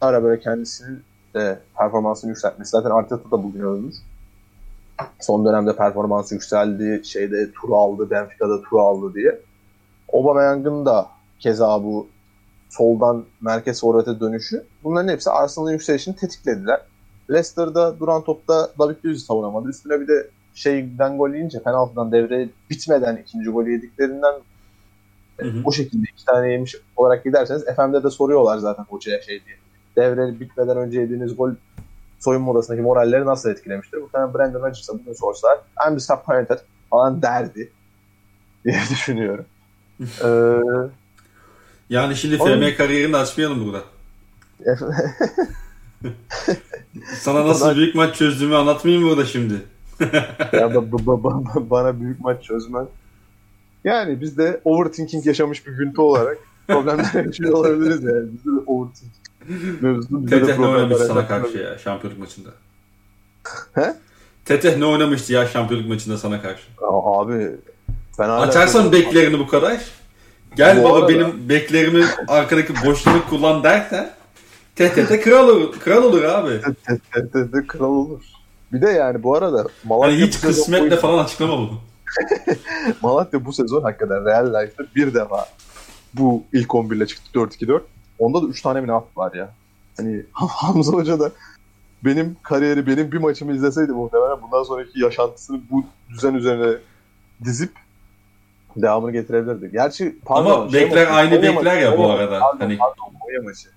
ara 0.00 0.22
böyle 0.22 0.40
kendisinin 0.40 1.02
de 1.34 1.58
performansını 1.78 2.30
yükseltmesi. 2.30 2.70
Zaten 2.70 2.90
Arteta 2.90 3.30
da 3.30 3.42
bulunuyormuş. 3.42 3.94
Son 5.20 5.44
dönemde 5.44 5.76
performansı 5.76 6.34
yükseldi. 6.34 7.02
Şeyde 7.04 7.52
tur 7.52 7.70
aldı. 7.72 8.10
Benfica'da 8.10 8.62
tur 8.62 8.78
aldı 8.78 9.14
diye. 9.14 9.40
Aubameyang'ın 10.12 10.86
da 10.86 11.06
keza 11.40 11.84
bu 11.84 12.06
soldan 12.70 13.24
merkez 13.40 13.80
forvete 13.80 14.20
dönüşü. 14.20 14.64
Bunların 14.84 15.08
hepsi 15.08 15.30
Arsenal'ın 15.30 15.72
yükselişini 15.72 16.16
tetiklediler. 16.16 16.80
Leicester'da 17.30 18.00
duran 18.00 18.24
topta 18.24 18.70
David 18.78 18.96
Luiz'i 19.04 19.24
savunamadı. 19.24 19.68
Üstüne 19.68 20.00
bir 20.00 20.08
de 20.08 20.30
şeyden 20.54 21.18
gol 21.18 21.30
yiyince 21.30 21.62
penaltıdan 21.62 22.12
devre 22.12 22.48
bitmeden 22.70 23.16
ikinci 23.16 23.50
golü 23.50 23.72
yediklerinden 23.72 24.34
Hı 25.40 25.46
hı. 25.48 25.60
o 25.64 25.72
şekilde 25.72 26.06
iki 26.12 26.24
tane 26.24 26.52
yemiş 26.52 26.76
olarak 26.96 27.24
giderseniz 27.24 27.64
FM'de 27.76 28.02
de 28.02 28.10
soruyorlar 28.10 28.58
zaten 28.58 28.84
hocaya 28.88 29.22
şey 29.22 29.44
diye. 29.44 29.56
Devre 29.96 30.40
bitmeden 30.40 30.76
önce 30.76 31.00
yediğiniz 31.00 31.36
gol 31.36 31.50
soyunma 32.20 32.52
odasındaki 32.52 32.82
moralleri 32.82 33.24
nasıl 33.26 33.50
etkilemiştir? 33.50 34.02
Bu 34.02 34.08
tane 34.12 34.34
Brandon 34.34 34.60
Rodgers'a 34.60 34.94
bugün 34.98 35.12
sorsalar 35.12 35.58
I'm 35.88 35.96
disappointed 35.96 36.58
falan 36.90 37.22
derdi 37.22 37.70
diye 38.64 38.80
düşünüyorum. 38.90 39.44
ee, 40.00 40.26
Yani 41.90 42.16
şimdi 42.16 42.36
Oğlum- 42.36 42.70
FM 42.70 42.76
kariyerini 42.76 43.16
açmayalım 43.16 43.64
burada. 43.66 43.80
Sana 47.14 47.46
nasıl 47.46 47.76
büyük 47.76 47.94
maç 47.94 48.16
çözdüğümü 48.16 48.54
anlatmayayım 48.56 49.08
burada 49.08 49.24
şimdi. 49.24 49.54
ya 50.52 50.66
ba- 50.66 51.70
bana 51.70 52.00
büyük 52.00 52.20
maç 52.20 52.44
çözmen. 52.44 52.86
Yani 53.86 54.20
biz 54.20 54.38
de 54.38 54.60
overthinking 54.64 55.26
yaşamış 55.26 55.66
bir 55.66 55.72
güntü 55.72 56.00
olarak 56.00 56.38
problemler 56.68 57.24
yaşıyor 57.26 57.52
olabiliriz 57.52 58.04
yani. 58.04 58.26
Bizde 58.32 58.50
de 58.50 58.60
overthinking 58.66 59.82
mevzusu 59.82 60.22
bizde 60.24 60.36
de 60.36 60.40
Teteh 60.40 60.56
problemler 60.56 60.76
oynamıştı 60.78 61.06
sana 61.06 61.28
karşı 61.28 61.58
ya 61.58 61.78
şampiyonluk 61.78 62.20
maçında? 62.20 62.48
He? 63.74 63.94
Teteh 64.44 64.76
ne 64.76 64.84
oynamıştı 64.84 65.32
ya 65.32 65.46
şampiyonluk 65.46 65.88
maçında 65.88 66.18
sana 66.18 66.42
karşı? 66.42 66.62
Aa, 66.82 67.20
Abi 67.22 67.50
ben. 68.18 68.28
Açarsan 68.28 68.92
beklerini 68.92 69.38
bu 69.38 69.46
kadar. 69.46 69.80
Gel 70.56 70.78
Bu 70.80 70.84
baba 70.84 70.96
arada- 70.96 71.08
benim 71.08 71.48
beklerimi 71.48 72.04
arkadaki 72.28 72.72
boşluğunu 72.86 73.24
kullan 73.30 73.62
dersen 73.64 74.10
Teteh 74.76 75.08
de 75.08 75.20
kral 75.20 75.48
olur, 75.48 75.80
kral 75.80 76.02
olur 76.02 76.22
abi. 76.22 76.50
de 77.52 77.66
kral 77.66 77.84
olur. 77.92 78.22
Bir 78.72 78.82
de 78.82 78.90
yani 78.90 79.22
bu 79.22 79.34
arada 79.36 79.66
Malatya 79.84 80.12
Hani 80.12 80.26
hiç 80.26 80.42
bu 80.42 80.46
kısmetle 80.46 80.96
falan 80.96 81.24
açıklama 81.24 81.58
bunu. 81.58 81.80
Malatya 83.02 83.44
bu 83.44 83.52
sezon 83.52 83.82
hakikaten 83.82 84.24
Real 84.24 84.46
Life'da 84.46 84.86
bir 84.96 85.14
defa 85.14 85.46
bu 86.14 86.44
ilk 86.52 86.74
11 86.74 86.96
ile 86.96 87.06
çıktı 87.06 87.30
4-2-4. 87.34 87.80
Onda 88.18 88.42
da 88.42 88.46
3 88.46 88.62
tane 88.62 88.80
mi 88.80 88.92
var 89.16 89.34
ya. 89.34 89.50
Hani 89.96 90.22
Hamza 90.32 90.92
Hoca 90.92 91.20
da 91.20 91.32
benim 92.04 92.36
kariyeri, 92.42 92.86
benim 92.86 93.12
bir 93.12 93.18
maçımı 93.18 93.54
izleseydi 93.54 93.92
muhtemelen 93.92 94.42
bundan 94.42 94.62
sonraki 94.62 95.00
yaşantısını 95.00 95.60
bu 95.70 95.84
düzen 96.10 96.34
üzerine 96.34 96.76
dizip 97.44 97.70
devamını 98.76 99.12
getirebilirdi. 99.12 99.70
Gerçi 99.72 100.16
pardon. 100.24 100.50
Ama 100.50 100.72
bekler 100.72 101.04
maçı, 101.04 101.12
aynı 101.16 101.36
Konya 101.36 101.56
bekler 101.56 101.78
ya 101.78 101.98
bu 101.98 102.10
arada. 102.10 102.40
Pardon, 102.40 102.58
Hani- 102.58 102.76
pardon, 102.78 103.12
Konya 103.20 103.42
maçı. 103.42 103.68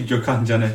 Gökhan 0.08 0.44
Caner. 0.44 0.70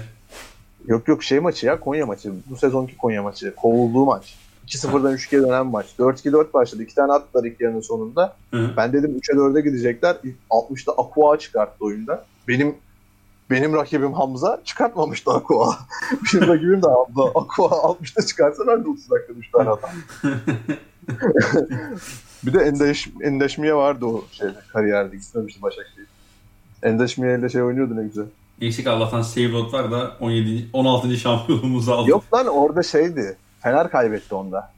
Yok 0.88 1.08
yok 1.08 1.24
şey 1.24 1.40
maçı 1.40 1.66
ya 1.66 1.80
Konya 1.80 2.06
maçı. 2.06 2.32
Bu 2.50 2.56
sezonki 2.56 2.98
Konya 2.98 3.24
maçı. 3.24 3.56
Kovulduğu 3.56 4.06
maç. 4.06 4.36
2-0'dan 4.70 5.14
3-2'ye 5.14 5.42
dönen 5.42 5.66
maç. 5.66 5.86
4-2-4 6.00 6.54
başladı. 6.54 6.84
İki 6.84 6.96
tane 6.96 7.14
attılar 7.14 7.44
ilk 7.44 7.62
yarının 7.62 7.82
sonunda. 7.82 8.36
Hı. 8.54 8.70
Ben 8.78 8.94
dedim 8.94 9.20
3'e 9.20 9.36
4'e 9.36 9.62
gidecekler. 9.62 10.18
İlk 10.24 10.36
60'da 10.50 10.92
Aqua 10.92 11.40
çıkarttı 11.40 11.86
oyunda. 11.86 12.26
Benim 12.48 12.76
benim 13.50 13.74
rakibim 13.74 14.14
Hamza 14.14 14.62
çıkartmamıştı 14.66 15.32
Aqua. 15.32 15.76
Benim 16.34 16.48
rakibim 16.48 16.84
de 16.84 16.88
Hamza. 16.88 17.30
Aqua 17.36 17.66
60'da 17.66 18.26
çıkarsa 18.26 18.68
ben 18.68 18.84
de 18.84 18.90
30 18.90 19.12
dakikada 19.12 19.40
3 19.40 19.52
tane 19.52 19.70
bir 22.44 22.54
de 22.54 22.60
Endeş, 22.60 23.10
Endeşmiye 23.22 23.76
vardı 23.76 24.06
o 24.06 24.24
şeyde 24.32 24.60
kariyerde. 24.74 25.16
Gitmemişti 25.16 25.62
Başakşehir. 25.62 26.08
Endeşmiye 26.84 27.40
ile 27.40 27.50
şey 27.50 27.62
oynuyordu 27.62 27.96
ne 27.96 28.04
güzel. 28.04 28.26
Eksik 28.62 28.88
Allah'tan 28.88 29.22
save 29.22 29.54
var 29.54 29.92
da 29.92 30.18
17. 30.20 30.68
16. 30.74 31.18
şampiyonumuzu 31.18 31.92
aldık. 31.92 32.10
Yok 32.10 32.34
lan 32.34 32.48
orada 32.48 32.84
şeydi. 32.84 33.38
Fener 33.60 33.92
kaybetti 33.92 34.36
onda. 34.36 34.72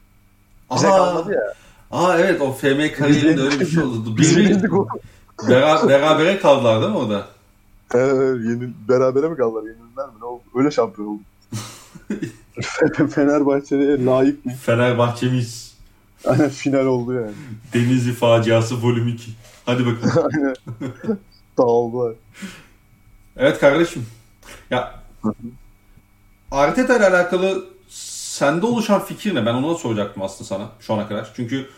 Bize 0.74 0.88
Aa, 0.88 0.96
kalmadı 0.96 1.32
ya. 1.32 1.54
aa 1.90 2.18
evet 2.18 2.40
o 2.40 2.52
FM 2.52 2.92
kariyerinde 2.98 3.40
öyle 3.42 3.60
bir 3.60 3.66
şey 3.66 3.82
oldu. 3.82 4.16
Biz 4.18 4.36
Bir, 4.36 4.44
yenildik 4.44 4.72
o. 4.74 4.88
bera, 5.48 5.88
berabere 5.88 6.38
kaldılar 6.38 6.80
değil 6.80 6.92
mi 6.92 6.98
o 6.98 7.10
da? 7.10 7.26
Ee, 7.94 7.98
yenil, 7.98 8.70
berabere 8.88 9.28
mi 9.28 9.36
kaldılar? 9.36 9.62
Yenildiler 9.62 10.06
mi? 10.06 10.12
Ne 10.20 10.24
oldu? 10.24 10.42
Öyle 10.54 10.70
şampiyon 10.70 11.08
oldu. 11.08 11.20
Fenerbahçe'ye 13.14 14.04
layık 14.04 14.46
bir 14.46 14.54
Fenerbahçemiz 14.54 15.72
Aynen 16.24 16.48
final 16.48 16.86
oldu 16.86 17.14
yani. 17.14 17.32
Denizli 17.74 18.12
faciası 18.12 18.82
volüm 18.82 19.08
2. 19.08 19.30
Hadi 19.66 19.86
bakalım. 19.86 20.30
Aynen. 20.34 20.54
Dağıldılar. 21.58 22.14
evet 23.36 23.58
kardeşim. 23.60 24.06
Ya 24.70 24.94
Arteta 26.50 26.96
ile 26.96 27.06
alakalı 27.08 27.64
sende 28.32 28.66
oluşan 28.66 29.04
fikir 29.04 29.34
ne? 29.34 29.46
Ben 29.46 29.54
onu 29.54 29.74
da 29.74 29.78
soracaktım 29.78 30.22
aslında 30.22 30.44
sana 30.48 30.68
şu 30.80 30.94
ana 30.94 31.08
kadar. 31.08 31.30
Çünkü 31.36 31.68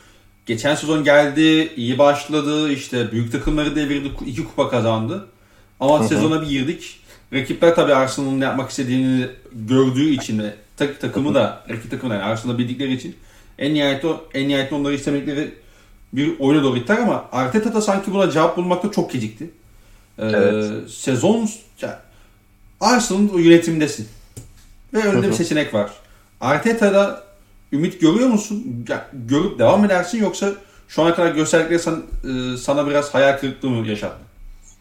geçen 0.47 0.75
sezon 0.75 1.05
geldi, 1.05 1.73
iyi 1.77 1.99
başladı, 1.99 2.73
işte 2.73 3.13
büyük 3.13 3.33
takımları 3.33 3.77
devirdi, 3.77 4.11
iki 4.27 4.45
kupa 4.45 4.71
kazandı. 4.71 5.27
Ama 5.81 6.01
hı. 6.01 6.09
sezona 6.09 6.43
bir 6.43 6.47
girdik. 6.47 7.01
Rakipler 7.33 7.75
tabii 7.75 7.95
Arsenal'ın 7.95 8.41
ne 8.41 8.45
yapmak 8.45 8.71
istediğini 8.71 9.27
gördüğü 9.53 10.09
için 10.09 10.39
ve 10.39 10.55
tak, 10.77 11.01
takımı 11.01 11.35
da 11.35 11.65
rakip 11.71 11.91
takımı 11.91 12.11
da 12.11 12.15
yani 12.15 12.25
Arsenal'ı 12.25 12.59
bildikleri 12.59 12.93
için 12.93 13.17
en 13.59 13.75
nihayet 13.75 14.05
o 14.05 14.25
en 14.35 14.49
nihayet 14.49 14.73
onları 14.73 14.95
istemedikleri 14.95 15.55
bir 16.13 16.39
oyuna 16.39 16.63
doğru 16.63 16.77
gittiler 16.77 16.99
ama 16.99 17.25
Arteta 17.33 17.75
da 17.75 17.81
sanki 17.81 18.13
buna 18.13 18.31
cevap 18.31 18.57
bulmakta 18.57 18.91
çok 18.91 19.13
gecikti. 19.13 19.51
Ee, 20.19 20.27
Evet. 20.27 20.91
Sezon 20.91 21.49
ya, 21.81 22.03
Arsenal'ın 22.81 23.39
yönetimdesin. 23.39 24.09
Ve 24.95 25.03
önünde 25.03 25.29
bir 25.29 25.33
seçenek 25.33 25.75
var. 25.75 26.04
Arteta'da 26.45 27.23
ümit 27.73 28.01
görüyor 28.01 28.29
musun? 28.29 28.85
Ya, 28.89 29.07
görüp 29.13 29.59
devam 29.59 29.85
edersin 29.85 30.23
yoksa 30.23 30.53
şu 30.89 31.03
ana 31.03 31.15
kadar 31.15 31.35
gösterdikleri 31.35 31.79
sana, 31.79 31.97
e, 31.97 32.57
sana 32.57 32.87
biraz 32.87 33.15
hayal 33.15 33.39
kırıklığı 33.39 33.71
mı 33.71 33.87
yaşattı? 33.87 34.25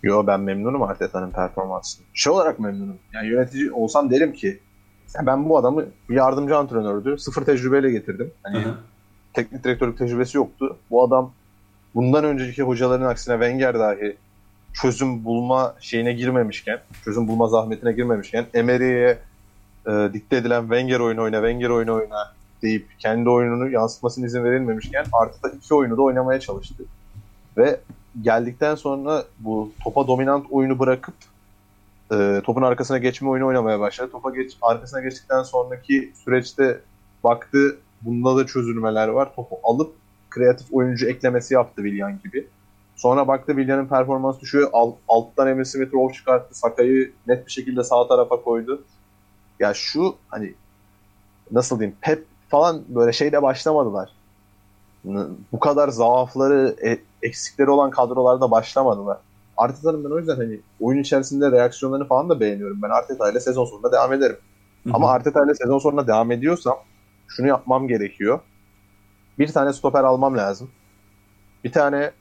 Yo 0.03 0.27
ben 0.27 0.39
memnunum 0.39 0.81
Arteta'nın 0.81 1.31
performansını. 1.31 2.05
Şey 2.13 2.33
olarak 2.33 2.59
memnunum. 2.59 2.97
Yani 3.13 3.27
yönetici 3.27 3.71
olsam 3.71 4.09
derim 4.09 4.33
ki 4.33 4.59
ben 5.21 5.49
bu 5.49 5.57
adamı 5.57 5.85
yardımcı 6.09 6.57
antrenördü. 6.57 7.17
Sıfır 7.17 7.45
tecrübeyle 7.45 7.91
getirdim. 7.91 8.31
Hani 8.43 8.57
Hı 8.57 8.69
hı. 8.69 8.73
teknik 9.33 9.63
direktörlük 9.63 9.97
tecrübesi 9.97 10.37
yoktu. 10.37 10.77
Bu 10.91 11.03
adam 11.03 11.31
bundan 11.95 12.23
önceki 12.23 12.63
hocaların 12.63 13.05
aksine 13.05 13.33
Wenger 13.33 13.79
dahi 13.79 14.17
çözüm 14.73 15.25
bulma 15.25 15.75
şeyine 15.79 16.13
girmemişken, 16.13 16.79
çözüm 17.05 17.27
bulma 17.27 17.47
zahmetine 17.47 17.91
girmemişken 17.91 18.45
Emery'e 18.53 19.17
e, 19.87 20.09
dikte 20.13 20.35
edilen 20.35 20.61
Wenger 20.61 20.99
oyunu 20.99 21.21
oyna, 21.21 21.37
Wenger 21.37 21.69
oyunu 21.69 21.93
oyna 21.93 22.33
deyip 22.61 22.87
kendi 22.99 23.29
oyununu 23.29 23.69
yansıtmasına 23.69 24.25
izin 24.25 24.43
verilmemişken 24.43 25.05
artık 25.13 25.43
da 25.43 25.49
iki 25.49 25.73
oyunu 25.73 25.97
da 25.97 26.01
oynamaya 26.01 26.39
çalıştı. 26.39 26.83
Ve 27.57 27.79
geldikten 28.21 28.75
sonra 28.75 29.23
bu 29.39 29.71
topa 29.83 30.07
dominant 30.07 30.45
oyunu 30.51 30.79
bırakıp 30.79 31.15
e, 32.11 32.41
topun 32.43 32.61
arkasına 32.61 32.97
geçme 32.97 33.29
oyunu 33.29 33.47
oynamaya 33.47 33.79
başladı. 33.79 34.11
Topa 34.11 34.29
geç, 34.29 34.57
arkasına 34.61 35.01
geçtikten 35.01 35.43
sonraki 35.43 36.11
süreçte 36.23 36.79
baktı 37.23 37.77
bunda 38.01 38.37
da 38.37 38.45
çözülmeler 38.45 39.07
var. 39.07 39.35
Topu 39.35 39.59
alıp 39.63 39.95
kreatif 40.29 40.67
oyuncu 40.73 41.09
eklemesi 41.09 41.53
yaptı 41.53 41.83
Willian 41.83 42.19
gibi. 42.23 42.47
Sonra 42.95 43.27
baktı 43.27 43.47
Willian'ın 43.55 43.87
performans 43.87 44.41
düşüyor. 44.41 44.69
Alt, 44.73 44.95
alttan 45.07 45.47
Emil 45.47 45.63
Smith 45.63 46.13
çıkarttı. 46.13 46.59
Sakay'ı 46.59 47.11
net 47.27 47.45
bir 47.45 47.51
şekilde 47.51 47.83
sağ 47.83 48.07
tarafa 48.07 48.41
koydu. 48.41 48.83
Ya 49.59 49.73
şu 49.73 50.15
hani 50.27 50.53
nasıl 51.51 51.79
diyeyim 51.79 51.97
Pep 52.01 52.25
falan 52.49 52.83
böyle 52.87 53.13
şeyle 53.13 53.41
başlamadılar. 53.41 54.09
Bu 55.51 55.59
kadar 55.59 55.89
zaafları, 55.89 56.75
e, 56.85 56.99
eksikleri 57.21 57.69
olan 57.69 57.91
kadrolarda 57.91 58.51
başlamadılar. 58.51 59.17
Arteta'nın 59.57 60.03
ben 60.03 60.09
o 60.09 60.17
yüzden 60.17 60.35
hani 60.35 60.59
oyun 60.79 61.01
içerisinde 61.01 61.51
reaksiyonlarını 61.51 62.07
falan 62.07 62.29
da 62.29 62.39
beğeniyorum. 62.39 62.81
Ben 62.81 62.89
Arteta 62.89 63.31
ile 63.31 63.39
sezon 63.39 63.65
sonunda 63.65 63.91
devam 63.91 64.13
ederim. 64.13 64.37
Hı-hı. 64.83 64.93
Ama 64.93 65.11
Arteta 65.11 65.45
ile 65.45 65.55
sezon 65.55 65.79
sonunda 65.79 66.07
devam 66.07 66.31
ediyorsam 66.31 66.77
şunu 67.27 67.47
yapmam 67.47 67.87
gerekiyor. 67.87 68.39
Bir 69.39 69.47
tane 69.47 69.73
stoper 69.73 70.03
almam 70.03 70.37
lazım. 70.37 70.69
Bir 71.63 71.71
tane 71.71 72.11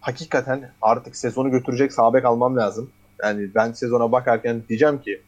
hakikaten 0.00 0.70
artık 0.82 1.16
sezonu 1.16 1.50
götürecek 1.50 1.92
sabek 1.92 2.24
almam 2.24 2.56
lazım. 2.56 2.90
Yani 3.22 3.54
ben 3.54 3.72
sezona 3.72 4.12
bakarken 4.12 4.62
diyeceğim 4.68 5.00
ki 5.00 5.22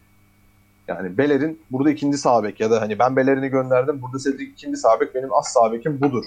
yani 0.89 1.19
Beler'in 1.19 1.61
burada 1.71 1.91
ikinci 1.91 2.19
sabek 2.19 2.61
ya 2.61 2.71
da 2.71 2.81
hani 2.81 2.99
ben 2.99 3.17
Beler'ini 3.17 3.49
gönderdim 3.49 4.03
burada 4.03 4.19
Cedric 4.19 4.51
ikinci 4.51 4.77
sabek 4.77 5.15
benim 5.15 5.35
as 5.35 5.53
sabekim 5.53 6.01
budur 6.01 6.25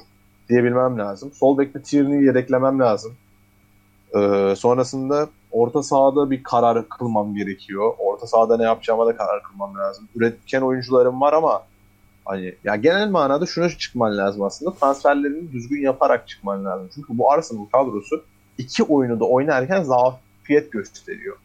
diyebilmem 0.50 0.98
lazım. 0.98 1.32
Sol 1.34 1.58
bekte 1.58 1.82
Tierney'i 1.82 2.26
yedeklemem 2.26 2.80
lazım. 2.80 3.16
Ee, 4.16 4.54
sonrasında 4.58 5.30
orta 5.52 5.84
sahada 5.84 6.32
bir 6.32 6.44
karar 6.44 6.90
kılmam 6.90 7.36
gerekiyor. 7.36 7.94
Orta 7.98 8.28
sahada 8.28 8.58
ne 8.58 8.64
yapacağıma 8.64 9.06
da 9.06 9.18
karar 9.18 9.44
kılmam 9.44 9.78
lazım. 9.78 10.08
Üretken 10.16 10.62
oyuncularım 10.62 11.22
var 11.22 11.34
ama 11.34 11.64
hani 12.26 12.56
ya 12.64 12.76
genel 12.76 13.10
manada 13.10 13.46
şuna 13.46 13.70
çıkman 13.70 14.18
lazım 14.18 14.42
aslında. 14.42 14.74
Transferlerini 14.74 15.52
düzgün 15.52 15.82
yaparak 15.82 16.28
çıkman 16.28 16.66
lazım. 16.66 16.90
Çünkü 16.96 17.18
bu 17.18 17.32
Arsenal 17.32 17.66
kadrosu 17.66 18.24
iki 18.58 18.84
oyunu 18.84 19.20
da 19.20 19.26
oynarken 19.26 19.84
zafiyet 19.84 20.72
gösteriyor. 20.72 21.38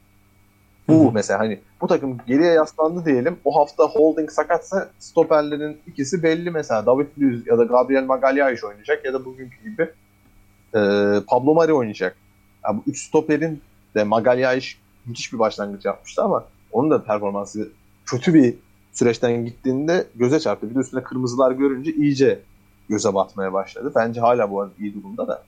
Bu 0.89 1.05
Hı-hı. 1.05 1.13
mesela 1.13 1.41
hani 1.41 1.61
bu 1.81 1.87
takım 1.87 2.19
geriye 2.27 2.53
yaslandı 2.53 3.05
diyelim. 3.05 3.37
O 3.45 3.61
hafta 3.61 3.85
holding 3.85 4.31
sakatsa 4.31 4.91
stoperlerin 4.99 5.79
ikisi 5.87 6.23
belli 6.23 6.51
mesela. 6.51 6.87
David 6.87 7.07
Luiz 7.19 7.47
ya 7.47 7.59
da 7.59 7.65
Gabriel 7.65 8.05
Magalhaes 8.05 8.65
oynayacak 8.65 9.05
ya 9.05 9.13
da 9.13 9.25
bugünkü 9.25 9.63
gibi 9.63 9.83
e, 10.75 10.81
Pablo 11.29 11.55
Mari 11.55 11.73
oynayacak. 11.73 12.17
Yani 12.65 12.77
bu 12.77 12.91
üç 12.91 13.09
stoperin 13.09 13.61
de 13.95 14.05
Magalhaes 14.05 14.65
müthiş 15.07 15.33
bir 15.33 15.39
başlangıç 15.39 15.85
yapmıştı 15.85 16.23
ama 16.23 16.45
onun 16.73 16.91
da 16.91 17.05
performansı 17.05 17.69
kötü 18.07 18.35
bir 18.35 18.55
süreçten 18.93 19.45
gittiğinde 19.45 20.07
göze 20.15 20.41
çarptı. 20.41 20.71
Bir 20.71 20.75
de 20.75 20.79
üstüne 20.79 21.03
kırmızılar 21.03 21.53
görünce 21.53 21.93
iyice 21.93 22.41
göze 22.89 23.15
batmaya 23.15 23.53
başladı. 23.53 23.93
Bence 23.97 24.21
hala 24.21 24.51
bu 24.51 24.61
arada 24.61 24.73
iyi 24.79 24.95
durumda 24.95 25.29
da. 25.29 25.43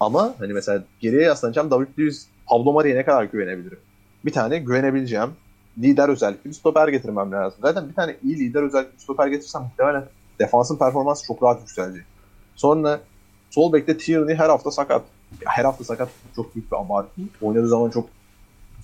Ama 0.00 0.34
hani 0.38 0.52
mesela 0.52 0.84
geriye 1.00 1.22
yaslanacağım 1.22 1.70
David 1.70 1.88
Luiz, 1.98 2.28
Pablo 2.46 2.72
Mari'ye 2.72 2.96
ne 2.96 3.04
kadar 3.04 3.24
güvenebilirim? 3.24 3.78
Bir 4.26 4.32
tane 4.32 4.58
güvenebileceğim 4.58 5.30
lider 5.78 6.08
özellikli 6.08 6.48
bir 6.48 6.54
stoper 6.54 6.88
getirmem 6.88 7.32
lazım. 7.32 7.58
Zaten 7.62 7.88
bir 7.88 7.94
tane 7.94 8.16
iyi 8.22 8.38
lider 8.38 8.62
özellikli 8.62 8.94
bir 8.94 8.98
stoper 8.98 9.26
getirsem 9.26 9.62
muhtemelen 9.62 10.04
defansın 10.38 10.78
performansı 10.78 11.26
çok 11.26 11.42
rahat 11.42 11.60
yükselecek. 11.60 12.04
Sonra 12.56 13.00
sol 13.50 13.72
bekte 13.72 13.98
Tierney 13.98 14.36
her 14.36 14.48
hafta 14.48 14.70
sakat. 14.70 15.02
Ya 15.42 15.50
her 15.50 15.64
hafta 15.64 15.84
sakat 15.84 16.08
çok 16.36 16.54
büyük 16.54 16.72
bir 16.72 16.76
abartı. 16.76 17.20
Oynadığı 17.42 17.68
zaman 17.68 17.90
çok 17.90 18.08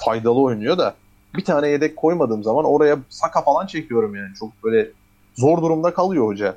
faydalı 0.04 0.40
oynuyor 0.40 0.78
da 0.78 0.94
bir 1.36 1.44
tane 1.44 1.68
yedek 1.68 1.96
koymadığım 1.96 2.42
zaman 2.42 2.64
oraya 2.64 2.98
saka 3.08 3.42
falan 3.42 3.66
çekiyorum 3.66 4.14
yani. 4.14 4.34
Çok 4.38 4.64
böyle 4.64 4.90
zor 5.34 5.62
durumda 5.62 5.94
kalıyor 5.94 6.26
hoca. 6.26 6.56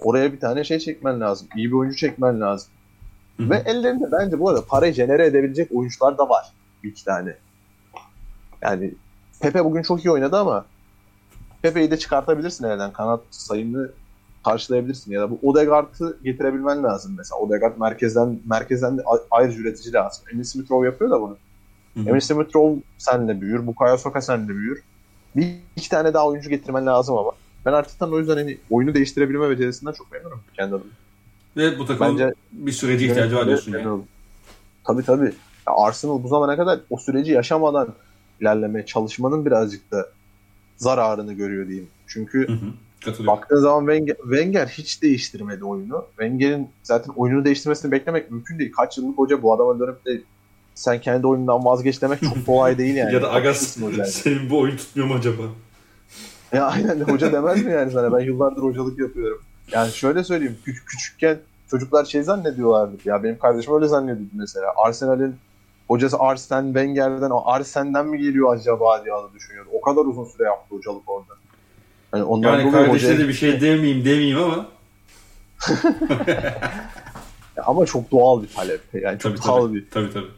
Oraya 0.00 0.32
bir 0.32 0.40
tane 0.40 0.64
şey 0.64 0.78
çekmen 0.78 1.20
lazım. 1.20 1.48
İyi 1.56 1.66
bir 1.66 1.72
oyuncu 1.72 1.96
çekmen 1.96 2.40
lazım. 2.40 2.68
Hı-hı. 3.36 3.50
Ve 3.50 3.62
ellerinde 3.66 4.12
bence 4.12 4.40
bu 4.40 4.48
arada 4.48 4.64
parayı 4.64 4.92
genere 4.92 5.26
edebilecek 5.26 5.68
oyuncular 5.72 6.18
da 6.18 6.28
var. 6.28 6.52
Bir 6.82 6.90
iki 6.90 7.04
tane. 7.04 7.36
Yani 8.64 8.94
Pepe 9.40 9.64
bugün 9.64 9.82
çok 9.82 10.04
iyi 10.04 10.10
oynadı 10.10 10.36
ama 10.36 10.64
Pepe'yi 11.62 11.90
de 11.90 11.98
çıkartabilirsin 11.98 12.64
elden. 12.64 12.92
Kanat 12.92 13.20
sayımını 13.30 13.90
karşılayabilirsin 14.44 15.12
ya 15.12 15.20
da 15.20 15.30
bu 15.30 15.38
Odegaard'ı 15.42 16.18
getirebilmen 16.24 16.82
lazım 16.82 17.14
mesela. 17.18 17.38
Odegaard 17.38 17.78
merkezden 17.78 18.40
merkezden 18.46 18.98
de 18.98 19.02
ayrıca 19.30 19.58
üretici 19.58 19.92
lazım. 19.94 20.24
Emil 20.32 20.44
Smith 20.44 20.70
Rowe 20.70 20.86
yapıyor 20.86 21.10
da 21.10 21.20
bunu. 21.20 21.36
Emil 22.06 22.20
Smith 22.20 22.56
Rowe 22.56 22.82
seninle 22.98 23.40
büyür. 23.40 23.66
Bukayo 23.66 23.96
Saka 23.96 24.20
seninle 24.20 24.48
büyür. 24.48 24.82
Bir 25.36 25.54
iki 25.76 25.88
tane 25.88 26.14
daha 26.14 26.26
oyuncu 26.26 26.50
getirmen 26.50 26.86
lazım 26.86 27.18
ama. 27.18 27.30
Ben 27.66 27.72
Arteta'nın 27.72 28.12
o 28.12 28.18
yüzden 28.18 28.36
hani 28.36 28.58
oyunu 28.70 28.94
değiştirebilme 28.94 29.50
becerisinden 29.50 29.92
çok 29.92 30.12
memnunum 30.12 30.40
kendi 30.56 30.74
adıma. 30.74 30.90
Ve 31.56 31.78
bu 31.78 31.86
takımın 31.86 32.12
Bence, 32.12 32.34
bir 32.52 32.72
sürece 32.72 33.06
ihtiyacı 33.06 33.36
var 33.36 33.46
diyorsun 33.46 33.72
yani. 33.72 34.02
Tabii 34.84 35.02
tabii. 35.02 35.32
Ya 35.68 35.74
Arsenal 35.76 36.22
bu 36.22 36.28
zamana 36.28 36.56
kadar 36.56 36.80
o 36.90 36.96
süreci 36.96 37.32
yaşamadan 37.32 37.88
ilerlemeye 38.40 38.86
çalışmanın 38.86 39.46
birazcık 39.46 39.90
da 39.92 40.08
zararını 40.76 41.32
görüyor 41.32 41.68
diyeyim. 41.68 41.88
Çünkü 42.06 42.48
hı 42.48 42.52
hı, 42.52 43.26
baktığın 43.26 43.60
zaman 43.60 43.86
Wenger, 43.86 44.16
Wenger 44.16 44.66
hiç 44.66 45.02
değiştirmedi 45.02 45.64
oyunu. 45.64 46.04
Wenger'in 46.08 46.68
zaten 46.82 47.12
oyunu 47.16 47.44
değiştirmesini 47.44 47.92
beklemek 47.92 48.30
mümkün 48.30 48.58
değil. 48.58 48.72
Kaç 48.72 48.98
yıllık 48.98 49.18
hoca 49.18 49.42
bu 49.42 49.54
adama 49.54 49.80
dönüp 49.80 50.06
de 50.06 50.20
sen 50.74 51.00
kendi 51.00 51.26
oyundan 51.26 51.64
vazgeç 51.64 52.02
demek 52.02 52.20
çok 52.20 52.46
kolay 52.46 52.78
değil 52.78 52.94
yani. 52.94 53.14
ya 53.14 53.22
da 53.22 53.32
Agas 53.32 53.76
senin 54.06 54.50
bu 54.50 54.60
oyun 54.60 54.76
tutmuyor 54.76 55.08
mu 55.08 55.14
acaba? 55.14 55.42
Ya 56.52 56.66
aynen 56.66 57.00
hoca 57.00 57.32
demez 57.32 57.64
mi 57.64 57.72
yani 57.72 57.92
sana 57.92 58.12
ben 58.12 58.24
yıllardır 58.24 58.62
hocalık 58.62 58.98
yapıyorum. 58.98 59.42
Yani 59.72 59.92
şöyle 59.92 60.24
söyleyeyim 60.24 60.58
küçük 60.64 60.86
küçükken 60.86 61.38
çocuklar 61.70 62.04
şey 62.04 62.22
zannediyorlardı. 62.22 62.96
Ya 63.04 63.22
benim 63.22 63.38
kardeşim 63.38 63.74
öyle 63.74 63.88
zannediyordu 63.88 64.32
mesela. 64.32 64.72
Arsenal'in 64.76 65.36
hocası 65.94 66.18
Arsene 66.18 66.66
Wenger'den 66.66 67.30
o 67.30 67.42
Arsen'den 67.46 68.06
mi 68.06 68.18
geliyor 68.18 68.56
acaba 68.56 69.04
diye 69.04 69.14
düşünüyordu. 69.34 69.68
O 69.72 69.80
kadar 69.80 70.04
uzun 70.04 70.24
süre 70.24 70.44
yaptı 70.44 70.74
hocalık 70.74 71.10
orada. 71.10 71.32
Yani, 72.14 72.24
ondan 72.24 72.58
yani 72.58 72.70
kardeşe 72.70 73.08
hoca... 73.08 73.18
de 73.18 73.28
bir 73.28 73.32
şey 73.32 73.60
demeyeyim 73.60 74.04
demeyeyim 74.04 74.38
ama. 74.38 74.66
ama 77.64 77.86
çok 77.86 78.10
doğal 78.10 78.42
bir 78.42 78.48
talep. 78.48 78.80
Yani 78.92 79.18
çok 79.18 79.36
tabii, 79.36 79.48
doğal 79.48 79.66
tabii, 79.66 79.74
bir. 79.74 79.90
Tabii 79.90 80.10
tabii. 80.12 80.30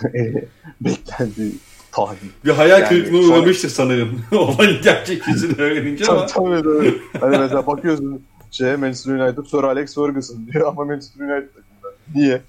beklenti 0.80 1.52
tahmin. 1.92 2.32
Bir 2.44 2.50
hayal 2.50 2.80
yani, 2.80 2.88
kırıklığına 2.88 3.22
sonra... 3.22 3.38
uğramıştır 3.38 3.68
sanırım. 3.68 4.24
Olayın 4.32 4.82
gerçek 4.82 5.28
yüzünü 5.28 5.62
öğrenince 5.62 6.06
ama. 6.06 6.26
Tabii 6.26 6.62
tabii. 6.62 7.02
Hani 7.20 7.38
mesela 7.38 7.66
bakıyorsun 7.66 8.22
şey 8.50 8.76
Manchester 8.76 9.12
United 9.12 9.44
Sir 9.44 9.62
Alex 9.62 9.94
Ferguson 9.94 10.46
diyor 10.52 10.68
ama 10.68 10.84
Manchester 10.84 11.24
United 11.24 11.48
takımda. 11.48 11.96
Niye? 12.14 12.40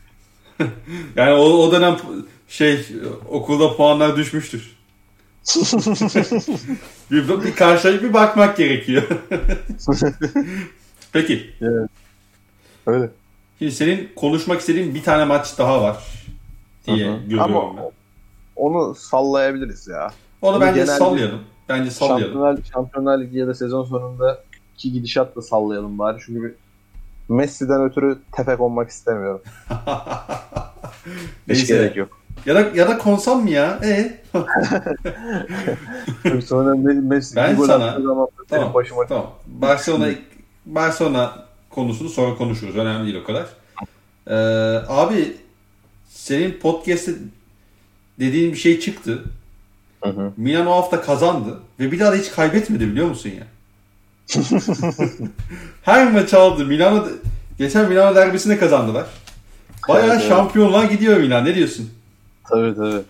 yani 1.16 1.34
o, 1.34 1.44
o 1.44 1.72
dönem 1.72 1.98
şey 2.50 2.86
okulda 3.30 3.76
puanlar 3.76 4.16
düşmüştür. 4.16 4.80
bir, 7.12 7.44
bir 7.44 7.56
karşılayıp 7.56 8.04
bir 8.04 8.14
bakmak 8.14 8.58
gerekiyor. 8.58 9.04
Peki. 11.14 11.50
Evet. 11.62 11.90
Öyle. 12.88 13.10
Şimdi 13.60 13.72
senin 13.72 14.10
konuşmak 14.16 14.60
istediğin 14.60 14.96
bir 14.96 15.04
tane 15.04 15.26
maç 15.26 15.58
daha 15.58 15.84
var 15.84 15.98
diye 16.88 17.08
Hı-hı. 17.08 17.24
görüyorum 17.24 17.56
Ama 17.56 17.78
ben. 17.78 17.92
Onu 18.56 18.96
sallayabiliriz 18.96 19.88
ya. 19.88 20.12
Onu, 20.42 20.56
onu 20.56 20.62
bence 20.62 20.86
sallayalım. 20.86 21.42
Bence 21.70 21.92
sallayalım. 21.92 22.24
Şampiyonlar, 22.24 22.60
Şampiyonlar 22.74 23.22
Ligi 23.22 23.38
ya 23.38 23.48
da 23.48 23.54
sezon 23.54 23.84
sonunda 23.84 24.44
iki 24.76 24.92
gidişat 24.92 25.36
da 25.36 25.42
sallayalım 25.42 26.00
bari. 26.00 26.18
Çünkü 26.26 26.56
Messi'den 27.30 27.84
ötürü 27.84 28.20
tepek 28.32 28.60
olmak 28.60 28.90
istemiyorum. 28.90 29.42
Hiç 31.50 31.68
gerek 31.68 31.96
yok. 31.96 32.19
Ya 32.46 32.56
da 32.56 32.70
ya 32.76 32.88
da 32.88 32.98
konsam 32.98 33.44
mı 33.44 33.50
ya? 33.50 33.80
E. 33.84 34.20
Sonra 36.46 36.76
Messi 37.02 37.36
ben 37.36 37.56
sana 37.56 37.98
tamam, 38.50 38.74
başıma 38.74 39.08
tamam. 39.08 39.32
Barcelona 39.48 40.08
Barcelona 40.66 41.46
konusunu 41.70 42.10
sonra 42.10 42.36
konuşuruz. 42.36 42.76
Önemli 42.76 43.06
değil 43.06 43.24
o 43.24 43.24
kadar. 43.24 43.46
Ee, 44.28 44.36
abi 44.88 45.38
senin 46.10 46.52
podcast'te 46.52 47.12
dediğin 48.20 48.54
bir 48.54 48.58
şey 48.58 48.80
çıktı. 48.80 49.24
Hı 50.04 50.10
hı. 50.10 50.32
Milan 50.38 50.68
o 50.68 50.72
hafta 50.72 51.02
kazandı 51.02 51.60
ve 51.80 51.92
bir 51.92 52.00
daha 52.00 52.12
da 52.12 52.16
hiç 52.16 52.32
kaybetmedi 52.32 52.88
biliyor 52.88 53.08
musun 53.08 53.30
ya? 53.30 53.48
Her 55.84 56.12
maç 56.12 56.34
aldı. 56.34 56.66
Milano 56.66 57.08
geçen 57.58 57.90
Milano 57.90 58.16
derbisine 58.16 58.58
kazandılar. 58.58 59.06
Bayağı 59.90 60.16
evet, 60.16 60.28
şampiyonluğa 60.28 60.86
gidiyor 60.86 61.18
Milan. 61.18 61.46
Ne 61.46 61.56
diyorsun? 61.56 61.90
Tabii 62.50 62.76
tabii. 62.76 63.02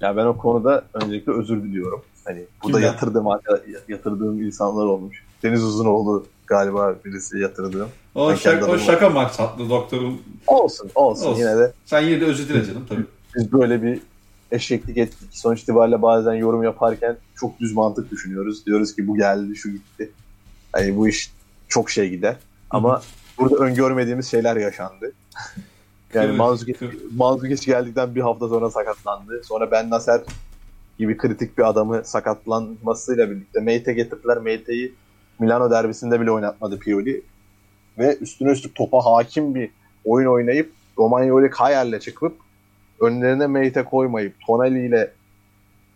Ya 0.00 0.16
ben 0.16 0.24
o 0.24 0.36
konuda 0.36 0.84
öncelikle 0.94 1.32
özür 1.32 1.62
diliyorum. 1.62 2.02
Hani 2.24 2.44
burada 2.62 2.80
yatırdığım 2.80 3.26
yatırdığım 3.88 4.42
insanlar 4.42 4.84
olmuş. 4.86 5.24
Deniz 5.42 5.64
Uzunoğlu 5.64 6.26
galiba 6.46 6.94
birisi 7.04 7.38
yatırdığım. 7.38 7.88
O, 8.14 8.36
şaka, 8.36 8.66
o 8.66 8.78
şaka 8.78 9.10
maksatlı 9.10 9.70
doktorum. 9.70 10.22
Olsun, 10.46 10.90
olsun, 10.94 11.26
olsun 11.26 11.40
yine 11.40 11.56
de. 11.58 11.72
Sen 11.84 12.00
yine 12.00 12.20
de 12.20 12.24
özür 12.24 12.48
dile 12.48 12.64
canım 12.64 12.86
tabii. 12.88 13.04
Biz 13.36 13.52
böyle 13.52 13.82
bir 13.82 14.00
eşeklik 14.50 14.98
ettik. 14.98 15.28
Sonuç 15.30 15.62
itibariyle 15.62 16.02
bazen 16.02 16.34
yorum 16.34 16.62
yaparken 16.62 17.16
çok 17.34 17.60
düz 17.60 17.72
mantık 17.72 18.10
düşünüyoruz. 18.10 18.66
Diyoruz 18.66 18.94
ki 18.94 19.08
bu 19.08 19.16
geldi, 19.16 19.56
şu 19.56 19.70
gitti. 19.70 20.10
Hani 20.72 20.96
bu 20.96 21.08
iş 21.08 21.32
çok 21.68 21.90
şey 21.90 22.10
gider. 22.10 22.36
Ama 22.70 23.02
burada 23.38 23.56
öngörmediğimiz 23.56 24.30
şeyler 24.30 24.56
yaşandı. 24.56 25.12
Yani 26.14 26.36
Manzukic 27.16 27.66
geldikten 27.66 28.14
bir 28.14 28.20
hafta 28.20 28.48
sonra 28.48 28.70
sakatlandı. 28.70 29.40
Sonra 29.44 29.70
Ben 29.70 29.90
Nasser 29.90 30.20
gibi 30.98 31.16
kritik 31.16 31.58
bir 31.58 31.68
adamı 31.68 32.04
sakatlanmasıyla 32.04 33.30
birlikte 33.30 33.60
Meite 33.60 33.92
getirdiler. 33.92 34.38
Meite'yi 34.38 34.94
Milano 35.38 35.70
derbisinde 35.70 36.20
bile 36.20 36.30
oynatmadı 36.30 36.78
Pioli. 36.78 37.22
Ve 37.98 38.16
üstüne 38.16 38.50
üstlük 38.50 38.74
topa 38.74 39.04
hakim 39.04 39.54
bir 39.54 39.70
oyun 40.04 40.28
oynayıp 40.28 40.72
Romagnoli 40.98 41.50
Kayer'le 41.50 42.00
çıkıp 42.00 42.36
önlerine 43.00 43.46
Meite 43.46 43.84
koymayıp 43.84 44.34
Tonali 44.46 44.86
ile 44.86 45.12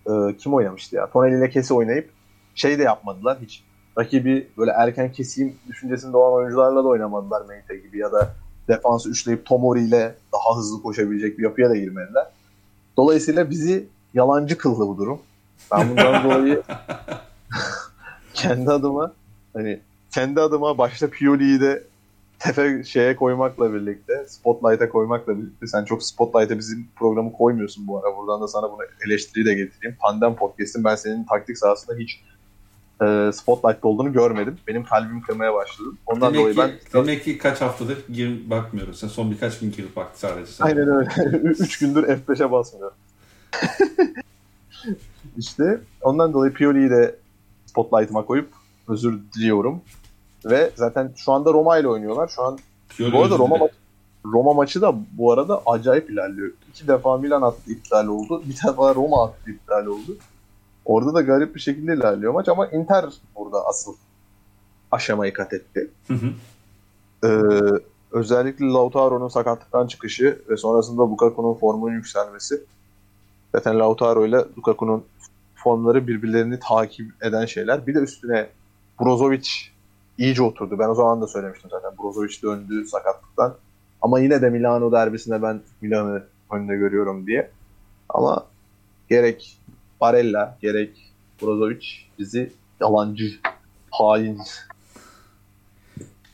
e, 0.07 0.37
kim 0.37 0.55
oynamıştı 0.55 0.97
ya? 0.97 1.11
Tonali 1.11 1.39
ile 1.39 1.51
Kesi 1.51 1.75
oynayıp 1.75 2.11
şey 2.55 2.79
de 2.79 2.83
yapmadılar 2.83 3.39
hiç. 3.41 3.65
Rakibi 3.99 4.49
böyle 4.59 4.71
erken 4.71 5.13
keseyim 5.13 5.57
düşüncesinde 5.69 6.17
olan 6.17 6.33
oyuncularla 6.33 6.85
da 6.85 6.89
oynamadılar 6.89 7.47
Meite 7.47 7.77
gibi 7.77 7.99
ya 7.99 8.13
da 8.13 8.35
defansı 8.69 9.11
üçleyip 9.11 9.47
Tomori 9.47 9.81
ile 9.81 10.15
daha 10.33 10.59
hızlı 10.59 10.83
koşabilecek 10.83 11.39
bir 11.39 11.43
yapıya 11.43 11.71
da 11.71 11.77
girmediler. 11.77 12.27
Dolayısıyla 12.97 13.51
bizi 13.51 13.87
yalancı 14.15 14.59
kıldı 14.59 14.87
bu 14.87 14.99
durum. 14.99 15.21
Ben 15.73 15.91
bundan 15.91 16.25
dolayı 16.31 16.63
kendi 18.35 18.71
adıma 18.71 19.13
hani 19.53 19.81
kendi 20.11 20.41
adıma 20.41 20.79
başta 20.79 21.11
Pioli'yi 21.11 21.61
de 21.61 21.83
tefe 22.39 22.85
şeye 22.85 23.17
koymakla 23.17 23.75
birlikte, 23.75 24.25
Spotlight'a 24.29 24.89
koymakla 24.89 25.39
birlikte 25.39 25.67
sen 25.67 25.85
çok 25.85 26.03
Spotlight'a 26.03 26.59
bizim 26.59 26.89
programı 26.97 27.33
koymuyorsun 27.33 27.87
bu 27.87 27.99
ara. 27.99 28.17
Buradan 28.17 28.41
da 28.41 28.49
sana 28.49 28.73
bunu 28.73 28.83
eleştiri 29.07 29.45
de 29.47 29.55
getireyim. 29.55 29.97
Tandem 30.03 30.37
Podcast'in 30.37 30.85
ben 30.85 30.95
senin 30.95 31.25
taktik 31.25 31.59
sahasında 31.59 31.97
hiç 31.97 32.21
e, 33.03 33.33
Spotlight'ta 33.33 33.89
olduğunu 33.89 34.13
görmedim. 34.13 34.57
Benim 34.69 34.85
kalbim 34.85 35.21
kırmaya 35.23 35.55
başladı. 35.55 35.89
Ondan 36.07 36.35
Demek 36.35 36.57
dolayı 36.57 36.71
ki, 36.79 36.85
ben 36.95 37.03
demek 37.03 37.25
ki 37.25 37.39
kaç 37.39 37.61
haftadır 37.61 37.99
gir, 38.13 38.51
bakmıyoruz. 38.51 38.99
Sen 39.01 39.09
son 39.09 39.31
birkaç 39.31 39.59
gün 39.59 39.73
girip 39.73 39.97
baktı 39.97 40.21
sadece. 40.21 40.53
Sen. 40.53 40.65
Aynen 40.65 40.89
öyle. 40.89 41.11
Üç 41.43 41.79
gündür 41.79 42.05
F5'e 42.05 42.51
basmıyorum. 42.53 42.97
işte 45.37 45.81
ondan 46.01 46.33
dolayı 46.33 46.53
Pioli'yi 46.53 46.91
de 46.91 47.17
Spotlight'ıma 47.67 48.25
koyup 48.25 48.49
özür 48.89 49.19
diliyorum. 49.37 49.81
Ve 50.45 50.71
zaten 50.75 51.13
şu 51.17 51.33
anda 51.33 51.53
Roma 51.53 51.79
ile 51.79 51.89
oynuyorlar. 51.89 52.29
Şu 52.29 52.43
an 52.43 52.59
Pioli 52.89 53.13
bu 53.13 53.23
arada 53.23 53.39
Roma, 53.39 53.57
dile. 53.57 53.65
ma- 53.65 53.71
Roma 54.33 54.53
maçı 54.53 54.81
da 54.83 54.95
bu 55.13 55.33
arada 55.33 55.63
acayip 55.67 56.11
ilerliyor. 56.11 56.53
İki 56.71 56.89
defa 56.89 57.17
Milan 57.19 57.43
attı 57.43 57.73
iptal 57.73 58.07
oldu. 58.07 58.43
Bir 58.47 58.55
defa 58.69 58.95
Roma 58.95 59.25
attı 59.25 59.51
iptal 59.51 59.87
oldu. 59.87 60.17
Orada 60.85 61.15
da 61.15 61.21
garip 61.21 61.55
bir 61.55 61.61
şekilde 61.61 61.95
ilerliyor 61.95 62.33
maç 62.33 62.49
ama 62.49 62.67
Inter 62.67 63.05
burada 63.37 63.67
asıl 63.67 63.95
aşamayı 64.91 65.33
kat 65.33 65.53
etti. 65.53 65.91
Hı 66.09 66.15
hı. 66.15 66.31
Ee, 67.25 67.29
özellikle 68.13 68.67
Lautaro'nun 68.67 69.29
sakatlıktan 69.29 69.87
çıkışı 69.87 70.43
ve 70.49 70.57
sonrasında 70.57 71.03
Lukaku'nun 71.03 71.55
formunun 71.55 71.93
yükselmesi. 71.93 72.65
Zaten 73.55 73.79
Lautaro 73.79 74.27
ile 74.27 74.45
Lukaku'nun 74.59 75.05
formları 75.55 76.07
birbirlerini 76.07 76.59
takip 76.59 77.25
eden 77.25 77.47
şeyler. 77.47 77.87
Bir 77.87 77.95
de 77.95 77.99
üstüne 77.99 78.49
Brozovic 79.01 79.49
iyice 80.19 80.43
oturdu. 80.43 80.79
Ben 80.79 80.89
o 80.89 80.95
zaman 80.95 81.21
da 81.21 81.27
söylemiştim 81.27 81.71
zaten. 81.71 81.91
Brozovic 81.99 82.43
döndü 82.43 82.85
sakatlıktan. 82.87 83.55
Ama 84.03 84.21
yine 84.21 84.43
de 84.43 84.51
Milano 84.51 84.93
derbisinde 84.93 85.43
ben 85.43 85.61
Milan'ı 85.81 86.25
önde 86.51 86.77
görüyorum 86.77 87.27
diye. 87.27 87.51
Ama 88.09 88.47
gerek 89.09 89.59
Barella 90.03 90.59
gerek 90.63 90.91
Brozovic 91.43 91.87
bizi 92.19 92.53
yalancı, 92.81 93.33
hain, 93.91 94.41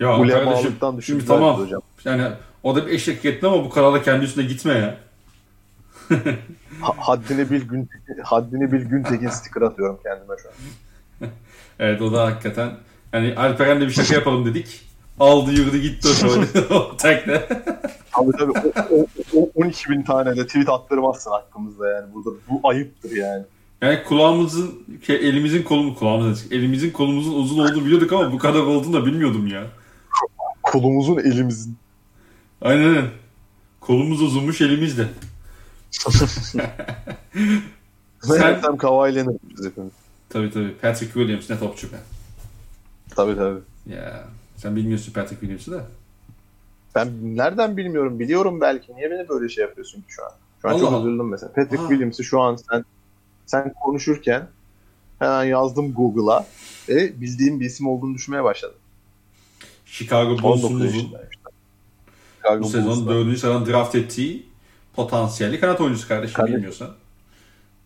Ya 0.01 0.19
ulemalıktan 0.19 1.01
şimdi 1.01 1.27
tamam. 1.27 1.59
hocam. 1.61 1.83
yani 2.05 2.23
o 2.63 2.77
da 2.77 2.87
bir 2.87 2.93
eşek 2.93 3.25
etti 3.25 3.47
ama 3.47 3.65
bu 3.65 3.71
kararla 3.71 4.03
kendi 4.03 4.25
üstüne 4.25 4.45
gitme 4.45 4.73
ya. 4.73 4.97
Ha- 6.81 6.95
haddini 6.99 7.51
bil 7.51 7.63
gün 7.63 7.89
haddini 8.23 8.73
bil 8.73 8.85
Güntekin 8.85 9.29
sticker 9.29 9.63
atıyorum 9.63 9.99
kendime 10.03 10.35
şu 10.43 10.49
an. 10.49 10.55
Evet 11.79 12.03
o 12.03 12.13
da 12.13 12.27
hakikaten. 12.27 12.71
Yani 13.13 13.35
Alperen'le 13.37 13.81
bir 13.81 13.91
şaka 13.91 14.15
yapalım 14.15 14.47
dedik. 14.47 14.81
Aldı 15.21 15.51
yürüdü 15.53 15.79
gitti 15.79 16.09
o 16.71 16.75
o 16.75 16.97
tekne. 16.97 17.43
Tabii 18.13 18.33
tabii 18.39 18.53
o, 18.53 18.97
o, 18.97 19.07
o 19.41 19.51
12 19.55 19.91
bin 19.91 20.03
tane 20.03 20.37
de 20.37 20.47
tweet 20.47 20.69
attırmazsın 20.69 21.31
hakkımızda 21.31 21.89
yani. 21.89 22.15
Burada 22.15 22.31
bu 22.49 22.69
ayıptır 22.69 23.11
yani. 23.17 23.45
Yani 23.83 24.03
kulağımızın, 24.05 24.75
elimizin 25.09 25.63
kolumuz, 25.63 25.99
kulağımızın, 25.99 26.51
elimizin 26.51 26.91
kolumuzun 26.91 27.35
uzun 27.35 27.59
olduğunu 27.59 27.85
biliyorduk 27.85 28.13
ama 28.13 28.33
bu 28.33 28.39
kadar 28.39 28.61
olduğunu 28.61 28.93
da 28.93 29.07
bilmiyordum 29.07 29.47
ya. 29.47 29.67
Kolumuzun 30.63 31.19
elimizin. 31.19 31.77
Aynen 32.63 32.89
aynen. 32.89 33.09
Kolumuz 33.81 34.23
uzunmuş 34.23 34.61
elimizde. 34.61 35.09
Sen- 38.23 38.61
Sen... 38.63 38.77
Kavai'yle. 38.77 39.25
Tabii 40.29 40.51
tabii. 40.51 40.75
Patrick 40.83 41.13
Williams 41.13 41.51
ne 41.51 41.59
topçu 41.59 41.93
be. 41.93 41.97
Tabii 43.17 43.37
tabii. 43.37 43.61
Ya 43.87 44.25
sen 44.57 44.77
bilmiyorsun 44.77 45.13
Patrick 45.13 45.41
Williams'ı 45.41 45.73
da. 45.73 45.87
Ben 46.95 47.37
nereden 47.37 47.77
bilmiyorum. 47.77 48.19
Biliyorum 48.19 48.61
belki. 48.61 48.97
Niye 48.97 49.11
beni 49.11 49.29
böyle 49.29 49.49
şey 49.49 49.65
yapıyorsun 49.65 50.01
ki 50.01 50.07
şu 50.09 50.25
an? 50.25 50.31
Şu 50.63 50.69
an 50.69 50.73
Allah 50.73 50.81
çok 50.81 51.01
üzüldüm 51.01 51.29
mesela. 51.29 51.53
Patrick 51.53 51.77
Ha. 51.77 51.89
Williams'ı 51.89 52.25
şu 52.25 52.41
an 52.41 52.57
sen 52.57 52.85
sen 53.49 53.73
konuşurken 53.73 54.49
hemen 55.19 55.45
yazdım 55.45 55.95
Google'a 55.95 56.47
ve 56.89 57.21
bildiğim 57.21 57.61
bir 57.61 57.67
isim 57.67 57.89
olduğunu 57.89 58.15
düşünmeye 58.15 58.45
başladım. 58.45 58.77
Chicago 59.87 60.31
19 60.31 60.43
Bulls'un 60.43 60.81
bu 62.61 62.65
sezon. 62.69 63.07
4. 63.09 63.39
sıradan 63.39 63.67
draft 63.67 63.95
ettiği 63.95 64.47
potansiyelli 64.97 65.61
kanat 65.61 65.81
oyuncusu 65.81 66.09
kardeşim 66.09 66.35
Kardeşim. 66.35 66.57
bilmiyorsan. 66.57 66.89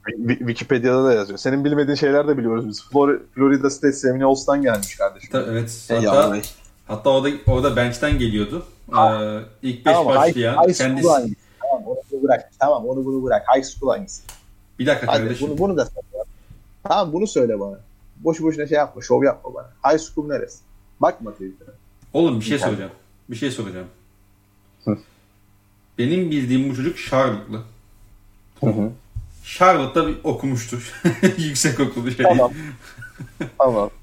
Wi- 0.07 0.39
Wikipedia'da 0.39 1.05
da 1.05 1.13
yazıyor. 1.13 1.39
Senin 1.39 1.65
bilmediğin 1.65 1.95
şeyler 1.97 2.29
de 2.29 2.39
biliyoruz 2.39 2.69
biz. 2.69 2.81
Flor- 2.93 3.21
Florida 3.35 3.71
State 3.71 3.93
Seminoles'tan 3.93 4.63
gelmiş 4.63 4.97
kardeşim. 4.97 5.29
Ta- 5.33 5.47
evet. 5.51 5.85
Hey 5.89 5.97
Hatta, 6.05 6.17
yavrum. 6.17 6.41
hatta 6.87 7.11
orada, 7.11 7.29
orada 7.47 7.77
bench'ten 7.77 8.19
geliyordu. 8.19 8.67
Ee, 8.89 9.39
ilk 9.63 9.87
5 9.87 9.95
Tamam, 9.95 10.15
başlayan 10.17 10.53
high, 10.53 10.69
high 10.69 10.79
kendisi. 10.79 11.09
hangisi? 11.09 11.37
Tamam 11.61 11.83
onu 11.87 11.97
bunu 12.13 12.23
bırak. 12.23 12.51
Tamam 12.59 12.87
onu 12.87 13.05
bunu 13.05 13.25
bırak. 13.25 13.47
High 13.57 13.65
school 13.65 13.91
hangisi? 13.91 14.23
Bir 14.83 14.87
dakika 14.87 15.13
Hadi 15.13 15.23
kardeşim. 15.23 15.49
bunu, 15.49 15.59
bunu 15.59 15.77
da 15.77 15.85
söyle. 15.85 16.25
Tamam 16.83 17.13
bunu 17.13 17.27
söyle 17.27 17.61
bana. 17.61 17.81
Boşu 18.17 18.45
boşuna 18.45 18.67
şey 18.67 18.77
yapma. 18.79 19.03
Şov 19.03 19.25
yapma 19.25 19.55
bana. 19.55 19.93
High 19.93 20.01
school 20.01 20.27
neresi? 20.29 20.59
Bakma 21.01 21.33
Twitter'a. 21.33 21.71
Oğlum 22.13 22.41
bir 22.41 22.45
şey 22.45 22.55
İnternet. 22.57 22.75
soracağım. 22.75 22.93
Bir 23.31 23.37
şey 23.37 23.51
soracağım. 23.51 23.87
Hı. 24.85 24.99
Benim 25.99 26.31
bildiğim 26.31 26.71
bu 26.71 26.77
çocuk 26.77 26.99
Charlotte'lı. 26.99 27.63
Charlotte'da 29.45 30.09
bir 30.09 30.17
okumuştur. 30.25 30.93
Yüksek 31.39 31.81
okulu 31.81 32.11
şey. 32.11 32.27
Tamam. 32.27 32.53
tamam. 33.59 33.91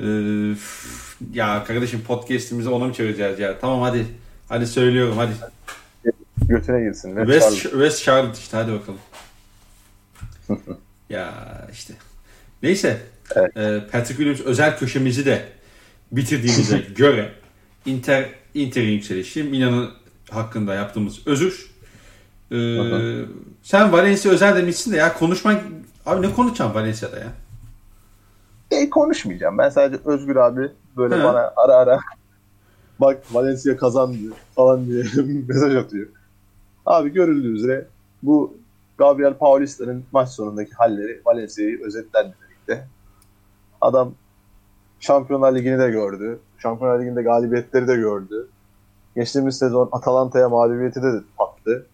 Ee, 0.00 0.54
ya 1.32 1.64
kardeşim 1.64 2.02
podcast'imizi 2.02 2.68
ona 2.68 2.84
mı 2.84 2.92
çevireceğiz 2.92 3.38
ya? 3.38 3.58
Tamam 3.58 3.80
hadi. 3.82 4.06
Hadi 4.48 4.66
söylüyorum 4.66 5.16
hadi. 5.16 5.32
Götüne 6.48 6.80
girsin. 6.80 7.16
Ne 7.16 7.20
West, 7.20 7.40
Charlotte. 7.40 7.70
West 7.70 8.02
Charlotte 8.04 8.38
işte 8.38 8.56
hadi 8.56 8.72
bakalım. 8.72 8.98
ya 11.10 11.32
işte. 11.72 11.94
Neyse. 12.62 13.00
Evet. 13.34 13.56
Ee, 13.56 13.80
Patrick 13.92 14.16
Williams 14.16 14.40
özel 14.40 14.78
köşemizi 14.78 15.26
de 15.26 15.44
bitirdiğimize 16.12 16.78
göre 16.96 17.32
Inter 17.86 18.28
Inter'in 18.54 18.90
yükselişi 18.92 19.42
Milan'ın 19.42 19.90
hakkında 20.30 20.74
yaptığımız 20.74 21.26
özür. 21.26 21.70
Ee, 22.52 23.24
sen 23.62 23.92
Valencia 23.92 24.32
özel 24.32 24.56
demişsin 24.56 24.92
de 24.92 24.96
ya 24.96 25.12
konuşmak 25.12 25.64
abi 26.06 26.26
ne 26.26 26.32
konuşacağım 26.32 26.74
Valencia'da 26.74 27.18
ya? 27.18 27.32
E, 28.70 28.90
konuşmayacağım. 28.90 29.58
Ben 29.58 29.68
sadece 29.68 30.02
Özgür 30.04 30.36
abi 30.36 30.70
böyle 30.96 31.14
Hı. 31.14 31.24
bana 31.24 31.52
ara 31.56 31.74
ara 31.74 32.00
bak 32.98 33.22
Valencia 33.32 33.76
kazandı 33.76 34.16
falan 34.54 34.86
diye 34.86 35.04
mesaj 35.48 35.74
atıyor. 35.74 36.06
Abi 36.86 37.12
görüldüğü 37.12 37.54
üzere 37.54 37.86
bu 38.22 38.54
Gabriel 38.98 39.34
Paulista'nın 39.34 40.04
maç 40.12 40.28
sonundaki 40.28 40.72
halleri 40.72 41.20
Valencia'yı 41.26 41.82
özetler 41.84 42.26
birlikte. 42.26 42.86
Adam 43.80 44.14
Şampiyonlar 45.00 45.54
Ligi'ni 45.54 45.78
de 45.78 45.90
gördü. 45.90 46.38
Şampiyonlar 46.58 47.00
Ligi'nde 47.00 47.22
galibiyetleri 47.22 47.88
de 47.88 47.96
gördü. 47.96 48.48
Geçtiğimiz 49.16 49.58
sezon 49.58 49.88
Atalanta'ya 49.92 50.48
mağlubiyeti 50.48 51.02
de 51.02 51.20
attı. 51.38 51.86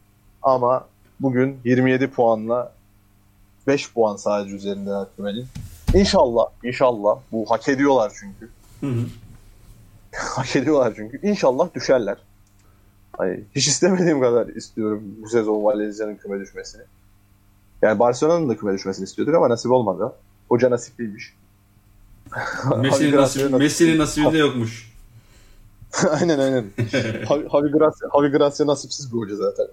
Ama 0.43 0.87
bugün 1.21 1.59
27 1.65 2.11
puanla 2.11 2.73
5 3.67 3.93
puan 3.93 4.17
sadece 4.17 4.57
üzerinden 4.57 4.93
Akmemel'in. 4.93 5.47
İnşallah, 5.95 6.47
inşallah 6.65 7.19
bu 7.33 7.51
hak 7.51 7.69
ediyorlar 7.69 8.13
çünkü. 8.21 8.51
Hı 8.81 8.87
hı. 8.87 9.07
hak 10.17 10.57
ediyorlar 10.57 10.93
çünkü. 10.97 11.29
İnşallah 11.29 11.75
düşerler. 11.75 12.17
Hani 13.19 13.45
hiç 13.57 13.69
istemediğim 13.69 14.21
kadar 14.21 14.47
istiyorum 14.47 15.03
bu 15.23 15.29
sezon 15.29 15.65
Valencia'nın 15.65 16.17
küme 16.17 16.41
düşmesini. 16.41 16.83
Yani 17.83 17.99
Barcelona'nın 17.99 18.49
da 18.49 18.57
küme 18.57 18.73
düşmesini 18.75 19.05
istiyorduk 19.05 19.35
ama 19.35 19.49
nasip 19.49 19.71
olmadı. 19.71 20.13
Hoca 20.49 20.71
nasipliymiş. 20.71 21.35
Messi'nin 22.77 23.17
nasibi, 23.17 23.57
Messi'nin 23.57 23.99
nasibinde 23.99 24.39
yokmuş. 24.39 24.93
aynen 26.11 26.39
aynen. 26.39 26.65
Javi, 27.29 27.71
Gracia, 27.71 28.09
Javi 28.15 28.29
Gracia 28.29 28.67
nasipsiz 28.67 29.13
bir 29.13 29.19
hoca 29.19 29.37
zaten. 29.37 29.67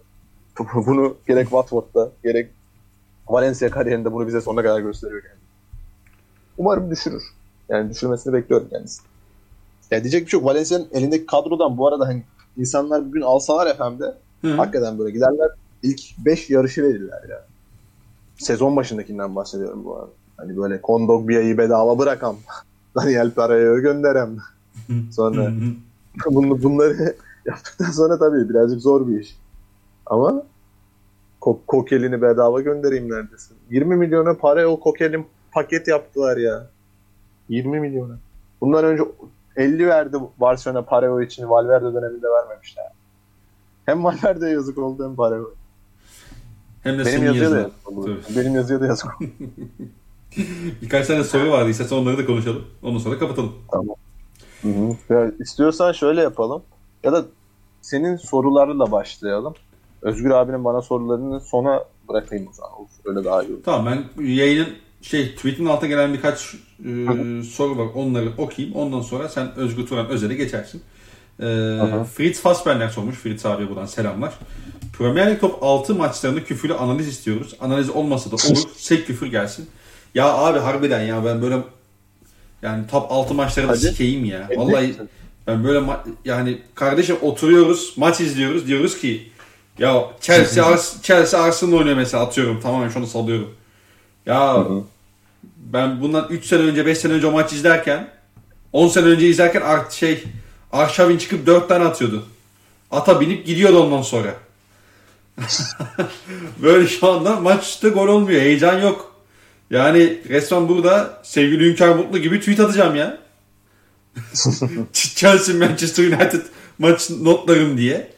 Bunu 0.74 1.18
gerek 1.28 1.44
Watford'da 1.44 2.12
gerek 2.24 2.50
Valencia 3.28 3.70
kariyerinde 3.70 4.12
bunu 4.12 4.28
bize 4.28 4.42
sonuna 4.42 4.64
kadar 4.64 4.80
gösteriyor 4.80 5.24
yani. 5.24 5.40
Umarım 6.58 6.92
düşürür. 6.92 7.24
Yani 7.70 7.90
düşürmesini 7.90 8.34
bekliyorum 8.34 8.68
kendisi. 8.70 9.02
Ya 9.92 10.04
diyecek 10.04 10.26
bir 10.26 10.32
şey 10.32 10.40
yok. 10.40 10.50
Valencia'nın 10.50 10.88
elindeki 10.94 11.26
kadrodan 11.26 11.78
bu 11.78 11.88
arada 11.88 12.08
hani 12.08 12.24
insanlar 12.60 13.06
bugün 13.06 13.22
alsalar 13.22 13.68
efendim 13.68 14.00
de 14.00 14.16
Hı. 14.48 14.54
hakikaten 14.54 15.00
böyle 15.00 15.12
giderler 15.12 15.50
ilk 15.84 16.02
5 16.26 16.50
yarışı 16.50 16.84
verirler 16.84 17.30
ya. 17.30 17.46
Sezon 18.38 18.76
başındakinden 18.76 19.36
bahsediyorum 19.36 19.86
bu 19.86 19.96
arada. 19.96 20.10
Hani 20.38 20.58
böyle 20.58 20.82
Kondogbia'yı 20.82 21.58
bedava 21.58 22.00
bırakam. 22.00 22.36
Daniel 22.96 23.32
Pereira'yı 23.32 23.82
gönderem. 23.82 24.38
Sonra 25.12 25.52
bunu, 26.32 26.64
bunları 26.64 27.16
yaptıktan 27.46 27.92
sonra 27.92 28.20
tabii 28.20 28.50
birazcık 28.50 28.82
zor 28.82 29.08
bir 29.08 29.20
iş. 29.20 29.36
Ama 30.06 30.44
ko- 31.42 31.60
Kokel'ini 31.68 32.22
bedava 32.22 32.62
göndereyim 32.62 33.12
neredesin. 33.12 33.58
20 33.70 33.96
milyona 33.96 34.34
para 34.34 34.68
o 34.68 34.80
Kokel'in 34.80 35.26
paket 35.52 35.88
yaptılar 35.88 36.38
ya. 36.38 36.68
20 37.50 37.80
milyona. 37.80 38.18
Bundan 38.62 38.86
önce 38.86 39.04
50 39.56 39.88
verdi 39.88 40.18
Barcelona 40.38 40.82
Pareo 40.82 41.22
için 41.22 41.50
Valverde 41.50 41.94
döneminde 41.94 42.28
vermemişler. 42.28 42.86
Hem 43.86 44.04
Valverde'ye 44.04 44.52
yazık 44.52 44.78
oldu 44.78 45.06
hem 45.06 45.16
Pareo. 45.16 45.52
Hem 46.84 47.00
de 47.00 47.06
Benim 47.06 47.24
yazıya 47.24 47.52
da 47.52 47.58
yazık 47.58 47.88
oldu. 47.92 48.22
Tabii. 48.28 48.40
Benim 48.40 48.56
yazıya 48.56 48.82
da 48.82 48.86
yazık 48.86 49.22
oldu. 49.22 49.30
Birkaç 50.82 51.08
tane 51.08 51.24
soru 51.24 51.52
vardı. 51.52 51.70
İstersen 51.70 51.96
onları 51.96 52.18
da 52.18 52.26
konuşalım. 52.26 52.66
Ondan 52.84 53.00
sonra 53.00 53.20
kapatalım. 53.20 53.54
Hı 54.62 54.68
hı. 54.68 55.14
Ya 55.14 55.32
istiyorsan 55.40 55.92
şöyle 55.92 56.22
yapalım. 56.22 56.62
Ya 57.04 57.14
da 57.14 57.26
senin 57.82 58.16
sorularla 58.16 58.92
başlayalım. 58.92 59.54
Özgür 60.02 60.30
abinin 60.30 60.66
bana 60.66 60.82
sorularını 60.82 61.42
sona 61.42 61.84
bırakayım 62.10 62.48
o 62.48 62.54
zaman. 62.54 62.72
Öyle 63.06 63.26
daha 63.26 63.44
iyi 63.44 63.54
olur. 63.54 63.64
Tamam 63.66 63.86
ben 63.86 64.24
yayının 64.24 64.68
şey 65.02 65.36
tweetin 65.36 65.66
altına 65.66 65.90
gelen 65.90 66.14
birkaç 66.14 66.54
e, 66.86 66.90
soru 67.44 67.78
var. 67.78 67.88
Onları 67.96 68.30
okuyayım. 68.38 68.76
Ondan 68.76 69.02
sonra 69.02 69.30
sen 69.30 69.56
Özgür 69.56 69.86
Turan 69.86 70.08
Özel'e 70.10 70.34
geçersin. 70.34 70.82
E. 71.40 71.44
Fritz 72.16 72.40
Fassbender 72.42 72.90
sormuş. 72.90 73.16
Fritz 73.16 73.46
abiye 73.46 73.70
buradan 73.70 73.86
selamlar. 73.86 74.34
Premier 74.98 75.32
Lig 75.32 75.40
Top 75.42 75.64
6 75.64 75.96
maçlarını 75.96 76.44
küfürlü 76.44 76.74
analiz 76.74 77.08
istiyoruz. 77.08 77.56
Analiz 77.60 77.90
olmasa 77.90 78.32
da 78.32 78.36
olur. 78.36 78.64
Sek 78.78 79.08
küfür 79.08 79.28
gelsin. 79.28 79.70
Ya 80.16 80.26
abi 80.34 80.60
harbiden 80.60 81.02
ya 81.02 81.26
ben 81.26 81.42
böyle 81.42 81.58
yani 82.62 82.88
top 82.88 83.12
6 83.12 83.34
maçları 83.34 83.68
da 83.68 83.72
Hadi. 83.72 83.80
sikeyim 83.80 84.26
ya. 84.26 84.50
Vallahi 84.56 84.96
ben 85.48 85.64
böyle 85.64 85.80
ma- 85.80 86.00
yani 86.26 86.58
kardeşim 86.76 87.16
oturuyoruz, 87.22 87.94
maç 87.98 88.20
izliyoruz. 88.22 88.68
Diyoruz 88.68 88.98
ki 89.02 89.30
ya 89.80 90.04
Chelsea 90.22 90.66
Ars- 90.74 91.02
Chelsea 91.04 91.42
Arsenal 91.44 91.74
oynuyor 91.74 91.96
mesela 91.96 92.24
atıyorum. 92.24 92.60
Tamamen 92.62 92.90
şunu 92.90 93.08
salıyorum. 93.08 93.56
Ya 94.30 94.54
Hı 94.54 94.60
hı. 94.60 94.84
ben 95.58 96.02
bundan 96.02 96.28
3 96.30 96.46
sene 96.46 96.62
önce 96.62 96.86
5 96.86 96.98
sene 96.98 97.14
önce 97.14 97.28
o 97.28 97.32
maç 97.32 97.54
izlerken 97.54 98.10
10 98.74 98.88
sene 98.88 99.06
önce 99.06 99.28
izlerken 99.28 99.62
art 99.62 99.92
şey 99.92 100.24
Arşavin 100.72 101.18
çıkıp 101.18 101.46
4 101.48 101.70
tane 101.70 101.84
atıyordu. 101.84 102.26
Ata 102.92 103.22
binip 103.22 103.46
gidiyordu 103.46 103.84
ondan 103.84 104.02
sonra. 104.02 104.34
Böyle 106.64 106.88
şu 106.88 107.08
anda 107.08 107.40
maçta 107.40 107.90
gol 107.90 108.08
olmuyor. 108.08 108.42
Heyecan 108.42 108.80
yok. 108.82 109.16
Yani 109.70 110.22
resmen 110.30 110.70
burada 110.70 111.22
sevgili 111.24 111.70
Hünkar 111.70 111.90
Mutlu 111.96 112.18
gibi 112.18 112.40
tweet 112.40 112.60
atacağım 112.60 112.96
ya. 112.96 113.18
Chelsea 114.94 115.56
Manchester 115.56 116.04
United 116.08 116.42
maç 116.80 117.10
notlarım 117.10 117.78
diye. 117.78 118.12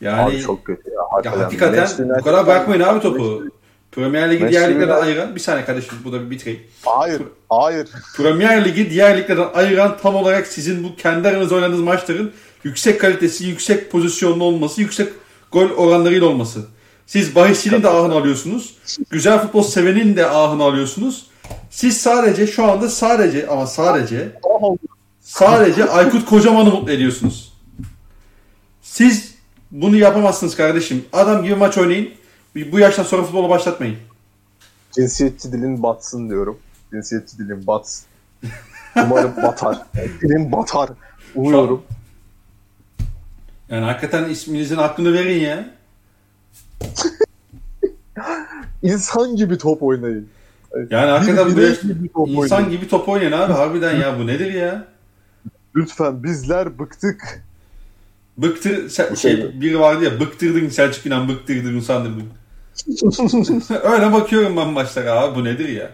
Yani 0.00 0.22
Abi 0.22 0.42
çok 0.42 0.64
kötü 0.64 0.90
ya. 0.90 0.94
ya 0.94 1.02
Hakikaten, 1.10 1.40
hakikaten 1.40 1.78
Manchester 1.78 2.08
bu 2.18 2.24
kadar 2.24 2.46
bakmayın 2.46 2.82
abi 2.82 3.00
topu. 3.00 3.44
Premier 3.94 4.30
Ligi 4.30 4.44
Manchester 4.44 4.68
diğer 4.68 4.74
liglerden 4.74 5.02
ayıran 5.02 5.34
bir 5.34 5.40
saniye 5.40 5.64
kardeşim 5.64 5.98
bu 6.04 6.12
da 6.12 6.24
bir 6.26 6.30
bitireyim. 6.30 6.60
Hayır. 6.84 7.22
Hayır. 7.50 7.88
Premier 8.16 8.64
Ligi 8.64 8.90
diğer 8.90 9.18
liglerden 9.18 9.48
ayıran 9.54 9.96
tam 10.02 10.14
olarak 10.14 10.46
sizin 10.46 10.84
bu 10.84 10.96
kendi 10.96 11.28
aranızda 11.28 11.54
oynadığınız 11.54 11.80
maçların 11.80 12.32
yüksek 12.64 13.00
kalitesi, 13.00 13.46
yüksek 13.46 13.90
pozisyonlu 13.90 14.44
olması, 14.44 14.80
yüksek 14.80 15.08
gol 15.52 15.70
oranlarıyla 15.70 16.26
olması. 16.26 16.60
Siz 17.06 17.34
bahisçinin 17.34 17.82
de 17.82 17.88
ahını 17.88 18.14
alıyorsunuz. 18.14 18.76
Güzel 19.10 19.40
futbol 19.40 19.62
sevenin 19.62 20.16
de 20.16 20.26
ahını 20.26 20.62
alıyorsunuz. 20.62 21.26
Siz 21.70 21.96
sadece 22.00 22.46
şu 22.46 22.64
anda 22.64 22.88
sadece 22.88 23.46
ama 23.48 23.66
sadece 23.66 24.32
sadece 25.20 25.84
Aykut 25.84 26.24
Kocaman'ı 26.24 26.70
mutlu 26.70 26.92
ediyorsunuz. 26.92 27.52
Siz 28.82 29.34
bunu 29.70 29.96
yapamazsınız 29.96 30.56
kardeşim. 30.56 31.04
Adam 31.12 31.44
gibi 31.44 31.54
maç 31.54 31.78
oynayın. 31.78 32.10
Bu 32.72 32.78
yaştan 32.78 33.02
sonra 33.02 33.22
futbola 33.22 33.48
başlatmayın. 33.48 33.96
Cinsiyetçi 34.92 35.52
dilin 35.52 35.82
batsın 35.82 36.28
diyorum. 36.30 36.58
Cinsiyetçi 36.92 37.38
dilin 37.38 37.66
batsın. 37.66 38.06
Umarım 38.96 39.36
batar. 39.42 39.78
Dilin 40.22 40.52
batar. 40.52 40.90
Umuyorum. 41.34 41.82
Yani 43.68 43.84
hakikaten 43.84 44.24
isminizin 44.30 44.76
hakkını 44.76 45.12
verin 45.12 45.40
ya. 45.40 45.70
İnsan 48.82 49.36
gibi 49.36 49.58
top 49.58 49.82
oynayın. 49.82 50.28
Yani 50.90 51.10
hakikaten 51.10 51.56
Birey 51.56 51.68
yaş- 51.68 51.80
gibi 51.80 52.08
top 52.08 52.28
insan 52.28 52.58
oynayın. 52.58 52.70
gibi 52.80 52.88
top 52.88 53.08
oynayın 53.08 53.32
abi. 53.32 53.52
Harbiden 53.52 53.96
ya 54.00 54.18
bu 54.18 54.26
nedir 54.26 54.52
ya? 54.54 54.84
Lütfen 55.76 56.22
bizler 56.22 56.78
bıktık. 56.78 57.44
Bıktır 58.38 58.90
şey 58.90 59.16
şeyde. 59.16 59.60
biri 59.60 59.80
vardı 59.80 60.04
ya 60.04 60.20
bıktırdın 60.20 60.68
Selçuk 60.68 61.06
İnan 61.06 61.28
bıktırdın 61.28 61.76
usandırdın. 61.76 62.24
Öyle 63.82 64.12
bakıyorum 64.12 64.56
ben 64.56 64.68
maçlara 64.68 65.20
abi 65.20 65.34
bu 65.34 65.44
nedir 65.44 65.68
ya? 65.68 65.90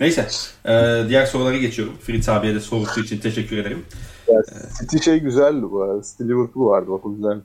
Neyse 0.00 0.28
e, 0.64 1.04
diğer 1.08 1.26
sorulara 1.26 1.56
geçiyorum. 1.56 1.94
Fritz 2.00 2.28
abiye 2.28 2.54
de 2.54 2.60
sorusu 2.60 3.00
için 3.00 3.18
teşekkür 3.18 3.56
ederim. 3.56 3.84
Ya, 4.28 4.42
City 4.80 4.96
şey 4.98 5.20
güzeldi 5.20 5.62
bu 5.70 5.82
arada. 5.82 6.02
City 6.02 6.22
Liverpool 6.22 6.66
vardı 6.66 6.90
bak 6.90 7.06
o 7.06 7.14
güzel. 7.14 7.40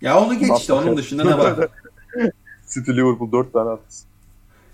Ya 0.00 0.20
onu 0.20 0.38
geç 0.38 0.50
işte 0.58 0.72
onun 0.72 0.96
dışında 0.96 1.24
ne 1.24 1.38
var? 1.38 1.54
City 2.68 2.90
Liverpool 2.90 3.32
4 3.32 3.52
tane 3.52 3.70
attı. 3.70 3.96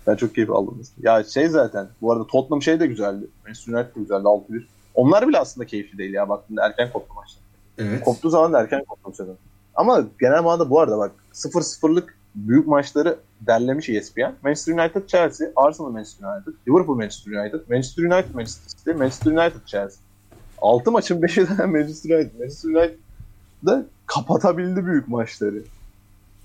Ben 0.07 0.15
çok 0.15 0.35
keyif 0.35 0.51
aldım. 0.51 0.81
Ya 1.01 1.23
şey 1.23 1.49
zaten 1.49 1.87
bu 2.01 2.11
arada 2.11 2.27
Tottenham 2.27 2.61
şey 2.61 2.79
de 2.79 2.87
güzeldi. 2.87 3.25
Manchester 3.45 3.73
United 3.73 3.95
de 3.95 3.99
güzeldi 3.99 4.23
6-1. 4.23 4.63
Onlar 4.93 5.27
bile 5.27 5.39
aslında 5.39 5.67
keyifli 5.67 5.97
değil 5.97 6.13
ya 6.13 6.29
baktığında 6.29 6.65
erken 6.65 6.91
koptu 6.91 7.13
maçlar. 7.13 7.41
Evet. 7.77 8.03
Koptuğu 8.03 8.29
zaman 8.29 8.53
da 8.53 8.59
erken 8.61 8.83
koptu 8.83 9.13
sezon. 9.17 9.37
Ama 9.75 10.05
genel 10.19 10.43
manada 10.43 10.69
bu 10.69 10.79
arada 10.79 10.97
bak 10.97 11.11
0-0'lık 11.33 12.17
büyük 12.35 12.67
maçları 12.67 13.17
derlemiş 13.41 13.89
ESPN. 13.89 14.33
Manchester 14.43 14.73
United 14.73 15.07
Chelsea, 15.07 15.47
Arsenal 15.55 15.89
Manchester 15.89 16.27
United, 16.27 16.53
Liverpool 16.67 16.95
Manchester 16.95 17.31
United, 17.31 17.59
Manchester 17.69 18.03
United 18.03 18.35
Manchester 18.35 18.77
City, 18.77 18.91
Manchester 18.91 19.31
United 19.31 19.65
Chelsea. 19.65 19.99
6 20.57 20.91
maçın 20.91 21.21
5'i 21.21 21.57
de 21.57 21.65
Manchester 21.65 22.15
United. 22.15 22.39
Manchester 22.39 22.69
United 22.69 22.99
da 23.65 23.85
kapatabildi 24.05 24.85
büyük 24.85 25.07
maçları. 25.07 25.63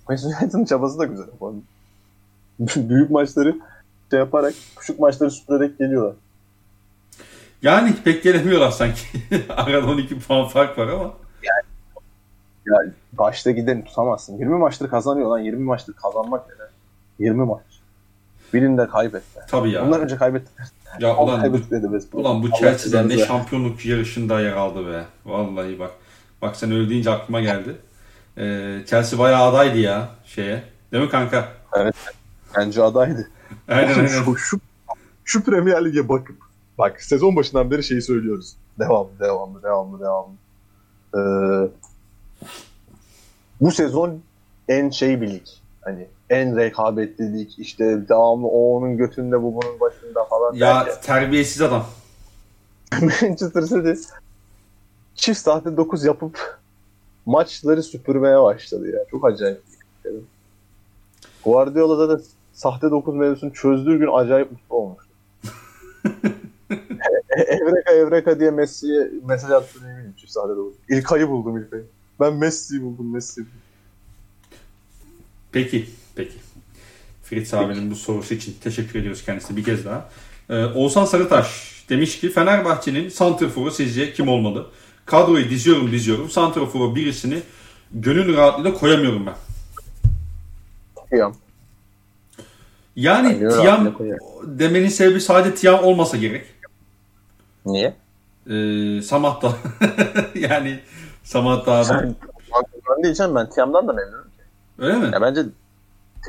Manchester 0.09 0.43
United'ın 0.43 0.65
çabası 0.65 0.99
da 0.99 1.05
güzel. 1.05 1.27
büyük 2.89 3.11
maçları 3.11 3.57
şey 4.11 4.19
yaparak, 4.19 4.55
küçük 4.77 5.01
maçları 5.01 5.31
süpürerek 5.31 5.79
geliyorlar. 5.79 6.15
Yani 7.63 7.95
pek 8.05 8.23
gelemiyorlar 8.23 8.71
sanki. 8.71 9.01
Arada 9.49 9.87
12 9.87 10.19
puan 10.19 10.49
fark 10.49 10.79
var 10.79 10.89
ama. 10.89 11.15
Ya 12.67 12.77
başta 13.13 13.51
gideni 13.51 13.85
tutamazsın. 13.85 14.39
20 14.39 14.59
maçtır 14.59 14.89
kazanıyor 14.91 15.29
lan. 15.29 15.39
20 15.39 15.65
maçtır 15.65 15.93
kazanmak 15.93 16.49
ne? 16.49 16.55
lan? 16.59 16.71
20 17.19 17.45
maç. 17.45 17.63
Birinde 18.55 18.89
kaybetti. 18.89 19.41
Tabii 19.49 19.71
ya. 19.71 19.85
Ondan 19.85 20.01
önce 20.01 20.17
kaybetti. 20.17 20.51
Ya 21.01 21.11
Ama 21.11 21.23
ulan 21.23 21.53
bu, 22.13 22.19
ulan 22.19 22.43
bu 22.43 22.51
Chelsea'den 22.51 23.09
ne 23.09 23.19
şampiyonluk 23.19 23.87
yarışında 23.87 24.41
yer 24.41 24.53
aldı 24.53 24.87
be. 24.87 25.05
Vallahi 25.27 25.79
bak. 25.79 25.91
Bak 26.43 26.57
sen 26.57 26.73
öyle 26.73 26.91
deyince 26.91 27.11
aklıma 27.11 27.41
geldi. 27.41 27.77
Ee, 28.39 28.79
Chelsea 28.87 29.19
bayağı 29.19 29.43
adaydı 29.43 29.79
ya 29.79 30.09
şeye. 30.25 30.63
Değil 30.93 31.05
mi 31.05 31.11
kanka? 31.11 31.49
Bence 32.57 32.83
adaydı. 32.83 33.29
Aynen 33.69 33.95
aynen. 33.95 34.07
şu, 34.07 34.37
şu, 34.37 34.61
şu 35.25 35.45
Premier 35.45 35.85
Lig'e 35.85 36.09
bakıp 36.09 36.37
bak 36.79 37.03
sezon 37.03 37.37
başından 37.37 37.71
beri 37.71 37.85
şeyi 37.85 38.03
söylüyoruz. 38.03 38.57
Devamlı, 38.79 39.11
devamlı, 39.21 39.63
devamlı, 39.63 40.01
devamlı. 40.01 40.35
Ee, 41.15 41.71
bu 43.61 43.71
sezon 43.73 44.21
en 44.69 44.91
şey 44.91 45.21
bir 45.21 45.31
lig. 45.31 45.47
Hani 45.81 46.07
en 46.31 46.57
rekabetli 46.57 47.39
lig. 47.39 47.51
İşte 47.59 47.85
devamlı 48.09 48.47
o 48.47 48.77
onun 48.77 48.97
götünde 48.97 49.43
bu 49.43 49.55
bunun 49.55 49.81
başında 49.81 50.25
falan. 50.25 50.55
derken- 50.61 50.87
Ya 50.91 51.01
terbiyesiz 51.01 51.63
adam. 51.63 51.87
Manchester 53.03 53.63
City 53.63 53.93
çift 55.15 55.41
saatte 55.41 55.77
9 55.77 56.05
yapıp 56.05 56.59
maçları 57.27 57.83
süpürmeye 57.83 58.43
başladı 58.43 58.91
ya. 58.91 58.99
Çok 59.11 59.25
acayip. 59.27 59.63
Guardiola 61.45 62.09
da 62.09 62.21
sahte 62.53 62.91
9 62.91 63.15
mevzusunu 63.15 63.53
çözdüğü 63.53 63.99
gün 63.99 64.09
acayip 64.15 64.53
mutlu 64.53 64.77
olmuştu. 64.77 65.11
E- 67.37 67.43
Evreka 67.43 67.93
Evreka 67.93 68.41
diye 68.41 68.51
Messi'ye 68.51 69.11
mesaj 69.27 69.51
attığını 69.51 69.93
eminim. 69.93 70.15
sahnede 70.27 70.57
buldum. 70.57 70.75
İlkay'ı 70.89 71.29
buldum 71.29 71.57
İlkay'ı. 71.59 71.85
Ben 72.21 72.35
Messi'yi 72.35 72.83
buldum 72.83 73.13
Messi'yi 73.13 73.47
buldum. 73.47 73.59
Peki, 75.53 75.87
peki. 76.15 76.35
Fritz 77.23 77.55
abinin 77.55 77.91
bu 77.91 77.95
sorusu 77.95 78.35
için 78.35 78.57
teşekkür 78.63 78.99
ediyoruz 78.99 79.25
kendisine 79.25 79.57
bir 79.57 79.65
kez 79.65 79.85
daha. 79.85 80.11
Ee, 80.51 80.65
Oğuzhan 80.65 81.05
Sarıtaş 81.05 81.71
demiş 81.89 82.21
ki 82.21 82.31
Fenerbahçe'nin 82.31 83.09
santrforu 83.09 83.71
sizce 83.71 84.13
kim 84.13 84.29
olmalı? 84.29 84.71
Kadroyu 85.07 85.51
diziyorum 85.51 85.93
diziyorum. 85.93 86.31
Santrforu 86.31 86.97
birisini 86.97 87.41
gönül 87.93 88.37
rahatlığıyla 88.37 88.79
koyamıyorum 88.79 89.27
ben. 89.27 89.35
Tiam. 91.11 91.37
Yani 92.97 93.39
gönül 93.39 93.61
Tiam 93.61 93.97
demenin 94.45 94.89
sebebi 94.89 95.21
sadece 95.21 95.55
Tiam 95.55 95.85
olmasa 95.85 96.17
gerek. 96.17 96.47
Niye? 97.67 97.95
Ee, 98.51 99.03
Samat 99.03 99.43
da. 99.43 99.57
yani 100.35 100.81
Samat 101.31 101.67
da 101.67 101.85
Sen 101.85 102.15
ben 102.91 103.05
diyeceğim 103.05 103.35
ben 103.35 103.51
Tiam'dan 103.51 103.89
da 103.89 103.93
memnunum. 103.93 104.27
Öyle 104.79 104.97
mi? 104.97 105.11
Ya 105.13 105.21
bence 105.21 105.41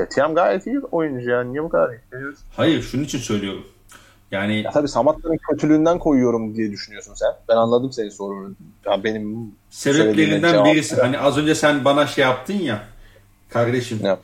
Tiam 0.10 0.36
gayet 0.36 0.68
iyi 0.68 0.80
oyuncu 0.80 1.30
yani. 1.30 1.52
Niye 1.52 1.64
bu 1.64 1.70
kadar 1.70 1.93
yükleniyorsun? 1.93 2.43
Hayır 2.56 2.82
şunun 2.82 3.04
için 3.04 3.20
söylüyorum. 3.20 3.64
Yani 4.32 4.62
Ya 4.62 4.72
tabii 4.72 4.88
Samatta'nın 4.88 5.38
kötülüğünden 5.49 5.99
koyuyorum 5.99 6.56
diye 6.56 6.72
düşünüyorsun 6.72 7.14
sen. 7.16 7.30
Ben 7.49 7.56
anladım 7.56 7.91
senin 7.91 8.10
sorunu. 8.10 8.56
Ya 8.86 9.04
benim 9.04 9.52
sebeplerinden 9.70 10.66
birisi. 10.66 11.02
Hani 11.02 11.20
az 11.20 11.38
önce 11.38 11.56
sen 11.56 11.86
bana 11.86 12.08
şey 12.08 12.24
yaptın 12.24 12.54
ya. 12.54 12.84
Kardeşim. 13.49 13.99
Yap? 14.04 14.20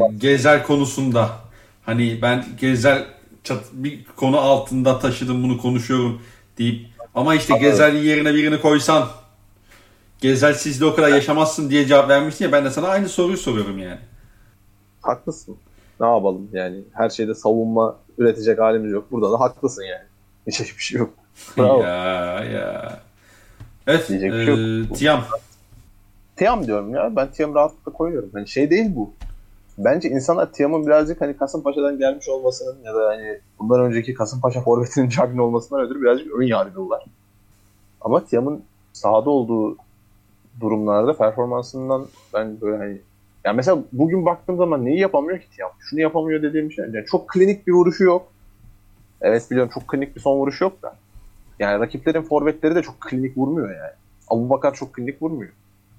Bak. 0.00 0.10
Gezel 0.18 0.62
konusunda. 0.62 1.30
Hani 1.82 2.18
ben 2.22 2.44
Gezel 2.60 3.04
çat, 3.44 3.64
bir 3.72 4.04
konu 4.16 4.38
altında 4.38 4.98
taşıdım 4.98 5.42
bunu 5.42 5.58
konuşuyorum 5.58 6.22
deyip 6.58 6.86
ama 7.14 7.34
işte. 7.34 7.58
Gezel 7.58 7.94
yerine 7.94 8.34
birini 8.34 8.60
koysan 8.60 9.08
Gezel 10.20 10.54
sizde 10.54 10.84
o 10.84 10.94
kadar 10.94 11.08
yaşamazsın 11.08 11.70
diye 11.70 11.86
cevap 11.86 12.08
vermiştin 12.08 12.44
ya 12.44 12.52
ben 12.52 12.64
de 12.64 12.70
sana 12.70 12.88
aynı 12.88 13.08
soruyu 13.08 13.36
soruyorum 13.36 13.78
yani. 13.78 13.98
haklısın. 15.02 15.56
Ne 16.00 16.06
yapalım 16.06 16.48
yani. 16.52 16.84
Her 16.92 17.10
şeyde 17.10 17.34
savunma 17.34 17.96
üretecek 18.18 18.58
halimiz 18.58 18.92
yok. 18.92 19.06
Burada 19.10 19.32
da 19.32 19.40
haklısın 19.40 19.82
yani. 19.82 20.04
Hiç 20.46 20.60
hiçbir 20.60 20.82
şey 20.82 20.98
yok. 20.98 21.10
Bravo. 21.58 21.82
ya 21.82 22.44
ya. 22.44 23.00
Evet, 23.86 24.08
Diyecek 24.08 24.32
bir 24.32 24.44
şey 24.44 24.54
e, 24.54 24.78
yok. 24.78 24.96
Tiam. 24.96 25.24
Tiam 26.36 26.66
diyorum 26.66 26.94
ya. 26.94 27.16
Ben 27.16 27.30
Tiam'ı 27.30 27.54
rahatlıkla 27.54 27.92
koyuyorum. 27.92 28.30
Hani 28.32 28.48
şey 28.48 28.70
değil 28.70 28.90
bu. 28.94 29.14
Bence 29.78 30.08
insanlar 30.08 30.52
Tiam'ın 30.52 30.86
birazcık 30.86 31.20
hani 31.20 31.36
Kasımpaşa'dan 31.36 31.98
gelmiş 31.98 32.28
olmasının 32.28 32.76
ya 32.84 32.94
da 32.94 33.06
hani 33.06 33.38
bundan 33.58 33.80
önceki 33.80 34.14
Kasımpaşa 34.14 34.60
forvetinin 34.60 35.08
Cagney 35.08 35.40
olmasından 35.40 35.84
ötürü 35.84 36.02
birazcık 36.02 36.34
ön 36.34 36.46
yargılılar. 36.46 37.04
Ama 38.00 38.24
Tiam'ın 38.24 38.62
sahada 38.92 39.30
olduğu 39.30 39.76
durumlarda 40.60 41.16
performansından 41.16 42.06
ben 42.34 42.60
böyle 42.60 42.76
hani 42.76 42.98
yani 43.44 43.56
mesela 43.56 43.78
bugün 43.92 44.26
baktığım 44.26 44.56
zaman 44.56 44.84
neyi 44.84 44.98
yapamıyor 45.00 45.38
ki 45.38 45.46
Tiam? 45.56 45.70
Şunu 45.80 46.00
yapamıyor 46.00 46.42
dediğim 46.42 46.72
şey. 46.72 46.84
Yani 46.84 47.06
çok 47.06 47.28
klinik 47.28 47.66
bir 47.66 47.72
vuruşu 47.72 48.04
yok. 48.04 48.32
Evet 49.20 49.50
biliyorum 49.50 49.70
çok 49.74 49.88
klinik 49.88 50.16
bir 50.16 50.20
son 50.20 50.36
vuruş 50.36 50.60
yok 50.60 50.82
da. 50.82 50.96
Yani 51.58 51.80
rakiplerin 51.80 52.22
forvetleri 52.22 52.74
de 52.74 52.82
çok 52.82 53.00
klinik 53.00 53.36
vurmuyor 53.36 53.68
yani. 53.70 53.92
Abu 54.28 54.50
Bakar 54.50 54.74
çok 54.74 54.92
klinik 54.92 55.22
vurmuyor. 55.22 55.52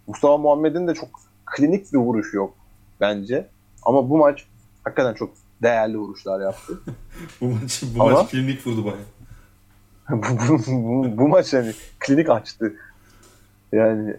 Mustafa 0.07 0.37
Muhammed'in 0.37 0.87
de 0.87 0.93
çok 0.93 1.09
klinik 1.45 1.93
bir 1.93 1.97
vuruş 1.97 2.33
yok 2.33 2.53
bence. 3.01 3.47
Ama 3.83 4.09
bu 4.09 4.17
maç 4.17 4.45
hakikaten 4.83 5.13
çok 5.13 5.29
değerli 5.63 5.97
vuruşlar 5.97 6.41
yaptı. 6.41 6.79
Bu 7.41 7.45
maç, 7.45 7.83
bu 7.95 8.03
Ama- 8.03 8.11
maç 8.11 8.31
klinik 8.31 8.67
vurdu 8.67 8.85
baya. 8.85 8.95
bu, 10.09 10.23
bu, 10.49 10.59
bu, 10.67 11.17
bu 11.17 11.27
maç 11.27 11.53
hani 11.53 11.71
klinik 11.99 12.29
açtı. 12.29 12.73
Yani 13.71 14.15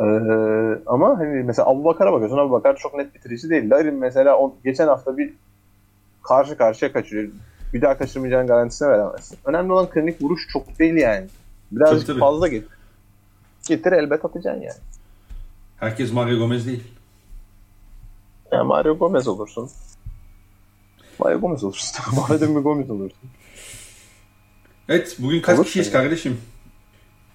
eee, 0.00 0.78
ama 0.86 1.18
hani 1.18 1.42
mesela 1.42 1.68
Abu 1.68 1.84
Bakar'a 1.84 2.12
bakıyorsun 2.12 2.38
Abu 2.38 2.50
Bakar 2.50 2.76
çok 2.76 2.94
net 2.94 3.14
bitirici 3.14 3.50
değil. 3.50 3.70
Larin 3.70 3.94
mesela 3.94 4.38
o, 4.38 4.54
geçen 4.64 4.88
hafta 4.88 5.16
bir 5.18 5.32
karşı 6.22 6.56
karşıya 6.56 6.92
kaçırıyor. 6.92 7.32
Bir 7.72 7.82
daha 7.82 7.98
kaçırmayacağın 7.98 8.46
garantisine 8.46 8.88
veremezsin. 8.88 9.38
Önemli 9.44 9.72
olan 9.72 9.90
klinik 9.90 10.22
vuruş 10.22 10.42
çok 10.52 10.78
değil 10.78 10.94
yani. 10.94 11.26
Birazcık 11.72 11.98
Tabii, 12.00 12.06
tabii. 12.06 12.20
fazla 12.20 12.48
getir. 12.48 12.68
Getir 13.68 13.92
elbet 13.92 14.24
atacaksın 14.24 14.62
yani. 14.62 14.78
Herkes 15.76 16.12
Mario 16.12 16.38
Gomez 16.38 16.66
değil. 16.66 16.84
Yani 18.52 18.66
Mario 18.66 18.98
Gomez 18.98 19.28
olursun. 19.28 19.70
Mario 21.18 21.40
Gomez 21.40 21.64
olursun. 21.64 22.04
Muhammed 22.16 22.40
Emin 22.42 22.62
Gomez 22.62 22.90
olursun. 22.90 23.30
Evet 24.88 25.16
bugün 25.18 25.40
kaç 25.40 25.58
Olur 25.58 25.66
kişiyiz 25.66 25.92
tabii. 25.92 26.02
kardeşim? 26.02 26.40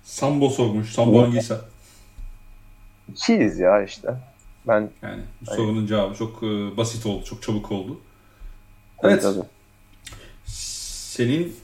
Sambo 0.03 0.49
sormuş. 0.49 0.91
Sambo 0.93 1.21
hangisi? 1.21 1.53
İkiyiz 3.11 3.59
ya 3.59 3.83
işte. 3.83 4.13
Ben 4.67 4.89
Yani 5.01 5.21
bu 5.41 5.47
Hayır. 5.51 5.61
sorunun 5.61 5.85
cevabı 5.87 6.15
çok 6.15 6.43
e, 6.43 6.77
basit 6.77 7.05
oldu. 7.05 7.23
Çok 7.25 7.41
çabuk 7.43 7.71
oldu. 7.71 7.99
tabii 9.01 9.11
Evet. 9.11 9.21
tabii. 9.23 9.43
Senin 10.45 11.55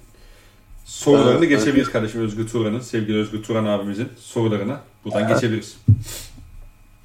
sorularını 0.85 1.45
Evet, 1.45 1.49
geçebiliriz 1.49 1.91
kardeşim 1.91 2.21
Özgür 2.21 2.47
Turan'ın. 2.47 2.79
Sevgili 2.79 3.17
Özgür 3.17 3.43
Turan 3.43 3.65
abimizin 3.65 4.09
sorularına 4.17 4.81
buradan 5.05 5.19
Evet. 5.23 5.29
geçebiliriz. 5.35 5.77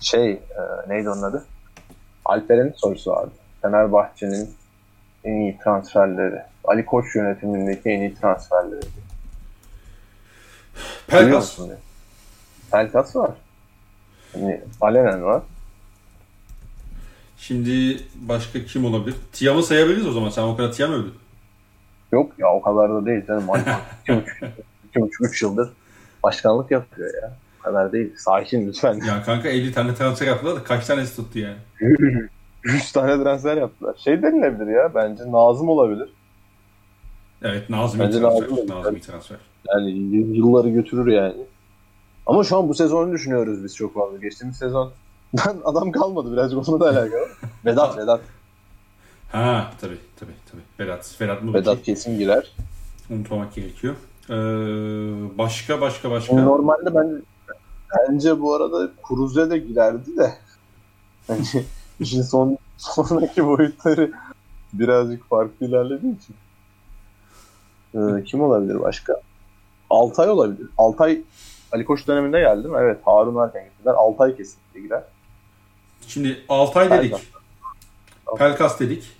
şey 0.00 0.30
e, 0.32 0.40
neydi 0.88 1.10
onun 1.10 1.22
adı? 1.22 1.44
Alper'in 2.24 2.72
sorusu 2.76 3.10
vardı. 3.10 3.30
Fenerbahçe'nin 3.62 4.50
en 5.24 5.40
iyi 5.40 5.58
transferleri. 5.64 6.42
Ali 6.64 6.84
Koç 6.84 7.14
yönetimindeki 7.14 7.88
en 7.88 8.00
iyi 8.00 8.14
transferleri. 8.14 8.80
Pelkas. 11.06 11.58
Pelkas 12.72 13.16
var. 13.16 13.30
Yani 14.34 14.60
Alenen 14.80 15.24
var. 15.24 15.42
Şimdi 17.38 18.00
başka 18.14 18.64
kim 18.64 18.84
olabilir? 18.84 19.16
Tiam'ı 19.32 19.62
sayabiliriz 19.62 20.06
o 20.06 20.12
zaman. 20.12 20.28
Sen 20.28 20.42
o 20.42 20.56
kadar 20.56 20.72
Tiam 20.72 20.92
övdün. 20.92 21.14
Yok 22.12 22.32
ya 22.38 22.52
o 22.54 22.62
kadar 22.62 22.90
da 22.90 23.06
değil 23.06 23.26
canım. 23.26 23.46
Koç 24.06 24.24
iki 24.88 25.00
buçuk, 25.00 25.26
üç 25.26 25.42
yıldır 25.42 25.68
başkanlık 26.22 26.70
yapıyor 26.70 27.10
ya. 27.22 27.32
O 27.60 27.62
kadar 27.62 27.92
değil. 27.92 28.12
Sakin 28.16 28.68
lütfen. 28.68 28.94
Ya 29.06 29.22
kanka 29.22 29.48
50 29.48 29.72
tane 29.72 29.94
transfer 29.94 30.26
yaptılar 30.26 30.56
da 30.56 30.64
kaç 30.64 30.86
tanesi 30.86 31.16
tuttu 31.16 31.38
yani? 31.38 31.56
100 32.64 32.92
tane 32.92 33.22
transfer 33.22 33.56
yaptılar. 33.56 33.96
Şey 34.04 34.22
denilebilir 34.22 34.66
ya 34.66 34.94
bence 34.94 35.32
Nazım 35.32 35.68
olabilir. 35.68 36.08
Evet 37.42 37.70
Nazım 37.70 38.00
Bence 38.00 38.18
transfer. 38.18 38.66
Nazım 38.68 38.96
iyi 38.96 39.00
transfer. 39.00 39.38
Yani 39.68 39.90
yılları 40.36 40.68
götürür 40.68 41.12
yani. 41.12 41.36
Ama 42.28 42.44
şu 42.44 42.56
an 42.56 42.68
bu 42.68 42.74
sezonu 42.74 43.12
düşünüyoruz 43.12 43.64
biz 43.64 43.76
çok 43.76 43.94
fazla. 43.94 44.18
Geçtiğimiz 44.18 44.56
sezon 44.56 44.92
ben 45.34 45.56
adam 45.64 45.92
kalmadı 45.92 46.32
birazcık 46.32 46.68
onunla 46.68 46.80
da 46.80 46.90
alakalı. 46.90 47.28
Vedat, 47.64 47.98
Vedat. 47.98 48.20
Ha 49.32 49.70
tabii 49.80 49.98
tabii 50.20 50.32
tabii. 50.52 50.62
Vedat. 50.78 51.20
Vedat 51.20 51.42
Muriçi. 51.42 51.60
Vedat 51.60 51.82
kesin 51.82 52.18
girer. 52.18 52.56
Unutmamak 53.10 53.54
gerekiyor. 53.54 53.94
Ee, 54.30 54.34
başka 55.38 55.80
başka 55.80 56.10
başka. 56.10 56.36
Normalde 56.36 56.94
ben 56.94 57.22
bence 57.98 58.40
bu 58.40 58.54
arada 58.54 58.90
Kruz'e 59.02 59.50
de 59.50 59.58
girerdi 59.58 60.16
de 60.16 60.34
hani 61.26 61.40
işin 62.00 62.22
son 62.22 62.58
sonraki 62.76 63.46
boyutları 63.46 64.12
birazcık 64.72 65.28
farklı 65.28 65.66
ilerlediği 65.66 66.16
için. 66.16 66.36
Ee, 67.94 68.24
kim 68.24 68.40
olabilir 68.40 68.80
başka? 68.80 69.20
Altay 69.90 70.30
olabilir. 70.30 70.68
Altay 70.78 71.22
Ali 71.72 71.84
Koç 71.84 72.06
döneminde 72.06 72.40
geldi 72.40 72.64
değil 72.64 72.74
mi? 72.74 72.80
Evet 72.82 72.98
Harun 73.04 73.34
varken 73.34 73.64
gittiler. 73.64 73.94
Altay 73.94 74.36
kesinlikle 74.36 74.80
girer. 74.80 75.02
Şimdi 76.06 76.44
Altay 76.48 76.90
dedik. 76.90 77.10
Pelkas. 77.10 77.22
Pelkas 78.38 78.80
dedik. 78.80 79.10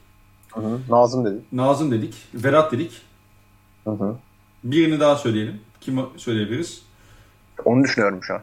Hı 0.53 0.61
hı. 0.61 0.81
Nazım 0.89 1.25
dedik. 1.25 1.53
Nazım 1.53 1.91
dedik. 1.91 2.15
Vedat 2.35 2.73
dedik. 2.73 3.03
Hı 3.85 3.91
hı. 3.91 4.17
Birini 4.65 5.01
daha 5.01 5.17
söyleyelim. 5.17 5.61
Kim 5.81 6.01
söyleyebiliriz? 6.17 6.83
Onu 7.65 7.85
düşünüyorum 7.85 8.21
şu 8.23 8.35
an. 8.35 8.41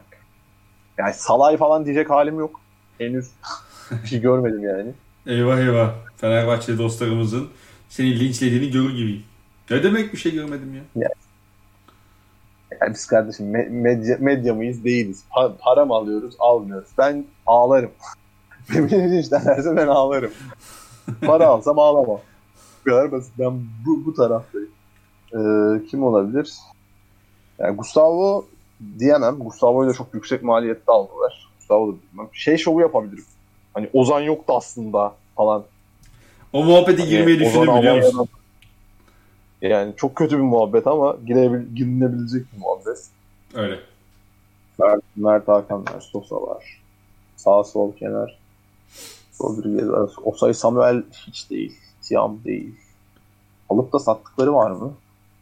Yani 0.98 1.14
Salay 1.14 1.56
falan 1.56 1.84
diyecek 1.84 2.10
halim 2.10 2.38
yok. 2.38 2.60
Henüz 2.98 3.30
bir 4.02 4.08
şey 4.08 4.20
görmedim 4.20 4.62
yani. 4.64 4.92
Eyvah 5.26 5.58
eyvah. 5.58 5.90
Fenerbahçeli 6.16 6.78
dostlarımızın 6.78 7.48
seni 7.88 8.20
linçlediğini 8.20 8.70
görür 8.70 8.90
gibiyim. 8.96 9.22
Ne 9.70 9.82
demek 9.82 10.12
bir 10.12 10.18
şey 10.18 10.32
görmedim 10.32 10.74
ya? 10.74 10.82
Yani 10.96 11.12
biz 12.90 13.06
kardeşim 13.06 13.54
me- 13.54 13.68
medya, 13.70 14.16
medya 14.20 14.54
mıyız? 14.54 14.84
Değiliz. 14.84 15.24
Pa- 15.30 15.52
para 15.58 15.84
mı 15.84 15.94
alıyoruz? 15.94 16.34
Almıyoruz. 16.38 16.88
Ben 16.98 17.24
ağlarım. 17.46 17.90
Beni 18.74 19.12
linçlerlerse 19.16 19.76
ben 19.76 19.86
ağlarım. 19.86 20.30
Para 21.26 21.46
alsam 21.46 21.78
ağlamam. 21.78 22.20
Bu 22.80 22.90
kadar 22.90 23.12
basit. 23.12 23.32
Ben 23.38 23.60
bu, 23.86 24.06
bu 24.06 24.14
taraftayım. 24.14 24.68
Ee, 25.32 25.86
kim 25.90 26.04
olabilir? 26.04 26.54
Yani 27.58 27.76
Gustavo 27.76 28.46
diyemem. 28.98 29.38
Gustavo'yu 29.38 29.90
da 29.90 29.94
çok 29.94 30.14
yüksek 30.14 30.42
maliyette 30.42 30.92
aldılar. 30.92 31.48
Gustavo 31.58 31.88
da 31.88 31.96
bilmem. 32.12 32.28
Şey 32.32 32.56
şovu 32.56 32.80
yapabilirim. 32.80 33.24
Hani 33.74 33.90
Ozan 33.92 34.20
yoktu 34.20 34.52
aslında 34.56 35.14
falan. 35.36 35.64
O 36.52 36.64
muhabbete 36.64 36.98
Hani 37.02 37.10
girmeyi 37.10 37.38
düşündüm 37.40 37.76
biliyor 37.78 37.96
musun? 37.96 38.28
Yani 39.62 39.94
çok 39.96 40.16
kötü 40.16 40.36
bir 40.36 40.42
muhabbet 40.42 40.86
ama 40.86 41.16
girebil, 41.26 41.76
girilebilecek 41.76 42.52
bir 42.52 42.58
muhabbet. 42.60 43.06
Öyle. 43.54 43.78
Mert, 44.78 45.02
Mert 45.16 45.48
Hakan 45.48 45.80
var, 45.80 46.00
Sosa 46.00 46.42
var. 46.42 46.82
Sağ 47.36 47.64
sol 47.64 47.92
kenar. 47.96 48.38
Rodriguez 49.40 49.88
var. 49.88 50.10
Osay 50.24 50.54
Samuel 50.54 51.02
hiç 51.26 51.50
değil. 51.50 51.78
Tiam 52.02 52.38
değil. 52.44 52.74
Alıp 53.68 53.92
da 53.92 53.98
sattıkları 53.98 54.54
var 54.54 54.70
mı? 54.70 54.92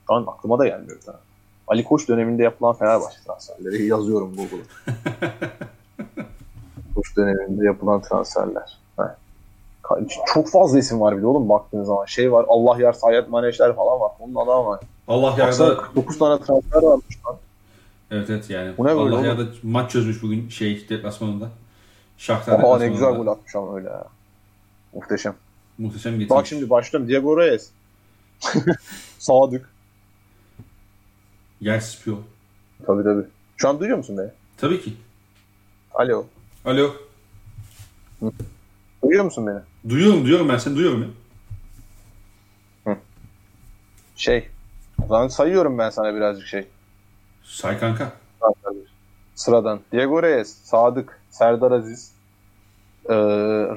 Şu 0.07 0.15
an 0.15 0.25
aklıma 0.27 0.59
da 0.59 0.67
gelmiyor. 0.67 0.99
Daha. 1.07 1.21
Ali 1.69 1.85
Koç 1.85 2.09
döneminde 2.09 2.43
yapılan 2.43 2.75
Fenerbahçe 2.75 3.17
transferleri 3.27 3.87
yazıyorum 3.87 4.37
Google'a. 4.37 4.65
Koç 6.95 7.17
döneminde 7.17 7.65
yapılan 7.65 8.03
transferler. 8.03 8.79
Çok 10.35 10.51
fazla 10.51 10.79
isim 10.79 11.01
var 11.01 11.17
bir 11.17 11.23
de 11.23 11.27
oğlum 11.27 11.49
baktığınız 11.49 11.87
zaman. 11.87 12.05
Şey 12.05 12.33
var 12.33 12.45
Allah 12.49 12.81
yar 12.81 12.93
Sayet 12.93 13.29
Maneşler 13.29 13.77
falan 13.77 14.01
var. 14.01 14.13
Onun 14.21 14.35
adamı 14.35 14.67
var. 14.67 14.81
Allah 15.09 15.35
yarda 15.39 15.77
49 15.77 16.19
tane 16.19 16.45
transfer 16.45 16.83
varmış 16.83 17.19
lan. 17.27 17.37
Evet 18.11 18.31
evet 18.31 18.51
yani. 18.51 18.79
Bu 18.79 18.85
ne 18.85 18.89
böyle 18.89 19.17
Allah 19.17 19.27
yarda 19.27 19.43
maç 19.63 19.91
çözmüş 19.91 20.23
bugün 20.23 20.49
şey 20.49 20.89
deplasmanında. 20.89 21.49
Şahtar 22.19 22.59
Aha 22.61 22.79
ne 22.79 22.89
güzel 22.89 23.15
gol 23.15 23.27
atmış 23.27 23.57
ama 23.57 23.77
öyle 23.77 23.89
ya. 23.89 24.05
Muhteşem. 24.95 25.35
Muhteşem 25.79 26.13
getirmiş. 26.13 26.31
Bak 26.31 26.47
şimdi 26.47 26.71
başlıyorum. 26.71 27.09
Diego 27.09 27.41
Reyes. 27.41 27.71
Sadık. 29.19 29.71
Yersiz 31.61 32.03
piyo. 32.03 32.17
Tabii 32.87 33.05
tabii. 33.05 33.25
Şu 33.57 33.69
an 33.69 33.81
duyuyor 33.81 33.99
musun 33.99 34.19
beni? 34.19 34.31
Tabii 34.57 34.81
ki. 34.81 34.95
Alo. 35.95 36.25
Alo. 36.65 36.91
Duyuyor 39.03 39.25
musun 39.25 39.47
beni? 39.47 39.74
Duyuyorum 39.89 40.25
duyuyorum 40.25 40.49
ben 40.49 40.59
seni 40.59 40.77
duyuyorum 40.77 41.03
ya. 41.03 41.09
Şey. 44.17 44.49
O 45.05 45.07
zaman 45.07 45.29
sayıyorum 45.29 45.79
ben 45.79 45.91
sana 45.91 46.15
birazcık 46.15 46.47
şey. 46.47 46.67
Say 47.43 47.79
kanka. 47.79 48.13
Sıradan. 49.35 49.81
Diego 49.93 50.23
Reyes, 50.23 50.57
Sadık, 50.65 51.21
Serdar 51.31 51.73
Aziz, 51.73 52.13
eee 53.09 53.17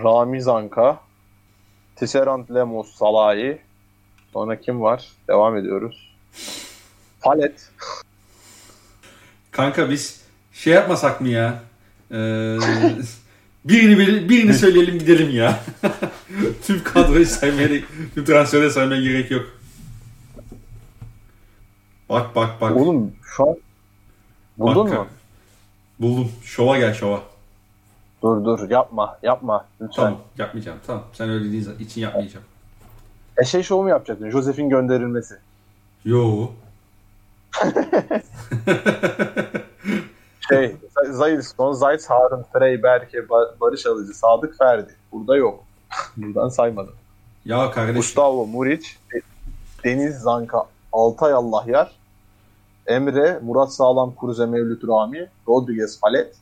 Ramiz 0.04 0.48
Anka, 0.48 1.00
Tisserand 1.96 2.50
Lemos 2.56 2.96
Salahi. 2.96 3.62
Sonra 4.34 4.60
kim 4.62 4.82
var? 4.82 5.08
Devam 5.28 5.58
ediyoruz. 5.58 6.14
Palet. 7.22 7.72
Kanka 9.52 9.90
biz 9.90 10.22
şey 10.54 10.74
yapmasak 10.74 11.22
mı 11.22 11.28
ya? 11.28 11.64
Ee, 12.12 12.16
birini, 13.70 14.30
birini, 14.30 14.54
söyleyelim 14.54 15.00
gidelim 15.00 15.32
ya. 15.32 15.60
tüm 16.68 16.84
kadroyu 16.84 17.26
saymaya, 17.26 17.70
tüm 18.16 18.26
transferi 18.26 18.72
saymaya 18.72 19.02
gerek 19.02 19.32
yok. 19.32 19.46
Bak 22.10 22.36
bak 22.36 22.62
bak. 22.62 22.76
Oğlum 22.76 23.12
şu 23.24 23.50
an 23.50 23.58
buldun 24.58 24.92
Bak 24.92 25.00
mu? 25.00 25.08
Buldum. 26.00 26.32
Şova 26.44 26.78
gel 26.78 26.94
şova. 26.94 27.22
Dur 28.24 28.46
dur 28.46 28.70
yapma 28.70 29.20
yapma 29.24 29.66
lütfen. 29.82 30.04
Tamam 30.04 30.20
yapmayacağım. 30.38 30.80
Tamam. 30.88 31.04
Sen 31.14 31.30
öyle 31.30 31.46
dediğin 31.46 31.80
için 31.80 32.02
yapmayacağım. 32.02 32.46
E 33.38 33.46
şey 33.46 33.64
şovu 33.64 33.84
mu 33.84 33.90
yapacaktın? 33.90 34.30
Josef'in 34.30 34.70
gönderilmesi. 34.70 35.36
Yo. 36.06 36.50
Şey, 40.50 40.76
Zayilson, 41.06 41.74
Zayt 41.74 42.10
Harun, 42.10 42.46
Frey, 42.54 42.84
Berke, 42.84 43.18
Ba- 43.18 43.60
Barış 43.62 43.86
Alıcı, 43.86 44.14
Sadık 44.14 44.58
Ferdi. 44.58 44.96
Burada 45.12 45.38
yok. 45.38 45.64
Buradan 46.18 46.50
saymadım. 46.50 46.96
Ya 47.46 47.72
kardeşim. 47.72 47.96
Gustavo 47.96 48.46
Muriç, 48.46 48.98
Deniz 49.84 50.16
Zanka, 50.20 50.64
Altay 50.94 51.34
Allahyar, 51.34 51.92
Emre, 52.88 53.40
Murat 53.44 53.74
Sağlam, 53.74 54.16
Kuruze 54.16 54.46
Mevlüt 54.46 54.84
Rami, 54.88 55.30
Rodriguez 55.48 56.00
Palet, 56.02 56.36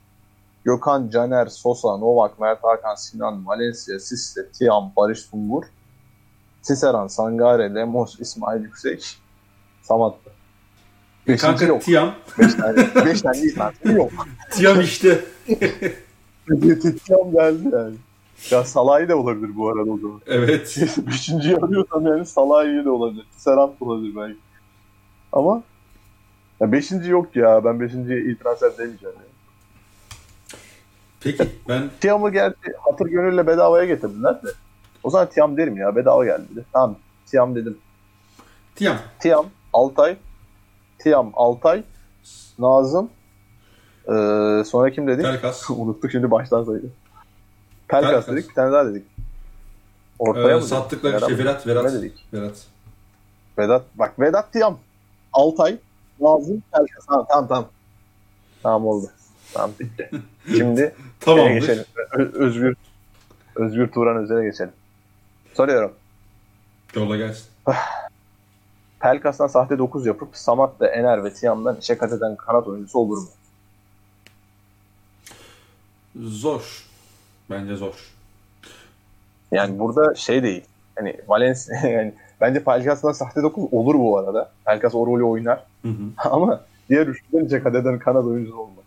Gökhan 0.63 1.09
Caner, 1.09 1.45
Sosa, 1.45 1.97
Novak, 1.97 2.39
Mert 2.39 2.63
Hakan, 2.63 2.95
Sinan, 2.95 3.45
Valencia, 3.47 3.99
Sisse, 3.99 4.51
Tiam, 4.51 4.91
Barış 4.97 5.19
Sungur, 5.19 5.63
Siseran, 6.61 7.07
Sangare, 7.07 7.75
Lemos, 7.75 8.19
İsmail 8.19 8.61
Yüksek, 8.61 9.17
Samat. 9.81 10.15
Beşinci 11.27 11.41
Kanka 11.41 11.65
yok. 11.65 11.81
Tiam. 11.81 12.15
Beş 12.39 12.53
tane, 12.53 12.77
beş 13.05 13.21
tane 13.21 13.41
değil 13.41 13.59
lan. 13.59 13.73
Yok. 13.85 14.11
Tiam 14.51 14.81
işte. 14.81 15.25
Tiam 17.05 17.31
geldi 17.31 17.69
yani. 17.73 17.95
Ya 18.51 18.63
Salah'ı 18.63 19.09
da 19.09 19.15
olabilir 19.17 19.55
bu 19.55 19.69
arada 19.69 19.91
o 19.91 19.97
zaman. 19.97 20.21
Evet. 20.27 20.77
Beşinciyi 21.07 21.57
arıyorsam 21.57 22.05
yani 22.07 22.25
Salah'ı 22.25 22.85
da 22.85 22.91
olabilir. 22.91 23.25
Serant 23.37 23.81
da 23.81 23.85
olabilir 23.85 24.15
belki. 24.15 24.39
Ama 25.31 25.63
ya 26.59 26.71
beşinci 26.71 27.09
yok 27.11 27.35
ya. 27.35 27.65
Ben 27.65 27.79
beşinciye 27.79 28.19
itiraz 28.21 28.63
edemeyeceğim. 28.63 29.15
Yani. 29.15 29.25
Peki 31.19 31.49
ben 31.69 31.89
Tiam'ı 32.01 32.31
geldi. 32.31 32.55
Hatır 32.79 33.05
gönülle 33.05 33.47
bedavaya 33.47 33.85
getirdiler 33.85 34.43
de. 34.43 34.47
O 35.03 35.09
zaman 35.09 35.29
Tiam 35.29 35.57
derim 35.57 35.77
ya. 35.77 35.95
Bedava 35.95 36.25
geldi. 36.25 36.43
dedi. 36.51 36.65
Tamam. 36.73 36.95
Tiam 37.25 37.55
dedim. 37.55 37.77
Tiam. 38.75 38.97
Tiam, 39.19 39.45
Altay. 39.73 40.17
Tiam, 40.99 41.31
Altay. 41.33 41.83
Nazım. 42.59 43.09
Ee, 44.07 44.63
sonra 44.65 44.91
kim 44.91 45.07
dedik? 45.07 45.25
Pelkas. 45.25 45.69
Unuttuk 45.69 46.11
şimdi 46.11 46.31
baştan 46.31 46.63
saydı. 46.63 46.85
Pelkas, 47.87 48.09
Pelkas. 48.11 48.27
dedik. 48.27 48.49
Bir 48.49 48.53
tane 48.55 48.71
daha 48.71 48.85
dedik. 48.85 49.03
Ortaya 50.19 50.49
Ee, 50.49 50.55
mı? 50.55 50.61
sattıkları 50.61 51.19
şey 51.19 51.29
mı? 51.29 51.37
Vedat. 51.37 51.67
Vedat. 51.67 51.93
Dedik? 51.93 52.25
Vedat. 52.33 52.65
Vedat. 53.57 53.83
Bak 53.95 54.19
Vedat 54.19 54.53
Tiam. 54.53 54.79
Altay. 55.33 55.77
Nazım. 56.19 56.63
Pelkas. 56.71 57.05
Tamam 57.05 57.25
tamam 57.29 57.47
tamam. 57.47 57.67
Tamam 58.63 58.85
oldu. 58.87 59.07
Tamam 59.53 59.71
bitti. 59.79 60.09
Şimdi 60.47 60.95
Tamamdır. 61.19 61.51
geçelim. 61.51 61.83
Ö- 62.11 62.31
Özgür 62.45 62.75
Özgür 63.55 63.87
Turan 63.91 64.17
Özer'e 64.17 64.43
geçelim. 64.45 64.71
Soruyorum. 65.53 65.93
Yolla 66.95 67.17
gelsin. 67.17 67.45
Pelkas'tan 68.99 69.47
sahte 69.47 69.77
9 69.77 70.05
yapıp 70.05 70.37
Samat'la 70.37 70.87
Ener 70.87 71.23
ve 71.23 71.33
Tiam'dan 71.33 71.77
işe 71.77 71.97
kat 71.97 72.13
eden 72.13 72.35
kanat 72.35 72.67
oyuncusu 72.67 72.99
olur 72.99 73.17
mu? 73.17 73.27
Zor. 76.15 76.85
Bence 77.49 77.75
zor. 77.75 78.13
Yani 79.51 79.79
burada 79.79 80.15
şey 80.15 80.43
değil. 80.43 80.63
Hani 80.95 81.15
Valencia 81.27 81.75
yani 81.87 82.13
bence 82.41 82.63
Pelkas'tan 82.63 83.11
sahte 83.11 83.43
9 83.43 83.63
olur 83.71 83.95
bu 83.95 84.17
arada. 84.17 84.51
Pelkas 84.65 84.95
o 84.95 85.07
rolü 85.07 85.23
oynar. 85.23 85.63
Hı 85.81 85.87
hı. 85.87 85.93
Ama 86.29 86.61
diğer 86.89 87.07
üçlüden 87.07 87.45
işe 87.45 87.63
kat 87.63 87.75
eden 87.75 87.99
kanat 87.99 88.25
oyuncusu 88.25 88.57
olmaz. 88.57 88.83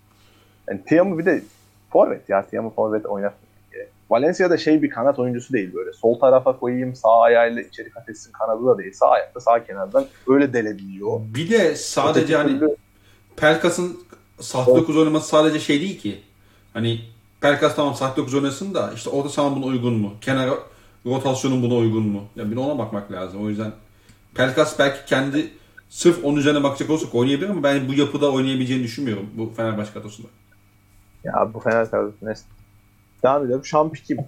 Yani 0.69 0.85
Tiam'ı 0.85 1.19
bir 1.19 1.27
de 1.27 1.43
forvet 1.91 2.29
ya. 2.29 2.47
Tiam'ı 2.47 2.71
forvet 2.71 3.07
oynar. 3.07 3.33
Valencia'da 4.11 4.57
şey 4.59 4.83
bir 4.83 4.91
kanat 4.91 5.19
oyuncusu 5.19 5.53
değil 5.53 5.75
böyle. 5.75 5.93
Sol 5.93 6.19
tarafa 6.19 6.57
koyayım 6.59 6.95
sağ 6.95 7.21
ayağıyla 7.21 7.63
içeri 7.63 7.91
kat 7.91 8.09
etsin 8.09 8.33
kanadı 8.33 8.67
da 8.67 8.79
değil. 8.79 8.93
Sağ 8.93 9.09
ayakta 9.09 9.41
sağ 9.41 9.65
kenardan 9.65 10.07
öyle 10.29 10.53
delebiliyor. 10.53 11.21
Bir 11.35 11.51
de 11.51 11.77
sadece 11.77 12.21
Öteki 12.21 12.37
hani 12.37 12.49
türlü- 12.49 12.77
Pelkas'ın 13.37 14.01
sahte 14.41 14.75
9 14.75 14.97
oynaması 14.97 15.29
sadece 15.29 15.61
şey 15.61 15.81
değil 15.81 16.01
ki. 16.01 16.19
Hani 16.73 17.01
Pelkas 17.41 17.77
tamam 17.77 17.95
sahte 17.95 18.17
9 18.23 18.35
oynasın 18.35 18.75
da 18.75 18.91
işte 18.95 19.11
orta 19.11 19.29
saha 19.29 19.57
buna 19.57 19.65
uygun 19.65 19.95
mu? 19.95 20.13
Kenar 20.21 20.51
rotasyonun 21.07 21.63
buna 21.63 21.75
uygun 21.75 22.03
mu? 22.09 22.25
Ya 22.37 22.51
bir 22.51 22.57
ona 22.57 22.79
bakmak 22.79 23.13
lazım. 23.13 23.45
O 23.45 23.49
yüzden 23.49 23.73
Pelkas 24.35 24.79
belki 24.79 25.05
kendi 25.07 25.51
sırf 25.89 26.25
onun 26.25 26.37
üzerine 26.37 26.63
bakacak 26.63 26.91
olsak 26.91 27.15
oynayabilir 27.15 27.49
ama 27.51 27.63
ben 27.63 27.89
bu 27.89 27.95
yapıda 27.95 28.33
oynayabileceğini 28.33 28.85
düşünmüyorum 28.85 29.27
bu 29.35 29.53
Fenerbahçe 29.57 29.93
kadrosunda. 29.93 30.29
Ya 31.25 31.51
bu 31.55 31.61
Fener 31.61 31.91
kadrosu? 31.91 32.15
Devam 33.23 33.47
edelim. 33.47 33.65
Şampi 33.65 34.03
kim? 34.03 34.19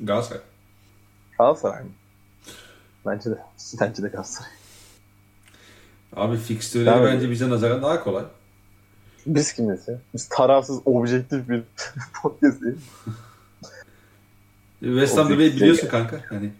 Galatasaray. 0.00 0.40
Galatasaray 1.38 1.82
mı? 1.84 1.90
Bence 3.06 3.30
de. 3.30 3.38
Bence 3.80 4.02
de 4.02 4.08
Galatasaray. 4.08 4.50
Abi 6.16 6.36
fikstürleri 6.36 6.86
Devam 6.96 7.04
bence 7.04 7.30
bize 7.30 7.50
nazaran 7.50 7.82
daha 7.82 8.04
kolay. 8.04 8.24
Biz 9.26 9.52
kimiz 9.52 9.88
ya? 9.88 9.98
Biz 10.14 10.28
tarafsız, 10.28 10.80
objektif 10.84 11.48
bir 11.48 11.62
podcast 12.22 12.62
değil. 12.62 12.76
West 14.80 15.18
Ham'da 15.18 15.34
Objektif 15.34 15.60
biliyorsun 15.60 15.88
kanka. 15.88 16.20
Hani 16.28 16.50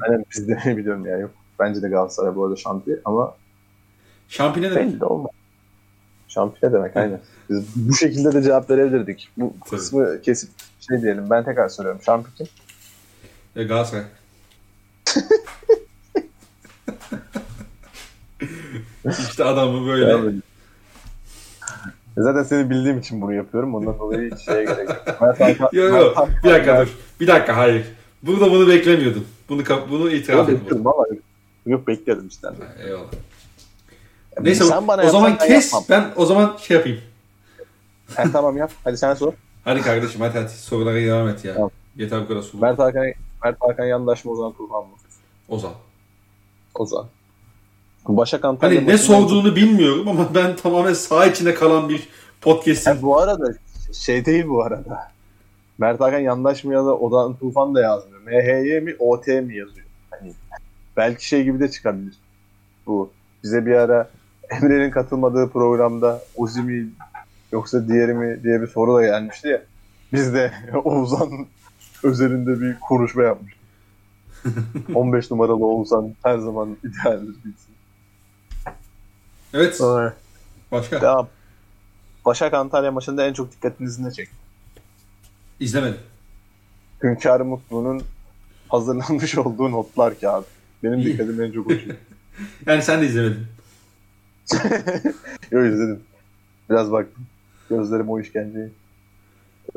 Ben 0.00 0.24
biz 0.30 0.48
de 0.48 0.62
biliyorum 0.76 1.06
ya 1.06 1.16
yok. 1.18 1.30
Bence 1.58 1.82
de 1.82 1.88
Galatasaray 1.88 2.36
bu 2.36 2.44
arada 2.44 2.56
şampiyon 2.56 2.98
ama 3.04 3.34
şampiyon 4.28 4.70
ne 4.70 4.74
demek? 4.76 4.94
belli 4.94 5.04
olmaz. 5.04 5.30
Şampiyon 6.34 6.72
demek 6.72 6.96
aynen. 6.96 7.20
Biz 7.50 7.64
bu 7.76 7.94
şekilde 7.94 8.32
de 8.32 8.42
cevap 8.42 8.70
verebilirdik. 8.70 9.28
Bu 9.36 9.54
Tabii. 9.60 9.70
kısmı 9.80 10.22
kesip 10.22 10.50
şey 10.88 11.02
diyelim. 11.02 11.30
Ben 11.30 11.44
tekrar 11.44 11.68
soruyorum. 11.68 12.02
Şampiyon 12.02 12.34
kim? 12.36 12.46
E, 13.56 13.64
Galatasaray. 13.64 14.04
işte 19.28 19.44
adamı 19.44 19.86
böyle. 19.88 20.06
Devam 20.06 20.22
edelim. 20.24 20.42
Zaten 22.16 22.42
seni 22.42 22.70
bildiğim 22.70 22.98
için 22.98 23.20
bunu 23.20 23.34
yapıyorum. 23.34 23.74
Ondan 23.74 23.98
dolayı 23.98 24.34
hiç 24.34 24.44
şeye 24.44 24.64
gerek 24.64 24.88
yok. 24.88 25.04
Mert 25.20 25.40
Hakan- 25.40 25.68
Yo 25.72 25.84
yo 25.84 25.92
Mert 25.92 26.16
Hakan- 26.16 26.28
bir 26.44 26.50
dakika 26.50 26.80
dur. 26.80 26.88
Bir 27.20 27.26
dakika 27.26 27.56
hayır. 27.56 27.86
Burada 28.22 28.50
bunu 28.50 28.68
beklemiyordum. 28.68 29.24
Bunu 29.48 29.62
bunu 29.90 30.10
itiraf 30.10 30.48
Yok 30.48 30.62
ettim. 30.62 30.84
yok 31.66 31.86
bekliyordum 31.86 32.28
işte. 32.28 32.48
Eyvallah. 32.86 33.04
Neyse 34.42 34.64
Sen 34.64 34.88
bana 34.88 35.02
o 35.02 35.08
zaman 35.10 35.38
kes 35.38 35.72
yapmam. 35.72 35.84
ben 35.90 36.12
o 36.16 36.26
zaman 36.26 36.56
şey 36.60 36.76
yapayım. 36.76 37.00
Ha, 38.16 38.24
tamam 38.32 38.56
yap. 38.56 38.70
Hadi 38.84 38.96
sen 38.98 39.14
sor. 39.14 39.32
Hadi 39.64 39.80
kardeşim 39.80 40.20
hadi 40.20 40.38
hadi 40.38 40.48
sorulara 40.48 40.96
devam 40.96 41.28
et 41.28 41.44
ya. 41.44 41.54
Tamam. 41.54 41.70
Yeter 41.96 42.20
bu 42.22 42.28
kadar 42.28 42.42
soru. 42.42 42.62
Mert 42.62 42.78
Hakan, 42.78 43.06
Mert 43.44 43.56
Hakan 43.60 43.84
yandaş 43.84 44.24
mı 44.24 44.30
Ozan 44.32 44.52
Tufan 44.52 44.82
mı? 44.82 44.90
Ozan. 45.48 45.72
Ozan. 46.74 47.06
Başak 48.08 48.44
Antalya 48.44 48.80
Hani 48.80 48.88
ne 48.88 48.98
sorduğunu 48.98 49.56
bilmiyorum 49.56 50.08
ama 50.08 50.28
ben 50.34 50.56
tamamen 50.56 50.92
saha 50.92 51.26
içinde 51.26 51.54
kalan 51.54 51.88
bir 51.88 52.08
podcast'im. 52.40 52.92
Ha, 52.96 53.02
bu 53.02 53.18
arada 53.18 53.54
şey 53.92 54.24
değil 54.24 54.48
bu 54.48 54.62
arada. 54.62 55.10
Mert 55.78 56.00
Hakan 56.00 56.18
yandaş 56.18 56.64
mı 56.64 56.72
ya 56.72 56.84
da 56.84 56.98
Ozan 56.98 57.34
Tufan 57.36 57.74
da 57.74 57.80
yazmıyor. 57.80 58.20
MHY 58.26 58.80
mi 58.80 58.96
OT 58.98 59.26
mi 59.26 59.56
yazıyor. 59.56 59.86
Hani 60.10 60.32
belki 60.96 61.28
şey 61.28 61.44
gibi 61.44 61.60
de 61.60 61.70
çıkabilir. 61.70 62.14
Bu 62.86 63.10
bize 63.44 63.66
bir 63.66 63.72
ara 63.74 64.10
Emre'nin 64.50 64.90
katılmadığı 64.90 65.50
programda 65.50 66.22
Uzi 66.36 66.62
mi 66.62 66.88
yoksa 67.52 67.88
diğeri 67.88 68.14
mi 68.14 68.42
diye 68.44 68.62
bir 68.62 68.66
soru 68.66 68.94
da 68.94 69.02
gelmişti 69.02 69.48
ya. 69.48 69.62
Biz 70.12 70.34
de 70.34 70.52
Oğuzhan 70.84 71.46
özelinde 72.02 72.60
bir 72.60 72.80
konuşma 72.80 73.22
yapmıştık. 73.22 73.60
15 74.94 75.30
numaralı 75.30 75.66
Oğuzhan 75.66 76.14
her 76.22 76.38
zaman 76.38 76.76
idealdir 76.84 77.34
bilsin. 77.44 77.74
Evet. 79.54 79.76
Sonra 79.76 80.14
Başka? 80.72 81.00
devam. 81.00 81.28
Başak 82.26 82.54
Antalya 82.54 82.92
maçında 82.92 83.26
en 83.26 83.32
çok 83.32 83.52
dikkatinizi 83.52 84.04
ne 84.04 84.10
çekti? 84.12 84.34
İzlemedim. 85.60 86.00
Hünkar 87.02 87.40
Mutlu'nun 87.40 88.02
hazırlanmış 88.68 89.38
olduğu 89.38 89.70
notlar 89.70 90.20
kağıdı. 90.20 90.46
Benim 90.82 90.98
İyi. 90.98 91.06
dikkatimi 91.06 91.44
en 91.46 91.52
çok 91.52 91.66
o 91.66 91.70
çekti. 91.70 91.96
Yani 92.66 92.82
sen 92.82 93.00
de 93.02 93.06
izlemedin. 93.06 93.46
Yok 95.50 95.66
izledim. 95.66 96.00
Biraz 96.70 96.92
baktım. 96.92 97.26
Gözlerim 97.70 98.08
o 98.08 98.20
işkenceyi. 98.20 98.68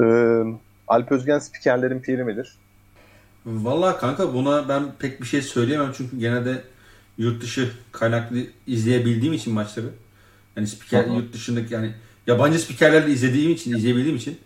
Ee, 0.02 0.44
Alp 0.88 1.12
Özgen 1.12 1.40
spikerlerin 1.40 2.00
piri 2.00 2.24
midir? 2.24 2.56
Vallahi 3.46 4.00
kanka 4.00 4.34
buna 4.34 4.70
ben 4.70 4.84
pek 5.00 5.22
bir 5.22 5.26
şey 5.28 5.42
söyleyemem 5.42 5.92
çünkü 5.98 6.18
genelde 6.20 6.62
yurt 7.18 7.42
dışı 7.42 7.72
kaynaklı 7.92 8.38
izleyebildiğim 8.68 9.34
için 9.34 9.54
maçları. 9.54 9.86
Yani 10.56 10.68
spiker 10.68 11.06
yurt 11.06 11.34
dışındaki 11.34 11.74
yani 11.74 11.92
yabancı 12.28 12.60
spikerlerle 12.60 13.12
izlediğim 13.12 13.52
için, 13.52 13.76
izleyebildiğim 13.78 14.18
için 14.18 14.38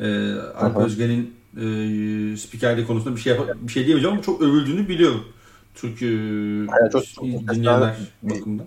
e, 0.00 0.32
Alp 0.34 0.76
hı. 0.76 0.80
Özgen'in 0.84 1.34
e, 1.56 2.36
spikerliği 2.36 2.86
konusunda 2.86 3.16
bir 3.16 3.20
şey 3.20 3.32
yap- 3.36 3.56
bir 3.60 3.72
şey 3.72 3.86
diyemeyeceğim 3.86 4.14
ama 4.16 4.22
çok 4.24 4.42
övüldüğünü 4.42 4.88
biliyorum. 4.88 5.24
Çünkü 5.74 6.06
Evet, 6.82 6.92
çok- 6.92 7.06
çok- 7.06 7.24
dinleyenler 7.24 7.96
bakımından. 8.22 8.66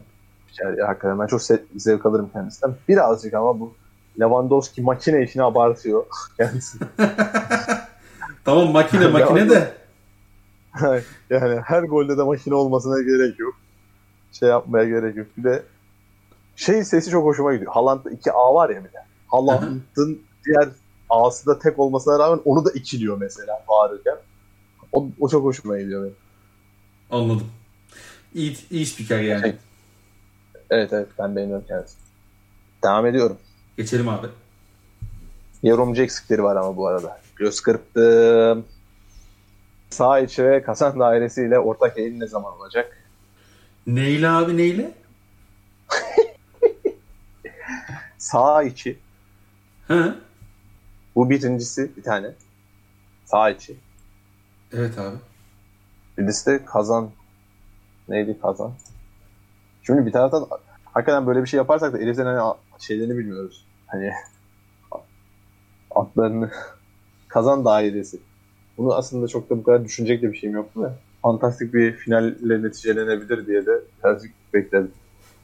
Yani 0.64 0.82
hakikaten 0.82 1.20
ben 1.20 1.28
çok 1.28 1.42
zevk 1.76 2.06
alırım 2.06 2.30
kendisinden. 2.34 2.76
Birazcık 2.88 3.34
ama 3.34 3.60
bu 3.60 3.74
Lewandowski 4.20 4.82
makine 4.82 5.24
işini 5.24 5.44
abartıyor 5.44 6.06
kendisi. 6.38 6.78
Tamam 8.46 8.72
makine 8.72 9.08
makine 9.08 9.50
de 9.50 9.74
yani 11.30 11.60
her 11.66 11.84
golde 11.84 12.18
de 12.18 12.24
makine 12.24 12.56
olmasına 12.56 13.02
gerek 13.02 13.40
yok. 13.40 13.54
Şey 14.32 14.50
yapmaya 14.50 14.86
gerek 14.86 15.16
yok. 15.16 15.28
Bir 15.38 15.44
de 15.44 15.64
şey 16.56 16.84
sesi 16.84 17.10
çok 17.12 17.26
hoşuma 17.26 17.54
gidiyor. 17.54 17.72
Haaland'da 17.74 18.10
iki 18.12 18.32
A 18.32 18.54
var 18.54 18.70
ya 18.70 18.80
bir 18.80 18.94
de. 18.94 19.06
Haaland'ın 19.28 20.22
diğer 20.46 20.70
A'sı 21.10 21.46
da 21.46 21.60
tek 21.60 21.80
olmasına 21.80 22.20
rağmen 22.20 22.42
onu 22.46 22.66
da 22.66 22.72
ikiliyor 22.72 23.18
mesela 23.18 23.64
bağırırken. 23.70 24.18
O, 24.92 25.08
o 25.20 25.30
çok 25.30 25.44
hoşuma 25.44 25.80
gidiyor 25.80 26.04
benim. 26.04 26.16
anladım. 27.12 27.48
İyi, 28.34 28.58
iyi 28.72 28.86
spiker 28.86 29.20
yani. 29.22 29.42
Şey- 29.42 29.56
Evet 30.70 30.94
evet 30.94 31.08
ben 31.20 31.36
beğeniyorum 31.36 31.66
kendisini. 31.68 32.00
Devam 32.84 33.06
ediyorum. 33.06 33.38
Geçelim 33.78 34.10
abi. 34.10 34.28
Yorumcu 35.64 36.02
eksikleri 36.02 36.44
var 36.44 36.56
ama 36.56 36.78
bu 36.78 36.88
arada. 36.88 37.22
Göz 37.36 37.62
kırptım. 37.62 38.66
Sağ 39.90 40.20
içi 40.20 40.44
ve 40.46 40.62
Kasan 40.64 41.00
dairesiyle 41.00 41.60
ortak 41.60 41.98
yayın 41.98 42.20
ne 42.20 42.28
zaman 42.28 42.54
olacak? 42.60 42.98
Neyle 43.88 44.30
abi 44.30 44.58
neyle? 44.58 44.92
Sağ 48.18 48.64
içi. 48.64 49.00
Hı? 49.88 50.16
Bu 51.16 51.30
birincisi 51.30 51.92
bir 51.98 52.04
tane. 52.04 52.28
Sağ 53.26 53.50
içi. 53.50 53.76
Evet 54.74 54.98
abi. 54.98 55.16
Birisi 56.18 56.46
de 56.52 56.66
kazan. 56.66 57.12
Neydi 58.10 58.38
kazan? 58.42 58.72
Şimdi 59.86 60.06
bir 60.06 60.12
taraftan 60.12 60.48
hakikaten 60.86 61.28
böyle 61.28 61.42
bir 61.42 61.48
şey 61.48 61.58
yaparsak 61.58 61.94
da 61.94 61.98
heriflerin 61.98 62.28
hani 62.28 62.56
şeylerini 62.80 63.18
bilmiyoruz. 63.18 63.66
Hani 63.88 64.12
adlarını 65.92 66.52
kazan 67.28 67.66
dairesi. 67.66 68.20
Bunu 68.78 68.94
aslında 68.94 69.28
çok 69.28 69.50
da 69.50 69.58
bu 69.58 69.64
kadar 69.64 69.86
düşünecek 69.86 70.22
de 70.22 70.32
bir 70.32 70.38
şeyim 70.38 70.56
yoktu 70.56 70.82
da. 70.82 70.98
Fantastik 71.22 71.74
bir 71.74 71.92
finalle 71.92 72.64
neticelenebilir 72.64 73.48
diye 73.48 73.66
de 73.66 73.82
birazcık 74.00 74.32
bekledim. 74.54 74.92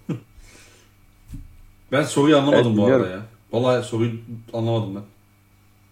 Ben 1.92 2.04
soruyu 2.04 2.38
anlamadım 2.38 2.68
Evet, 2.68 2.78
bu 2.78 2.86
arada 2.86 3.08
ya. 3.08 3.22
Vallahi 3.52 3.84
soruyu 3.84 4.12
anlamadım 4.54 4.96
ben. 4.96 5.04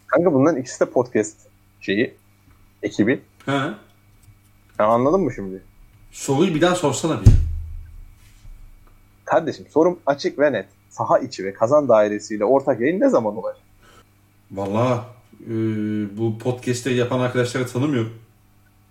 Kanka 0.08 0.34
bunların 0.34 0.62
ikisi 0.62 0.80
de 0.80 0.86
podcast 0.86 1.38
şeyi, 1.82 2.16
ekibi. 2.84 3.22
He? 3.46 3.62
Sen 4.78 4.84
anladın 4.84 5.22
mı 5.22 5.34
şimdi? 5.34 5.64
Soruyu 6.12 6.56
bir 6.56 6.62
daha 6.62 6.76
sorsana 6.76 7.22
bir. 7.22 7.49
Kardeşim 9.30 9.66
sorum 9.70 10.00
açık 10.06 10.40
ve 10.40 10.54
net. 10.54 10.66
Saha 10.90 11.20
içi 11.20 11.46
ve 11.46 11.54
kazan 11.54 11.90
dairesiyle 11.90 12.46
ortak 12.46 12.82
yayın 12.82 13.00
ne 13.00 13.10
zaman 13.10 13.38
olacak? 13.38 13.62
Vallahi 14.52 15.02
e, 15.46 15.54
bu 16.18 16.38
podcast'te 16.38 16.92
yapan 16.92 17.20
arkadaşları 17.20 17.68
tanımıyorum. 17.68 18.14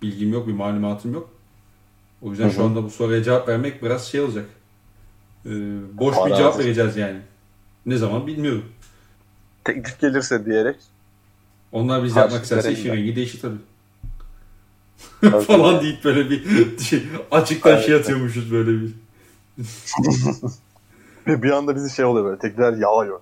Bilgim 0.03 0.33
yok, 0.33 0.47
bir 0.47 0.53
malumatım 0.53 1.13
yok. 1.15 1.31
O 2.23 2.31
yüzden 2.31 2.49
Hı 2.49 2.53
şu 2.53 2.65
anda 2.65 2.83
bu 2.85 2.91
soruya 2.91 3.23
cevap 3.23 3.49
vermek 3.49 3.83
biraz 3.83 4.07
şey 4.07 4.21
olacak. 4.21 4.47
E, 5.47 5.51
boş 5.99 6.17
bir 6.17 6.21
Para 6.21 6.37
cevap 6.37 6.55
harcayacak. 6.55 6.59
vereceğiz 6.59 6.97
yani. 6.97 7.21
Ne 7.87 7.97
zaman 7.97 8.27
bilmiyorum. 8.27 8.65
Teklif 9.65 10.01
gelirse 10.01 10.47
diyerek. 10.47 10.77
Onlar 11.73 12.05
biz 12.05 12.17
yapmak 12.17 12.43
isterse 12.43 12.73
işin 12.73 12.93
rengi 12.93 13.17
değişir 13.17 13.41
tabii. 13.41 13.59
Tabii. 15.21 15.45
Falan 15.45 15.83
deyip 15.83 16.05
böyle 16.05 16.31
bir 16.31 16.79
şey, 16.79 17.03
açıktan 17.31 17.73
Evet. 17.73 17.87
şey 17.87 17.95
atıyormuşuz 17.95 18.53
böyle 18.53 18.71
bir. 18.83 19.08
Ve 21.27 21.43
bir 21.43 21.51
anda 21.51 21.77
bizi 21.77 21.91
şey 21.91 22.05
oluyor 22.05 22.27
böyle 22.27 22.39
tekrar 22.39 22.73
yağıyor. 22.73 23.21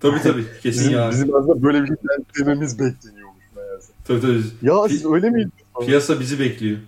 Tabii 0.00 0.22
tabii 0.22 0.46
kesin 0.62 0.90
Bizim, 0.90 1.10
bizim 1.10 1.34
aslında 1.34 1.62
böyle 1.62 1.82
bir 1.82 1.86
şey 1.86 1.96
dememiz 2.38 2.78
bekleniyormuş 2.78 3.44
meğerse. 3.56 3.92
Tabii 4.04 4.20
tabii. 4.20 4.42
Ya 4.62 4.88
siz 4.88 5.06
öyle 5.06 5.30
miydiniz? 5.30 5.52
Piyasa 5.86 6.20
bizi 6.20 6.40
bekliyor. 6.40 6.78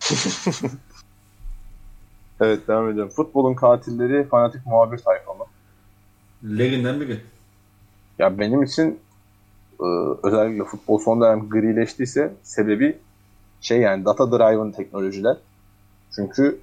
Evet 2.40 2.68
devam 2.68 2.90
ediyorum. 2.90 3.12
Futbolun 3.16 3.54
katilleri 3.54 4.28
fanatik 4.28 4.66
muhabir 4.66 4.98
tayfa 4.98 5.34
mı? 5.34 5.44
Lerinden 6.58 7.00
biri. 7.00 7.20
Ya 8.18 8.38
benim 8.38 8.62
için 8.62 8.98
e, 9.80 9.86
özellikle 10.22 10.64
futbol 10.64 10.98
son 10.98 11.20
dönem 11.20 11.48
grileştiyse 11.48 12.34
sebebi 12.42 12.98
şey 13.60 13.78
yani 13.80 14.04
data 14.04 14.32
driven 14.32 14.72
teknolojiler. 14.72 15.36
Çünkü 16.14 16.58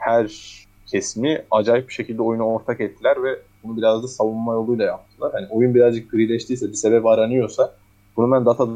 her 0.00 0.56
kesimi 0.86 1.44
acayip 1.50 1.88
bir 1.88 1.92
şekilde 1.92 2.22
oyuna 2.22 2.46
ortak 2.46 2.80
ettiler 2.80 3.22
ve 3.22 3.38
bunu 3.64 3.76
biraz 3.76 4.02
da 4.02 4.08
savunma 4.08 4.52
yoluyla 4.52 4.84
yaptılar. 4.84 5.32
Hani 5.32 5.46
oyun 5.50 5.74
birazcık 5.74 6.10
grileştiyse 6.10 6.68
bir 6.68 6.74
sebep 6.74 7.06
aranıyorsa 7.06 7.74
bunu 8.16 8.32
ben 8.32 8.46
data 8.46 8.68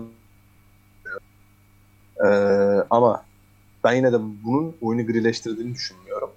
Ee, 2.24 2.26
ama 2.90 3.24
ben 3.84 3.94
yine 3.94 4.12
de 4.12 4.18
bunun 4.44 4.76
oyunu 4.80 5.06
grileştirdiğini 5.06 5.74
düşünmüyorum. 5.74 6.30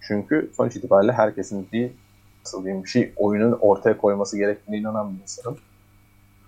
Çünkü 0.00 0.50
sonuç 0.56 0.76
itibariyle 0.76 1.12
herkesin 1.12 1.68
bir 1.72 1.90
nasıl 2.44 2.64
diyeyim 2.64 2.84
bir 2.84 2.88
şey 2.88 3.12
oyunun 3.16 3.58
ortaya 3.60 3.96
koyması 3.96 4.38
gerektiğine 4.38 4.80
inanan 4.80 5.14
bir 5.14 5.22
insanım. 5.22 5.58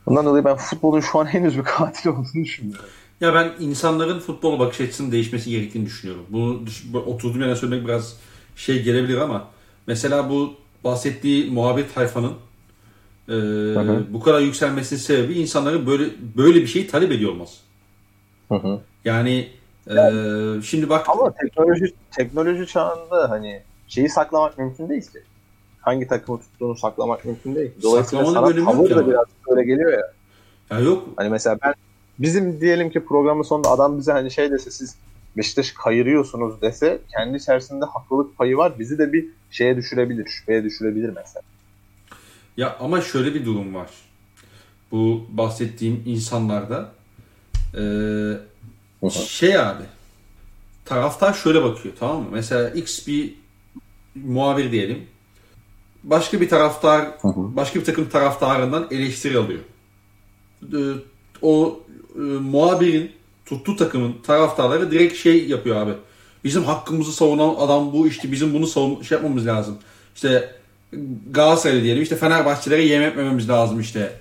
Bundan 0.06 0.26
dolayı 0.26 0.44
ben 0.44 0.56
futbolun 0.56 1.00
şu 1.00 1.18
an 1.18 1.24
henüz 1.24 1.58
bir 1.58 1.62
katil 1.62 2.10
olduğunu 2.10 2.44
düşünmüyorum. 2.44 2.88
Ya 3.22 3.34
ben 3.34 3.52
insanların 3.60 4.18
futbola 4.18 4.58
bakış 4.58 4.80
açısının 4.80 5.12
değişmesi 5.12 5.50
gerektiğini 5.50 5.86
düşünüyorum. 5.86 6.26
Bunu 6.28 6.60
oturduğum 7.06 7.40
yerden 7.40 7.54
söylemek 7.54 7.84
biraz 7.84 8.16
şey 8.56 8.82
gelebilir 8.82 9.18
ama 9.18 9.48
mesela 9.86 10.30
bu 10.30 10.54
bahsettiği 10.84 11.50
muhabbet 11.50 11.94
tayfanın 11.94 12.32
e, 13.28 13.32
hı. 13.32 14.04
bu 14.10 14.20
kadar 14.20 14.40
yükselmesinin 14.40 15.00
sebebi 15.00 15.34
insanların 15.34 15.86
böyle 15.86 16.04
böyle 16.36 16.60
bir 16.60 16.66
şeyi 16.66 16.86
talep 16.86 17.12
ediyor 17.12 17.32
olması. 17.32 17.60
Hı 18.48 18.54
hı. 18.54 18.80
Yani 19.04 19.48
e, 19.90 19.96
şimdi 20.64 20.88
bak 20.88 21.08
Ama 21.08 21.32
teknoloji 21.34 21.94
teknoloji 22.10 22.66
çağında 22.66 23.30
hani 23.30 23.62
şeyi 23.88 24.08
saklamak 24.08 24.58
mümkün 24.58 24.88
değil 24.88 25.02
ki. 25.02 25.22
Hangi 25.80 26.06
takımı 26.06 26.40
tuttuğunu 26.40 26.76
saklamak 26.76 27.24
mümkün 27.24 27.54
değil. 27.54 27.70
Dolayısıyla 27.82 28.24
Saklamanın 28.24 28.54
sana 28.54 28.64
tavır 28.64 28.90
da 28.90 28.94
ama. 28.94 29.10
biraz 29.10 29.26
böyle 29.50 29.64
geliyor 29.64 29.92
ya. 29.92 30.12
ya 30.70 30.80
yok 30.80 31.08
Hani 31.16 31.28
mesela 31.28 31.58
ben 31.62 31.74
bizim 32.22 32.60
diyelim 32.60 32.90
ki 32.90 33.04
programın 33.04 33.42
sonunda 33.42 33.70
adam 33.70 33.98
bize 33.98 34.12
hani 34.12 34.30
şey 34.30 34.50
dese 34.50 34.70
siz 34.70 34.96
Beşiktaş 35.36 35.70
kayırıyorsunuz 35.70 36.62
dese 36.62 37.00
kendi 37.16 37.36
içerisinde 37.36 37.84
haklılık 37.84 38.38
payı 38.38 38.56
var. 38.56 38.78
Bizi 38.78 38.98
de 38.98 39.12
bir 39.12 39.26
şeye 39.50 39.76
düşürebilir, 39.76 40.26
şüpheye 40.26 40.64
düşürebilir 40.64 41.08
mesela. 41.08 41.42
Ya 42.56 42.76
ama 42.80 43.00
şöyle 43.00 43.34
bir 43.34 43.46
durum 43.46 43.74
var. 43.74 43.90
Bu 44.90 45.26
bahsettiğim 45.28 46.02
insanlarda 46.06 46.92
ee, 47.78 49.10
şey 49.10 49.58
abi 49.58 49.82
taraftar 50.84 51.34
şöyle 51.34 51.62
bakıyor 51.62 51.94
tamam 51.98 52.22
mı? 52.22 52.28
Mesela 52.32 52.70
X 52.70 53.06
bir 53.06 53.34
muhabir 54.14 54.72
diyelim. 54.72 55.06
Başka 56.04 56.40
bir 56.40 56.48
taraftar, 56.48 57.08
başka 57.24 57.80
bir 57.80 57.84
takım 57.84 58.08
taraftarından 58.08 58.88
eleştiri 58.90 59.38
alıyor. 59.38 59.60
O 61.42 61.81
e, 62.16 62.20
muhabirin 62.20 63.12
tuttuğu 63.46 63.76
takımın 63.76 64.14
taraftarları 64.26 64.90
direkt 64.90 65.16
şey 65.16 65.48
yapıyor 65.48 65.76
abi. 65.76 65.92
Bizim 66.44 66.64
hakkımızı 66.64 67.12
savunan 67.12 67.54
adam 67.58 67.92
bu 67.92 68.08
işte 68.08 68.32
bizim 68.32 68.54
bunu 68.54 68.66
savun 68.66 69.02
şey 69.02 69.16
yapmamız 69.16 69.46
lazım. 69.46 69.78
İşte 70.14 70.54
Galatasaraylı 71.30 71.82
diyelim 71.82 72.02
işte 72.02 72.16
Fenerbahçelere 72.16 72.82
yem 72.82 73.02
etmememiz 73.02 73.48
lazım 73.48 73.80
işte. 73.80 74.12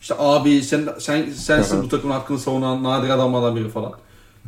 İşte 0.00 0.14
abi 0.18 0.62
sen 0.62 0.88
sen 0.98 1.30
sensin 1.30 1.82
bu 1.82 1.88
takımın 1.88 2.14
hakkını 2.14 2.38
savunan 2.38 2.84
nadir 2.84 3.10
adamlardan 3.10 3.56
biri 3.56 3.68
falan. 3.68 3.92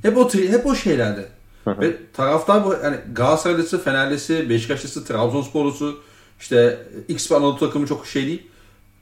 Hep 0.02 0.16
o 0.16 0.28
hep 0.34 0.66
o 0.66 0.74
şeylerde. 0.74 1.28
Ve 1.66 1.96
taraftar 2.12 2.64
bu 2.64 2.76
yani 2.84 2.96
Galatasaraylısı, 3.12 3.82
Fenerlisi, 3.82 4.50
Beşiktaşlısı, 4.50 5.04
Trabzonsporlusu 5.04 6.00
işte 6.40 6.86
X 7.08 7.30
bir 7.30 7.34
Anadolu 7.34 7.58
takımı 7.58 7.86
çok 7.86 8.06
şey 8.06 8.26
değil. 8.26 8.42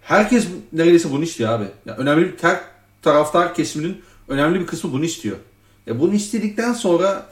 Herkes 0.02 0.46
neredeyse 0.72 1.10
bunu 1.10 1.24
istiyor 1.24 1.50
abi. 1.50 1.64
Yani 1.86 1.98
önemli 1.98 2.26
bir 2.26 2.36
ter, 2.36 2.60
taraftar 3.02 3.54
kesiminin 3.54 4.02
önemli 4.28 4.60
bir 4.60 4.66
kısmı 4.66 4.92
bunu 4.92 5.04
istiyor. 5.04 5.36
Ya 5.86 6.00
bunu 6.00 6.14
istedikten 6.14 6.72
sonra 6.72 7.26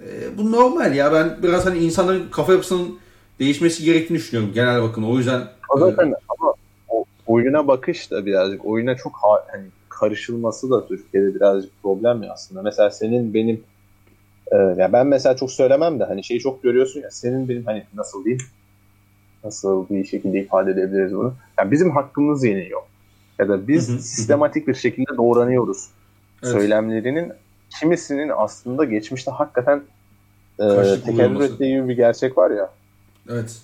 E, 0.00 0.38
bu 0.38 0.52
normal 0.52 0.94
ya. 0.94 1.12
Ben 1.12 1.42
biraz 1.42 1.66
hani 1.66 1.78
insanların 1.78 2.30
kafa 2.30 2.52
yapısının 2.52 2.98
değişmesi 3.38 3.84
gerektiğini 3.84 4.18
düşünüyorum 4.18 4.54
genel 4.54 4.82
bakın. 4.82 5.02
O 5.02 5.18
yüzden 5.18 5.42
o 5.68 5.78
zaten 5.78 6.10
e, 6.10 6.14
ama 6.28 6.54
o, 6.88 7.04
oyuna 7.26 7.68
bakış 7.68 8.10
da 8.10 8.26
birazcık 8.26 8.66
oyuna 8.66 8.96
çok 8.96 9.12
ha, 9.16 9.46
hani 9.52 9.64
karışılması 9.88 10.70
da 10.70 10.86
Türkiye'de 10.86 11.34
birazcık 11.34 11.82
problem 11.82 12.22
ya 12.22 12.32
aslında. 12.32 12.62
Mesela 12.62 12.90
senin 12.90 13.34
benim 13.34 13.64
e, 14.52 14.56
ya 14.56 14.92
ben 14.92 15.06
mesela 15.06 15.36
çok 15.36 15.52
söylemem 15.52 16.00
de 16.00 16.04
hani 16.04 16.24
şeyi 16.24 16.40
çok 16.40 16.62
görüyorsun 16.62 17.00
ya 17.00 17.10
senin 17.10 17.48
benim 17.48 17.64
hani 17.64 17.84
nasıl 17.94 18.24
diyeyim 18.24 18.44
nasıl 19.44 19.88
bir 19.90 20.04
şekilde 20.04 20.40
ifade 20.40 20.70
edebiliriz 20.70 21.14
bunu? 21.14 21.34
Yani 21.58 21.70
bizim 21.70 21.90
hakkımız 21.90 22.44
yeniyor. 22.44 22.80
Ya 23.40 23.48
da 23.48 23.68
biz 23.68 23.86
sistematik 23.86 24.68
bir 24.68 24.74
şekilde 24.74 25.16
doğranıyoruz. 25.16 25.86
Evet. 26.42 26.52
Söylemlerinin 26.52 27.32
kimisinin 27.80 28.32
aslında 28.36 28.84
geçmişte 28.84 29.30
hakikaten 29.30 29.82
e, 30.58 30.64
tekerrür 31.04 31.40
ettiği 31.40 31.76
gibi 31.76 31.88
bir 31.88 31.96
gerçek 31.96 32.38
var 32.38 32.50
ya. 32.50 32.70
Evet. 33.28 33.56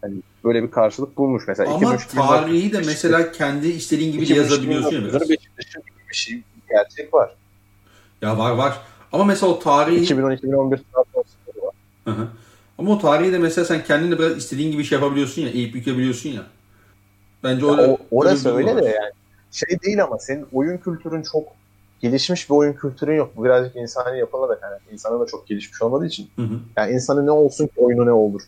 Hani 0.00 0.14
böyle 0.44 0.62
bir 0.62 0.70
karşılık 0.70 1.16
bulmuş 1.16 1.44
mesela. 1.48 1.70
Ama 1.70 1.94
2003, 1.94 2.06
tarihi 2.06 2.72
de 2.72 2.78
mesela 2.78 3.32
kendi 3.32 3.68
istediğin 3.68 4.12
gibi 4.12 4.32
yazabiliyorsun 4.32 4.96
ya 4.96 5.04
biraz. 5.04 5.30
Beşiktaş'ın 5.30 5.82
bir 6.10 6.16
şey 6.16 6.34
bir 6.36 6.74
gerçek 6.74 7.14
var. 7.14 7.30
Ya 8.22 8.38
var 8.38 8.50
var. 8.50 8.80
Ama 9.12 9.24
mesela 9.24 9.52
o 9.52 9.58
tarihi... 9.58 10.14
2012-2011 10.14 10.70
var. 10.70 11.04
Hı 12.04 12.10
hı. 12.10 12.28
Ama 12.78 12.92
o 12.92 12.98
tarihi 12.98 13.32
de 13.32 13.38
mesela 13.38 13.64
sen 13.64 13.84
kendin 13.84 14.10
de 14.10 14.18
biraz 14.18 14.36
istediğin 14.36 14.72
gibi 14.72 14.84
şey 14.84 14.98
yapabiliyorsun 14.98 15.42
ya, 15.42 15.48
eğip 15.48 15.74
bükebiliyorsun 15.74 16.30
ya. 16.30 16.42
Bence 17.42 17.66
ya 17.66 17.72
o, 17.72 17.98
orası 18.10 18.56
öyle 18.56 18.76
de 18.76 18.84
yani. 18.84 19.17
Şey 19.52 19.80
değil 19.80 20.04
ama 20.04 20.18
senin 20.18 20.46
oyun 20.52 20.78
kültürün 20.78 21.22
çok 21.22 21.48
gelişmiş 22.00 22.50
bir 22.50 22.54
oyun 22.54 22.72
kültürün 22.72 23.16
yok. 23.16 23.32
Bu 23.36 23.44
birazcık 23.44 23.76
insani 23.76 24.18
yapıla 24.18 24.48
da 24.48 24.58
yani 24.62 24.78
insana 24.92 25.20
da 25.20 25.26
çok 25.26 25.46
gelişmiş 25.46 25.82
olmadığı 25.82 26.06
için. 26.06 26.30
Hı 26.36 26.42
hı. 26.42 26.60
Yani 26.76 26.92
insanı 26.92 27.26
ne 27.26 27.30
olsun 27.30 27.66
ki 27.66 27.72
oyunu 27.76 28.06
ne 28.06 28.12
olur 28.12 28.42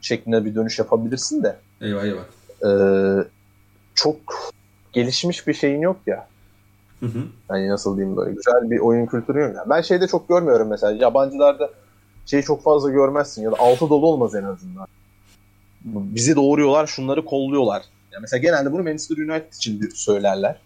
şeklinde 0.00 0.44
bir 0.44 0.54
dönüş 0.54 0.78
yapabilirsin 0.78 1.42
de. 1.42 1.56
Eyvah 1.80 2.04
eyvah. 2.04 2.24
E, 2.64 2.70
çok 3.94 4.16
gelişmiş 4.92 5.46
bir 5.46 5.54
şeyin 5.54 5.80
yok 5.80 5.96
ya. 6.06 6.28
Hı 7.00 7.06
hı. 7.06 7.18
Yani 7.50 7.68
nasıl 7.68 7.96
diyeyim 7.96 8.16
böyle 8.16 8.32
güzel 8.32 8.70
bir 8.70 8.78
oyun 8.78 9.06
kültürü 9.06 9.40
yok. 9.40 9.56
Yani 9.56 9.70
ben 9.70 9.80
şeyde 9.80 10.06
çok 10.06 10.28
görmüyorum 10.28 10.68
mesela 10.68 10.92
yabancılarda 10.92 11.70
şeyi 12.26 12.42
çok 12.42 12.62
fazla 12.62 12.90
görmezsin 12.90 13.42
ya 13.42 13.52
da 13.52 13.56
altı 13.58 13.88
dolu 13.88 14.06
olmaz 14.06 14.34
en 14.34 14.44
azından. 14.44 14.86
Bizi 15.84 16.36
doğuruyorlar, 16.36 16.86
şunları 16.86 17.24
kolluyorlar. 17.24 17.82
Yani 18.18 18.22
mesela 18.22 18.40
genelde 18.40 18.72
bunu 18.72 18.82
Manchester 18.82 19.16
United 19.16 19.52
için 19.52 19.90
söylerler. 19.94 20.60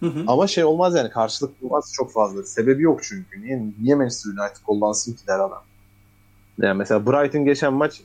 Hı 0.00 0.06
hı. 0.06 0.24
Ama 0.26 0.46
şey 0.46 0.64
olmaz 0.64 0.94
yani 0.94 1.10
karşılık 1.10 1.62
bulmaz 1.62 1.92
çok 1.96 2.12
fazla. 2.12 2.42
Sebebi 2.42 2.82
yok 2.82 3.02
çünkü. 3.02 3.42
Niye, 3.42 3.62
niye 3.82 3.94
Manchester 3.94 4.30
United 4.30 4.64
kullansın 4.66 5.12
ki 5.12 5.26
der 5.26 5.38
adam. 5.38 5.62
Yani 6.58 6.78
mesela 6.78 7.06
Brighton 7.06 7.44
geçen 7.44 7.72
maç 7.72 8.00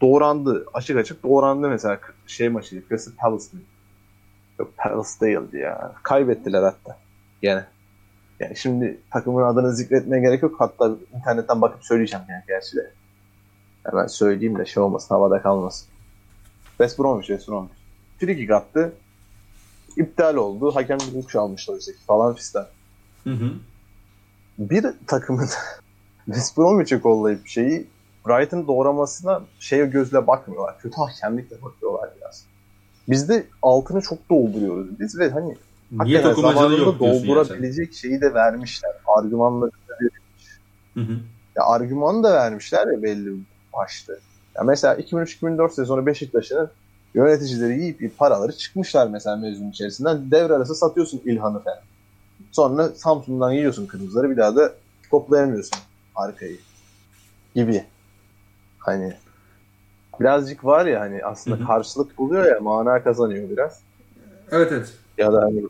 doğrandı. 0.00 0.66
Açık 0.74 0.96
açık 0.96 1.22
doğrandı 1.22 1.68
mesela 1.68 2.00
şey 2.26 2.48
maçı. 2.48 2.82
Crystal 2.88 3.12
Palace 3.12 3.44
mı? 3.52 3.60
Yok 4.58 4.76
Palace 4.76 5.10
değildi 5.20 5.56
ya. 5.58 5.92
Kaybettiler 6.02 6.62
hatta. 6.62 6.98
Gene. 7.42 7.64
Yani 8.40 8.56
şimdi 8.56 9.00
takımın 9.10 9.42
adını 9.42 9.72
zikretmeye 9.72 10.22
gerek 10.22 10.42
yok. 10.42 10.54
Hatta 10.58 10.90
internetten 11.16 11.62
bakıp 11.62 11.84
söyleyeceğim 11.84 12.24
yani 12.28 12.42
gerçi 12.48 12.76
de. 12.76 12.92
Hemen 13.84 14.06
söyleyeyim 14.06 14.58
de 14.58 14.66
şey 14.66 14.82
olmasın 14.82 15.14
havada 15.14 15.42
kalmasın. 15.42 15.88
West 16.68 16.98
Bromwich, 16.98 17.26
West 17.26 17.48
Bromwich. 17.48 17.77
Free 18.18 18.54
attı. 18.54 18.92
İptal 19.96 20.34
oldu. 20.34 20.74
Hakem 20.74 20.98
bir 20.98 21.22
kuş 21.22 21.36
almışlar 21.36 21.76
işte 21.76 21.92
falan 22.06 22.34
fistan. 22.34 22.66
Hı 23.24 23.30
hı. 23.30 23.50
Bir 24.58 24.86
takımın 25.06 25.48
West 26.24 26.58
Bromwich'i 26.58 27.00
kollayıp 27.00 27.46
şeyi 27.46 27.86
Brighton 28.26 28.66
doğramasına 28.66 29.42
şey 29.58 29.86
gözle 29.86 30.26
bakmıyorlar. 30.26 30.78
Kötü 30.78 30.96
hakemlikle 30.96 31.62
bakıyorlar 31.62 32.10
biraz. 32.20 32.44
Biz 33.08 33.28
de 33.28 33.46
altını 33.62 34.00
çok 34.00 34.30
dolduruyoruz 34.30 35.00
biz 35.00 35.18
ve 35.18 35.30
hani 35.30 35.56
Niye 35.90 36.22
zamanında 36.22 36.76
yok 36.76 37.00
doldurabilecek 37.00 37.94
şeyi 37.94 38.20
de 38.20 38.34
vermişler. 38.34 38.92
Argümanları 39.06 39.70
da 39.70 39.94
verilmiş. 40.00 40.60
Hı 40.94 41.00
hı. 41.00 41.18
Ya 41.56 41.64
argüman 41.64 42.22
da 42.22 42.32
vermişler 42.32 42.86
ya 42.92 43.02
belli 43.02 43.32
başta. 43.72 44.12
Ya 44.56 44.62
mesela 44.62 44.94
2003-2004 44.94 45.70
sezonu 45.70 46.06
Beşiktaş'ın 46.06 46.70
yöneticileri 47.14 47.80
yiyip 47.80 48.00
yiyip 48.00 48.18
paraları 48.18 48.52
çıkmışlar 48.52 49.08
mesela 49.08 49.36
mevzunun 49.36 49.70
içerisinden. 49.70 50.30
Devre 50.30 50.52
arası 50.52 50.74
satıyorsun 50.74 51.20
İlhan'ı 51.24 51.62
falan. 51.62 51.78
Sonra 52.52 52.88
Samsun'dan 52.88 53.52
yiyorsun 53.52 53.86
kırmızıları 53.86 54.30
bir 54.30 54.36
daha 54.36 54.56
da 54.56 54.72
toplayamıyorsun 55.10 55.78
arkayı 56.16 56.58
gibi. 57.54 57.84
Hani 58.78 59.14
birazcık 60.20 60.64
var 60.64 60.86
ya 60.86 61.00
hani 61.00 61.24
aslında 61.24 61.56
Hı-hı. 61.56 61.66
karşılık 61.66 62.18
buluyor 62.18 62.44
ya 62.46 62.60
mana 62.60 63.02
kazanıyor 63.02 63.50
biraz. 63.50 63.80
Evet 64.50 64.72
evet. 64.72 64.92
Ya 65.18 65.32
da 65.32 65.42
hani 65.42 65.64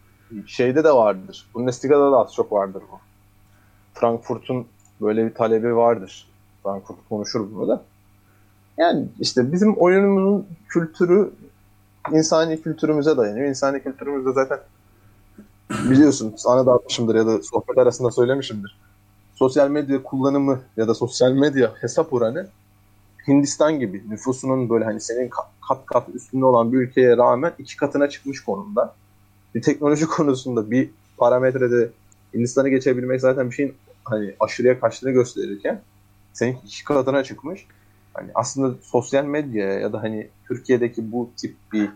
şeyde 0.47 0.85
de 0.85 0.93
vardır. 0.93 1.49
Bundesliga'da 1.55 2.13
da 2.13 2.17
az 2.19 2.35
çok 2.35 2.53
vardır 2.53 2.83
bu. 2.93 2.99
Frankfurt'un 3.95 4.67
böyle 5.01 5.27
bir 5.27 5.35
talebi 5.35 5.77
vardır. 5.77 6.29
Frankfurt 6.63 6.99
konuşur 7.09 7.55
bunu 7.55 7.69
da. 7.69 7.83
Yani 8.79 9.09
işte 9.21 9.53
bizim 9.53 9.75
oyunumuzun 9.77 10.47
kültürü 10.69 11.31
insani 12.13 12.63
kültürümüze 12.63 13.17
dayanıyor. 13.17 13.49
İnsani 13.49 13.83
kültürümüzde 13.83 14.33
zaten 14.33 14.59
biliyorsun 15.71 16.35
sana 16.37 16.67
da 16.67 16.73
atmışımdır 16.73 17.15
ya 17.15 17.27
da 17.27 17.43
sohbet 17.43 17.79
arasında 17.79 18.11
söylemişimdir. 18.11 18.79
Sosyal 19.35 19.71
medya 19.71 20.03
kullanımı 20.03 20.61
ya 20.77 20.89
da 20.89 20.95
sosyal 20.95 21.33
medya 21.33 21.75
hesap 21.81 22.13
oranı 22.13 22.49
Hindistan 23.29 23.79
gibi 23.79 24.05
nüfusunun 24.09 24.71
böyle 24.71 24.85
hani 24.85 25.01
senin 25.01 25.29
kat 25.69 25.87
kat 25.87 26.09
üstünde 26.15 26.45
olan 26.45 26.73
bir 26.73 26.79
ülkeye 26.79 27.17
rağmen 27.17 27.53
iki 27.59 27.77
katına 27.77 28.09
çıkmış 28.09 28.41
konumda. 28.41 28.95
Bir 29.55 29.63
teknoloji 29.63 30.07
konusunda 30.17 30.71
bir 30.71 30.91
parametrede 31.17 31.91
Hindistan'ı 32.35 32.69
geçebilmek 32.69 33.21
zaten 33.21 33.51
bir 33.51 33.55
şeyin 33.55 33.75
hani 34.05 34.35
aşırıya 34.41 34.81
kaçtığını 34.81 35.11
gösterirken 35.11 35.83
senin 36.33 36.59
iki 36.67 36.85
katına 36.85 37.25
çıkmış. 37.25 37.67
Hani 38.19 38.31
aslında 38.35 38.75
sosyal 38.83 39.25
medya 39.25 39.73
ya 39.73 39.93
da 39.93 40.03
hani 40.03 40.29
Türkiye'deki 40.49 41.13
bu 41.13 41.31
tip 41.37 41.57
bir 41.73 41.91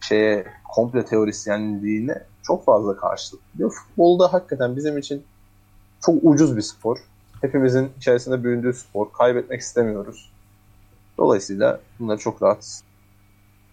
şeye 0.00 0.44
komple 0.74 1.04
teorisyenliğine 1.04 2.22
çok 2.42 2.64
fazla 2.64 2.96
karşılık 2.96 3.42
diyor. 3.58 3.72
Futbolda 3.72 4.32
hakikaten 4.32 4.76
bizim 4.76 4.98
için 4.98 5.22
çok 6.00 6.14
ucuz 6.22 6.56
bir 6.56 6.62
spor. 6.62 6.98
Hepimizin 7.40 7.90
içerisinde 7.96 8.44
büyüdüğü 8.44 8.72
spor. 8.72 9.12
Kaybetmek 9.12 9.60
istemiyoruz. 9.60 10.32
Dolayısıyla 11.18 11.80
bunları 12.00 12.18
çok 12.18 12.42
rahat 12.42 12.82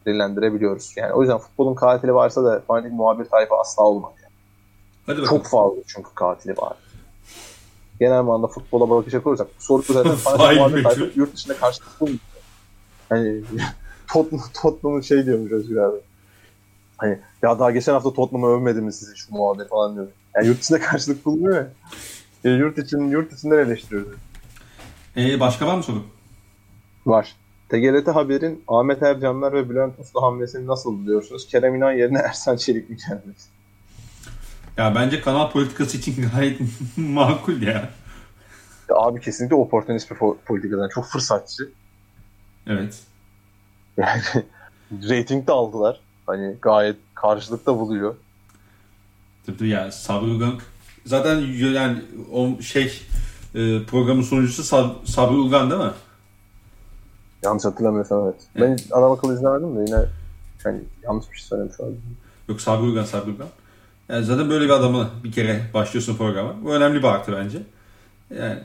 dillendirebiliyoruz. 0.05 0.93
Yani 0.95 1.13
o 1.13 1.21
yüzden 1.21 1.38
futbolun 1.38 1.76
katili 1.76 2.13
varsa 2.13 2.43
da 2.43 2.59
fanatik 2.67 2.91
muhabir 2.91 3.26
tayfa 3.26 3.59
asla 3.59 3.84
olmaz. 3.84 4.13
Yani. 4.23 4.34
Hadi 5.05 5.27
çok 5.27 5.45
fazla 5.45 5.77
çünkü 5.88 6.09
katili 6.15 6.57
var. 6.57 6.77
Genel 7.99 8.23
manada 8.23 8.47
futbola 8.47 8.89
bakacak 8.89 9.27
olursak 9.27 9.47
bu 9.59 9.63
soru 9.63 9.84
zaten 9.93 10.11
muhabir 10.57 10.84
tayfa 10.84 11.05
yurt 11.15 11.35
dışında 11.35 11.57
karşılık 11.57 12.01
bulmuyor. 12.01 12.19
Hani 13.09 13.41
Tottenham, 14.07 14.49
Tottenham'ın 14.61 15.01
şey 15.01 15.26
diyormuş 15.26 15.51
Özgür 15.51 15.77
abi. 15.77 15.97
Hani 16.97 17.19
ya 17.43 17.59
daha 17.59 17.71
geçen 17.71 17.93
hafta 17.93 18.13
Tottenham'ı 18.13 18.47
övmedi 18.47 18.81
mi 18.81 18.93
sizi 18.93 19.17
şu 19.17 19.35
muhabir 19.35 19.67
falan 19.67 19.95
diyor. 19.95 20.07
Yani 20.35 20.47
yurt 20.47 20.61
dışında 20.61 20.80
karşılık 20.80 21.26
bulmuyor 21.26 21.55
ya. 21.55 21.69
E, 22.43 22.49
yurt 22.49 22.77
için 22.77 23.09
yurt 23.09 23.34
içinden 23.34 23.57
eleştiriyoruz. 23.57 24.11
Ee, 25.17 25.39
başka 25.39 25.67
var 25.67 25.77
mı 25.77 25.84
soru? 25.84 26.03
Var. 27.05 27.35
TGRT 27.69 28.07
Haber'in 28.07 28.63
Ahmet 28.67 29.03
Ercanlar 29.03 29.53
ve 29.53 29.69
Bülent 29.69 29.99
Uslu 29.99 30.21
hamlesini 30.21 30.67
nasıl 30.67 30.91
buluyorsunuz? 30.91 31.47
Kerem 31.47 31.76
İnan 31.76 31.91
yerine 31.91 32.17
Ersan 32.17 32.57
Çelik 32.57 32.89
mi 32.89 32.97
geldi? 33.09 33.35
Ya 34.80 34.95
bence 34.95 35.22
kanal 35.22 35.51
politikası 35.51 35.97
için 35.97 36.30
gayet 36.35 36.60
makul 36.97 37.61
ya. 37.61 37.89
Ya 38.89 38.95
abi 38.95 39.22
kesinlikle 39.22 39.56
oportunist 39.56 40.11
bir 40.11 40.18
politikadan. 40.45 40.89
Çok 40.89 41.06
fırsatçı. 41.06 41.72
Evet. 42.68 43.03
Yani 43.97 44.22
rating 45.10 45.47
de 45.47 45.51
aldılar. 45.51 45.99
Hani 46.26 46.56
gayet 46.61 46.95
karşılıkta 47.15 47.80
buluyor. 47.80 48.15
Tabii 49.45 49.57
tabii 49.57 49.69
yani 49.69 49.91
Sabri 49.91 50.26
Ulgan 50.26 50.60
zaten 51.06 51.39
yani 51.73 52.01
o 52.34 52.61
şey 52.61 53.01
e, 53.56 53.84
programın 53.85 54.22
sunucusu 54.22 54.76
Sab- 54.76 55.06
Sabri 55.06 55.35
Ulgan 55.35 55.72
değil 55.72 55.81
mi? 55.81 55.91
Yanlış 57.43 57.65
hatırlamıyorsam 57.65 58.23
evet. 58.23 58.41
Ben 58.56 58.77
adam 58.91 59.11
akıllı 59.11 59.34
izlemedim 59.34 59.76
de 59.77 59.91
yine 59.91 60.06
hani 60.64 60.81
yanlış 61.03 61.31
bir 61.31 61.38
şey 61.38 61.47
söylemiş 61.47 61.80
oldum. 61.80 62.01
Yok 62.49 62.61
Sabri 62.61 62.84
Ulgan, 62.85 63.03
Sabri 63.03 63.31
Ulgan. 63.31 63.47
Yani 64.10 64.26
zaten 64.26 64.49
böyle 64.49 64.65
bir 64.65 64.69
adamı 64.69 65.10
bir 65.23 65.31
kere 65.31 65.61
başlıyorsun 65.73 66.18
programa. 66.18 66.56
Bu 66.64 66.73
önemli 66.73 66.99
bir 66.99 67.07
artı 67.07 67.31
bence. 67.31 67.57
Yani 68.40 68.60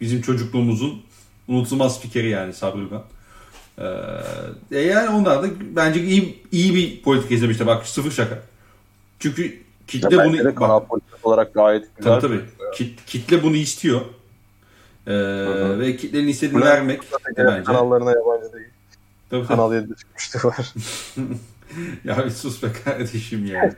bizim 0.00 0.20
çocukluğumuzun 0.20 1.02
unutulmaz 1.48 1.96
spikeri 1.96 2.28
yani 2.28 2.52
Sabri 2.52 2.80
Ulgan. 2.80 3.02
Ee, 4.70 4.78
yani 4.78 5.08
onlar 5.08 5.42
da 5.42 5.48
bence 5.60 6.02
iyi, 6.02 6.42
iyi 6.52 6.74
bir 6.74 7.02
politik 7.02 7.30
izlemişler. 7.30 7.66
Bak 7.66 7.86
sıfır 7.86 8.10
şaka. 8.10 8.38
Çünkü 9.18 9.62
kitle 9.86 10.16
Ya 10.16 10.24
bunu... 10.24 10.44
de 10.44 10.54
kanal 10.54 10.80
politikası 10.80 11.28
olarak 11.28 11.54
gayet 11.54 11.96
güzel. 11.96 12.20
Tabii 12.20 12.20
tabii. 12.20 12.44
Kit- 12.74 13.06
kitle 13.06 13.42
bunu 13.42 13.56
istiyor. 13.56 14.00
Ee, 15.06 15.10
hı. 15.10 15.78
ve 15.80 15.96
kitlenin 15.96 16.28
istediğini 16.28 16.64
vermek 16.64 17.00
bence. 17.38 17.64
kanallarına 17.64 18.10
yabancı 18.10 18.52
değil. 18.52 18.66
Tabii, 19.30 19.46
tabii. 19.46 19.56
Kanal 19.56 19.72
7'de 19.72 19.94
çıkmıştı 19.96 20.48
var. 20.48 20.74
ya 22.04 22.24
bir 22.24 22.30
sus 22.30 22.62
be 22.62 22.66
kardeşim 22.84 23.46
ya. 23.46 23.74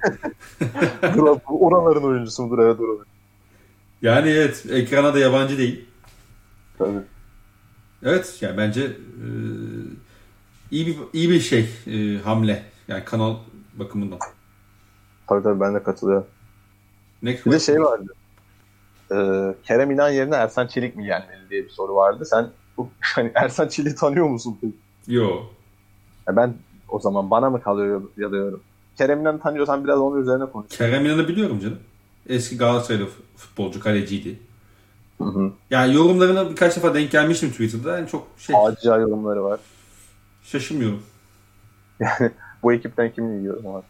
Dur, 1.15 1.39
oraların 1.47 2.03
oyuncusu 2.03 2.43
mudur? 2.43 2.59
Evet 2.59 2.81
oraların. 2.81 3.07
yani 4.03 4.29
evet 4.29 4.67
ekrana 4.71 5.15
da 5.15 5.19
yabancı 5.19 5.59
değil. 5.59 5.85
Tabii. 6.79 6.99
Evet 8.03 8.39
yani 8.41 8.57
bence 8.57 8.83
e, 8.83 9.27
iyi 10.71 10.87
bir 10.87 10.97
iyi 11.13 11.31
bir 11.31 11.41
şey 11.41 11.69
e, 11.87 12.19
hamle. 12.19 12.63
Yani 12.89 13.05
kanal 13.05 13.37
bakımından. 13.75 14.19
Tabii 15.29 15.43
tabii 15.43 15.61
ben 15.61 15.75
de 15.75 15.83
katılıyorum. 15.83 16.27
Ne 17.23 17.39
Bir 17.47 17.53
de 17.53 17.61
şey 17.61 17.81
vardı. 17.81 18.13
Ee, 19.13 19.55
Kerem 19.63 19.91
İnan 19.91 20.11
yerine 20.11 20.35
Ersan 20.35 20.67
Çelik 20.67 20.97
mi 20.97 21.05
gelmeli 21.05 21.51
diye 21.51 21.65
bir 21.65 21.71
soru 21.71 21.95
vardı. 21.95 22.25
Sen 22.25 22.51
bu, 22.77 22.91
hani 23.01 23.33
Ersan 23.35 23.69
Çelik'i 23.69 23.95
tanıyor 23.95 24.29
musun 24.29 24.59
peki? 24.61 24.75
Yo. 25.07 25.43
Ya 26.29 26.37
ben 26.37 26.55
o 26.89 26.99
zaman 27.01 27.31
bana 27.31 27.51
mı 27.51 27.63
kalıyor 27.63 28.03
ya 28.17 28.33
da 28.33 28.37
yorum? 28.37 28.61
Kerem 28.99 29.21
İnan'ı 29.21 29.41
tanıyorsan 29.41 29.85
biraz 29.85 29.99
onun 29.99 30.23
üzerine 30.23 30.47
konuş. 30.47 30.69
Kerem 30.69 31.07
İnan'ı 31.07 31.29
biliyorum 31.29 31.61
canım. 31.61 31.79
Eski 32.29 32.57
Galatasaraylı 32.59 33.07
futbolcu, 33.37 33.81
kaleciydi. 33.81 34.39
Hı 35.19 35.25
hı. 35.25 35.53
Yani 35.71 35.95
yorumlarına 35.95 36.51
birkaç 36.51 36.77
defa 36.77 36.95
denk 36.95 37.11
gelmiştim 37.11 37.51
Twitter'da. 37.51 37.99
Yani 37.99 38.09
çok 38.09 38.27
şey 38.39 38.57
Facia 38.57 38.97
yorumları 38.97 39.45
var. 39.45 39.61
şaşırmıyorum. 40.43 41.03
Yani 42.01 42.31
bu 42.63 42.73
ekipten 42.73 43.13
kimin 43.13 43.39
iyi 43.39 43.45
yorum 43.45 43.65
var? 43.65 43.85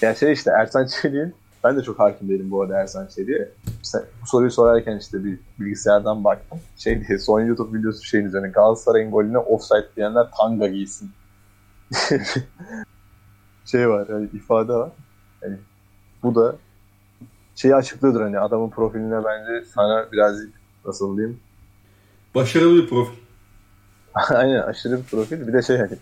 Yani 0.00 0.16
şey 0.16 0.32
işte 0.32 0.50
Ersan 0.50 0.86
Çelik'in 0.86 1.34
ben 1.64 1.76
de 1.76 1.82
çok 1.82 1.98
hakim 1.98 2.28
değilim 2.28 2.50
bu 2.50 2.62
arada 2.62 2.78
Ersan 2.80 3.06
Çelik'e. 3.06 3.48
İşte 3.82 3.98
bu 4.22 4.26
soruyu 4.26 4.50
sorarken 4.50 4.98
işte 4.98 5.24
bir 5.24 5.38
bilgisayardan 5.60 6.24
baktım. 6.24 6.58
Şey 6.76 7.06
diye 7.08 7.18
son 7.18 7.40
YouTube 7.40 7.78
videosu 7.78 8.04
şeyin 8.04 8.24
üzerine 8.24 8.48
Galatasaray'ın 8.48 9.10
golüne 9.10 9.38
offside 9.38 9.86
diyenler 9.96 10.26
tanga 10.38 10.66
giysin. 10.66 11.10
şey 13.64 13.88
var 13.88 14.06
yani 14.08 14.28
ifade 14.32 14.72
var. 14.72 14.90
Yani 15.42 15.56
bu 16.22 16.34
da 16.34 16.56
şeyi 17.54 17.74
açıklıyordur 17.74 18.20
hani 18.20 18.38
adamın 18.38 18.70
profiline 18.70 19.24
bence 19.24 19.64
sana 19.74 20.12
birazcık 20.12 20.52
nasıl 20.84 21.16
diyeyim 21.16 21.40
Başarılı 22.36 22.82
bir 22.82 22.88
profil. 22.88 23.18
Aynen 24.34 24.62
aşırı 24.62 24.98
bir 24.98 25.02
profil. 25.02 25.46
Bir 25.46 25.52
de 25.52 25.62
şey 25.62 25.76
hani 25.76 25.98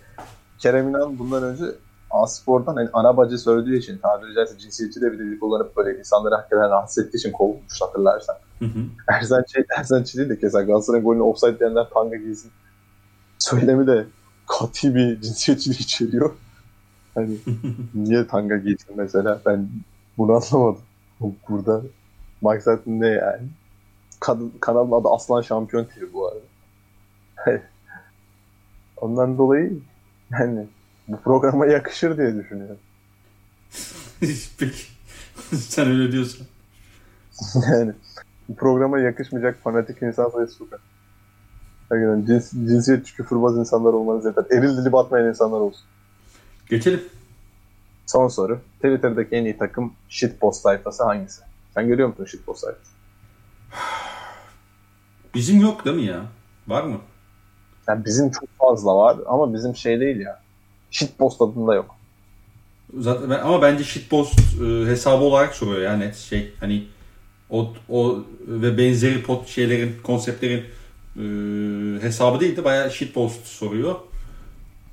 Kerem 0.58 0.88
İnan 0.88 1.18
bundan 1.18 1.42
önce 1.42 1.64
Aspor'dan 2.10 2.76
hani 2.76 2.88
ana 2.92 3.16
bacı 3.16 3.38
söylediği 3.38 3.78
için 3.78 3.98
tabiri 3.98 4.34
caizse 4.34 4.58
cinsiyetçi 4.58 5.00
de 5.00 5.12
bir 5.12 5.18
dili 5.18 5.38
kullanıp 5.38 5.76
böyle 5.76 5.98
insanları 5.98 6.34
hakikaten 6.34 6.70
rahatsız 6.70 7.06
ettiği 7.06 7.16
için 7.16 7.32
kovulmuş 7.32 7.82
hatırlarsan. 7.82 8.36
Hı 8.58 8.64
hı. 8.64 8.78
Ersan 9.08 9.44
Çelik, 9.54 9.66
Ersan 9.78 10.02
Çelik 10.02 10.30
de 10.30 10.38
keza 10.38 10.62
Galatasaray'ın 10.62 11.04
golünü 11.04 11.22
offside 11.22 11.58
diyenler 11.58 11.90
tanga 11.94 12.16
giysin. 12.16 12.50
Söylemi 13.38 13.86
de 13.86 14.06
katı 14.46 14.94
bir 14.94 15.20
cinsiyetçilik 15.20 15.80
içeriyor. 15.80 16.34
Hani 17.14 17.36
niye 17.94 18.26
tanga 18.26 18.56
giysin 18.56 18.94
mesela 18.96 19.40
ben 19.46 19.68
bunu 20.18 20.32
anlamadım. 20.32 20.82
Burada 21.48 21.82
maksat 22.40 22.86
ne 22.86 23.08
yani? 23.08 23.48
Kadın, 24.20 24.52
kanalın 24.60 24.92
adı 24.92 25.08
Aslan 25.08 25.42
Şampiyon 25.42 25.84
TV 25.84 26.12
bu 26.12 26.28
arada. 26.28 26.42
Ondan 28.96 29.38
dolayı 29.38 29.78
yani 30.30 30.66
bu 31.08 31.20
programa 31.20 31.66
yakışır 31.66 32.16
diye 32.16 32.34
düşünüyorum. 32.34 32.78
Peki. 34.58 34.84
Sen 35.56 35.86
öyle 35.88 36.12
diyorsan. 36.12 36.46
yani 37.54 37.92
bu 38.48 38.54
programa 38.56 38.98
yakışmayacak 38.98 39.62
fanatik 39.62 40.02
insan 40.02 40.30
sayısı 40.30 40.58
çok 40.58 40.72
az. 40.72 40.80
Hakikaten 41.88 42.26
cins, 42.26 42.52
cinsiyetçi 42.52 43.16
küfürbaz 43.16 43.56
insanlar 43.56 43.92
olmanız 43.92 44.24
yeter. 44.24 44.44
Eril 44.50 44.76
dili 44.76 44.92
batmayan 44.92 45.28
insanlar 45.28 45.60
olsun. 45.60 45.84
Geçelim. 46.70 47.02
Son 48.06 48.28
soru. 48.28 48.60
Twitter'daki 48.76 49.36
en 49.36 49.44
iyi 49.44 49.58
takım 49.58 49.92
shitpost 50.08 50.62
sayfası 50.62 51.04
hangisi? 51.04 51.42
Sen 51.74 51.88
görüyor 51.88 52.08
musun 52.08 52.24
shitpost 52.24 52.60
sayfası? 52.60 52.90
Bizim 55.34 55.60
yok 55.60 55.84
değil 55.84 55.96
mi 55.96 56.04
ya? 56.04 56.22
Var 56.68 56.82
mı? 56.82 56.96
Yani 57.88 58.04
bizim 58.04 58.30
çok 58.30 58.48
fazla 58.58 58.96
var 58.96 59.16
ama 59.26 59.54
bizim 59.54 59.76
şey 59.76 60.00
değil 60.00 60.20
ya. 60.20 60.40
Shitpost 60.90 61.42
adında 61.42 61.74
yok. 61.74 61.96
Zaten 62.98 63.30
ben, 63.30 63.38
ama 63.38 63.62
bence 63.62 63.84
shitpost 63.84 64.38
e, 64.38 64.86
hesabı 64.86 65.24
olarak 65.24 65.54
soruyor 65.54 65.80
yani 65.80 66.14
şey 66.14 66.52
hani 66.60 66.86
o, 67.50 67.72
o 67.88 68.24
ve 68.46 68.78
benzeri 68.78 69.22
pot 69.22 69.46
şeylerin 69.48 69.96
konseptlerin 70.02 70.64
e, 71.16 71.22
hesabı 72.02 72.40
değil 72.40 72.56
de 72.56 72.64
bayağı 72.64 72.90
shitpost 72.90 73.46
soruyor. 73.46 73.94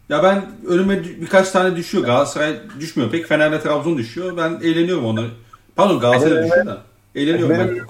Ya 0.09 0.23
ben 0.23 0.45
önüme 0.67 1.03
birkaç 1.03 1.51
tane 1.51 1.75
düşüyor. 1.75 2.03
Galatasaray 2.03 2.59
düşmüyor 2.79 3.11
pek. 3.11 3.25
Fener'le 3.27 3.59
Trabzon 3.61 3.97
düşüyor. 3.97 4.37
Ben 4.37 4.59
eğleniyorum 4.63 5.05
onları. 5.05 5.29
Pardon 5.75 5.99
Galatasaray 5.99 6.43
düşüyor 6.43 6.65
da. 6.65 6.81
Eğleniyorum 7.15 7.49
ben. 7.49 7.67
benim- 7.69 7.85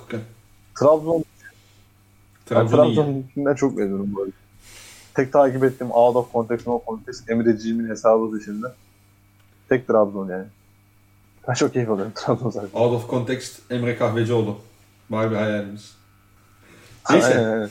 Trabzon, 0.75 1.17
ben 1.17 1.23
Trabzon. 2.45 2.95
Trabzon'dan 2.95 3.55
çok 3.55 3.77
memnunum 3.77 4.13
bu 4.15 4.21
arada. 4.21 4.31
Tek 5.13 5.33
takip 5.33 5.63
ettiğim 5.63 5.91
out 5.91 6.15
of 6.15 6.31
context, 6.33 6.67
no 6.67 6.81
context 6.87 7.29
Emreciğimin 7.29 7.89
hesabı 7.89 8.31
dışında. 8.31 8.75
Tek 9.69 9.87
Trabzon 9.87 10.29
yani. 10.29 10.45
Ben 11.47 11.53
çok 11.53 11.73
keyif 11.73 11.89
alıyorum 11.89 12.11
Trabzon 12.15 12.49
zaten. 12.49 12.79
Out 12.79 12.93
of 12.93 13.09
context 13.09 13.59
Emre 13.71 13.95
Kahvecioğlu. 13.97 14.57
Var 15.09 15.31
bir 15.31 15.35
hayalimiz. 15.35 15.95
Neyse. 17.09 17.27
Aynen, 17.27 17.49
aynen. 17.53 17.69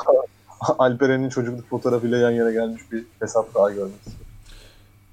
Alperen'in 0.78 1.28
çocukluk 1.28 1.68
fotoğrafıyla 1.70 2.18
yan 2.18 2.30
yana 2.30 2.50
gelmiş 2.52 2.82
bir 2.92 3.04
hesap 3.20 3.54
daha 3.54 3.70
görmek 3.70 3.96
istiyorum. 3.98 4.26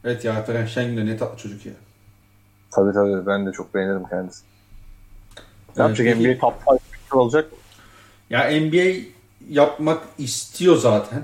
Evet 0.04 0.26
ya 0.26 0.36
Alperen 0.38 0.66
Şengün 0.66 0.98
de 0.98 1.06
ne 1.06 1.18
tatlı 1.18 1.38
çocuk 1.38 1.66
ya. 1.66 1.74
Tabii 2.72 2.94
tabii 2.94 3.26
ben 3.28 3.46
de 3.46 3.52
çok 3.52 3.74
beğenirim 3.74 4.04
kendisini. 4.10 4.48
Ne 5.78 5.84
Evet, 5.84 6.00
yapacak 6.00 6.18
NBA 6.18 6.40
top 6.40 6.54
5 7.06 7.14
olacak 7.14 7.52
mı? 7.52 7.58
Ya 8.30 8.62
NBA 8.62 9.00
yapmak 9.50 10.04
istiyor 10.18 10.76
zaten. 10.78 11.24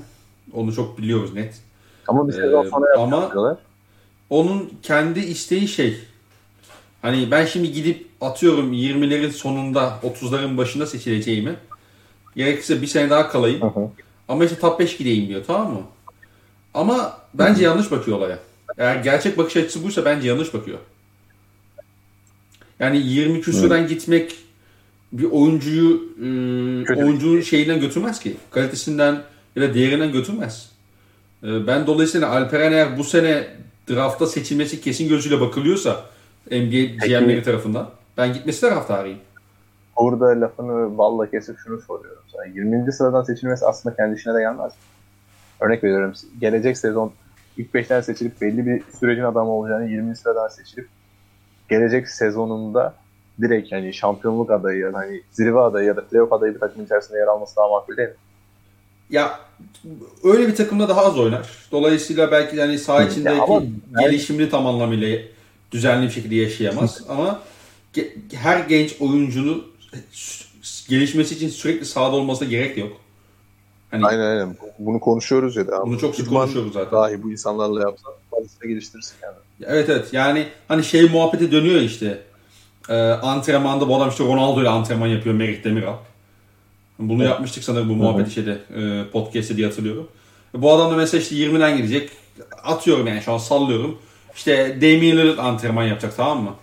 Onu 0.53 0.73
çok 0.73 0.97
biliyoruz 0.97 1.33
net. 1.33 1.61
Ama 2.07 2.27
bir 2.27 2.33
sezon 2.33 2.65
Ee, 2.65 2.69
sonra 2.69 2.85
ama- 2.97 3.15
yapacaklar. 3.15 3.57
Onun 4.29 4.73
kendi 4.83 5.19
isteği 5.19 5.67
şey. 5.67 5.99
Hani 7.01 7.31
ben 7.31 7.45
şimdi 7.45 7.71
gidip 7.71 8.07
atıyorum 8.21 8.73
20'lerin 8.73 9.29
sonunda 9.31 9.99
30'ların 10.03 10.57
başında 10.57 10.85
seçileceğimi. 10.85 11.55
Gerekirse 12.39 12.81
bir 12.81 12.87
sene 12.87 13.09
daha 13.09 13.29
kalayım. 13.29 13.61
Hı. 13.61 13.89
Ama 14.27 14.45
işte 14.45 14.59
top 14.59 14.79
5 14.79 14.97
gideyim 14.97 15.27
diyor 15.27 15.43
tamam 15.47 15.73
mı? 15.73 15.81
Ama 16.73 17.17
bence 17.33 17.63
yanlış 17.63 17.91
bakıyor 17.91 18.17
olaya. 18.17 18.39
Eğer 18.77 18.95
gerçek 18.95 19.37
bakış 19.37 19.57
açısı 19.57 19.83
buysa 19.83 20.05
bence 20.05 20.27
yanlış 20.27 20.53
bakıyor. 20.53 20.77
Yani 22.79 22.97
20 22.97 23.41
küsürden 23.41 23.87
gitmek 23.87 24.35
bir 25.11 25.23
oyuncuyu 25.23 26.01
e, 26.17 26.95
oyuncunun 26.95 27.41
şeyinden 27.41 27.79
götürmez 27.79 28.19
ki. 28.19 28.37
Kalitesinden 28.51 29.23
ya 29.55 29.61
da 29.61 29.73
değerinden 29.73 30.11
götürmez. 30.11 30.71
E, 31.43 31.67
ben 31.67 31.87
dolayısıyla 31.87 32.29
Alperen 32.29 32.71
eğer 32.71 32.97
bu 32.97 33.03
sene 33.03 33.47
draftta 33.89 34.27
seçilmesi 34.27 34.81
kesin 34.81 35.09
gözüyle 35.09 35.41
bakılıyorsa 35.41 36.05
NBA 36.51 37.05
GM'leri 37.05 37.43
tarafından 37.43 37.89
ben 38.17 38.33
gitmesi 38.33 38.61
taraftarıyım. 38.61 39.19
Burada 39.99 40.41
lafını 40.41 40.97
balla 40.97 41.31
kesip 41.31 41.57
şunu 41.59 41.81
soruyorum 41.81 42.23
sana. 42.31 42.45
20. 42.45 42.93
sıradan 42.93 43.23
seçilmesi 43.23 43.65
aslında 43.65 43.95
kendi 43.95 44.15
işine 44.15 44.33
de 44.33 44.39
gelmez. 44.39 44.73
Örnek 45.59 45.83
veriyorum. 45.83 46.13
Gelecek 46.41 46.77
sezon 46.77 47.11
ilk 47.57 47.73
5'ten 47.73 48.01
seçilip 48.01 48.41
belli 48.41 48.65
bir 48.65 48.83
sürecin 48.99 49.23
adamı 49.23 49.51
olacağını 49.51 49.89
20. 49.89 50.15
sıradan 50.15 50.47
seçilip 50.47 50.87
gelecek 51.69 52.09
sezonunda 52.09 52.93
direkt 53.41 53.71
hani 53.71 53.93
şampiyonluk 53.93 54.51
adayı 54.51 54.79
ya 54.79 54.93
da 54.93 54.97
hani 54.97 55.21
zirve 55.31 55.59
adayı 55.59 55.87
ya 55.87 55.95
da 55.95 56.05
playoff 56.05 56.33
adayı 56.33 56.55
bir 56.55 56.59
takım 56.59 56.83
içerisinde 56.83 57.17
yer 57.17 57.27
alması 57.27 57.55
daha 57.55 57.67
makul 57.67 57.97
değil 57.97 58.09
mi? 58.09 58.15
Ya 59.09 59.39
öyle 60.23 60.47
bir 60.47 60.55
takımda 60.55 60.89
daha 60.89 61.05
az 61.05 61.19
oynar. 61.19 61.49
Dolayısıyla 61.71 62.31
belki 62.31 62.55
yani 62.55 62.79
saha 62.79 63.03
içindeki 63.03 63.41
ama 63.41 63.61
gelişimini 63.99 64.49
tam 64.49 64.67
anlamıyla 64.67 65.19
düzenli 65.71 66.05
bir 66.05 66.11
şekilde 66.11 66.35
yaşayamaz. 66.35 67.03
ama 67.09 67.41
her 68.33 68.59
genç 68.59 68.95
oyuncunun 69.01 69.67
gelişmesi 70.89 71.35
için 71.35 71.49
sürekli 71.49 71.85
sahada 71.85 72.15
olmasına 72.15 72.47
gerek 72.47 72.77
yok. 72.77 72.97
Hani 73.91 74.05
Aynen 74.05 74.21
aynen. 74.25 74.57
Bunu 74.79 74.99
konuşuyoruz 74.99 75.55
ya 75.55 75.67
da. 75.67 75.85
Bunu 75.85 75.99
çok 75.99 76.15
sık 76.15 76.29
konuşuyoruz 76.29 76.73
zaten. 76.73 76.91
Dahi 76.99 77.23
bu 77.23 77.31
insanlarla 77.31 77.81
yapsan 77.81 78.13
fazlasıyla 78.31 78.73
geliştirirsin 78.73 79.15
yani. 79.23 79.35
Evet 79.63 79.89
evet 79.89 80.13
yani 80.13 80.47
hani 80.67 80.83
şey 80.83 81.09
muhabbeti 81.09 81.51
dönüyor 81.51 81.81
işte. 81.81 82.21
Ee, 82.89 82.93
antrenmanda 83.11 83.87
bu 83.87 83.95
adam 83.95 84.09
işte 84.09 84.23
Ronaldo 84.23 84.61
ile 84.61 84.69
antrenman 84.69 85.07
yapıyor 85.07 85.35
Merih 85.35 85.63
Demiral. 85.63 85.95
Bunu 86.99 87.21
Evet. 87.23 87.31
yapmıştık 87.31 87.63
sanırım 87.63 87.89
bu 87.89 87.93
muhabbeti 87.95 88.31
şeyde 88.31 88.57
e, 88.75 89.03
podcast'te 89.11 89.57
diye 89.57 89.67
hatırlıyorum. 89.67 90.07
Bu 90.53 90.71
adam 90.71 90.91
da 90.91 90.95
mesela 90.95 91.21
işte 91.21 91.35
20'den 91.35 91.77
girecek. 91.77 92.09
Atıyorum 92.63 93.07
yani 93.07 93.21
şu 93.21 93.33
an 93.33 93.37
sallıyorum. 93.37 93.97
İşte 94.35 94.77
Damian 94.81 95.17
Lillard 95.17 95.37
antrenman 95.37 95.83
yapacak 95.83 96.17
tamam 96.17 96.43
mı? 96.43 96.53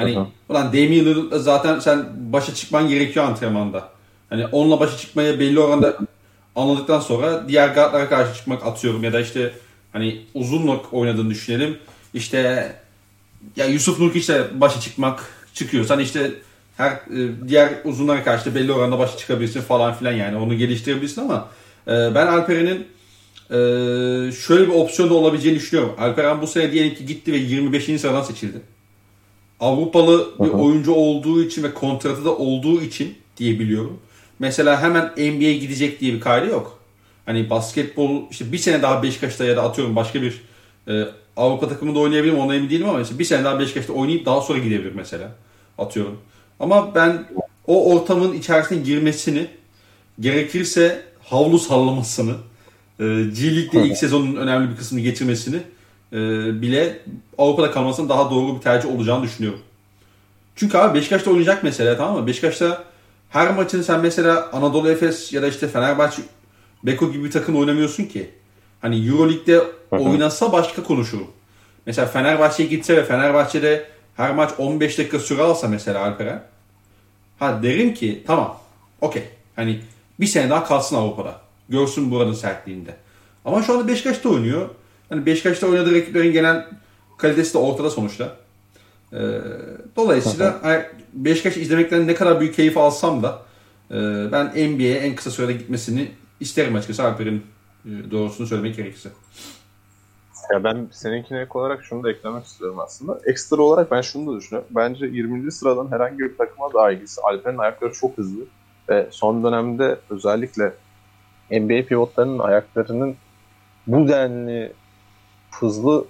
Hani 0.00 0.16
hı. 0.16 0.26
ulan 0.48 0.72
Damian 0.72 1.04
Lillard'la 1.06 1.38
zaten 1.38 1.78
sen 1.78 2.06
başa 2.32 2.54
çıkman 2.54 2.88
gerekiyor 2.88 3.24
antrenmanda. 3.24 3.88
Hani 4.30 4.46
onunla 4.46 4.80
başa 4.80 4.96
çıkmaya 4.96 5.40
belli 5.40 5.60
oranda 5.60 5.96
anladıktan 6.56 7.00
sonra 7.00 7.48
diğer 7.48 7.74
guardlara 7.74 8.08
karşı 8.08 8.34
çıkmak 8.34 8.66
atıyorum 8.66 9.04
ya 9.04 9.12
da 9.12 9.20
işte 9.20 9.52
hani 9.92 10.20
uzunluk 10.34 10.94
oynadığını 10.94 11.30
düşünelim. 11.30 11.78
İşte 12.14 12.72
ya 13.56 13.66
Yusuf 13.66 14.00
Nurkiç'le 14.00 14.60
başa 14.60 14.80
çıkmak 14.80 15.20
çıkıyorsan 15.54 16.00
işte 16.00 16.30
her 16.76 16.90
e, 16.92 17.48
diğer 17.48 17.72
uzunlara 17.84 18.24
karşı 18.24 18.50
da 18.50 18.54
belli 18.54 18.72
oranda 18.72 18.98
başa 18.98 19.16
çıkabilirsin 19.16 19.60
falan 19.60 19.94
filan 19.94 20.12
yani 20.12 20.36
onu 20.36 20.54
geliştirebilirsin 20.58 21.22
ama 21.22 21.48
e, 21.86 21.90
ben 21.90 22.26
Alperen'in 22.26 22.86
e, 23.50 24.32
şöyle 24.32 24.66
bir 24.66 24.72
opsiyon 24.72 25.10
da 25.10 25.14
olabileceğini 25.14 25.58
düşünüyorum. 25.58 25.94
Alperen 25.98 26.42
bu 26.42 26.46
sene 26.46 26.72
diyelim 26.72 26.94
ki 26.94 27.06
gitti 27.06 27.32
ve 27.32 27.36
25. 27.36 27.84
sıradan 27.84 28.22
seçildi. 28.22 28.60
Avrupalı 29.60 30.30
bir 30.40 30.44
Hı 30.44 30.52
hı. 30.52 30.56
oyuncu 30.56 30.92
olduğu 30.92 31.42
için 31.42 31.62
ve 31.62 31.74
kontratı 31.74 32.24
da 32.24 32.36
olduğu 32.36 32.82
için 32.82 33.14
diye 33.36 33.58
biliyorum. 33.58 34.00
Mesela 34.38 34.82
hemen 34.82 35.06
NBA'ye 35.16 35.58
gidecek 35.58 36.00
diye 36.00 36.14
bir 36.14 36.20
kaydı 36.20 36.46
yok. 36.46 36.78
Hani 37.26 37.50
basketbol 37.50 38.22
işte 38.30 38.52
bir 38.52 38.58
sene 38.58 38.82
daha 38.82 39.02
Beşiktaş'ta 39.02 39.44
ya 39.44 39.56
da 39.56 39.62
atıyorum 39.62 39.96
başka 39.96 40.22
bir 40.22 40.40
e, 40.88 41.04
Avrupa 41.36 41.68
takımında 41.68 41.98
oynayabilir 41.98 42.32
mi 42.32 42.38
ona 42.38 42.54
emin 42.54 42.70
değilim 42.70 42.88
ama 42.88 42.98
mesela 42.98 43.18
bir 43.18 43.24
sene 43.24 43.44
daha 43.44 43.60
Beşiktaş'ta 43.60 43.92
oynayıp 43.92 44.26
daha 44.26 44.40
sonra 44.40 44.58
gidebilir 44.58 44.92
mesela. 44.94 45.32
Atıyorum. 45.78 46.18
Ama 46.60 46.94
ben 46.94 47.28
o 47.66 47.94
ortamın 47.94 48.32
içerisine 48.32 48.78
girmesini 48.78 49.46
gerekirse 50.20 51.02
havlu 51.22 51.58
sallamasını 51.58 52.34
e, 53.00 53.04
G 53.04 53.56
League'de 53.56 53.86
ilk 53.86 53.96
sezonun 53.96 54.36
önemli 54.36 54.70
bir 54.70 54.76
kısmını 54.76 55.02
geçirmesini 55.02 55.60
e, 56.12 56.16
bile 56.62 56.98
Avrupa'da 57.38 57.70
kalmasının 57.70 58.08
daha 58.08 58.30
doğru 58.30 58.56
bir 58.56 58.60
tercih 58.60 58.94
olacağını 58.94 59.22
düşünüyorum. 59.22 59.60
Çünkü 60.56 60.78
abi 60.78 60.98
Beşiktaş'ta 60.98 61.30
oynayacak 61.30 61.62
mesela 61.62 61.96
tamam 61.96 62.20
mı? 62.20 62.26
Beşiktaş'ta 62.26 62.84
her 63.28 63.54
maçını 63.54 63.84
sen 63.84 64.00
mesela 64.00 64.50
Anadolu 64.52 64.90
Efes 64.90 65.32
ya 65.32 65.42
da 65.42 65.46
işte 65.46 65.68
Fenerbahçe 65.68 66.22
Beko 66.82 67.12
gibi 67.12 67.24
bir 67.24 67.30
takım 67.30 67.56
oynamıyorsun 67.56 68.04
ki. 68.04 68.30
Hani 68.80 69.08
Euroleague'de 69.08 69.62
oynasa 69.90 70.52
başka 70.52 70.82
konuşurum. 70.82 71.26
Mesela 71.86 72.08
Fenerbahçe'ye 72.08 72.68
gitse 72.68 72.96
ve 72.96 73.04
Fenerbahçe'de 73.04 73.86
her 74.16 74.34
maç 74.34 74.50
15 74.58 74.98
dakika 74.98 75.18
süre 75.18 75.42
alsa 75.42 75.68
mesela 75.68 76.04
Alperen. 76.04 76.42
Ha 77.38 77.62
derim 77.62 77.94
ki 77.94 78.24
tamam 78.26 78.60
okey. 79.00 79.24
Hani 79.56 79.80
bir 80.20 80.26
sene 80.26 80.50
daha 80.50 80.64
kalsın 80.64 80.96
Avrupa'da. 80.96 81.40
Görsün 81.68 82.10
buranın 82.10 82.32
sertliğinde. 82.32 82.96
Ama 83.44 83.62
şu 83.62 83.72
anda 83.72 83.88
Beşiktaş'ta 83.88 84.28
oynuyor. 84.28 84.68
Hani 85.10 85.26
Beşiktaş'ta 85.26 85.66
oynadığı 85.66 85.94
rakiplerin 85.94 86.32
genel 86.32 86.66
kalitesi 87.18 87.54
de 87.54 87.58
ortada 87.58 87.90
sonuçta. 87.90 88.36
Ee, 89.12 89.18
dolayısıyla 89.96 90.58
hani 90.62 90.82
Beşiktaş 91.12 91.56
izlemekten 91.56 92.06
ne 92.06 92.14
kadar 92.14 92.40
büyük 92.40 92.54
keyif 92.54 92.76
alsam 92.76 93.22
da 93.22 93.42
e, 93.90 93.96
ben 94.32 94.46
NBA'ye 94.46 94.98
en 94.98 95.14
kısa 95.14 95.30
sürede 95.30 95.52
gitmesini 95.52 96.10
isterim 96.40 96.74
açıkçası 96.74 97.04
Alper'in 97.04 97.46
e, 97.84 98.10
doğrusunu 98.10 98.46
söylemek 98.46 98.76
gerekirse. 98.76 99.08
Ya 100.52 100.64
ben 100.64 100.88
seninkine 100.90 101.40
ek 101.40 101.50
olarak 101.54 101.84
şunu 101.84 102.04
da 102.04 102.10
eklemek 102.10 102.44
istiyorum 102.44 102.78
aslında. 102.78 103.20
Ekstra 103.26 103.62
olarak 103.62 103.90
ben 103.90 104.00
şunu 104.00 104.32
da 104.32 104.38
düşünüyorum. 104.38 104.68
Bence 104.76 105.06
20. 105.06 105.52
sıradan 105.52 105.92
herhangi 105.92 106.18
bir 106.18 106.36
takıma 106.36 106.72
daha 106.74 106.90
ilgisi. 106.90 107.20
Alper'in 107.20 107.58
ayakları 107.58 107.92
çok 107.92 108.18
hızlı. 108.18 108.40
Ve 108.88 109.08
son 109.10 109.44
dönemde 109.44 109.98
özellikle 110.10 110.72
NBA 111.50 111.86
pivotlarının 111.86 112.38
ayaklarının 112.38 113.16
bu 113.86 114.08
denli 114.08 114.72
hızlı 115.50 116.04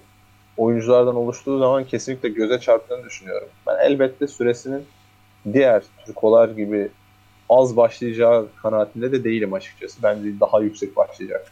oyunculardan 0.57 1.15
oluştuğu 1.15 1.59
zaman 1.59 1.83
kesinlikle 1.85 2.29
göze 2.29 2.59
çarptığını 2.59 3.03
düşünüyorum. 3.05 3.47
Ben 3.67 3.77
elbette 3.85 4.27
süresinin 4.27 4.85
diğer 5.53 5.83
Türkolar 6.05 6.49
gibi 6.49 6.89
az 7.49 7.77
başlayacağı 7.77 8.47
kanaatinde 8.61 9.11
de 9.11 9.23
değilim 9.23 9.53
açıkçası. 9.53 10.03
Bence 10.03 10.39
daha 10.39 10.59
yüksek 10.59 10.95
başlayacak. 10.95 11.51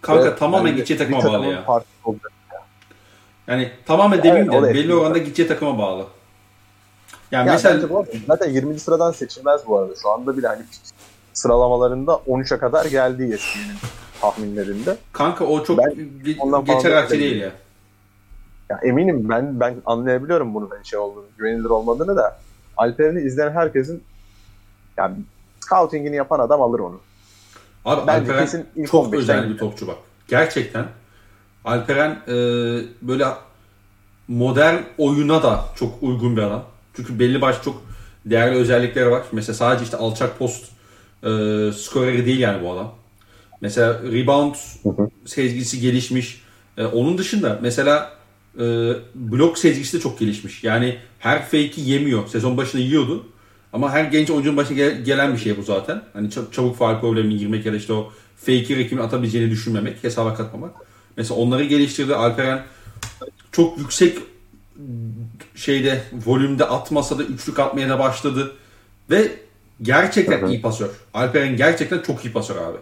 Kanka 0.00 0.24
Ve 0.32 0.36
tamamen 0.36 0.72
gideceği 0.76 0.98
takıma 0.98 1.24
bağlı 1.24 1.46
ya. 1.46 1.64
olacak. 2.04 2.32
Yani 3.46 3.70
tamamen 3.86 4.18
demeyeyim 4.22 4.52
Evet, 4.52 4.60
o 4.60 4.62
de 4.64 4.68
belli 4.68 4.78
etkili. 4.78 4.94
oranda 4.94 5.18
gideceği 5.18 5.48
takıma 5.48 5.78
bağlı. 5.78 6.06
Yani 7.30 7.46
Ya 7.48 7.52
mesela 7.52 7.88
bu 7.90 8.06
zaten 8.26 8.50
20. 8.50 8.78
sıradan 8.78 9.12
seçilmez 9.12 9.60
bu 9.66 9.78
arada. 9.78 9.92
Şu 10.02 10.10
anda 10.10 10.36
bile 10.36 10.46
hani 10.48 10.62
sıralamalarında 11.32 12.12
13'e 12.12 12.58
kadar 12.58 12.84
geldi 12.86 13.22
ESPN'in 13.34 13.76
tahminlerinde. 14.30 14.96
kanka 15.12 15.44
o 15.44 15.64
çok 15.64 15.78
Ben 15.78 15.90
ge- 16.24 16.64
geçer 16.64 17.10
değil 17.10 17.40
ya. 17.40 17.52
Ya 18.70 18.80
eminim 18.82 19.28
ben 19.28 19.60
ben 19.60 19.76
anlayabiliyorum 19.86 20.54
bunu 20.54 20.70
ben 20.70 20.82
şey 20.82 20.98
olduğunu, 20.98 21.24
güvenilir 21.38 21.70
olmadığını 21.70 22.16
da 22.16 22.38
Alper'ini 22.76 23.20
izleyen 23.20 23.50
herkesin 23.50 24.02
yani 24.96 25.16
scouting'ini 25.60 26.16
yapan 26.16 26.38
adam 26.38 26.62
alır 26.62 26.78
onu. 26.78 27.00
Abi 27.84 28.06
Bence 28.06 28.20
Alperen 28.20 28.44
kesin 28.44 28.66
ilk 28.76 28.90
çok 28.90 29.06
15'ten 29.06 29.18
özel 29.18 29.50
bir 29.50 29.58
topçu 29.58 29.86
bak. 29.86 29.96
Gerçekten 30.28 30.84
Alperen 31.64 32.10
e, 32.28 32.34
böyle 33.02 33.26
modern 34.28 34.76
oyuna 34.98 35.42
da 35.42 35.64
çok 35.76 36.02
uygun 36.02 36.36
bir 36.36 36.42
adam. 36.42 36.64
Çünkü 36.96 37.18
belli 37.18 37.40
başlı 37.40 37.62
çok 37.64 37.82
değerli 38.26 38.56
özellikleri 38.56 39.10
var. 39.10 39.22
Mesela 39.32 39.54
sadece 39.56 39.84
işte 39.84 39.96
alçak 39.96 40.38
post 40.38 40.64
e, 41.22 41.28
skoreri 41.72 42.26
değil 42.26 42.40
yani 42.40 42.64
bu 42.64 42.72
adam. 42.72 42.94
Mesela 43.64 44.02
rebound 44.12 44.54
hı. 44.82 45.10
sezgisi 45.26 45.80
gelişmiş. 45.80 46.42
E, 46.78 46.84
onun 46.84 47.18
dışında 47.18 47.58
mesela 47.62 48.12
e, 48.58 48.62
blok 49.14 49.58
sezgisi 49.58 49.96
de 49.96 50.02
çok 50.02 50.18
gelişmiş. 50.18 50.64
Yani 50.64 50.98
her 51.18 51.42
fake'i 51.42 51.80
yemiyor. 51.90 52.26
Sezon 52.28 52.56
başında 52.56 52.82
yiyordu. 52.82 53.26
Ama 53.72 53.90
her 53.92 54.04
genç 54.04 54.30
oyuncunun 54.30 54.56
başına 54.56 54.76
gel- 54.76 55.04
gelen 55.04 55.32
bir 55.32 55.38
şey 55.38 55.56
bu 55.56 55.62
zaten. 55.62 56.02
Hani 56.12 56.28
çab- 56.28 56.52
çabuk 56.52 56.76
faal 56.76 57.00
problemine 57.00 57.34
girmek 57.34 57.66
ya 57.66 57.72
da 57.72 57.76
işte 57.76 57.92
o 57.92 58.12
fake'i 58.36 58.84
rakibin 58.84 59.02
atabileceğini 59.02 59.50
düşünmemek, 59.50 60.04
hesaba 60.04 60.34
katmamak. 60.34 60.74
Mesela 61.16 61.40
onları 61.40 61.64
geliştirdi. 61.64 62.14
Alperen 62.14 62.64
çok 63.52 63.78
yüksek 63.78 64.18
şeyde 65.54 66.02
volümde 66.26 66.64
atmasa 66.64 67.18
da 67.18 67.22
üçlük 67.22 67.58
atmaya 67.58 67.88
da 67.88 67.98
başladı. 67.98 68.52
Ve 69.10 69.32
gerçekten 69.82 70.40
Hı 70.42 70.46
hı. 70.46 70.50
iyi 70.50 70.62
pasör. 70.62 70.90
Alperen 71.14 71.56
gerçekten 71.56 71.98
çok 71.98 72.24
iyi 72.24 72.32
pasör 72.32 72.56
abi. 72.56 72.78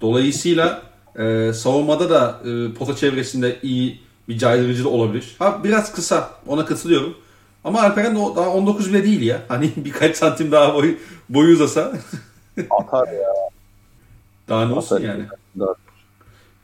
Dolayısıyla 0.00 0.82
e, 1.18 1.52
savunmada 1.52 2.10
da 2.10 2.40
e, 2.50 2.74
pota 2.74 2.96
çevresinde 2.96 3.58
iyi 3.62 4.00
bir 4.28 4.38
caydırıcı 4.38 4.84
da 4.84 4.88
olabilir. 4.88 5.36
Ha 5.38 5.60
biraz 5.64 5.92
kısa 5.92 6.30
ona 6.46 6.64
katılıyorum. 6.66 7.14
Ama 7.64 7.82
Alperen 7.82 8.16
daha 8.16 8.48
19 8.50 8.88
bile 8.88 9.04
değil 9.04 9.22
ya. 9.22 9.42
Hani 9.48 9.70
birkaç 9.76 10.16
santim 10.16 10.52
daha 10.52 10.74
boy, 10.74 10.96
boyu 11.28 11.54
uzasa 11.54 11.92
Atar 12.70 13.08
ya. 13.08 13.28
daha 14.48 14.66
ne 14.66 14.74
olsun 14.74 14.96
Atar. 14.96 15.08
yani. 15.08 15.24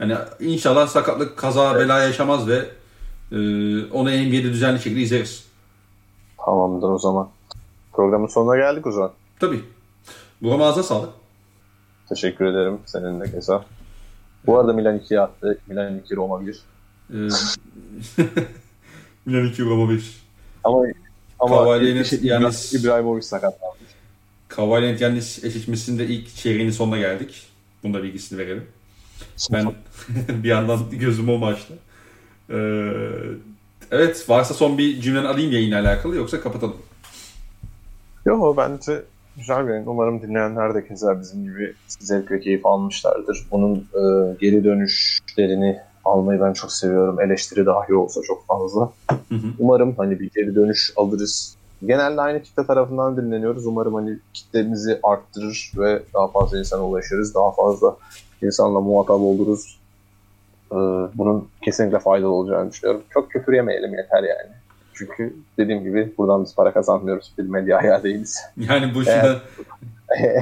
Yani 0.00 0.16
inşallah 0.40 0.86
sakatlık, 0.88 1.36
kaza, 1.36 1.74
bela 1.74 2.02
yaşamaz 2.02 2.48
ve 2.48 2.56
e, 3.32 3.36
onu 3.92 4.08
NBA'de 4.10 4.42
düzenli 4.44 4.80
şekilde 4.80 5.00
izleriz. 5.00 5.44
Tamamdır 6.46 6.88
o 6.88 6.98
zaman. 6.98 7.28
Programın 7.92 8.26
sonuna 8.26 8.56
geldik 8.56 8.86
o 8.86 8.92
zaman. 8.92 9.12
Tabii. 9.40 9.60
Buram 10.42 10.62
ağzına 10.62 10.82
sağlık. 10.82 11.10
Teşekkür 12.10 12.44
ederim 12.44 12.78
senin 12.86 13.20
de 13.20 13.30
keza. 13.30 13.64
Bu 14.46 14.58
arada 14.58 14.72
Milan 14.72 14.98
2'ye 14.98 15.20
attı. 15.20 15.58
Milan 15.66 15.98
2 15.98 16.16
Roma 16.16 16.46
1. 16.46 16.54
E, 17.10 17.16
Milan 19.26 19.46
2 19.46 19.62
Roma 19.64 19.90
1. 19.92 20.20
Ama 20.64 20.82
Ama 21.38 21.56
Kavali'nin 21.56 22.06
yani- 22.22 22.44
İbra- 22.44 22.80
İbrahimovic 22.80 23.22
sakatlandı. 23.22 23.76
Kavaliant 24.48 25.00
Yannis 25.00 25.44
eşleşmesinde 25.44 26.06
ilk 26.06 26.34
çeyreğinin 26.34 26.70
sonuna 26.70 26.98
geldik. 26.98 27.46
Bunda 27.82 28.02
bilgisini 28.02 28.38
verelim. 28.38 28.66
Ben 29.52 29.72
bir 30.42 30.48
yandan 30.48 30.90
gözüm 30.90 31.28
o 31.28 31.38
maçta. 31.38 31.74
Ee, 32.50 32.92
evet 33.90 34.28
varsa 34.28 34.54
son 34.54 34.78
bir 34.78 35.00
cümleni 35.00 35.28
alayım 35.28 35.52
yayınla 35.52 35.80
alakalı 35.80 36.16
yoksa 36.16 36.40
kapatalım. 36.40 36.76
Yo 38.26 38.56
bence 38.56 39.02
güzel 39.36 39.66
bir 39.66 39.70
yayın. 39.70 39.86
Umarım 39.86 40.22
dinleyenler 40.22 40.74
de 40.74 40.88
keza 40.88 41.20
bizim 41.20 41.44
gibi 41.44 41.74
zevk 41.88 42.30
ve 42.30 42.40
keyif 42.40 42.66
almışlardır. 42.66 43.46
Bunun 43.50 43.76
e, 43.76 44.34
geri 44.40 44.64
dönüşlerini 44.64 45.80
almayı 46.04 46.40
ben 46.40 46.52
çok 46.52 46.72
seviyorum. 46.72 47.20
Eleştiri 47.20 47.66
dahi 47.66 47.94
olsa 47.94 48.20
çok 48.22 48.46
fazla. 48.46 48.90
Hı 49.10 49.34
hı. 49.34 49.46
Umarım 49.58 49.94
hani 49.96 50.20
bir 50.20 50.30
geri 50.30 50.54
dönüş 50.54 50.92
alırız. 50.96 51.56
Genelde 51.86 52.20
aynı 52.20 52.42
kitle 52.42 52.66
tarafından 52.66 53.16
dinleniyoruz. 53.16 53.66
Umarım 53.66 53.94
hani 53.94 54.18
kitlemizi 54.34 55.00
arttırır 55.02 55.72
ve 55.76 56.02
daha 56.14 56.28
fazla 56.28 56.58
insana 56.58 56.86
ulaşırız. 56.86 57.34
Daha 57.34 57.50
fazla 57.52 57.96
insanla 58.42 58.80
muhatap 58.80 59.20
oluruz. 59.20 59.80
Ee, 60.72 60.76
bunun 61.14 61.48
kesinlikle 61.62 61.98
faydalı 61.98 62.30
olacağını 62.30 62.70
düşünüyorum. 62.70 63.02
Çok 63.10 63.30
küfür 63.30 63.52
yemeyelim 63.52 63.94
yeter 63.94 64.22
yani. 64.22 64.50
Çünkü 65.00 65.36
dediğim 65.58 65.84
gibi 65.84 66.12
buradan 66.18 66.44
biz 66.44 66.54
para 66.54 66.72
kazanmıyoruz. 66.72 67.32
Bir 67.38 67.42
medya 67.42 67.78
ayağı 67.78 68.02
değiliz. 68.02 68.40
Yani 68.56 68.94
boşuna 68.94 69.36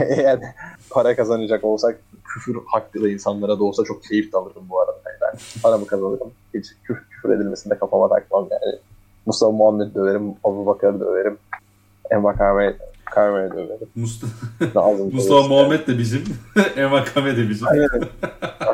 Eğer 0.08 0.40
para 0.90 1.16
kazanacak 1.16 1.64
olsak 1.64 1.98
küfür 2.24 2.56
hakkı 2.66 3.02
da 3.02 3.08
insanlara 3.08 3.58
da 3.58 3.64
olsa 3.64 3.84
çok 3.84 4.04
keyif 4.04 4.32
de 4.32 4.36
alırım 4.36 4.62
bu 4.70 4.80
arada. 4.80 4.98
Yani 5.06 5.16
ben 5.22 5.60
paramı 5.62 5.86
kazanırım. 5.86 6.30
Hiç 6.54 6.66
küfür, 6.84 7.04
küfür 7.10 7.30
edilmesinde 7.30 7.78
kafama 7.78 8.08
takmam 8.08 8.48
yani. 8.50 8.78
Mustafa 9.26 9.52
Muhammed 9.52 9.94
döverim, 9.94 10.34
Abu 10.44 10.66
Bakar'ı 10.66 11.00
döverim. 11.00 11.38
Emma 12.10 12.36
Kahve, 12.36 12.76
Kahve'yi 13.04 13.50
döverim. 13.50 13.88
Mustafa, 13.94 14.90
Mustafa. 15.12 15.48
Muhammed 15.48 15.86
de 15.86 15.98
bizim. 15.98 16.24
Emma 16.76 17.04
Kame 17.04 17.36
de 17.36 17.48
bizim. 17.48 17.68
Aynen, 17.68 17.88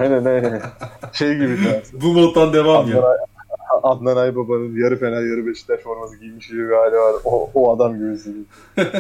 aynen, 0.01 0.25
aynen. 0.25 0.63
Şey 1.13 1.35
gibi. 1.35 1.59
Bu 1.93 2.13
moddan 2.13 2.53
devam 2.53 2.85
Adnan, 2.85 2.97
ya. 2.97 3.27
Adnan 3.83 4.17
Aybaba'nın 4.17 4.77
yarı 4.77 4.99
Fener 4.99 5.23
yarı 5.23 5.47
Beşiktaş 5.47 5.81
forması 5.81 6.17
giymiş 6.17 6.49
gibi 6.49 6.69
bir 6.69 6.75
hali 6.75 6.97
var. 6.97 7.15
O, 7.25 7.51
o 7.55 7.77
adam 7.77 7.99
gibi 7.99 8.13
hissediyorum. 8.13 8.47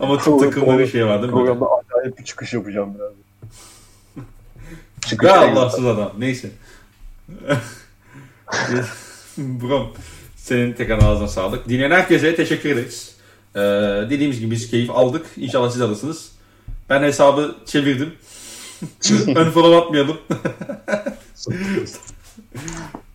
Ama 0.00 0.18
tüm 0.18 0.38
takımları 0.38 0.88
şey 0.88 1.06
var 1.06 1.22
değil 1.22 1.32
mi? 1.32 1.38
Programda 1.38 1.66
acayip 1.66 2.18
bir 2.18 2.24
çıkış 2.24 2.52
yapacağım 2.54 2.94
biraz. 2.98 3.12
Çıkış 5.00 5.28
Ya. 5.28 5.40
Allahsız 5.40 5.86
adam. 5.86 6.12
Neyse. 6.18 6.50
Brom 9.38 9.88
senin 10.36 10.72
tekrar 10.72 11.02
ağzına 11.02 11.28
sağlık. 11.28 11.68
Dinleyen 11.68 11.90
herkese 11.90 12.34
teşekkür 12.34 12.70
ederiz. 12.70 13.16
Ee, 13.56 13.60
dediğimiz 14.10 14.40
gibi 14.40 14.50
biz 14.50 14.70
keyif 14.70 14.90
aldık. 14.90 15.26
İnşallah 15.36 15.70
siz 15.70 15.80
alırsınız. 15.80 16.32
Ben 16.90 17.02
hesabı 17.02 17.54
çevirdim. 17.66 18.12
Ön 19.36 19.50
follow 19.50 19.76
atmayalım. 19.76 20.16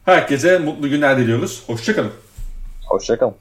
Herkese 0.05 0.57
mutlu 0.59 0.89
günler 0.89 1.17
diliyoruz. 1.17 1.63
Hoşçakalın. 1.67 2.11
Hoşçakalın. 2.85 3.35